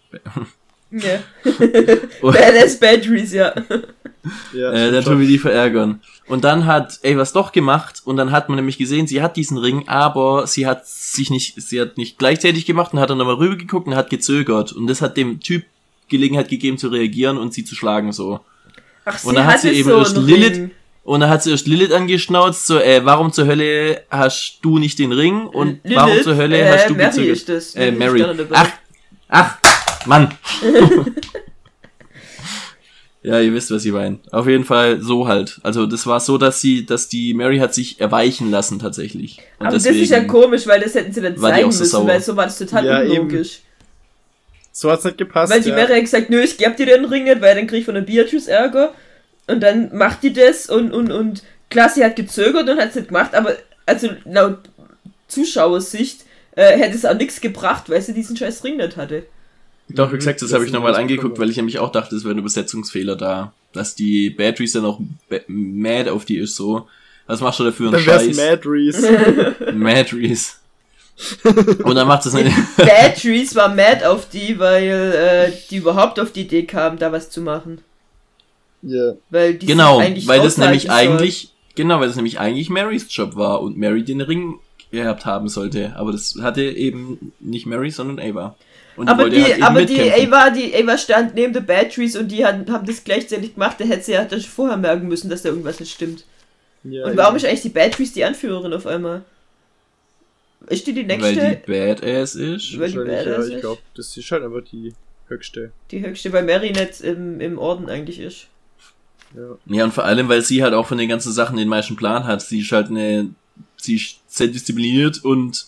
Ja. 0.90 1.19
Badass 2.23 2.78
Batteries, 2.78 3.32
ja. 3.32 3.52
ja, 4.52 4.73
Äh, 4.73 4.93
dann 4.93 5.05
tun 5.05 5.20
wir 5.20 5.27
die 5.27 5.39
verärgern. 5.39 6.01
Und 6.27 6.44
dann 6.44 6.66
hat 6.66 6.98
Avas 7.05 7.32
doch 7.32 7.52
gemacht 7.52 8.02
und 8.05 8.16
dann 8.16 8.32
hat 8.32 8.48
man 8.48 8.56
nämlich 8.56 8.77
gesehen, 8.78 9.06
sie 9.06 9.23
hat 9.23 9.36
diesen 9.36 9.56
Ring, 9.56 9.89
aber 9.89 10.47
sie 10.47 10.66
hat 10.66 10.86
sich 10.86 11.31
nicht, 11.31 11.60
sie 11.60 11.81
hat 11.81 11.97
nicht 11.97 12.19
gleichzeitig 12.19 12.66
gemacht 12.66 12.93
und 12.93 13.01
hat 13.01 13.09
dann 13.10 13.19
nochmal 13.19 13.36
rübergeguckt 13.36 13.86
und 13.86 13.94
hat 13.97 14.10
gezögert. 14.10 14.73
Und 14.73 14.86
das 14.89 15.01
hat 15.01 15.16
dem 15.16 15.40
Typ 15.40 15.65
Gelegenheit 16.09 16.48
gegeben 16.48 16.78
zu 16.78 16.89
reagieren 16.89 17.39
und 17.39 17.55
sie 17.55 17.65
zu 17.65 17.74
schlagen 17.74 18.12
so. 18.12 18.40
Ach, 19.05 19.19
sie 19.19 19.28
Und 19.28 19.35
dann 19.36 19.47
hat 19.47 19.60
sie 19.60 19.70
eben 19.70 19.89
so 19.89 19.98
erst 19.98 20.16
Lilith- 20.16 20.56
Ring. 20.56 20.70
Und 21.05 21.20
dann 21.20 21.31
hat 21.31 21.43
sie 21.43 21.51
erst 21.52 21.66
Lilith 21.66 21.93
angeschnauzt, 21.93 22.66
so, 22.66 22.78
äh, 22.78 23.02
warum 23.02 23.32
zur 23.32 23.47
Hölle 23.47 24.02
hast 24.10 24.59
du 24.60 24.78
nicht 24.78 24.98
den 24.98 25.12
Ring? 25.12 25.47
Und 25.47 25.81
Lilith, 25.82 25.97
warum 25.98 26.23
zur 26.23 26.36
Hölle 26.36 26.59
äh, 26.59 26.70
hast 26.70 26.90
du 26.90 26.94
Mary 26.94 27.06
gezögert? 27.09 27.36
ist 27.36 27.48
das. 27.48 27.74
Äh, 27.77 27.93
Mary. 27.93 28.23
Ach, 28.51 28.69
ach, 29.28 29.56
Mann. 30.06 30.34
ja, 33.22 33.40
ihr 33.40 33.52
wisst, 33.52 33.70
was 33.70 33.84
ich 33.84 33.92
meine. 33.92 34.18
Auf 34.30 34.46
jeden 34.46 34.64
Fall 34.64 35.00
so 35.00 35.28
halt. 35.28 35.60
Also 35.62 35.86
das 35.86 36.06
war 36.06 36.20
so, 36.20 36.38
dass 36.38 36.60
sie, 36.60 36.86
dass 36.86 37.08
die 37.08 37.34
Mary 37.34 37.58
hat 37.58 37.74
sich 37.74 38.00
erweichen 38.00 38.50
lassen 38.50 38.78
tatsächlich. 38.78 39.40
Und 39.58 39.66
Aber 39.66 39.76
das 39.76 39.86
ist 39.86 40.10
ja 40.10 40.24
komisch, 40.24 40.66
weil 40.66 40.80
das 40.80 40.94
hätten 40.94 41.12
sie 41.12 41.20
dann 41.20 41.36
zeigen 41.36 41.72
so 41.72 41.80
müssen, 41.80 41.84
sauer. 41.90 42.06
weil 42.06 42.22
so 42.22 42.36
war 42.36 42.44
das 42.44 42.58
total 42.58 42.86
Ja, 42.86 43.02
eben. 43.02 43.22
unlogisch. 43.22 43.60
So 44.72 44.90
hat's 44.90 45.04
nicht 45.04 45.18
gepasst. 45.18 45.52
Weil 45.52 45.60
die 45.62 45.70
ja. 45.70 45.74
Mary 45.74 45.94
hat 45.94 46.02
gesagt, 46.02 46.30
nö, 46.30 46.40
ich 46.40 46.56
geb 46.56 46.76
dir 46.76 46.86
den 46.86 47.04
Ring 47.04 47.24
nicht, 47.24 47.40
weil 47.40 47.56
dann 47.56 47.66
krieg 47.66 47.80
ich 47.80 47.84
von 47.84 47.94
der 47.94 48.02
Beatrice 48.02 48.48
Ärger. 48.50 48.94
Und 49.48 49.60
dann 49.60 49.94
macht 49.96 50.22
die 50.22 50.32
das 50.32 50.68
und, 50.68 50.92
und, 50.92 51.10
und 51.10 51.42
klar, 51.70 51.88
sie 51.88 52.04
hat 52.04 52.16
gezögert 52.16 52.68
und 52.68 52.78
hat 52.78 52.90
es 52.90 52.94
nicht 52.94 53.08
gemacht, 53.08 53.34
aber 53.34 53.56
also 53.86 54.10
laut 54.24 54.58
Zuschauersicht 55.26 56.20
äh, 56.54 56.76
hätte 56.78 56.94
es 56.96 57.04
auch 57.04 57.14
nichts 57.16 57.40
gebracht, 57.40 57.88
weil 57.88 58.02
sie 58.02 58.12
diesen 58.12 58.36
scheiß 58.36 58.62
Ring 58.64 58.76
nicht 58.76 58.96
hatte. 58.96 59.24
Doch, 59.89 60.12
wie 60.12 60.16
gesagt, 60.16 60.43
das 60.43 60.51
das 60.51 60.55
habe 60.55 60.66
ich 60.66 60.73
nochmal 60.73 60.94
angeguckt, 60.94 61.39
weil 61.39 61.48
ich 61.51 61.56
nämlich 61.56 61.78
auch 61.78 61.90
dachte, 61.90 62.15
es 62.15 62.24
wäre 62.24 62.35
ein 62.35 62.39
Übersetzungsfehler 62.39 63.16
da. 63.16 63.52
Dass 63.73 63.94
die 63.94 64.31
Batteries 64.31 64.73
dann 64.73 64.85
auch 64.85 65.01
mad 65.47 66.10
auf 66.10 66.24
die 66.24 66.39
ist 66.39 66.56
so. 66.56 66.86
Was 67.27 67.40
machst 67.40 67.60
du 67.60 67.65
dafür 67.65 67.89
einen 67.89 67.97
Dann 67.97 68.06
wär's 68.06 68.24
Scheiß? 68.24 68.36
Mad 68.36 68.62
Reese. 68.65 69.55
Madries. 69.74 70.59
Und 71.82 71.94
dann 71.97 72.06
macht 72.06 72.24
es 72.27 72.32
nicht. 72.32 72.51
Batteries 72.77 73.55
war 73.55 73.74
mad 73.74 74.05
auf 74.05 74.28
die, 74.28 74.59
weil 74.59 74.86
äh, 74.86 75.52
die 75.70 75.77
überhaupt 75.77 76.20
auf 76.20 76.32
die 76.32 76.43
Idee 76.43 76.65
kamen, 76.65 76.98
da 76.98 77.10
was 77.12 77.31
zu 77.31 77.40
machen. 77.40 77.81
ja. 78.82 79.15
Weil 79.31 79.55
die 79.55 79.66
genau, 79.66 79.98
weil 79.98 80.40
das 80.40 80.59
nämlich 80.59 80.85
soll. 80.85 80.93
eigentlich, 80.93 81.52
genau, 81.74 82.01
weil 82.01 82.06
das 82.06 82.16
nämlich 82.16 82.39
eigentlich 82.39 82.70
Marys 82.70 83.06
Job 83.10 83.36
war 83.36 83.62
und 83.62 83.77
Mary 83.77 84.05
den 84.05 84.20
Ring 84.20 84.60
gehabt 84.90 85.27
haben 85.27 85.48
sollte. 85.48 85.97
Aber 85.97 86.12
das 86.12 86.36
hatte 86.40 86.62
eben 86.62 87.32
nicht 87.40 87.66
Mary, 87.66 87.90
sondern 87.90 88.24
Ava. 88.24 88.56
Und 88.98 89.08
Aber 89.08 89.22
wollte 89.24 89.36
die, 89.36 89.44
halt 89.44 89.54
eben 89.54 89.62
aber 89.62 89.84
die. 89.84 90.00
Ava, 90.00 90.50
die 90.50 90.74
Ava 90.74 90.98
stand 90.98 91.34
neben 91.34 91.52
der 91.52 91.60
Batteries 91.60 92.16
und 92.16 92.28
die 92.28 92.44
haben, 92.44 92.70
haben 92.70 92.84
das 92.84 93.04
gleichzeitig 93.04 93.54
gemacht. 93.54 93.76
Da 93.78 93.84
hätte 93.84 94.02
sie 94.02 94.12
ja 94.12 94.24
das 94.24 94.44
vorher 94.44 94.76
merken 94.76 95.06
müssen, 95.06 95.30
dass 95.30 95.42
da 95.42 95.50
irgendwas 95.50 95.78
nicht 95.78 95.92
stimmt. 95.92 96.24
Ja, 96.82 97.06
Und 97.06 97.16
warum 97.16 97.36
ist 97.36 97.44
eigentlich 97.44 97.62
die 97.62 97.68
Beatrice 97.68 98.12
die 98.12 98.24
Anführerin 98.24 98.72
auf 98.72 98.86
einmal? 98.86 99.22
Ist 100.66 100.86
die 100.86 100.92
die 100.92 101.04
nächste? 101.04 101.36
Weil 101.36 101.62
die 101.64 101.72
Badass 101.72 102.34
ist. 102.34 102.78
Weil 102.78 102.90
die 102.90 102.96
Wahrscheinlich, 102.96 103.26
ja, 103.26 103.30
Badass 103.30 103.48
ich 103.48 103.60
glaube, 103.60 103.80
das 103.94 104.16
ist 104.16 104.30
halt 104.32 104.42
einfach 104.42 104.62
die 104.70 104.92
höchste. 105.28 105.70
die 105.92 106.04
höchste, 106.04 106.32
weil 106.32 106.42
Mary 106.42 106.72
nicht 106.72 107.00
im, 107.00 107.40
im 107.40 107.58
Orden 107.58 107.88
eigentlich 107.88 108.18
ist. 108.18 108.48
Ja. 109.36 109.56
Ja, 109.66 109.84
und 109.84 109.92
vor 109.94 110.06
allem, 110.06 110.28
weil 110.28 110.42
sie 110.42 110.62
halt 110.62 110.74
auch 110.74 110.86
von 110.86 110.98
den 110.98 111.08
ganzen 111.08 111.32
Sachen 111.32 111.56
den 111.56 111.68
meisten 111.68 111.96
Plan 111.96 112.24
hat. 112.24 112.42
Sie 112.42 112.60
ist 112.60 112.72
halt 112.72 112.88
eine, 112.88 113.30
sie 113.76 113.96
ist 113.96 114.18
sehr 114.26 114.48
diszipliniert 114.48 115.24
und 115.24 115.66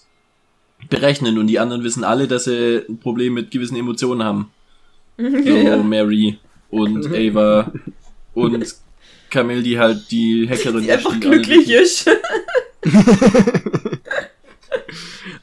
berechnend 0.89 1.39
und 1.39 1.47
die 1.47 1.59
anderen 1.59 1.85
wissen 1.85 2.05
alle, 2.05 2.27
dass 2.27 2.45
sie 2.45 2.83
ein 2.89 2.99
Problem 2.99 3.35
mit 3.35 3.51
gewissen 3.51 3.77
Emotionen 3.77 4.23
haben. 4.25 4.51
So 5.19 5.27
ja. 5.29 5.77
Mary 5.77 6.39
und 6.71 7.07
Ava 7.13 7.71
und 8.33 8.65
Camille, 9.29 9.63
die 9.63 9.79
halt 9.79 10.11
die 10.11 10.49
Hackerin 10.49 10.83
Die 10.83 10.89
ist, 10.89 10.95
einfach 10.95 11.21
glücklich 11.21 11.71
ist. 11.71 12.09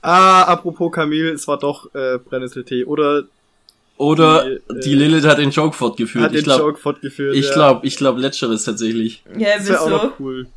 Ah, 0.02 0.44
apropos 0.44 0.92
Camille, 0.92 1.32
es 1.32 1.48
war 1.48 1.60
doch 1.60 1.94
äh, 1.94 2.18
Brennnesseltee. 2.18 2.86
Oder 2.86 3.24
Oder 3.98 4.46
Die, 4.46 4.52
äh, 4.74 4.80
die 4.84 4.96
Lilith 4.96 5.26
hat 5.26 5.38
den 5.40 5.52
Joke 5.52 5.76
fortgeführt. 5.76 6.26
hat 6.26 6.32
ich 6.34 6.40
den 6.40 6.44
glaube, 6.46 6.64
Joke 6.64 6.80
fortgeführt. 6.80 7.36
ich 7.36 7.46
ja. 7.48 7.54
glaube, 7.54 7.86
ich 7.88 7.98
glaube 7.98 8.20
letzteres 8.20 8.64
tatsächlich. 8.64 9.24
Ja, 9.38 9.58
Das 9.58 9.68
wäre 9.70 9.82
auch 9.82 9.86
wieso? 9.88 9.98
noch 9.98 10.20
cool. 10.20 10.48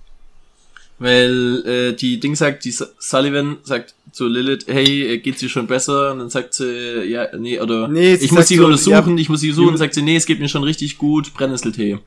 Weil 1.01 1.67
äh, 1.67 1.93
die 1.95 2.21
Ding 2.21 2.37
sagt, 2.37 2.65
die 2.65 2.71
Su- 2.71 2.85
Sullivan 2.99 3.57
sagt 3.63 3.95
zu 4.13 4.27
Lilith, 4.29 4.67
hey, 4.69 5.15
äh, 5.15 5.19
geht's 5.19 5.41
dir 5.41 5.49
schon 5.49 5.67
besser? 5.67 6.13
Und 6.13 6.19
dann 6.21 6.31
sagt 6.31 6.55
sie, 6.55 6.65
äh, 6.67 7.05
ja, 7.09 7.29
nee, 7.37 7.59
oder 7.59 7.89
Nee, 7.89 8.17
sie 8.17 8.27
ich 8.27 8.33
muss 8.33 8.47
sie 8.49 8.57
so, 8.57 8.67
untersuchen, 8.67 9.17
ich 9.19 9.29
muss 9.31 9.41
sie 9.41 9.51
suchen. 9.51 9.71
Und 9.71 9.79
sagt 9.79 9.95
sie, 9.95 10.03
nee, 10.03 10.17
es 10.17 10.27
geht 10.27 10.41
mir 10.41 10.49
schon 10.49 10.63
richtig 10.63 10.99
gut, 10.99 11.33
Brennnesseltee. 11.35 11.99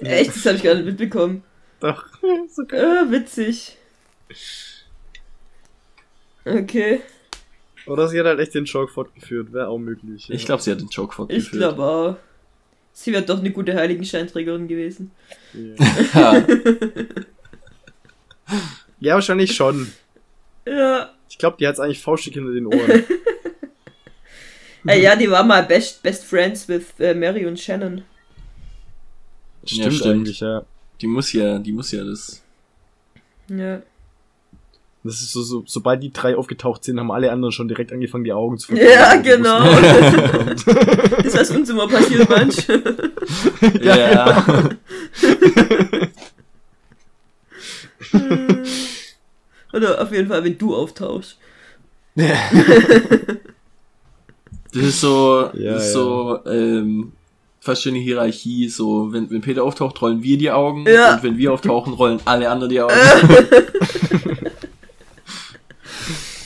Echt, 0.00 0.34
das 0.34 0.46
habe 0.46 0.56
ich 0.56 0.62
gar 0.62 0.74
nicht 0.74 0.86
mitbekommen. 0.86 1.42
Doch. 1.80 2.02
so 2.50 2.64
geil. 2.64 2.82
Ah, 2.82 3.10
witzig. 3.10 3.76
Okay, 6.46 7.00
Oder 7.86 8.08
sie 8.08 8.18
hat 8.20 8.26
halt 8.26 8.38
echt 8.40 8.54
den 8.54 8.64
Joke 8.64 8.92
fortgeführt. 8.92 9.52
Wäre 9.52 9.68
auch 9.68 9.78
möglich. 9.78 10.28
Ja. 10.28 10.34
Ich 10.34 10.44
glaube, 10.46 10.62
sie 10.62 10.70
hat 10.70 10.80
den 10.80 10.88
Joke 10.88 11.10
ich 11.12 11.16
fortgeführt. 11.16 11.52
glaube 11.52 11.82
auch. 11.82 12.16
Sie 12.92 13.12
wäre 13.12 13.22
doch 13.22 13.38
eine 13.40 13.50
gute 13.50 13.74
Heiligenscheinträgerin 13.74 14.68
gewesen. 14.68 15.10
Ja. 15.52 16.44
Ja. 18.48 18.60
ja, 19.00 19.14
wahrscheinlich 19.14 19.54
schon. 19.54 19.92
Ja. 20.66 21.10
Ich 21.28 21.38
glaube, 21.38 21.56
die 21.58 21.66
hat's 21.66 21.80
eigentlich 21.80 22.00
faustig 22.00 22.34
hinter 22.34 22.52
den 22.52 22.66
Ohren. 22.66 23.04
Äh, 24.86 25.00
ja, 25.00 25.16
die 25.16 25.30
war 25.30 25.42
mal 25.42 25.62
best, 25.62 26.02
best 26.02 26.24
friends 26.24 26.68
with 26.68 26.84
äh, 26.98 27.14
Mary 27.14 27.46
und 27.46 27.58
Shannon. 27.58 28.02
Stimmt, 29.64 29.94
stimmt. 29.94 30.12
eigentlich, 30.14 30.40
ja. 30.40 30.62
Die 31.00 31.06
muss 31.06 31.32
ja, 31.32 31.58
die 31.58 31.72
muss 31.72 31.90
ja 31.90 32.04
das. 32.04 32.42
Ja. 33.48 33.80
Das 35.02 35.20
ist 35.20 35.32
so, 35.32 35.42
so, 35.42 35.62
sobald 35.66 36.02
die 36.02 36.12
drei 36.12 36.36
aufgetaucht 36.36 36.82
sind, 36.82 36.98
haben 36.98 37.10
alle 37.10 37.30
anderen 37.30 37.52
schon 37.52 37.68
direkt 37.68 37.92
angefangen, 37.92 38.24
die 38.24 38.32
Augen 38.32 38.56
zu 38.56 38.74
Ja, 38.74 39.16
Die 39.16 39.22
genau. 39.22 39.60
Das 41.16 41.26
ist 41.26 41.36
was 41.36 41.50
uns 41.50 41.68
immer 41.68 41.86
passiert, 41.88 42.28
manch. 42.28 42.66
Ja. 43.82 44.46
Oder 49.72 50.00
auf 50.00 50.12
jeden 50.12 50.28
Fall, 50.28 50.44
wenn 50.44 50.58
du 50.58 50.74
auftauchst. 50.74 51.38
Das 54.72 54.82
ist 54.82 55.00
so, 55.00 55.50
Ja, 55.54 55.74
das 55.74 55.86
ist 55.86 55.94
ja. 55.94 56.00
so, 56.00 56.40
ähm, 56.46 57.12
fast 57.60 57.82
schon 57.84 57.94
eine 57.94 58.02
Hierarchie. 58.02 58.68
So, 58.68 59.12
wenn, 59.12 59.30
wenn 59.30 59.40
Peter 59.40 59.62
auftaucht, 59.62 60.02
rollen 60.02 60.20
wir 60.24 60.36
die 60.36 60.50
Augen. 60.50 60.84
Ja. 60.88 61.14
Und 61.14 61.22
wenn 61.22 61.38
wir 61.38 61.52
auftauchen, 61.52 61.92
rollen 61.92 62.18
alle 62.24 62.50
anderen 62.50 62.70
die 62.70 62.80
Augen. 62.80 62.92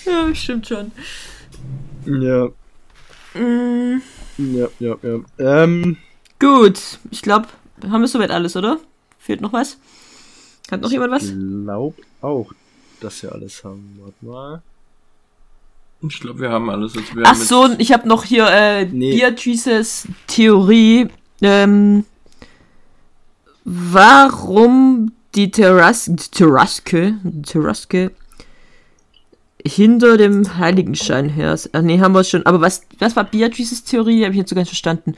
Ja, 0.05 0.35
stimmt 0.35 0.67
schon. 0.67 0.91
Ja, 2.07 2.49
Mm, 3.35 3.99
ja, 4.39 4.69
ja, 4.81 4.97
ja. 5.03 5.21
Ähm, 5.65 5.99
gut, 6.39 6.81
ich 7.11 7.21
glaube, 7.23 7.47
haben 7.89 8.01
wir 8.01 8.09
soweit 8.09 8.31
alles, 8.31 8.57
oder? 8.57 8.79
Fehlt 9.19 9.43
noch 9.43 9.53
was? 9.53 9.79
Hat 10.71 10.81
noch 10.83 10.91
jemand 10.91 11.13
was? 11.13 11.33
glaub 11.65 11.95
auch, 12.21 12.53
dass 13.01 13.23
wir 13.23 13.33
alles 13.33 13.63
haben. 13.65 13.99
Warte 14.01 14.25
mal. 14.25 14.63
Ich 16.03 16.21
glaube, 16.21 16.41
wir 16.41 16.51
haben 16.51 16.71
alles. 16.71 16.97
Also 16.97 17.15
wir 17.17 17.23
Ach 17.25 17.31
haben 17.31 17.39
jetzt- 17.39 17.49
so, 17.49 17.69
ich 17.79 17.93
habe 17.93 18.07
noch 18.07 18.25
hier 18.25 18.47
äh, 18.49 18.85
Nee. 18.87 19.17
Beatrices 19.17 20.07
Theorie. 20.27 21.09
Ähm, 21.43 22.05
warum 23.65 25.13
die 25.35 25.51
Terras 25.51 26.11
Terraske, 26.31 27.15
Terraske 27.47 28.13
hinter 29.67 30.17
dem 30.17 30.57
Heiligenschein 30.59 31.29
her. 31.29 31.59
Ach 31.73 31.83
nee, 31.83 32.01
haben 32.01 32.13
wir 32.15 32.25
schon. 32.25 32.47
Aber 32.47 32.61
was, 32.61 32.83
was 32.99 33.15
war 33.17 33.25
Beatrices 33.25 33.85
Theorie? 33.85 34.23
Habe 34.23 34.33
ich 34.33 34.39
jetzt 34.39 34.51
so 34.51 34.57
ganz 34.57 34.69
verstanden. 34.69 35.15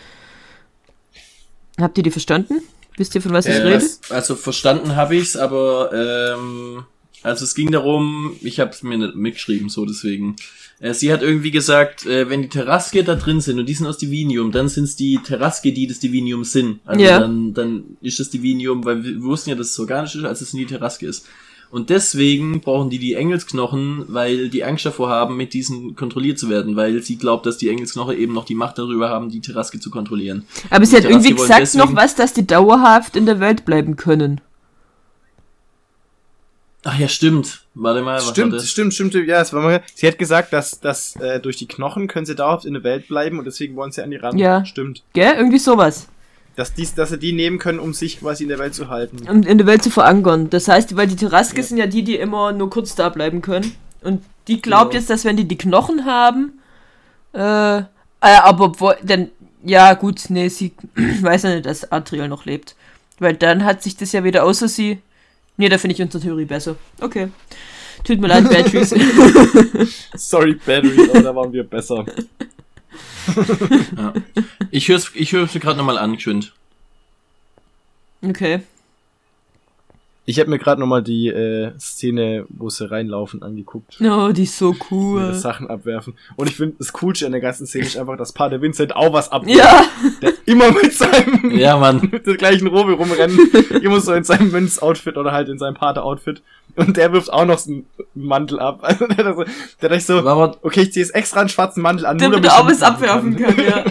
Habt 1.80 1.96
ihr 1.98 2.04
die 2.04 2.10
verstanden? 2.10 2.60
Wisst 3.00 3.14
ihr, 3.14 3.22
von 3.22 3.32
was 3.32 3.46
ich 3.46 3.54
Äh, 3.54 3.62
rede? 3.62 3.76
was, 3.76 3.98
also 4.10 4.34
verstanden 4.36 4.94
habe 4.94 5.16
ich's, 5.16 5.34
aber 5.34 5.90
ähm, 5.94 6.84
also 7.22 7.44
es 7.46 7.54
ging 7.54 7.70
darum, 7.70 8.32
ich 8.42 8.60
habe 8.60 8.72
es 8.72 8.82
mir 8.82 8.98
nicht 8.98 9.14
mitgeschrieben, 9.14 9.70
so 9.70 9.86
deswegen. 9.86 10.36
Äh, 10.80 10.92
sie 10.92 11.10
hat 11.10 11.22
irgendwie 11.22 11.50
gesagt, 11.50 12.04
äh, 12.04 12.28
wenn 12.28 12.42
die 12.42 12.50
Terraske 12.50 13.02
da 13.02 13.14
drin 13.14 13.40
sind 13.40 13.58
und 13.58 13.64
die 13.66 13.72
sind 13.72 13.86
aus 13.86 13.96
Divinium, 13.96 14.52
dann 14.52 14.68
sind's 14.68 14.96
die 14.96 15.18
Terraske, 15.24 15.72
die 15.72 15.86
das 15.86 15.98
Divinium 16.00 16.44
sind. 16.44 16.80
Also 16.84 17.02
Ja. 17.02 17.18
dann, 17.20 17.54
dann 17.54 17.84
ist 18.02 18.20
das 18.20 18.28
Divinium, 18.28 18.84
weil 18.84 19.02
wir, 19.02 19.22
wussten 19.22 19.48
ja, 19.48 19.56
dass 19.56 19.70
es 19.70 19.78
organisch 19.80 20.16
ist, 20.16 20.24
als 20.24 20.42
es 20.42 20.52
in 20.52 20.58
die 20.58 20.66
Terraske 20.66 21.06
ist. 21.06 21.26
Und 21.70 21.88
deswegen 21.88 22.60
brauchen 22.60 22.90
die 22.90 22.98
die 22.98 23.14
Engelsknochen, 23.14 24.04
weil 24.08 24.48
die 24.48 24.64
Angst 24.64 24.84
davor 24.86 25.08
haben, 25.08 25.36
mit 25.36 25.54
diesen 25.54 25.94
kontrolliert 25.94 26.36
zu 26.38 26.50
werden, 26.50 26.74
weil 26.74 27.00
sie 27.02 27.16
glaubt, 27.16 27.46
dass 27.46 27.58
die 27.58 27.68
Engelsknochen 27.68 28.18
eben 28.18 28.32
noch 28.32 28.44
die 28.44 28.56
Macht 28.56 28.76
darüber 28.78 29.08
haben, 29.08 29.30
die 29.30 29.40
Terraske 29.40 29.78
zu 29.78 29.88
kontrollieren. 29.90 30.44
Aber 30.70 30.84
sie 30.84 30.96
hat 30.96 31.04
irgendwie 31.04 31.32
gesagt 31.34 31.60
deswegen- 31.60 31.84
noch 31.84 31.94
was, 31.94 32.16
dass 32.16 32.32
die 32.32 32.44
dauerhaft 32.46 33.14
in 33.14 33.24
der 33.26 33.38
Welt 33.38 33.64
bleiben 33.64 33.94
können. 33.96 34.40
Ach 36.82 36.98
ja, 36.98 37.08
stimmt. 37.08 37.66
Warte 37.74 38.00
mal, 38.02 38.16
was 38.16 38.30
Stimmt, 38.30 38.52
war 38.52 38.58
das? 38.58 38.68
stimmt, 38.70 38.94
stimmt, 38.94 39.14
ja, 39.14 39.40
es 39.42 39.52
war 39.52 39.62
mal, 39.62 39.82
sie 39.94 40.06
hat 40.08 40.18
gesagt, 40.18 40.52
dass, 40.52 40.80
dass 40.80 41.14
äh, 41.16 41.38
durch 41.38 41.56
die 41.58 41.68
Knochen 41.68 42.08
können 42.08 42.24
sie 42.24 42.34
dauerhaft 42.34 42.64
in 42.64 42.72
der 42.72 42.82
Welt 42.82 43.06
bleiben 43.06 43.38
und 43.38 43.44
deswegen 43.44 43.76
wollen 43.76 43.92
sie 43.92 44.02
an 44.02 44.10
die 44.10 44.16
ran. 44.16 44.38
Ja. 44.38 44.64
Stimmt. 44.64 45.02
Gell? 45.12 45.34
Irgendwie 45.36 45.58
sowas. 45.58 46.08
Dass, 46.56 46.74
dies, 46.74 46.94
dass 46.94 47.10
sie 47.10 47.18
die 47.18 47.32
nehmen 47.32 47.58
können, 47.58 47.78
um 47.78 47.94
sich 47.94 48.20
quasi 48.20 48.42
in 48.42 48.48
der 48.48 48.58
Welt 48.58 48.74
zu 48.74 48.88
halten. 48.88 49.28
um 49.28 49.42
in 49.42 49.58
der 49.58 49.66
Welt 49.66 49.82
zu 49.82 49.90
verankern. 49.90 50.50
Das 50.50 50.68
heißt, 50.68 50.96
weil 50.96 51.06
die 51.06 51.16
Terraske 51.16 51.62
sind 51.62 51.78
ja 51.78 51.86
die, 51.86 52.02
die 52.02 52.16
immer 52.16 52.52
nur 52.52 52.68
kurz 52.68 52.94
da 52.94 53.08
bleiben 53.08 53.40
können. 53.40 53.72
Und 54.02 54.22
die 54.48 54.60
glaubt 54.60 54.90
Genau. 54.90 55.00
jetzt, 55.00 55.10
dass 55.10 55.24
wenn 55.24 55.36
die 55.36 55.46
die 55.46 55.56
Knochen 55.58 56.04
haben, 56.04 56.60
äh, 57.34 57.78
äh 57.78 57.82
aber 58.20 58.78
wo, 58.80 58.92
dann, 59.02 59.30
ja 59.64 59.94
gut, 59.94 60.24
nee, 60.28 60.48
sie 60.48 60.72
weiß 60.94 61.44
ja 61.44 61.54
nicht, 61.54 61.66
dass 61.66 61.90
Adriel 61.90 62.28
noch 62.28 62.44
lebt. 62.44 62.74
Weil 63.18 63.34
dann 63.34 63.64
hat 63.64 63.82
sich 63.82 63.96
das 63.96 64.12
ja 64.12 64.24
wieder 64.24 64.44
außer 64.44 64.66
sie. 64.68 64.98
Nee, 65.56 65.68
da 65.68 65.78
finde 65.78 65.94
ich 65.94 66.02
unsere 66.02 66.22
Theorie 66.22 66.46
besser. 66.46 66.76
Okay. 67.00 67.28
Tut 68.02 68.18
mir 68.18 68.28
leid, 68.28 68.48
Beatrice. 68.48 68.96
Sorry, 70.14 70.54
Batteries, 70.54 71.10
aber 71.10 71.22
da 71.22 71.36
waren 71.36 71.52
wir 71.52 71.64
besser. 71.64 72.04
Ja. 73.96 74.12
Ich 74.70 74.88
höre 74.88 74.96
es 74.96 75.10
ich 75.14 75.32
hör's 75.32 75.54
mir 75.54 75.60
gerade 75.60 75.78
nochmal 75.78 75.98
an, 75.98 76.14
geschwind. 76.14 76.52
okay. 78.22 78.60
Ich 80.26 80.38
habe 80.38 80.48
mir 80.50 80.58
gerade 80.60 80.80
nochmal 80.80 81.02
die 81.02 81.26
äh, 81.28 81.72
Szene, 81.80 82.44
wo 82.50 82.68
sie 82.70 82.88
reinlaufen, 82.88 83.42
angeguckt. 83.42 83.98
Oh, 84.00 84.30
die 84.30 84.44
ist 84.44 84.56
so 84.58 84.72
Ihre 84.74 84.84
cool. 84.92 85.34
Sachen 85.34 85.68
abwerfen. 85.68 86.14
Und 86.36 86.48
ich 86.48 86.54
finde, 86.56 86.76
das 86.78 86.92
Coolste 86.92 87.26
an 87.26 87.32
der 87.32 87.40
ganzen 87.40 87.66
Szene 87.66 87.86
ist 87.86 87.96
einfach, 87.96 88.16
dass 88.16 88.32
Pater 88.32 88.60
Vincent 88.62 88.94
auch 88.94 89.12
was 89.12 89.32
abwirft. 89.32 89.58
Ja, 89.58 89.84
Der 90.22 90.32
immer 90.46 90.70
mit 90.70 90.92
seinem 90.92 91.50
Ja, 91.58 91.76
Mann. 91.78 92.00
mit 92.12 92.26
der 92.26 92.36
gleichen 92.36 92.68
Robe 92.68 92.92
rumrennen. 92.92 93.50
immer 93.82 94.00
so 94.00 94.12
in 94.12 94.22
seinem 94.22 94.52
Mönchs-Outfit 94.52 95.16
oder 95.16 95.32
halt 95.32 95.48
in 95.48 95.58
seinem 95.58 95.74
Pater-Outfit. 95.74 96.42
Und 96.76 96.96
der 96.96 97.12
wirft 97.12 97.32
auch 97.32 97.44
noch 97.44 97.58
so 97.58 97.70
einen 97.70 97.86
Mantel 98.14 98.60
ab. 98.60 98.80
Also 98.82 99.06
der, 99.06 99.24
hat 99.24 99.36
so- 99.36 99.44
der 99.80 99.90
hat 99.90 99.96
echt 99.96 100.06
so, 100.06 100.24
War 100.24 100.56
okay, 100.62 100.82
ich 100.82 100.92
ziehe 100.92 101.04
jetzt 101.04 101.14
extra 101.14 101.40
einen 101.40 101.48
schwarzen 101.48 101.82
Mantel 101.82 102.06
an, 102.06 102.18
damit 102.18 102.44
er 102.44 102.58
auch 102.60 102.66
was 102.66 102.82
abwerfen 102.82 103.36
kann, 103.36 103.56
ja. 103.58 103.84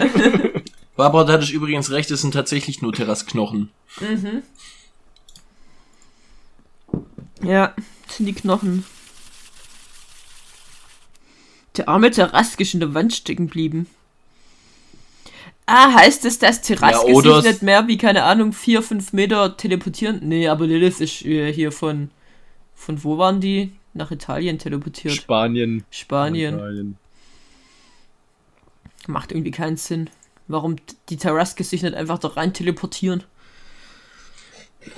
Barbara, 0.96 1.24
da 1.24 1.32
hatte 1.34 1.44
ich 1.44 1.52
übrigens 1.52 1.90
recht, 1.90 2.10
es 2.10 2.20
sind 2.20 2.32
tatsächlich 2.32 2.82
nur 2.82 2.92
Terrasknochen. 2.92 3.70
Mhm. 4.00 4.42
Ja, 7.42 7.74
das 8.06 8.16
sind 8.16 8.26
die 8.26 8.34
Knochen. 8.34 8.84
Der 11.76 11.88
arme 11.88 12.10
Terraske 12.10 12.62
ist 12.62 12.74
in 12.74 12.80
der 12.80 12.92
Wand 12.94 13.14
stecken 13.14 13.46
geblieben. 13.46 13.86
Ah, 15.66 15.94
heißt 15.94 16.24
es, 16.24 16.38
dass 16.40 16.62
Terraske 16.62 17.08
Ja, 17.08 17.14
oder 17.14 17.40
sich 17.42 17.52
nicht 17.52 17.62
mehr 17.62 17.86
wie, 17.86 17.96
keine 17.96 18.24
Ahnung, 18.24 18.52
4, 18.52 18.82
5 18.82 19.12
Meter 19.12 19.56
teleportieren? 19.56 20.18
Nee, 20.22 20.48
aber 20.48 20.66
Lilith 20.66 21.00
ist 21.00 21.24
äh, 21.24 21.52
hier 21.52 21.70
von. 21.72 22.10
Von 22.80 23.04
wo 23.04 23.18
waren 23.18 23.40
die? 23.42 23.72
Nach 23.92 24.10
Italien 24.10 24.58
teleportiert. 24.58 25.12
Spanien. 25.14 25.84
Spanien. 25.90 26.54
Italien. 26.54 26.96
Macht 29.06 29.32
irgendwie 29.32 29.50
keinen 29.50 29.76
Sinn. 29.76 30.08
Warum 30.48 30.76
die 31.10 31.18
Terraske 31.18 31.62
sich 31.62 31.82
nicht 31.82 31.94
einfach 31.94 32.18
da 32.18 32.28
rein 32.28 32.54
teleportieren? 32.54 33.24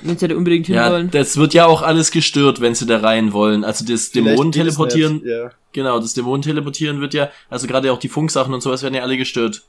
Wenn 0.02 0.16
sie 0.16 0.28
da 0.28 0.36
unbedingt 0.36 0.68
Ja, 0.68 0.84
hinwollen. 0.84 1.10
das 1.10 1.36
wird 1.36 1.54
ja 1.54 1.66
auch 1.66 1.82
alles 1.82 2.12
gestört, 2.12 2.60
wenn 2.60 2.76
sie 2.76 2.86
da 2.86 3.00
rein 3.00 3.32
wollen. 3.32 3.64
Also 3.64 3.84
das 3.84 4.12
Dämonen 4.12 4.52
teleportieren, 4.52 5.14
nicht, 5.14 5.26
Ja. 5.26 5.50
genau, 5.72 5.98
das 5.98 6.14
Dämonen 6.14 6.42
teleportieren 6.42 7.00
wird 7.00 7.14
ja, 7.14 7.30
also 7.50 7.66
gerade 7.66 7.92
auch 7.92 7.98
die 7.98 8.08
Funksachen 8.08 8.54
und 8.54 8.60
sowas 8.60 8.84
werden 8.84 8.94
ja 8.94 9.02
alle 9.02 9.16
gestört. 9.16 9.62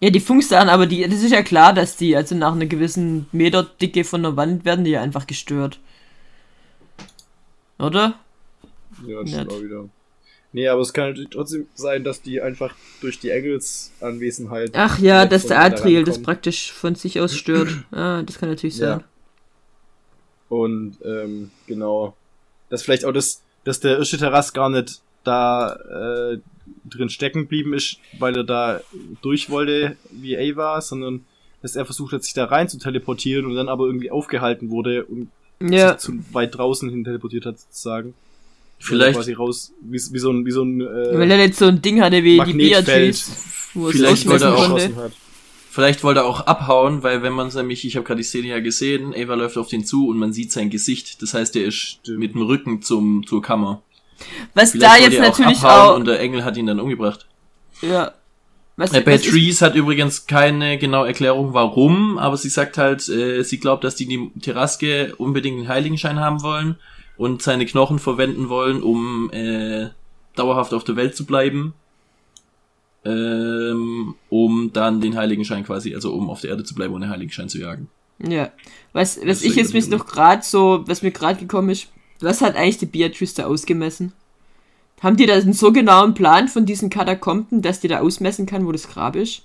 Ja, 0.00 0.10
die 0.10 0.20
Funksachen, 0.20 0.68
aber 0.68 0.86
die, 0.86 1.08
das 1.08 1.22
ist 1.22 1.32
ja 1.32 1.42
klar, 1.42 1.72
dass 1.72 1.96
die, 1.96 2.14
also 2.14 2.34
nach 2.34 2.52
einer 2.52 2.66
gewissen 2.66 3.26
Meterdicke 3.32 4.04
von 4.04 4.22
der 4.22 4.36
Wand 4.36 4.66
werden 4.66 4.84
die 4.84 4.90
ja 4.90 5.00
einfach 5.00 5.26
gestört. 5.26 5.78
Oder? 7.78 8.18
Ja, 9.06 9.20
das 9.22 9.30
stimmt 9.30 9.52
auch 9.52 9.62
wieder. 9.62 9.88
Nee, 10.52 10.66
aber 10.68 10.80
es 10.80 10.92
kann 10.94 11.10
natürlich 11.10 11.30
trotzdem 11.30 11.66
sein, 11.74 12.04
dass 12.04 12.22
die 12.22 12.40
einfach 12.40 12.74
durch 13.02 13.20
die 13.20 13.30
Engels 13.30 13.92
Anwesenheit. 14.00 14.70
Ach 14.72 14.98
ja, 14.98 15.26
dass 15.26 15.46
der 15.46 15.58
da 15.58 15.64
Atriel 15.64 16.04
das 16.04 16.22
praktisch 16.22 16.72
von 16.72 16.94
sich 16.94 17.20
aus 17.20 17.34
stört. 17.36 17.68
Ah, 17.92 18.22
das 18.22 18.38
kann 18.38 18.48
natürlich 18.48 18.78
Ja. 18.78 18.96
sein. 18.96 19.04
Und 20.48 20.96
ähm, 21.04 21.50
genau. 21.66 22.16
Dass 22.70 22.82
vielleicht 22.82 23.04
auch 23.04 23.12
das, 23.12 23.42
dass 23.64 23.80
der 23.80 23.98
erste 23.98 24.18
Terrass 24.18 24.52
gar 24.52 24.70
nicht 24.70 25.00
da 25.24 25.74
äh, 26.32 26.38
drin 26.88 27.10
stecken 27.10 27.42
geblieben 27.42 27.74
ist, 27.74 27.98
weil 28.18 28.36
er 28.36 28.44
da 28.44 28.80
durch 29.20 29.50
wollte 29.50 29.96
wie 30.10 30.36
Ava, 30.38 30.80
sondern 30.80 31.26
dass 31.60 31.76
er 31.76 31.84
versucht 31.84 32.12
hat, 32.12 32.24
sich 32.24 32.34
da 32.34 32.46
rein 32.46 32.68
zu 32.68 32.78
teleportieren 32.78 33.44
und 33.46 33.54
dann 33.56 33.68
aber 33.68 33.84
irgendwie 33.86 34.10
aufgehalten 34.10 34.70
wurde 34.70 35.04
und 35.04 35.30
Ja, 35.60 35.92
sich 35.92 35.98
zu 35.98 36.18
weit 36.32 36.56
draußen 36.56 36.88
hin 36.88 37.04
teleportiert 37.04 37.46
hat, 37.46 37.58
sozusagen. 37.58 38.14
Vielleicht, 38.78 39.16
quasi 39.16 39.32
raus, 39.32 39.72
wie, 39.80 39.98
wie 40.12 40.18
so 40.18 40.30
ein, 40.30 40.46
wie 40.46 40.50
so 40.52 40.62
ein 40.62 40.80
weil 40.80 41.30
äh, 41.30 41.34
er 41.34 41.38
nicht 41.38 41.56
so 41.56 41.66
ein 41.66 41.82
Ding 41.82 42.00
hatte 42.00 42.22
wie 42.22 42.34
die 42.34 42.54
Magnetfeld. 42.54 42.86
Beatrice, 42.86 43.32
wo 43.74 43.88
es 43.88 43.96
Vielleicht 43.96 44.28
wollte 44.28 44.44
er 44.44 44.54
auch 44.56 44.68
konnte. 44.68 45.10
vielleicht 45.70 46.04
wollte 46.04 46.20
er 46.20 46.26
auch 46.26 46.46
abhauen, 46.46 47.02
weil 47.02 47.22
wenn 47.22 47.32
man 47.32 47.48
es 47.48 47.54
nämlich, 47.54 47.84
ich 47.84 47.96
habe 47.96 48.06
gerade 48.06 48.18
die 48.18 48.24
Szene 48.24 48.48
ja 48.48 48.60
gesehen, 48.60 49.14
Ava 49.16 49.34
läuft 49.34 49.58
auf 49.58 49.66
den 49.68 49.84
zu 49.84 50.06
und 50.08 50.16
man 50.16 50.32
sieht 50.32 50.52
sein 50.52 50.70
Gesicht. 50.70 51.20
Das 51.22 51.34
heißt, 51.34 51.56
er 51.56 51.64
ist 51.64 51.74
Stimmt. 51.76 52.18
mit 52.20 52.34
dem 52.34 52.42
Rücken 52.42 52.82
zum 52.82 53.26
zur 53.26 53.42
Kammer. 53.42 53.82
Was 54.54 54.70
Vielleicht 54.72 54.84
da 54.84 54.90
wollte 54.92 55.04
jetzt 55.04 55.14
er 55.14 55.28
natürlich 55.28 55.58
abhauen 55.58 55.90
auch, 55.90 55.96
und 55.96 56.06
der 56.06 56.20
Engel 56.20 56.44
hat 56.44 56.56
ihn 56.56 56.66
dann 56.66 56.78
umgebracht. 56.80 57.26
ja. 57.82 58.12
Was, 58.78 58.92
Äh, 58.92 59.00
Beatrice 59.00 59.60
hat 59.60 59.74
übrigens 59.74 60.26
keine 60.28 60.78
genaue 60.78 61.08
Erklärung, 61.08 61.52
warum, 61.52 62.16
aber 62.16 62.36
sie 62.36 62.48
sagt 62.48 62.78
halt, 62.78 63.08
äh, 63.08 63.42
sie 63.42 63.58
glaubt, 63.58 63.82
dass 63.82 63.96
die 63.96 64.06
die 64.06 64.30
Terraske 64.40 65.16
unbedingt 65.16 65.58
den 65.58 65.68
Heiligenschein 65.68 66.20
haben 66.20 66.42
wollen 66.42 66.76
und 67.16 67.42
seine 67.42 67.66
Knochen 67.66 67.98
verwenden 67.98 68.48
wollen, 68.48 68.80
um 68.80 69.32
äh, 69.32 69.88
dauerhaft 70.36 70.72
auf 70.74 70.84
der 70.84 70.94
Welt 70.94 71.16
zu 71.16 71.26
bleiben, 71.26 71.74
ähm, 73.04 74.14
um 74.28 74.70
dann 74.72 75.00
den 75.00 75.16
Heiligenschein 75.16 75.64
quasi, 75.64 75.92
also 75.96 76.14
um 76.14 76.30
auf 76.30 76.40
der 76.40 76.50
Erde 76.50 76.62
zu 76.62 76.76
bleiben 76.76 76.94
und 76.94 77.00
den 77.00 77.10
Heiligenschein 77.10 77.48
zu 77.48 77.58
jagen. 77.58 77.88
Ja. 78.20 78.52
Was, 78.92 79.16
was 79.16 79.26
Das 79.26 79.42
ich 79.42 79.56
jetzt 79.56 79.72
bis 79.72 79.88
noch 79.88 80.06
gerade 80.06 80.44
so, 80.44 80.84
was 80.86 81.02
mir 81.02 81.10
gerade 81.10 81.40
gekommen 81.40 81.70
ist, 81.70 81.88
was 82.20 82.42
hat 82.42 82.54
eigentlich 82.54 82.78
die 82.78 82.86
Beatrice 82.86 83.34
da 83.34 83.46
ausgemessen? 83.46 84.12
Haben 85.00 85.16
die 85.16 85.26
da 85.26 85.34
einen 85.34 85.52
so 85.52 85.72
genauen 85.72 86.14
Plan 86.14 86.48
von 86.48 86.66
diesen 86.66 86.90
Katakomben, 86.90 87.62
dass 87.62 87.80
die 87.80 87.88
da 87.88 88.00
ausmessen 88.00 88.46
kann, 88.46 88.66
wo 88.66 88.72
das 88.72 88.88
Grab 88.88 89.16
ist? 89.16 89.42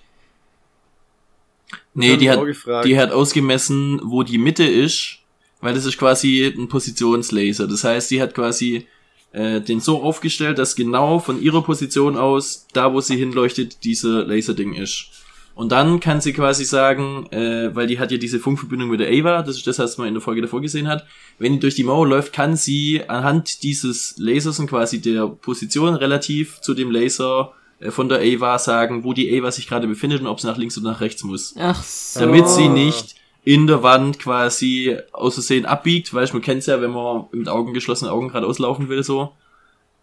Nee, 1.93 2.17
die 2.17 2.29
hat, 2.29 2.39
die 2.85 2.97
hat 2.97 3.11
ausgemessen, 3.11 3.99
wo 4.03 4.23
die 4.23 4.39
Mitte 4.39 4.63
ist, 4.63 5.19
weil 5.61 5.73
das 5.73 5.85
ist 5.85 5.97
quasi 5.97 6.45
ein 6.45 6.67
Positionslaser. 6.67 7.67
Das 7.67 7.83
heißt, 7.83 8.09
die 8.09 8.21
hat 8.21 8.33
quasi 8.33 8.87
äh, 9.31 9.61
den 9.61 9.79
so 9.79 10.01
aufgestellt, 10.01 10.57
dass 10.57 10.75
genau 10.75 11.19
von 11.19 11.41
ihrer 11.41 11.63
Position 11.63 12.17
aus, 12.17 12.67
da 12.73 12.93
wo 12.93 13.01
sie 13.01 13.17
hinleuchtet, 13.17 13.83
dieser 13.83 14.25
Laserding 14.25 14.73
ist. 14.73 15.22
Und 15.55 15.71
dann 15.71 15.99
kann 15.99 16.19
sie 16.19 16.33
quasi 16.33 16.65
sagen, 16.65 17.27
äh, 17.31 17.75
weil 17.75 17.85
die 17.85 17.99
hat 17.99 18.11
ja 18.11 18.17
diese 18.17 18.39
Funkverbindung 18.39 18.89
mit 18.89 18.99
der 18.99 19.09
Ava, 19.09 19.43
das 19.43 19.57
ist 19.57 19.67
das, 19.67 19.77
was 19.77 19.97
man 19.97 20.07
in 20.07 20.15
der 20.15 20.21
Folge 20.21 20.41
davor 20.41 20.61
gesehen 20.61 20.87
hat, 20.87 21.05
wenn 21.37 21.53
die 21.53 21.59
durch 21.59 21.75
die 21.75 21.83
Mauer 21.83 22.07
läuft, 22.07 22.33
kann 22.33 22.55
sie 22.55 23.03
anhand 23.07 23.61
dieses 23.61 24.15
Lasers 24.17 24.59
und 24.59 24.67
quasi 24.67 24.99
der 24.99 25.27
Position 25.27 25.93
relativ 25.93 26.59
zu 26.61 26.73
dem 26.73 26.89
Laser 26.89 27.53
äh, 27.79 27.91
von 27.91 28.09
der 28.09 28.19
Ava 28.19 28.57
sagen, 28.57 29.03
wo 29.03 29.13
die 29.13 29.37
Ava 29.37 29.51
sich 29.51 29.67
gerade 29.67 29.87
befindet 29.87 30.21
und 30.21 30.27
ob 30.27 30.39
sie 30.39 30.47
nach 30.47 30.57
links 30.57 30.77
oder 30.77 30.91
nach 30.91 31.01
rechts 31.01 31.23
muss. 31.23 31.53
Ach 31.59 31.83
so. 31.83 32.19
damit 32.19 32.49
sie 32.49 32.67
nicht 32.67 33.15
in 33.43 33.67
der 33.67 33.83
Wand 33.83 34.19
quasi 34.19 34.97
aus 35.11 35.35
Versehen 35.35 35.65
abbiegt, 35.65 36.13
weil 36.13 36.27
man 36.31 36.41
kennt's 36.41 36.65
ja, 36.65 36.81
wenn 36.81 36.91
man 36.91 37.25
mit 37.31 37.49
Augen 37.49 37.73
geschlossenen 37.73 38.11
Augen 38.11 38.29
gerade 38.29 38.47
auslaufen 38.47 38.89
will, 38.89 39.03
so, 39.03 39.33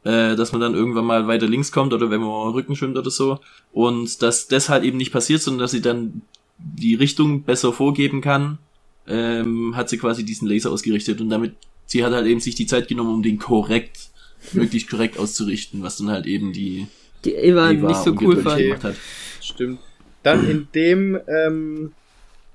äh, 0.05 0.37
dass 0.37 0.53
man 0.53 0.61
dann 0.61 0.75
irgendwann 0.75 1.05
mal 1.05 1.27
weiter 1.27 1.47
links 1.47 1.73
kommt 1.73 1.93
oder 1.93 2.11
wenn 2.11 2.21
man 2.21 2.53
Rücken 2.53 2.77
schwimmt 2.77 2.97
oder 2.97 3.11
so 3.11 3.41
und 3.73 4.23
dass 4.23 4.49
das 4.49 4.69
halt 4.69 4.85
eben 4.85 4.97
nicht 4.97 5.13
passiert, 5.13 5.43
sondern 5.43 5.61
dass 5.61 5.73
sie 5.73 5.83
dann 5.83 6.23
die 6.59 6.95
Richtung 6.95 7.43
besser 7.43 7.73
vorgeben 7.73 8.21
kann, 8.21 8.59
ähm, 9.07 9.77
hat 9.77 9.89
sie 9.89 9.99
quasi 9.99 10.25
diesen 10.25 10.49
Laser 10.49 10.71
ausgerichtet 10.71 11.21
und 11.21 11.31
damit 11.31 11.55
sie 11.87 12.05
hat 12.05 12.13
halt 12.13 12.27
eben 12.27 12.41
sich 12.41 12.55
die 12.55 12.67
Zeit 12.67 12.89
genommen, 12.89 13.15
um 13.15 13.23
den 13.23 13.39
korrekt, 13.39 14.11
möglichst 14.53 14.89
korrekt 14.89 15.19
auszurichten, 15.19 15.83
was 15.83 15.99
dann 15.99 16.11
halt 16.11 16.27
eben 16.27 16.53
die 16.53 16.87
Die 17.25 17.35
Eva 17.35 17.71
Eva 17.71 17.89
nicht 17.89 18.03
so 18.03 18.15
cool 18.21 18.37
fand. 18.37 18.55
Okay. 18.55 18.69
gemacht 18.69 18.85
hat. 18.85 18.97
Stimmt. 19.41 19.81
Dann 20.23 20.49
in 20.49 20.69
dem 20.75 21.19
ähm, 21.29 21.93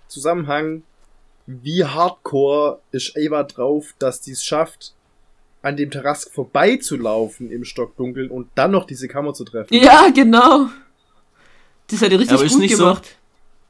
Zusammenhang, 0.07 0.83
wie 1.47 1.83
hardcore 1.83 2.79
ist 2.91 3.15
Ava 3.17 3.43
drauf, 3.43 3.93
dass 3.99 4.21
die 4.21 4.31
es 4.31 4.43
schafft, 4.43 4.93
an 5.65 5.75
dem 5.77 5.89
Terrask 5.91 6.31
vorbeizulaufen 6.31 7.51
im 7.51 7.63
Stockdunkeln 7.65 8.29
und 8.29 8.47
dann 8.55 8.71
noch 8.71 8.85
diese 8.85 9.07
Kammer 9.07 9.33
zu 9.33 9.43
treffen. 9.45 9.73
Ja, 9.73 10.09
genau. 10.13 10.67
Das 11.87 12.01
hat 12.01 12.11
die 12.11 12.15
richtig 12.15 12.35
Aber 12.35 12.45
ist 12.45 12.53
gut 12.53 12.61
nicht 12.61 12.75
so- 12.77 12.83
gemacht. 12.83 13.17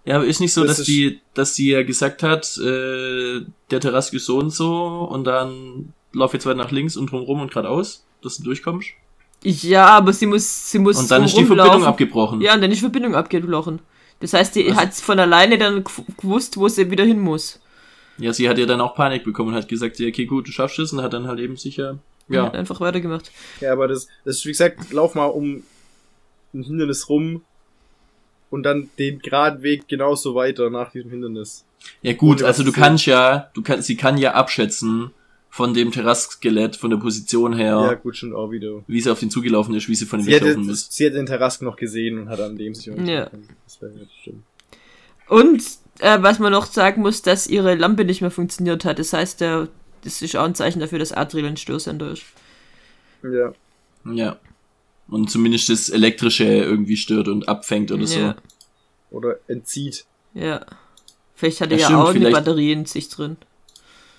Ja, 0.05 0.17
aber 0.17 0.25
ist 0.25 0.39
nicht 0.39 0.53
so, 0.53 0.63
Das 0.63 0.77
dass 0.77 0.85
die, 0.85 1.19
dass 1.33 1.53
die 1.55 1.69
ja 1.69 1.81
gesagt 1.83 2.21
hat, 2.21 2.57
äh, 2.57 3.41
der 3.71 3.79
Terraske 3.79 4.17
ist 4.17 4.25
so 4.25 4.37
und 4.37 4.51
so 4.51 5.07
und 5.09 5.23
dann 5.23 5.93
lauf 6.13 6.33
jetzt 6.33 6.45
weiter 6.45 6.57
nach 6.57 6.69
links 6.71 6.95
und 6.95 7.09
drumrum 7.11 7.41
und 7.41 7.49
geradeaus, 7.51 8.05
dass 8.21 8.37
du 8.37 8.43
durchkommst. 8.43 8.89
Ja, 9.43 9.87
aber 9.87 10.13
sie 10.13 10.27
muss, 10.27 10.71
sie 10.71 10.79
muss 10.79 10.97
Und 10.99 11.09
dann 11.11 11.23
ist 11.23 11.35
die. 11.35 11.43
Verbindung 11.45 11.83
abgebrochen. 11.85 12.39
Ja, 12.41 12.53
und 12.53 12.61
dann 12.61 12.69
ist 12.71 12.77
die 12.77 12.81
Verbindung 12.81 13.15
abgebrochen. 13.15 13.79
Das 14.19 14.33
heißt, 14.33 14.55
die 14.55 14.67
Was? 14.69 14.75
hat 14.77 14.93
von 14.93 15.19
alleine 15.19 15.57
dann 15.57 15.83
gew- 15.83 16.03
gewusst, 16.17 16.55
wo 16.57 16.67
sie 16.67 16.89
wieder 16.91 17.03
hin 17.03 17.19
muss. 17.19 17.59
Ja, 18.17 18.31
sie 18.33 18.47
hat 18.49 18.57
ja 18.57 18.65
dann 18.65 18.81
auch 18.81 18.95
Panik 18.95 19.23
bekommen 19.23 19.49
und 19.49 19.55
hat 19.55 19.67
gesagt, 19.67 19.99
ja, 19.99 20.07
okay, 20.07 20.25
gut, 20.25 20.47
du 20.47 20.51
schaffst 20.51 20.79
es 20.79 20.93
und 20.93 21.01
hat 21.01 21.13
dann 21.13 21.27
halt 21.27 21.39
eben 21.39 21.57
sicher, 21.57 21.99
Ja. 22.29 22.35
ja. 22.35 22.45
Hat 22.45 22.55
einfach 22.55 22.79
weitergemacht. 22.79 23.31
Ja, 23.61 23.73
aber 23.73 23.87
das, 23.87 24.07
das 24.23 24.37
ist 24.37 24.45
wie 24.45 24.49
gesagt, 24.51 24.91
lauf 24.93 25.15
mal 25.15 25.25
um 25.25 25.63
ein 26.53 26.63
Hindernis 26.63 27.09
rum 27.09 27.41
und 28.49 28.63
dann 28.63 28.89
den 28.97 29.19
geraden 29.19 29.61
Weg 29.63 29.87
genauso 29.87 30.35
weiter 30.35 30.69
nach 30.69 30.91
diesem 30.91 31.09
Hindernis. 31.11 31.65
Ja 32.01 32.13
gut, 32.13 32.41
also 32.41 32.63
du 32.63 32.71
kannst 32.71 33.05
ja, 33.05 33.51
du 33.53 33.61
kannst, 33.61 33.87
sie 33.87 33.97
kann 33.97 34.17
ja 34.17 34.33
abschätzen 34.33 35.11
von 35.49 35.73
dem 35.73 35.91
Terrasskelett, 35.91 36.75
von 36.75 36.89
der 36.89 36.97
Position 36.97 37.53
her, 37.53 37.79
Ja, 37.89 37.93
gut, 37.93 38.15
schon 38.17 38.33
auch 38.33 38.51
wieder. 38.51 38.83
wie 38.87 38.99
sie 39.01 39.11
auf 39.11 39.19
den 39.19 39.29
zugelaufen 39.29 39.73
ist, 39.75 39.87
wie 39.87 39.95
sie 39.95 40.05
von 40.05 40.19
hätte, 40.21 40.45
weglaufen 40.47 40.69
ist. 40.69 40.91
sie 40.93 41.05
hätte 41.05 41.15
den 41.17 41.25
Terrask 41.27 41.61
noch 41.61 41.75
gesehen 41.75 42.17
und 42.19 42.29
hat 42.29 42.39
an 42.41 42.57
dem 42.57 42.73
sich 42.75 42.87
Ja. 42.87 43.29
Das 43.65 43.81
wäre 43.81 43.91
ja 43.93 44.05
stimmt. 44.21 44.43
Und 45.27 45.63
äh, 45.99 46.21
was 46.21 46.39
man 46.39 46.51
noch 46.51 46.65
sagen 46.65 47.01
muss, 47.01 47.21
dass 47.21 47.47
ihre 47.47 47.75
Lampe 47.75 48.05
nicht 48.05 48.21
mehr 48.21 48.31
funktioniert 48.31 48.85
hat. 48.85 48.99
Das 48.99 49.13
heißt, 49.13 49.41
der, 49.41 49.67
das 50.03 50.21
ist 50.21 50.35
auch 50.35 50.43
ein 50.45 50.55
Zeichen 50.55 50.79
dafür, 50.79 50.99
dass 50.99 51.11
Adriel 51.11 51.45
ein 51.45 51.57
Störsender 51.57 52.11
ist. 52.11 52.23
Ja. 53.23 53.53
Ja. 54.11 54.39
Und 55.07 55.29
zumindest 55.29 55.69
das 55.69 55.89
Elektrische 55.89 56.43
irgendwie 56.45 56.97
stört 56.97 57.27
und 57.27 57.47
abfängt 57.47 57.91
oder 57.91 58.07
so. 58.07 58.19
Ja. 58.19 58.35
Oder 59.11 59.37
entzieht. 59.47 60.05
Ja. 60.33 60.65
Vielleicht 61.35 61.61
hat 61.61 61.71
er 61.71 61.77
Ja, 61.77 61.81
ja, 61.81 61.85
stimmt, 61.87 62.01
auch 62.01 62.09
eine 62.09 62.19
vielleicht- 62.19 62.35
Batterie 62.35 62.71
in 62.71 62.85
sich 62.85 63.09
drin. 63.09 63.37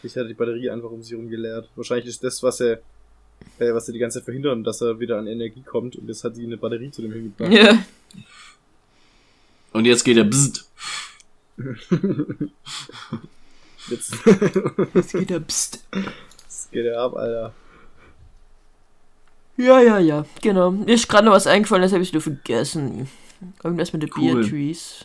Ich 0.03 0.15
hatte 0.17 0.29
die 0.29 0.35
Batterie 0.35 0.71
einfach 0.71 0.91
um 0.91 1.03
sie 1.03 1.15
rum 1.15 1.29
geleert. 1.29 1.69
Wahrscheinlich 1.75 2.07
ist 2.07 2.23
das, 2.23 2.43
was 2.43 2.61
er, 2.61 2.75
äh, 3.59 3.73
was 3.73 3.89
er 3.89 3.93
die 3.93 3.99
ganze 3.99 4.19
Zeit 4.19 4.25
verhindern, 4.27 4.63
dass 4.63 4.81
er 4.81 5.01
wieder 5.01 5.19
an 5.19 5.27
Energie 5.27 5.63
kommt 5.63 5.97
und 5.97 6.07
das 6.07 6.23
hat 6.23 6.37
sie 6.37 6.45
eine 6.45 6.57
Batterie 6.57 6.91
zu 6.91 7.03
dem 7.03 7.13
hingebracht. 7.13 7.51
Ja. 7.53 7.79
Und 9.73 9.85
jetzt 9.85 10.05
geht 10.05 10.17
er 10.17 10.25
bzzzt. 10.25 10.71
Jetzt, 13.89 14.15
Jetzt 14.95 15.13
geht 15.13 15.31
er 15.31 15.41
pst. 15.41 15.85
jetzt 16.45 16.73
geht 16.73 16.87
er 16.87 17.01
ab, 17.01 17.15
Alter. 17.15 17.53
Ja, 19.57 19.81
ja, 19.81 19.99
ja, 19.99 20.27
genau. 20.43 20.71
Mir 20.71 20.95
ist 20.95 21.09
gerade 21.09 21.25
noch 21.27 21.33
was 21.33 21.47
eingefallen, 21.47 21.83
das 21.83 21.93
habe 21.93 22.03
ich 22.03 22.13
nur 22.13 22.21
vergessen. 22.23 23.09
Irgendwas 23.63 23.93
mit 23.93 24.03
der 24.03 24.11
Cool. 24.17 24.43
Beatrice. 24.43 25.05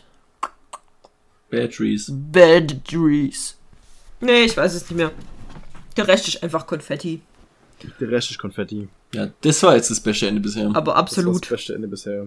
Batteries. 1.50 2.10
Beatrice. 2.10 3.54
Nee, 4.20 4.44
ich 4.44 4.56
weiß 4.56 4.74
es 4.74 4.82
nicht 4.90 4.96
mehr. 4.96 5.12
Der 5.96 6.08
Rest 6.08 6.28
ist 6.28 6.42
einfach 6.42 6.66
Konfetti. 6.66 7.20
Der 8.00 8.10
Rest 8.10 8.30
ist 8.30 8.38
Konfetti. 8.38 8.88
Ja, 9.14 9.28
das 9.42 9.62
war 9.62 9.76
jetzt 9.76 9.90
das 9.90 10.00
beste 10.00 10.26
Ende 10.28 10.40
bisher. 10.40 10.68
Aber 10.68 10.76
Das 10.80 10.86
war 10.86 10.94
das 10.94 11.02
absolut. 11.02 11.48
beste 11.48 11.74
Ende 11.74 11.88
bisher. 11.88 12.26